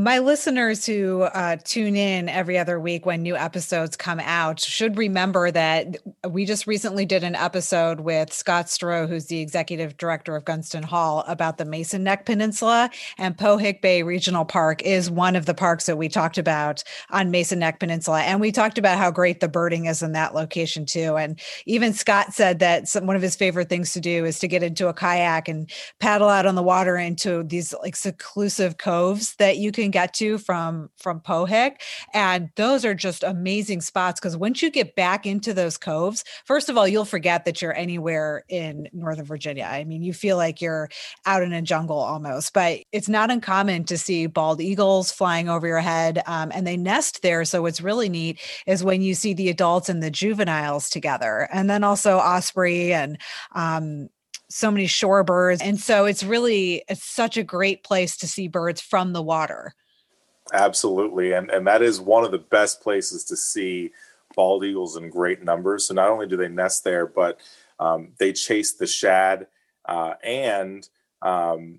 My 0.00 0.20
listeners 0.20 0.86
who 0.86 1.24
uh, 1.24 1.58
tune 1.62 1.94
in 1.94 2.30
every 2.30 2.56
other 2.56 2.80
week 2.80 3.04
when 3.04 3.20
new 3.20 3.36
episodes 3.36 3.98
come 3.98 4.18
out 4.18 4.58
should 4.58 4.96
remember 4.96 5.50
that 5.50 5.98
we 6.26 6.46
just 6.46 6.66
recently 6.66 7.04
did 7.04 7.22
an 7.22 7.34
episode 7.34 8.00
with 8.00 8.32
Scott 8.32 8.64
Stroh, 8.64 9.06
who's 9.06 9.26
the 9.26 9.40
executive 9.40 9.98
director 9.98 10.34
of 10.36 10.46
Gunston 10.46 10.84
Hall, 10.84 11.22
about 11.28 11.58
the 11.58 11.66
Mason 11.66 12.02
Neck 12.02 12.24
Peninsula. 12.24 12.88
And 13.18 13.36
Pohick 13.36 13.82
Bay 13.82 14.02
Regional 14.02 14.46
Park 14.46 14.80
is 14.84 15.10
one 15.10 15.36
of 15.36 15.44
the 15.44 15.52
parks 15.52 15.84
that 15.84 15.98
we 15.98 16.08
talked 16.08 16.38
about 16.38 16.82
on 17.10 17.30
Mason 17.30 17.58
Neck 17.58 17.78
Peninsula. 17.78 18.22
And 18.22 18.40
we 18.40 18.52
talked 18.52 18.78
about 18.78 18.96
how 18.96 19.10
great 19.10 19.40
the 19.40 19.48
birding 19.48 19.84
is 19.84 20.02
in 20.02 20.12
that 20.12 20.34
location, 20.34 20.86
too. 20.86 21.18
And 21.18 21.38
even 21.66 21.92
Scott 21.92 22.32
said 22.32 22.58
that 22.60 22.88
some, 22.88 23.04
one 23.04 23.16
of 23.16 23.22
his 23.22 23.36
favorite 23.36 23.68
things 23.68 23.92
to 23.92 24.00
do 24.00 24.24
is 24.24 24.38
to 24.38 24.48
get 24.48 24.62
into 24.62 24.88
a 24.88 24.94
kayak 24.94 25.46
and 25.46 25.70
paddle 25.98 26.30
out 26.30 26.46
on 26.46 26.54
the 26.54 26.62
water 26.62 26.96
into 26.96 27.42
these 27.42 27.74
like 27.82 27.96
seclusive 27.96 28.78
coves 28.78 29.34
that 29.34 29.58
you 29.58 29.70
can 29.70 29.89
get 29.90 30.14
to 30.14 30.38
from 30.38 30.90
from 30.96 31.20
Pohick. 31.20 31.80
And 32.14 32.50
those 32.56 32.84
are 32.84 32.94
just 32.94 33.22
amazing 33.22 33.80
spots 33.80 34.20
because 34.20 34.36
once 34.36 34.62
you 34.62 34.70
get 34.70 34.96
back 34.96 35.26
into 35.26 35.52
those 35.54 35.76
coves, 35.76 36.24
first 36.44 36.68
of 36.68 36.76
all, 36.76 36.88
you'll 36.88 37.04
forget 37.04 37.44
that 37.44 37.60
you're 37.60 37.76
anywhere 37.76 38.44
in 38.48 38.88
Northern 38.92 39.24
Virginia. 39.24 39.68
I 39.70 39.84
mean, 39.84 40.02
you 40.02 40.12
feel 40.12 40.36
like 40.36 40.60
you're 40.60 40.88
out 41.26 41.42
in 41.42 41.52
a 41.52 41.62
jungle 41.62 41.98
almost, 41.98 42.52
but 42.52 42.80
it's 42.92 43.08
not 43.08 43.30
uncommon 43.30 43.84
to 43.84 43.98
see 43.98 44.26
bald 44.26 44.60
eagles 44.60 45.12
flying 45.12 45.48
over 45.48 45.66
your 45.66 45.80
head 45.80 46.22
um, 46.26 46.50
and 46.54 46.66
they 46.66 46.76
nest 46.76 47.22
there. 47.22 47.44
So 47.44 47.62
what's 47.62 47.80
really 47.80 48.08
neat 48.08 48.40
is 48.66 48.84
when 48.84 49.02
you 49.02 49.14
see 49.14 49.34
the 49.34 49.48
adults 49.48 49.88
and 49.88 50.02
the 50.02 50.10
juveniles 50.10 50.90
together, 50.90 51.48
and 51.52 51.68
then 51.68 51.84
also 51.84 52.18
osprey 52.18 52.92
and 52.92 53.18
um, 53.52 54.08
so 54.48 54.70
many 54.70 54.86
shorebirds. 54.86 55.58
And 55.62 55.80
so 55.80 56.04
it's 56.04 56.22
really 56.22 56.82
it's 56.88 57.04
such 57.04 57.36
a 57.36 57.42
great 57.42 57.84
place 57.84 58.16
to 58.18 58.28
see 58.28 58.48
birds 58.48 58.80
from 58.80 59.12
the 59.12 59.22
water. 59.22 59.74
Absolutely. 60.52 61.32
And 61.32 61.50
and 61.50 61.66
that 61.66 61.82
is 61.82 62.00
one 62.00 62.24
of 62.24 62.30
the 62.32 62.38
best 62.38 62.80
places 62.82 63.24
to 63.24 63.36
see 63.36 63.92
bald 64.34 64.64
eagles 64.64 64.96
in 64.96 65.10
great 65.10 65.42
numbers. 65.42 65.86
So 65.86 65.94
not 65.94 66.08
only 66.08 66.26
do 66.26 66.36
they 66.36 66.48
nest 66.48 66.84
there, 66.84 67.06
but 67.06 67.40
um, 67.78 68.12
they 68.18 68.32
chase 68.32 68.74
the 68.74 68.86
shad 68.86 69.46
uh, 69.86 70.14
and 70.22 70.88
um, 71.22 71.78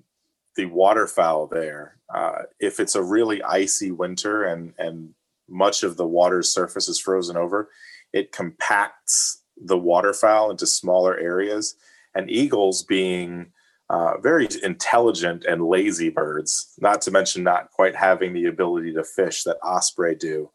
the 0.55 0.65
waterfowl 0.65 1.47
there. 1.47 1.97
Uh, 2.13 2.43
if 2.59 2.79
it's 2.79 2.95
a 2.95 3.03
really 3.03 3.41
icy 3.43 3.91
winter 3.91 4.43
and 4.43 4.73
and 4.77 5.13
much 5.49 5.83
of 5.83 5.97
the 5.97 6.07
water's 6.07 6.49
surface 6.49 6.87
is 6.87 6.99
frozen 6.99 7.35
over, 7.35 7.69
it 8.13 8.31
compacts 8.31 9.43
the 9.57 9.77
waterfowl 9.77 10.49
into 10.49 10.65
smaller 10.65 11.17
areas 11.17 11.75
and 12.15 12.29
eagles 12.29 12.83
being 12.83 13.51
uh, 13.91 14.17
very 14.19 14.47
intelligent 14.63 15.43
and 15.43 15.67
lazy 15.67 16.09
birds, 16.09 16.73
not 16.79 17.01
to 17.01 17.11
mention 17.11 17.43
not 17.43 17.69
quite 17.71 17.93
having 17.93 18.31
the 18.31 18.45
ability 18.45 18.93
to 18.93 19.03
fish 19.03 19.43
that 19.43 19.57
osprey 19.61 20.15
do, 20.15 20.49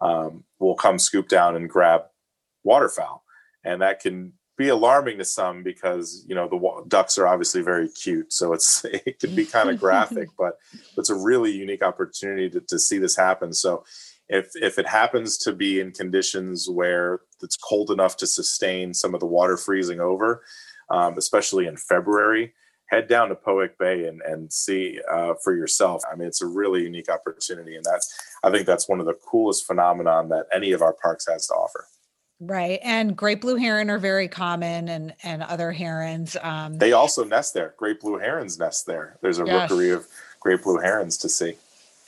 um, 0.00 0.42
will 0.58 0.74
come 0.74 0.98
scoop 0.98 1.28
down 1.28 1.54
and 1.54 1.68
grab 1.68 2.04
waterfowl. 2.64 3.22
And 3.62 3.82
that 3.82 4.00
can 4.00 4.32
be 4.56 4.68
alarming 4.68 5.18
to 5.18 5.24
some 5.26 5.62
because 5.62 6.24
you 6.26 6.34
know 6.34 6.48
the 6.48 6.88
ducks 6.88 7.18
are 7.18 7.28
obviously 7.28 7.62
very 7.62 7.88
cute 7.90 8.32
so 8.32 8.52
it's 8.52 8.84
it 9.06 9.20
can 9.20 9.32
be 9.36 9.44
kind 9.44 9.70
of 9.70 9.78
graphic 9.78 10.28
but 10.36 10.58
it's 10.96 11.10
a 11.10 11.14
really 11.14 11.52
unique 11.52 11.84
opportunity 11.84 12.50
to, 12.50 12.60
to 12.62 12.76
see 12.76 12.98
this 12.98 13.14
happen 13.14 13.52
so 13.52 13.84
if 14.28 14.50
if 14.56 14.76
it 14.76 14.88
happens 14.88 15.38
to 15.38 15.52
be 15.52 15.78
in 15.78 15.92
conditions 15.92 16.68
where 16.68 17.20
it's 17.40 17.56
cold 17.56 17.92
enough 17.92 18.16
to 18.16 18.26
sustain 18.26 18.92
some 18.92 19.14
of 19.14 19.20
the 19.20 19.26
water 19.26 19.56
freezing 19.56 20.00
over 20.00 20.42
um, 20.90 21.18
especially 21.18 21.66
in 21.66 21.76
February, 21.76 22.54
head 22.88 23.06
down 23.08 23.28
to 23.28 23.34
Pohick 23.34 23.78
Bay 23.78 24.06
and, 24.06 24.20
and 24.22 24.52
see 24.52 25.00
uh, 25.10 25.34
for 25.44 25.54
yourself. 25.54 26.02
I 26.10 26.16
mean, 26.16 26.26
it's 26.26 26.42
a 26.42 26.46
really 26.46 26.82
unique 26.82 27.10
opportunity. 27.10 27.76
And 27.76 27.84
that's, 27.84 28.18
I 28.42 28.50
think 28.50 28.66
that's 28.66 28.88
one 28.88 29.00
of 29.00 29.06
the 29.06 29.14
coolest 29.14 29.66
phenomenon 29.66 30.28
that 30.30 30.46
any 30.52 30.72
of 30.72 30.82
our 30.82 30.94
parks 30.94 31.26
has 31.28 31.46
to 31.48 31.54
offer. 31.54 31.86
Right. 32.40 32.78
And 32.82 33.16
great 33.16 33.40
blue 33.40 33.56
heron 33.56 33.90
are 33.90 33.98
very 33.98 34.28
common 34.28 34.88
and, 34.88 35.14
and 35.22 35.42
other 35.42 35.72
herons. 35.72 36.36
Um, 36.40 36.78
they 36.78 36.92
also 36.92 37.24
nest 37.24 37.52
there. 37.52 37.74
Great 37.76 38.00
blue 38.00 38.18
herons 38.18 38.58
nest 38.58 38.86
there. 38.86 39.18
There's 39.22 39.40
a 39.40 39.44
yes. 39.44 39.70
rookery 39.70 39.90
of 39.90 40.06
great 40.40 40.62
blue 40.62 40.78
herons 40.78 41.18
to 41.18 41.28
see. 41.28 41.54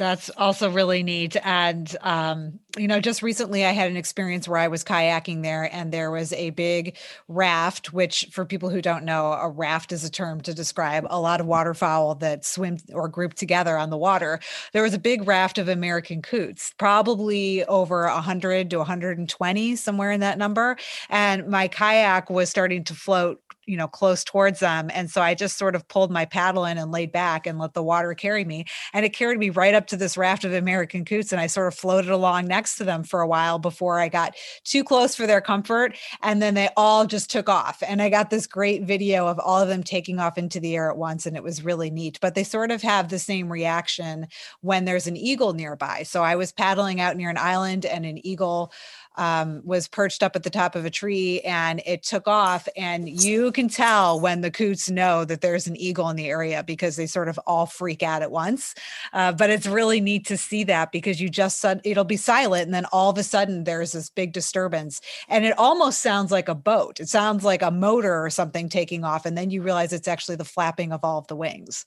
That's 0.00 0.30
also 0.30 0.70
really 0.70 1.02
neat. 1.02 1.36
And, 1.44 1.94
um, 2.00 2.58
you 2.78 2.88
know, 2.88 3.00
just 3.00 3.22
recently 3.22 3.66
I 3.66 3.72
had 3.72 3.90
an 3.90 3.98
experience 3.98 4.48
where 4.48 4.58
I 4.58 4.68
was 4.68 4.82
kayaking 4.82 5.42
there 5.42 5.68
and 5.70 5.92
there 5.92 6.10
was 6.10 6.32
a 6.32 6.48
big 6.48 6.96
raft, 7.28 7.92
which 7.92 8.26
for 8.32 8.46
people 8.46 8.70
who 8.70 8.80
don't 8.80 9.04
know, 9.04 9.34
a 9.34 9.50
raft 9.50 9.92
is 9.92 10.02
a 10.02 10.10
term 10.10 10.40
to 10.40 10.54
describe 10.54 11.06
a 11.10 11.20
lot 11.20 11.38
of 11.38 11.46
waterfowl 11.46 12.14
that 12.14 12.46
swim 12.46 12.78
or 12.94 13.08
group 13.08 13.34
together 13.34 13.76
on 13.76 13.90
the 13.90 13.98
water. 13.98 14.40
There 14.72 14.82
was 14.82 14.94
a 14.94 14.98
big 14.98 15.28
raft 15.28 15.58
of 15.58 15.68
American 15.68 16.22
coots, 16.22 16.72
probably 16.78 17.62
over 17.66 18.06
100 18.06 18.70
to 18.70 18.78
120, 18.78 19.76
somewhere 19.76 20.12
in 20.12 20.20
that 20.20 20.38
number. 20.38 20.78
And 21.10 21.46
my 21.48 21.68
kayak 21.68 22.30
was 22.30 22.48
starting 22.48 22.84
to 22.84 22.94
float 22.94 23.42
you 23.70 23.76
know 23.76 23.86
close 23.86 24.24
towards 24.24 24.58
them 24.58 24.90
and 24.92 25.08
so 25.10 25.22
i 25.22 25.32
just 25.32 25.56
sort 25.56 25.76
of 25.76 25.86
pulled 25.86 26.10
my 26.10 26.24
paddle 26.24 26.64
in 26.64 26.76
and 26.76 26.90
laid 26.90 27.12
back 27.12 27.46
and 27.46 27.58
let 27.58 27.72
the 27.72 27.82
water 27.82 28.14
carry 28.14 28.44
me 28.44 28.64
and 28.92 29.06
it 29.06 29.10
carried 29.10 29.38
me 29.38 29.48
right 29.48 29.74
up 29.74 29.86
to 29.86 29.96
this 29.96 30.16
raft 30.16 30.44
of 30.44 30.52
american 30.52 31.04
coots 31.04 31.30
and 31.30 31.40
i 31.40 31.46
sort 31.46 31.68
of 31.68 31.74
floated 31.74 32.10
along 32.10 32.46
next 32.46 32.76
to 32.76 32.84
them 32.84 33.04
for 33.04 33.20
a 33.20 33.28
while 33.28 33.60
before 33.60 34.00
i 34.00 34.08
got 34.08 34.34
too 34.64 34.82
close 34.82 35.14
for 35.14 35.24
their 35.24 35.40
comfort 35.40 35.96
and 36.22 36.42
then 36.42 36.54
they 36.54 36.68
all 36.76 37.06
just 37.06 37.30
took 37.30 37.48
off 37.48 37.80
and 37.86 38.02
i 38.02 38.08
got 38.08 38.28
this 38.28 38.46
great 38.46 38.82
video 38.82 39.28
of 39.28 39.38
all 39.38 39.60
of 39.60 39.68
them 39.68 39.84
taking 39.84 40.18
off 40.18 40.36
into 40.36 40.58
the 40.58 40.74
air 40.74 40.90
at 40.90 40.96
once 40.96 41.24
and 41.24 41.36
it 41.36 41.42
was 41.42 41.64
really 41.64 41.90
neat 41.90 42.18
but 42.20 42.34
they 42.34 42.44
sort 42.44 42.72
of 42.72 42.82
have 42.82 43.08
the 43.08 43.20
same 43.20 43.50
reaction 43.52 44.26
when 44.62 44.84
there's 44.84 45.06
an 45.06 45.16
eagle 45.16 45.52
nearby 45.52 46.02
so 46.02 46.24
i 46.24 46.34
was 46.34 46.50
paddling 46.50 47.00
out 47.00 47.16
near 47.16 47.30
an 47.30 47.38
island 47.38 47.86
and 47.86 48.04
an 48.04 48.24
eagle 48.26 48.72
um, 49.16 49.60
was 49.64 49.88
perched 49.88 50.22
up 50.22 50.34
at 50.34 50.44
the 50.44 50.50
top 50.50 50.74
of 50.74 50.84
a 50.84 50.90
tree 50.90 51.40
and 51.40 51.82
it 51.84 52.02
took 52.02 52.26
off. 52.26 52.68
And 52.76 53.08
you 53.08 53.52
can 53.60 53.68
tell 53.68 54.18
when 54.18 54.40
the 54.40 54.50
coots 54.50 54.88
know 54.88 55.22
that 55.26 55.42
there's 55.42 55.66
an 55.66 55.76
eagle 55.76 56.08
in 56.08 56.16
the 56.16 56.28
area 56.28 56.62
because 56.62 56.96
they 56.96 57.06
sort 57.06 57.28
of 57.28 57.38
all 57.46 57.66
freak 57.66 58.02
out 58.02 58.22
at 58.22 58.30
once. 58.30 58.74
Uh, 59.12 59.32
but 59.32 59.50
it's 59.50 59.66
really 59.66 60.00
neat 60.00 60.26
to 60.26 60.36
see 60.36 60.64
that 60.64 60.92
because 60.92 61.20
you 61.20 61.28
just 61.28 61.62
it'll 61.84 62.04
be 62.04 62.16
silent 62.16 62.64
and 62.64 62.72
then 62.72 62.86
all 62.86 63.10
of 63.10 63.18
a 63.18 63.22
sudden 63.22 63.64
there's 63.64 63.92
this 63.92 64.08
big 64.08 64.32
disturbance 64.32 65.02
and 65.28 65.44
it 65.44 65.58
almost 65.58 66.00
sounds 66.00 66.30
like 66.30 66.48
a 66.48 66.54
boat. 66.54 67.00
It 67.00 67.08
sounds 67.10 67.44
like 67.44 67.60
a 67.60 67.70
motor 67.70 68.24
or 68.24 68.30
something 68.30 68.70
taking 68.70 69.04
off, 69.04 69.26
and 69.26 69.36
then 69.36 69.50
you 69.50 69.60
realize 69.60 69.92
it's 69.92 70.08
actually 70.08 70.36
the 70.36 70.44
flapping 70.44 70.92
of 70.92 71.04
all 71.04 71.18
of 71.18 71.26
the 71.26 71.36
wings. 71.36 71.84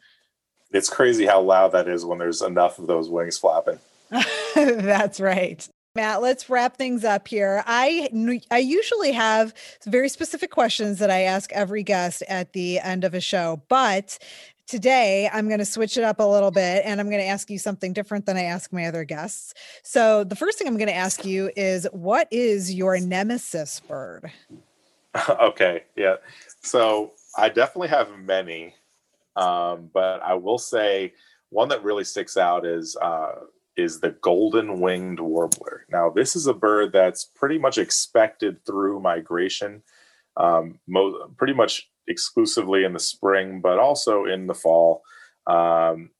It's 0.71 0.89
crazy 0.89 1.25
how 1.25 1.41
loud 1.41 1.71
that 1.71 1.87
is 1.87 2.05
when 2.05 2.19
there's 2.19 2.41
enough 2.43 2.77
of 2.77 2.85
those 2.85 3.09
wings 3.09 3.37
flapping. 3.37 3.79
That's 4.55 5.19
right. 5.19 5.67
Matt, 5.95 6.23
let's 6.23 6.49
wrap 6.49 6.75
things 6.75 7.03
up 7.03 7.27
here. 7.27 7.63
I 7.67 8.09
I 8.49 8.57
usually 8.57 9.11
have 9.11 9.53
very 9.85 10.09
specific 10.09 10.49
questions 10.49 10.97
that 10.97 11.11
I 11.11 11.21
ask 11.21 11.51
every 11.53 11.83
guest 11.83 12.23
at 12.27 12.53
the 12.53 12.79
end 12.79 13.03
of 13.03 13.13
a 13.13 13.21
show, 13.21 13.61
but 13.67 14.17
today 14.65 15.29
I'm 15.31 15.47
going 15.47 15.59
to 15.59 15.65
switch 15.65 15.95
it 15.95 16.03
up 16.03 16.19
a 16.19 16.23
little 16.23 16.49
bit 16.49 16.83
and 16.83 16.99
I'm 16.99 17.11
going 17.11 17.21
to 17.21 17.27
ask 17.27 17.47
you 17.51 17.59
something 17.59 17.93
different 17.93 18.25
than 18.25 18.37
I 18.37 18.45
ask 18.45 18.73
my 18.73 18.87
other 18.87 19.03
guests. 19.03 19.53
So, 19.83 20.23
the 20.23 20.35
first 20.35 20.57
thing 20.57 20.67
I'm 20.67 20.77
going 20.77 20.87
to 20.87 20.95
ask 20.95 21.25
you 21.25 21.51
is 21.55 21.87
what 21.91 22.27
is 22.31 22.73
your 22.73 22.99
nemesis 22.99 23.79
bird? 23.79 24.31
okay, 25.29 25.83
yeah. 25.95 26.15
So, 26.61 27.11
I 27.37 27.49
definitely 27.49 27.89
have 27.89 28.17
many, 28.17 28.73
um, 29.35 29.91
but 29.93 30.23
I 30.23 30.33
will 30.33 30.57
say 30.57 31.13
one 31.51 31.69
that 31.69 31.83
really 31.83 32.03
sticks 32.03 32.35
out 32.35 32.65
is 32.65 32.97
uh, 32.99 33.33
is 33.75 33.99
the 33.99 34.11
golden 34.21 34.79
winged 34.79 35.19
warbler. 35.19 35.85
Now, 35.89 36.09
this 36.09 36.35
is 36.35 36.47
a 36.47 36.53
bird 36.53 36.91
that's 36.91 37.25
pretty 37.25 37.57
much 37.57 37.77
expected 37.77 38.63
through 38.65 38.99
migration, 38.99 39.83
um, 40.37 40.79
mo- 40.87 41.29
pretty 41.37 41.53
much 41.53 41.89
exclusively 42.07 42.83
in 42.83 42.93
the 42.93 42.99
spring, 42.99 43.61
but 43.61 43.79
also 43.79 44.25
in 44.25 44.47
the 44.47 44.53
fall. 44.53 45.03
Um, 45.47 46.11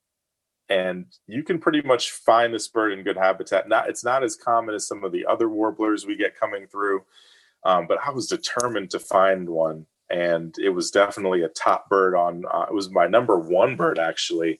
and 0.70 1.06
you 1.28 1.44
can 1.44 1.60
pretty 1.60 1.82
much 1.82 2.12
find 2.12 2.54
this 2.54 2.68
bird 2.68 2.94
in 2.94 3.04
good 3.04 3.18
habitat. 3.18 3.68
Not 3.68 3.90
it's 3.90 4.04
not 4.04 4.24
as 4.24 4.36
common 4.36 4.74
as 4.74 4.88
some 4.88 5.04
of 5.04 5.12
the 5.12 5.26
other 5.26 5.50
warblers 5.50 6.06
we 6.06 6.16
get 6.16 6.40
coming 6.40 6.68
through, 6.68 7.04
um, 7.66 7.86
but 7.88 8.00
I 8.04 8.12
was 8.12 8.28
determined 8.28 8.90
to 8.92 9.00
find 9.00 9.50
one, 9.50 9.86
and 10.10 10.56
it 10.58 10.70
was 10.70 10.90
definitely 10.90 11.44
a 11.44 11.50
top 11.50 11.90
bird 11.90 12.16
on. 12.16 12.44
Uh, 12.52 12.66
it 12.70 12.74
was 12.74 12.90
my 12.90 13.08
number 13.08 13.38
one 13.38 13.76
bird 13.76 14.00
actually 14.00 14.60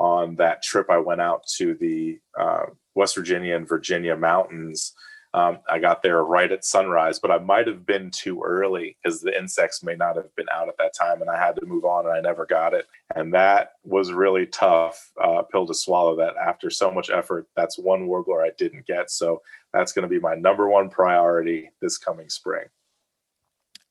on 0.00 0.34
that 0.36 0.62
trip 0.62 0.86
I 0.90 0.98
went 0.98 1.20
out 1.20 1.46
to 1.58 1.74
the 1.74 2.18
uh, 2.38 2.64
West 2.94 3.14
Virginia 3.14 3.54
and 3.54 3.68
Virginia 3.68 4.16
mountains. 4.16 4.94
Um, 5.32 5.58
I 5.70 5.78
got 5.78 6.02
there 6.02 6.24
right 6.24 6.50
at 6.50 6.64
sunrise, 6.64 7.20
but 7.20 7.30
I 7.30 7.38
might 7.38 7.68
have 7.68 7.86
been 7.86 8.10
too 8.10 8.42
early 8.44 8.96
because 9.02 9.20
the 9.20 9.38
insects 9.38 9.84
may 9.84 9.94
not 9.94 10.16
have 10.16 10.34
been 10.34 10.48
out 10.52 10.68
at 10.68 10.76
that 10.78 10.92
time, 10.98 11.20
and 11.20 11.30
I 11.30 11.38
had 11.38 11.54
to 11.56 11.66
move 11.66 11.84
on, 11.84 12.06
and 12.06 12.14
I 12.14 12.20
never 12.20 12.46
got 12.46 12.74
it. 12.74 12.86
And 13.14 13.32
that 13.34 13.74
was 13.84 14.12
really 14.12 14.46
tough 14.46 15.12
uh, 15.22 15.42
pill 15.42 15.66
to 15.66 15.74
swallow. 15.74 16.16
That 16.16 16.34
after 16.36 16.68
so 16.68 16.90
much 16.90 17.10
effort, 17.10 17.46
that's 17.54 17.78
one 17.78 18.08
warbler 18.08 18.42
I 18.42 18.50
didn't 18.58 18.86
get. 18.86 19.10
So 19.10 19.40
that's 19.72 19.92
going 19.92 20.02
to 20.02 20.08
be 20.08 20.18
my 20.18 20.34
number 20.34 20.68
one 20.68 20.90
priority 20.90 21.70
this 21.80 21.96
coming 21.96 22.28
spring. 22.28 22.64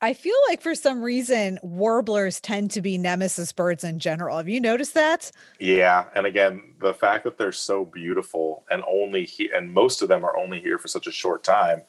I 0.01 0.13
feel 0.13 0.35
like 0.47 0.61
for 0.61 0.76
some 0.76 1.01
reason 1.01 1.59
warblers 1.61 2.39
tend 2.39 2.71
to 2.71 2.81
be 2.81 2.97
nemesis 2.97 3.51
birds 3.51 3.84
in 3.84 3.99
general. 3.99 4.38
Have 4.38 4.47
you 4.47 4.61
noticed 4.61 4.93
that? 4.93 5.30
Yeah, 5.59 6.05
and 6.15 6.26
again, 6.26 6.73
the 6.80 6.93
fact 6.93 7.26
that 7.26 7.38
they're 7.38 7.51
so 7.51 7.84
beautiful 7.84 8.63
and 8.71 8.81
only 8.88 9.26
he- 9.26 9.51
and 9.53 9.73
most 9.73 10.01
of 10.01 10.07
them 10.07 10.23
are 10.23 10.38
only 10.38 10.61
here 10.61 10.77
for 10.77 10.88
such 10.88 11.07
a 11.07 11.11
short 11.11 11.43
time 11.43 11.81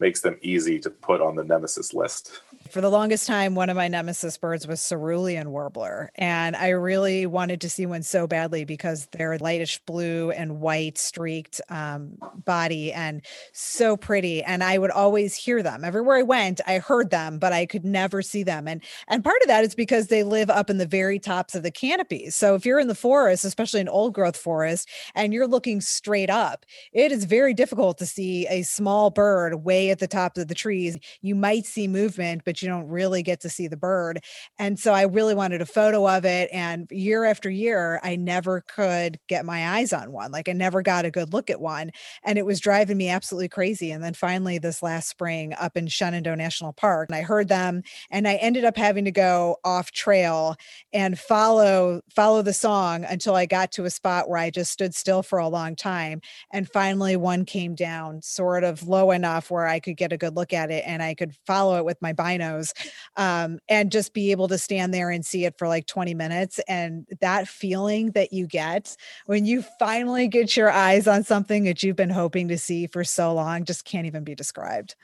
makes 0.00 0.20
them 0.20 0.38
easy 0.40 0.78
to 0.78 0.88
put 0.88 1.20
on 1.20 1.36
the 1.36 1.44
nemesis 1.44 1.92
list. 1.92 2.40
For 2.70 2.80
the 2.80 2.90
longest 2.90 3.26
time, 3.26 3.54
one 3.54 3.70
of 3.70 3.76
my 3.76 3.88
nemesis 3.88 4.36
birds 4.36 4.66
was 4.66 4.86
cerulean 4.86 5.50
warbler. 5.50 6.10
And 6.16 6.54
I 6.54 6.70
really 6.70 7.24
wanted 7.24 7.60
to 7.62 7.70
see 7.70 7.86
one 7.86 8.02
so 8.02 8.26
badly 8.26 8.64
because 8.64 9.06
they're 9.12 9.38
lightish 9.38 9.78
blue 9.86 10.30
and 10.32 10.60
white 10.60 10.98
streaked 10.98 11.60
um, 11.70 12.18
body 12.44 12.92
and 12.92 13.22
so 13.52 13.96
pretty. 13.96 14.42
And 14.42 14.62
I 14.62 14.76
would 14.76 14.90
always 14.90 15.34
hear 15.34 15.62
them. 15.62 15.84
Everywhere 15.84 16.18
I 16.18 16.22
went, 16.22 16.60
I 16.66 16.78
heard 16.78 17.10
them, 17.10 17.38
but 17.38 17.52
I 17.52 17.64
could 17.64 17.84
never 17.84 18.20
see 18.22 18.42
them. 18.42 18.68
And 18.68 18.82
and 19.08 19.24
part 19.24 19.40
of 19.42 19.48
that 19.48 19.64
is 19.64 19.74
because 19.74 20.08
they 20.08 20.22
live 20.22 20.50
up 20.50 20.68
in 20.68 20.78
the 20.78 20.86
very 20.86 21.18
tops 21.18 21.54
of 21.54 21.62
the 21.62 21.70
canopies. 21.70 22.36
So 22.36 22.54
if 22.54 22.66
you're 22.66 22.80
in 22.80 22.88
the 22.88 22.94
forest, 22.94 23.44
especially 23.44 23.80
an 23.80 23.88
old 23.88 24.14
growth 24.14 24.36
forest, 24.36 24.88
and 25.14 25.32
you're 25.32 25.46
looking 25.46 25.80
straight 25.80 26.30
up, 26.30 26.66
it 26.92 27.12
is 27.12 27.24
very 27.24 27.54
difficult 27.54 27.98
to 27.98 28.06
see 28.06 28.46
a 28.48 28.62
small 28.62 29.10
bird 29.10 29.64
way 29.64 29.90
at 29.90 30.00
the 30.00 30.06
top 30.06 30.36
of 30.36 30.48
the 30.48 30.54
trees. 30.54 30.98
You 31.22 31.34
might 31.34 31.64
see 31.64 31.88
movement, 31.88 32.42
but 32.44 32.57
you 32.62 32.68
don't 32.68 32.88
really 32.88 33.22
get 33.22 33.40
to 33.40 33.48
see 33.48 33.68
the 33.68 33.76
bird. 33.76 34.20
And 34.58 34.78
so 34.78 34.92
I 34.92 35.02
really 35.02 35.34
wanted 35.34 35.60
a 35.60 35.66
photo 35.66 36.08
of 36.08 36.24
it. 36.24 36.48
And 36.52 36.88
year 36.90 37.24
after 37.24 37.50
year, 37.50 38.00
I 38.02 38.16
never 38.16 38.62
could 38.62 39.18
get 39.28 39.44
my 39.44 39.76
eyes 39.76 39.92
on 39.92 40.12
one. 40.12 40.30
Like 40.30 40.48
I 40.48 40.52
never 40.52 40.82
got 40.82 41.04
a 41.04 41.10
good 41.10 41.32
look 41.32 41.50
at 41.50 41.60
one. 41.60 41.90
And 42.24 42.38
it 42.38 42.46
was 42.46 42.60
driving 42.60 42.96
me 42.96 43.08
absolutely 43.08 43.48
crazy. 43.48 43.90
And 43.90 44.02
then 44.02 44.14
finally, 44.14 44.58
this 44.58 44.82
last 44.82 45.08
spring 45.08 45.54
up 45.58 45.76
in 45.76 45.86
Shenandoah 45.86 46.36
National 46.36 46.72
Park, 46.72 47.08
and 47.08 47.16
I 47.16 47.22
heard 47.22 47.48
them 47.48 47.82
and 48.10 48.26
I 48.26 48.34
ended 48.36 48.64
up 48.64 48.76
having 48.76 49.04
to 49.04 49.10
go 49.10 49.56
off 49.64 49.92
trail 49.92 50.56
and 50.92 51.18
follow 51.18 52.00
follow 52.14 52.42
the 52.42 52.52
song 52.52 53.04
until 53.04 53.34
I 53.34 53.46
got 53.46 53.72
to 53.72 53.84
a 53.84 53.90
spot 53.90 54.28
where 54.28 54.38
I 54.38 54.50
just 54.50 54.72
stood 54.72 54.94
still 54.94 55.22
for 55.22 55.38
a 55.38 55.48
long 55.48 55.76
time. 55.76 56.20
And 56.52 56.68
finally 56.68 57.16
one 57.16 57.44
came 57.44 57.74
down 57.74 58.22
sort 58.22 58.64
of 58.64 58.86
low 58.86 59.10
enough 59.10 59.50
where 59.50 59.66
I 59.66 59.80
could 59.80 59.96
get 59.96 60.12
a 60.12 60.16
good 60.16 60.36
look 60.36 60.52
at 60.52 60.70
it 60.70 60.84
and 60.86 61.02
I 61.02 61.14
could 61.14 61.34
follow 61.46 61.76
it 61.78 61.84
with 61.84 62.00
my 62.00 62.12
binos 62.48 62.72
um, 63.16 63.58
and 63.68 63.90
just 63.90 64.12
be 64.12 64.30
able 64.30 64.48
to 64.48 64.58
stand 64.58 64.92
there 64.92 65.10
and 65.10 65.24
see 65.24 65.44
it 65.44 65.56
for 65.58 65.68
like 65.68 65.86
20 65.86 66.14
minutes. 66.14 66.60
And 66.68 67.06
that 67.20 67.48
feeling 67.48 68.12
that 68.12 68.32
you 68.32 68.46
get 68.46 68.96
when 69.26 69.44
you 69.44 69.62
finally 69.78 70.28
get 70.28 70.56
your 70.56 70.70
eyes 70.70 71.06
on 71.06 71.24
something 71.24 71.64
that 71.64 71.82
you've 71.82 71.96
been 71.96 72.10
hoping 72.10 72.48
to 72.48 72.58
see 72.58 72.86
for 72.86 73.04
so 73.04 73.34
long 73.34 73.64
just 73.64 73.84
can't 73.84 74.06
even 74.06 74.24
be 74.24 74.34
described. 74.34 74.94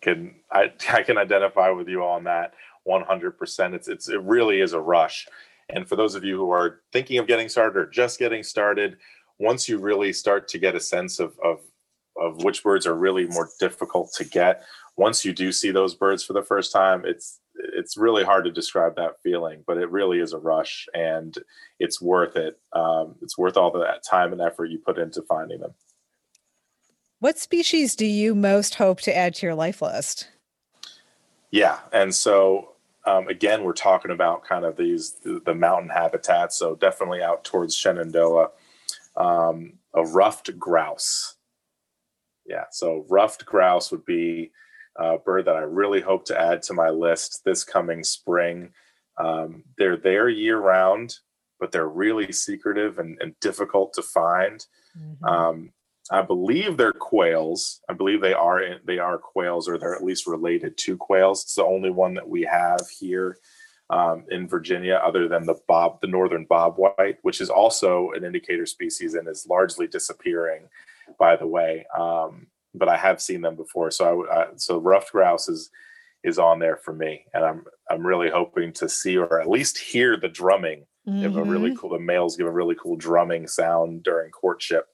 Can 0.00 0.34
I, 0.52 0.72
I 0.92 1.02
can 1.02 1.18
identify 1.18 1.70
with 1.70 1.88
you 1.88 2.04
on 2.04 2.24
that 2.24 2.54
100%. 2.86 3.74
It's, 3.74 3.88
it's, 3.88 4.08
it 4.08 4.20
really 4.22 4.60
is 4.60 4.72
a 4.72 4.80
rush. 4.80 5.26
And 5.68 5.86
for 5.86 5.96
those 5.96 6.14
of 6.14 6.24
you 6.24 6.38
who 6.38 6.50
are 6.50 6.80
thinking 6.92 7.18
of 7.18 7.26
getting 7.26 7.48
started 7.48 7.78
or 7.78 7.86
just 7.86 8.18
getting 8.18 8.42
started, 8.42 8.96
once 9.38 9.68
you 9.68 9.78
really 9.78 10.12
start 10.12 10.48
to 10.48 10.58
get 10.58 10.74
a 10.74 10.80
sense 10.80 11.20
of, 11.20 11.38
of, 11.44 11.60
of 12.20 12.42
which 12.44 12.62
birds 12.62 12.86
are 12.86 12.94
really 12.94 13.26
more 13.26 13.48
difficult 13.58 14.12
to 14.16 14.24
get, 14.24 14.64
once 14.96 15.24
you 15.24 15.32
do 15.32 15.52
see 15.52 15.70
those 15.70 15.94
birds 15.94 16.24
for 16.24 16.32
the 16.32 16.42
first 16.42 16.72
time, 16.72 17.04
it's 17.04 17.40
it's 17.74 17.96
really 17.96 18.22
hard 18.22 18.44
to 18.44 18.52
describe 18.52 18.94
that 18.96 19.20
feeling, 19.22 19.64
but 19.66 19.78
it 19.78 19.90
really 19.90 20.20
is 20.20 20.32
a 20.32 20.38
rush, 20.38 20.86
and 20.94 21.36
it's 21.80 22.00
worth 22.00 22.36
it. 22.36 22.58
Um, 22.72 23.16
it's 23.20 23.36
worth 23.36 23.56
all 23.56 23.72
the 23.72 23.86
time 24.08 24.32
and 24.32 24.40
effort 24.40 24.66
you 24.66 24.78
put 24.78 24.98
into 24.98 25.22
finding 25.22 25.60
them. 25.60 25.74
What 27.20 27.38
species 27.38 27.96
do 27.96 28.06
you 28.06 28.34
most 28.34 28.76
hope 28.76 29.00
to 29.02 29.16
add 29.16 29.34
to 29.36 29.46
your 29.46 29.56
life 29.56 29.82
list? 29.82 30.28
Yeah, 31.50 31.78
and 31.92 32.14
so 32.14 32.74
um, 33.08 33.28
again, 33.28 33.64
we're 33.64 33.72
talking 33.72 34.10
about 34.10 34.44
kind 34.44 34.64
of 34.64 34.76
these 34.76 35.16
the 35.22 35.54
mountain 35.54 35.90
habitats. 35.90 36.56
So 36.56 36.74
definitely 36.74 37.22
out 37.22 37.42
towards 37.44 37.74
Shenandoah, 37.74 38.50
um, 39.16 39.74
a 39.94 40.04
ruffed 40.04 40.58
grouse. 40.58 41.36
Yeah, 42.48 42.64
so 42.70 43.04
ruffed 43.08 43.44
grouse 43.44 43.92
would 43.92 44.04
be 44.04 44.52
a 44.96 45.18
bird 45.18 45.44
that 45.44 45.56
I 45.56 45.60
really 45.60 46.00
hope 46.00 46.24
to 46.26 46.40
add 46.40 46.62
to 46.62 46.74
my 46.74 46.88
list 46.88 47.42
this 47.44 47.62
coming 47.62 48.02
spring. 48.02 48.70
Um, 49.18 49.64
they're 49.76 49.96
there 49.96 50.28
year 50.28 50.58
round, 50.58 51.16
but 51.60 51.72
they're 51.72 51.88
really 51.88 52.32
secretive 52.32 52.98
and, 52.98 53.18
and 53.20 53.38
difficult 53.40 53.92
to 53.94 54.02
find. 54.02 54.64
Mm-hmm. 54.98 55.24
Um, 55.24 55.72
I 56.10 56.22
believe 56.22 56.76
they're 56.76 56.92
quails. 56.92 57.80
I 57.88 57.92
believe 57.92 58.20
they 58.20 58.32
are 58.32 58.62
they 58.86 58.98
are 58.98 59.18
quails, 59.18 59.68
or 59.68 59.76
they're 59.76 59.94
at 59.94 60.04
least 60.04 60.26
related 60.26 60.78
to 60.78 60.96
quails. 60.96 61.42
It's 61.42 61.54
the 61.54 61.64
only 61.64 61.90
one 61.90 62.14
that 62.14 62.28
we 62.28 62.42
have 62.42 62.80
here 62.98 63.36
um, 63.90 64.24
in 64.30 64.48
Virginia, 64.48 65.00
other 65.04 65.28
than 65.28 65.44
the 65.44 65.56
bob, 65.66 66.00
the 66.00 66.06
northern 66.06 66.46
bobwhite, 66.46 67.16
which 67.22 67.40
is 67.40 67.50
also 67.50 68.10
an 68.12 68.24
indicator 68.24 68.66
species 68.66 69.14
and 69.14 69.28
is 69.28 69.46
largely 69.48 69.86
disappearing. 69.86 70.68
By 71.18 71.36
the 71.36 71.46
way, 71.46 71.86
um, 71.96 72.46
but 72.74 72.88
I 72.88 72.96
have 72.96 73.20
seen 73.20 73.40
them 73.40 73.56
before. 73.56 73.90
So 73.90 74.26
I, 74.26 74.42
I 74.42 74.46
so 74.56 74.78
ruffed 74.78 75.12
grouse 75.12 75.48
is 75.48 75.70
is 76.24 76.38
on 76.38 76.58
there 76.58 76.76
for 76.76 76.92
me, 76.92 77.24
and 77.34 77.44
I'm 77.44 77.64
I'm 77.90 78.06
really 78.06 78.30
hoping 78.30 78.72
to 78.74 78.88
see 78.88 79.16
or 79.16 79.40
at 79.40 79.48
least 79.48 79.78
hear 79.78 80.16
the 80.16 80.28
drumming. 80.28 80.84
Mm-hmm. 81.08 81.22
Give 81.22 81.36
a 81.36 81.42
really 81.42 81.70
mm-hmm. 81.70 81.78
cool. 81.78 81.90
The 81.90 81.98
males 81.98 82.36
give 82.36 82.46
a 82.46 82.52
really 82.52 82.76
cool 82.80 82.96
drumming 82.96 83.46
sound 83.46 84.02
during 84.02 84.30
courtship. 84.30 84.86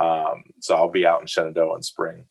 Um, 0.00 0.44
so 0.60 0.74
I'll 0.74 0.90
be 0.90 1.06
out 1.06 1.20
in 1.20 1.26
Shenandoah 1.26 1.76
in 1.76 1.82
spring, 1.82 2.24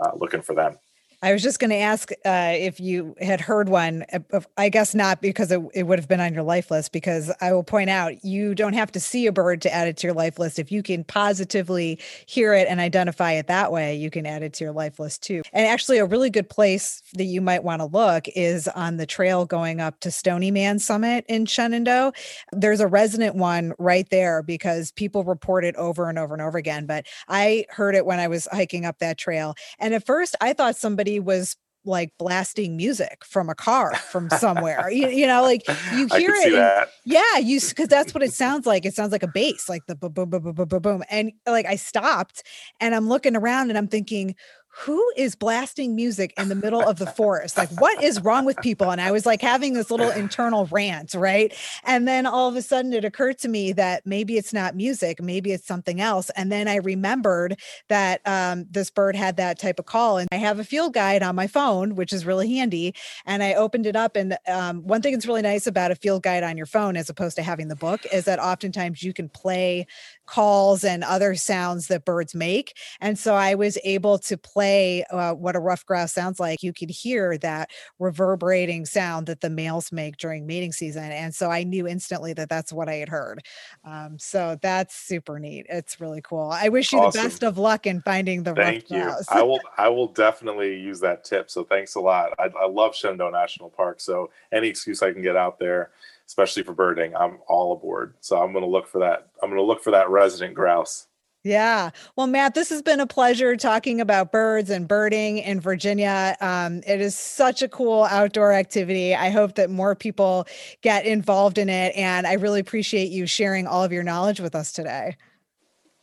uh, 0.00 0.10
looking 0.16 0.42
for 0.42 0.54
them. 0.54 0.76
I 1.24 1.32
was 1.32 1.42
just 1.42 1.58
going 1.58 1.70
to 1.70 1.76
ask 1.76 2.10
uh, 2.26 2.52
if 2.54 2.78
you 2.78 3.16
had 3.18 3.40
heard 3.40 3.70
one. 3.70 4.04
Uh, 4.12 4.40
I 4.58 4.68
guess 4.68 4.94
not 4.94 5.22
because 5.22 5.50
it, 5.50 5.58
it, 5.72 5.84
would 5.84 5.98
have 5.98 6.06
been 6.06 6.20
on 6.20 6.34
your 6.34 6.42
life 6.42 6.70
list. 6.70 6.92
Because 6.92 7.32
I 7.40 7.50
will 7.54 7.62
point 7.62 7.88
out 7.88 8.22
you 8.22 8.54
don't 8.54 8.74
have 8.74 8.92
to 8.92 9.00
see 9.00 9.26
a 9.26 9.32
bird 9.32 9.62
to 9.62 9.72
add 9.72 9.88
it 9.88 9.96
to 9.98 10.06
your 10.06 10.12
life 10.12 10.38
list. 10.38 10.58
If 10.58 10.70
you 10.70 10.82
can 10.82 11.02
positively 11.02 11.98
hear 12.26 12.52
it 12.52 12.68
and 12.68 12.78
identify 12.78 13.32
it 13.32 13.46
that 13.46 13.72
way, 13.72 13.96
you 13.96 14.10
can 14.10 14.26
add 14.26 14.42
it 14.42 14.52
to 14.54 14.64
your 14.64 14.74
life 14.74 14.98
list 14.98 15.22
too. 15.22 15.40
And 15.54 15.66
actually, 15.66 15.96
a 15.96 16.04
really 16.04 16.28
good 16.28 16.50
place 16.50 17.02
that 17.14 17.24
you 17.24 17.40
might 17.40 17.64
want 17.64 17.80
to 17.80 17.86
look 17.86 18.28
is 18.28 18.68
on 18.68 18.98
the 18.98 19.06
trail 19.06 19.46
going 19.46 19.80
up 19.80 20.00
to 20.00 20.10
Stony 20.10 20.50
Man 20.50 20.78
Summit 20.78 21.24
in 21.26 21.46
Shenandoah. 21.46 22.12
There's 22.52 22.80
a 22.80 22.86
resident 22.86 23.34
one 23.34 23.72
right 23.78 24.06
there 24.10 24.42
because 24.42 24.92
people 24.92 25.24
report 25.24 25.64
it 25.64 25.74
over 25.76 26.10
and 26.10 26.18
over 26.18 26.34
and 26.34 26.42
over 26.42 26.58
again. 26.58 26.84
But 26.84 27.06
I 27.28 27.64
heard 27.70 27.94
it 27.94 28.04
when 28.04 28.20
I 28.20 28.28
was 28.28 28.46
hiking 28.52 28.84
up 28.84 28.98
that 28.98 29.16
trail, 29.16 29.54
and 29.78 29.94
at 29.94 30.04
first 30.04 30.36
I 30.42 30.52
thought 30.52 30.76
somebody 30.76 31.13
was 31.20 31.56
like 31.84 32.12
blasting 32.18 32.76
music 32.76 33.24
from 33.24 33.48
a 33.48 33.54
car 33.54 33.94
from 33.94 34.30
somewhere. 34.30 34.90
you, 34.90 35.08
you 35.08 35.26
know, 35.26 35.42
like 35.42 35.62
you 35.92 36.06
hear 36.16 36.34
it. 36.34 36.54
and- 36.54 36.86
yeah, 37.04 37.38
you 37.38 37.60
because 37.60 37.88
that's 37.88 38.14
what 38.14 38.22
it 38.22 38.32
sounds 38.32 38.66
like. 38.66 38.86
It 38.86 38.94
sounds 38.94 39.12
like 39.12 39.22
a 39.22 39.28
bass, 39.28 39.68
like 39.68 39.82
the 39.86 39.94
boom, 39.94 40.12
boom, 40.12 40.30
boom, 40.30 40.54
boom, 40.54 40.68
boom, 40.68 40.80
boom. 40.80 41.04
And 41.10 41.32
like 41.46 41.66
I 41.66 41.76
stopped 41.76 42.42
and 42.80 42.94
I'm 42.94 43.08
looking 43.08 43.36
around 43.36 43.68
and 43.68 43.78
I'm 43.78 43.88
thinking, 43.88 44.34
who 44.76 45.12
is 45.16 45.36
blasting 45.36 45.94
music 45.94 46.34
in 46.36 46.48
the 46.48 46.54
middle 46.54 46.80
of 46.80 46.98
the 46.98 47.06
forest? 47.06 47.56
Like, 47.56 47.70
what 47.80 48.02
is 48.02 48.20
wrong 48.20 48.44
with 48.44 48.56
people? 48.58 48.90
And 48.90 49.00
I 49.00 49.12
was 49.12 49.24
like 49.24 49.40
having 49.40 49.72
this 49.72 49.90
little 49.90 50.10
internal 50.10 50.66
rant, 50.66 51.14
right? 51.14 51.54
And 51.84 52.08
then 52.08 52.26
all 52.26 52.48
of 52.48 52.56
a 52.56 52.62
sudden 52.62 52.92
it 52.92 53.04
occurred 53.04 53.38
to 53.38 53.48
me 53.48 53.72
that 53.72 54.04
maybe 54.04 54.36
it's 54.36 54.52
not 54.52 54.74
music, 54.74 55.22
maybe 55.22 55.52
it's 55.52 55.66
something 55.66 56.00
else. 56.00 56.30
And 56.30 56.50
then 56.50 56.66
I 56.66 56.76
remembered 56.76 57.58
that 57.88 58.20
um, 58.26 58.66
this 58.68 58.90
bird 58.90 59.14
had 59.14 59.36
that 59.36 59.60
type 59.60 59.78
of 59.78 59.86
call. 59.86 60.18
And 60.18 60.28
I 60.32 60.36
have 60.36 60.58
a 60.58 60.64
field 60.64 60.92
guide 60.92 61.22
on 61.22 61.36
my 61.36 61.46
phone, 61.46 61.94
which 61.94 62.12
is 62.12 62.26
really 62.26 62.52
handy. 62.52 62.94
And 63.26 63.42
I 63.42 63.54
opened 63.54 63.86
it 63.86 63.94
up. 63.94 64.16
And 64.16 64.36
um, 64.48 64.82
one 64.82 65.02
thing 65.02 65.12
that's 65.12 65.26
really 65.26 65.42
nice 65.42 65.68
about 65.68 65.92
a 65.92 65.96
field 65.96 66.24
guide 66.24 66.42
on 66.42 66.56
your 66.56 66.66
phone, 66.66 66.96
as 66.96 67.08
opposed 67.08 67.36
to 67.36 67.42
having 67.42 67.68
the 67.68 67.76
book, 67.76 68.00
is 68.12 68.24
that 68.24 68.40
oftentimes 68.40 69.02
you 69.02 69.12
can 69.12 69.28
play 69.28 69.86
calls 70.26 70.84
and 70.84 71.04
other 71.04 71.34
sounds 71.34 71.88
that 71.88 72.04
birds 72.04 72.34
make. 72.34 72.76
And 73.00 73.18
so 73.18 73.34
I 73.34 73.54
was 73.54 73.78
able 73.84 74.18
to 74.20 74.36
play 74.36 75.04
uh, 75.10 75.34
what 75.34 75.56
a 75.56 75.60
rough 75.60 75.84
grouse 75.86 76.12
sounds 76.12 76.40
like. 76.40 76.62
You 76.62 76.72
could 76.72 76.90
hear 76.90 77.38
that 77.38 77.70
reverberating 77.98 78.86
sound 78.86 79.26
that 79.26 79.40
the 79.40 79.50
males 79.50 79.92
make 79.92 80.16
during 80.16 80.46
mating 80.46 80.72
season. 80.72 81.10
And 81.10 81.34
so 81.34 81.50
I 81.50 81.64
knew 81.64 81.86
instantly 81.86 82.32
that 82.34 82.48
that's 82.48 82.72
what 82.72 82.88
I 82.88 82.94
had 82.94 83.08
heard. 83.08 83.42
Um, 83.84 84.18
so 84.18 84.58
that's 84.62 84.94
super 84.94 85.38
neat. 85.38 85.66
It's 85.68 86.00
really 86.00 86.22
cool. 86.22 86.50
I 86.50 86.68
wish 86.68 86.92
you 86.92 86.98
Awesome. 86.98 87.22
the 87.22 87.28
best 87.28 87.42
of 87.42 87.58
luck 87.58 87.86
in 87.86 88.00
finding 88.02 88.42
the 88.42 88.54
right 88.54 88.82
Thank 88.88 88.90
rough 88.90 88.98
you. 88.98 89.04
grouse. 89.04 89.26
I 89.28 89.42
will. 89.42 89.60
I 89.76 89.88
will 89.88 90.08
definitely 90.08 90.80
use 90.80 91.00
that 91.00 91.24
tip. 91.24 91.50
So 91.50 91.64
thanks 91.64 91.94
a 91.94 92.00
lot. 92.00 92.32
I, 92.38 92.50
I 92.58 92.66
love 92.66 92.94
Shenandoah 92.94 93.30
National 93.30 93.70
Park. 93.70 94.00
So 94.00 94.30
any 94.52 94.68
excuse 94.68 95.02
I 95.02 95.12
can 95.12 95.22
get 95.22 95.36
out 95.36 95.58
there, 95.58 95.90
especially 96.26 96.62
for 96.62 96.72
birding, 96.72 97.14
I'm 97.14 97.38
all 97.48 97.72
aboard. 97.72 98.14
So 98.20 98.40
I'm 98.40 98.52
going 98.52 98.64
to 98.64 98.70
look 98.70 98.88
for 98.88 99.00
that. 99.00 99.28
I'm 99.42 99.50
going 99.50 99.60
to 99.60 99.66
look 99.66 99.82
for 99.82 99.90
that 99.90 100.10
resident 100.10 100.54
grouse. 100.54 101.06
Yeah. 101.44 101.90
Well, 102.16 102.26
Matt, 102.26 102.54
this 102.54 102.70
has 102.70 102.80
been 102.80 103.00
a 103.00 103.06
pleasure 103.06 103.54
talking 103.54 104.00
about 104.00 104.32
birds 104.32 104.70
and 104.70 104.88
birding 104.88 105.38
in 105.38 105.60
Virginia. 105.60 106.36
Um, 106.40 106.82
it 106.86 107.02
is 107.02 107.14
such 107.14 107.60
a 107.60 107.68
cool 107.68 108.04
outdoor 108.04 108.54
activity. 108.54 109.14
I 109.14 109.28
hope 109.28 109.56
that 109.56 109.68
more 109.68 109.94
people 109.94 110.46
get 110.80 111.04
involved 111.04 111.58
in 111.58 111.68
it. 111.68 111.94
And 111.96 112.26
I 112.26 112.32
really 112.34 112.60
appreciate 112.60 113.10
you 113.10 113.26
sharing 113.26 113.66
all 113.66 113.84
of 113.84 113.92
your 113.92 114.02
knowledge 114.02 114.40
with 114.40 114.54
us 114.54 114.72
today. 114.72 115.18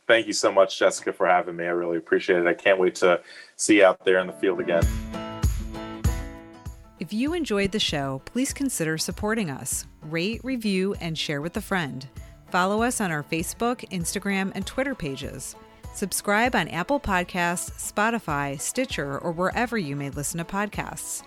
Thank 0.06 0.28
you 0.28 0.32
so 0.32 0.52
much, 0.52 0.78
Jessica, 0.78 1.12
for 1.12 1.26
having 1.26 1.56
me. 1.56 1.64
I 1.64 1.70
really 1.70 1.98
appreciate 1.98 2.38
it. 2.38 2.46
I 2.46 2.54
can't 2.54 2.78
wait 2.78 2.94
to 2.96 3.20
see 3.56 3.78
you 3.78 3.84
out 3.84 4.04
there 4.04 4.18
in 4.18 4.28
the 4.28 4.32
field 4.34 4.60
again. 4.60 4.84
If 7.02 7.12
you 7.12 7.34
enjoyed 7.34 7.72
the 7.72 7.80
show, 7.80 8.22
please 8.26 8.52
consider 8.52 8.96
supporting 8.96 9.50
us. 9.50 9.86
Rate, 10.02 10.40
review, 10.44 10.94
and 11.00 11.18
share 11.18 11.40
with 11.40 11.56
a 11.56 11.60
friend. 11.60 12.06
Follow 12.52 12.84
us 12.84 13.00
on 13.00 13.10
our 13.10 13.24
Facebook, 13.24 13.84
Instagram, 13.90 14.52
and 14.54 14.64
Twitter 14.64 14.94
pages. 14.94 15.56
Subscribe 15.96 16.54
on 16.54 16.68
Apple 16.68 17.00
Podcasts, 17.00 17.92
Spotify, 17.92 18.60
Stitcher, 18.60 19.18
or 19.18 19.32
wherever 19.32 19.76
you 19.76 19.96
may 19.96 20.10
listen 20.10 20.38
to 20.38 20.44
podcasts. 20.44 21.24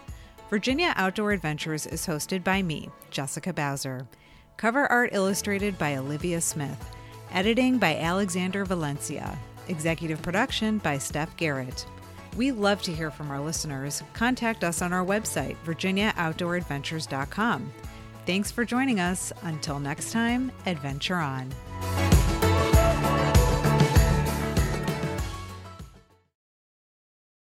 Virginia 0.49 0.93
Outdoor 0.95 1.33
Adventures 1.33 1.85
is 1.85 2.07
hosted 2.07 2.41
by 2.41 2.61
me, 2.61 2.87
Jessica 3.11 3.51
Bowser. 3.51 4.07
Cover 4.55 4.89
art 4.89 5.09
illustrated 5.11 5.77
by 5.77 5.97
Olivia 5.97 6.39
Smith. 6.39 6.89
Editing 7.33 7.79
by 7.79 7.97
Alexander 7.97 8.63
Valencia. 8.63 9.37
Executive 9.67 10.21
production 10.21 10.77
by 10.77 10.97
Steph 10.97 11.35
Garrett. 11.35 11.85
We 12.35 12.51
love 12.51 12.81
to 12.83 12.93
hear 12.93 13.11
from 13.11 13.31
our 13.31 13.39
listeners. 13.39 14.03
Contact 14.13 14.63
us 14.63 14.81
on 14.81 14.91
our 14.91 15.05
website, 15.05 15.55
virginiaoutdooradventures.com. 15.65 17.73
Thanks 18.25 18.51
for 18.51 18.65
joining 18.65 18.99
us. 18.99 19.31
Until 19.43 19.79
next 19.79 20.11
time, 20.11 20.51
adventure 20.65 21.15
on. 21.15 21.49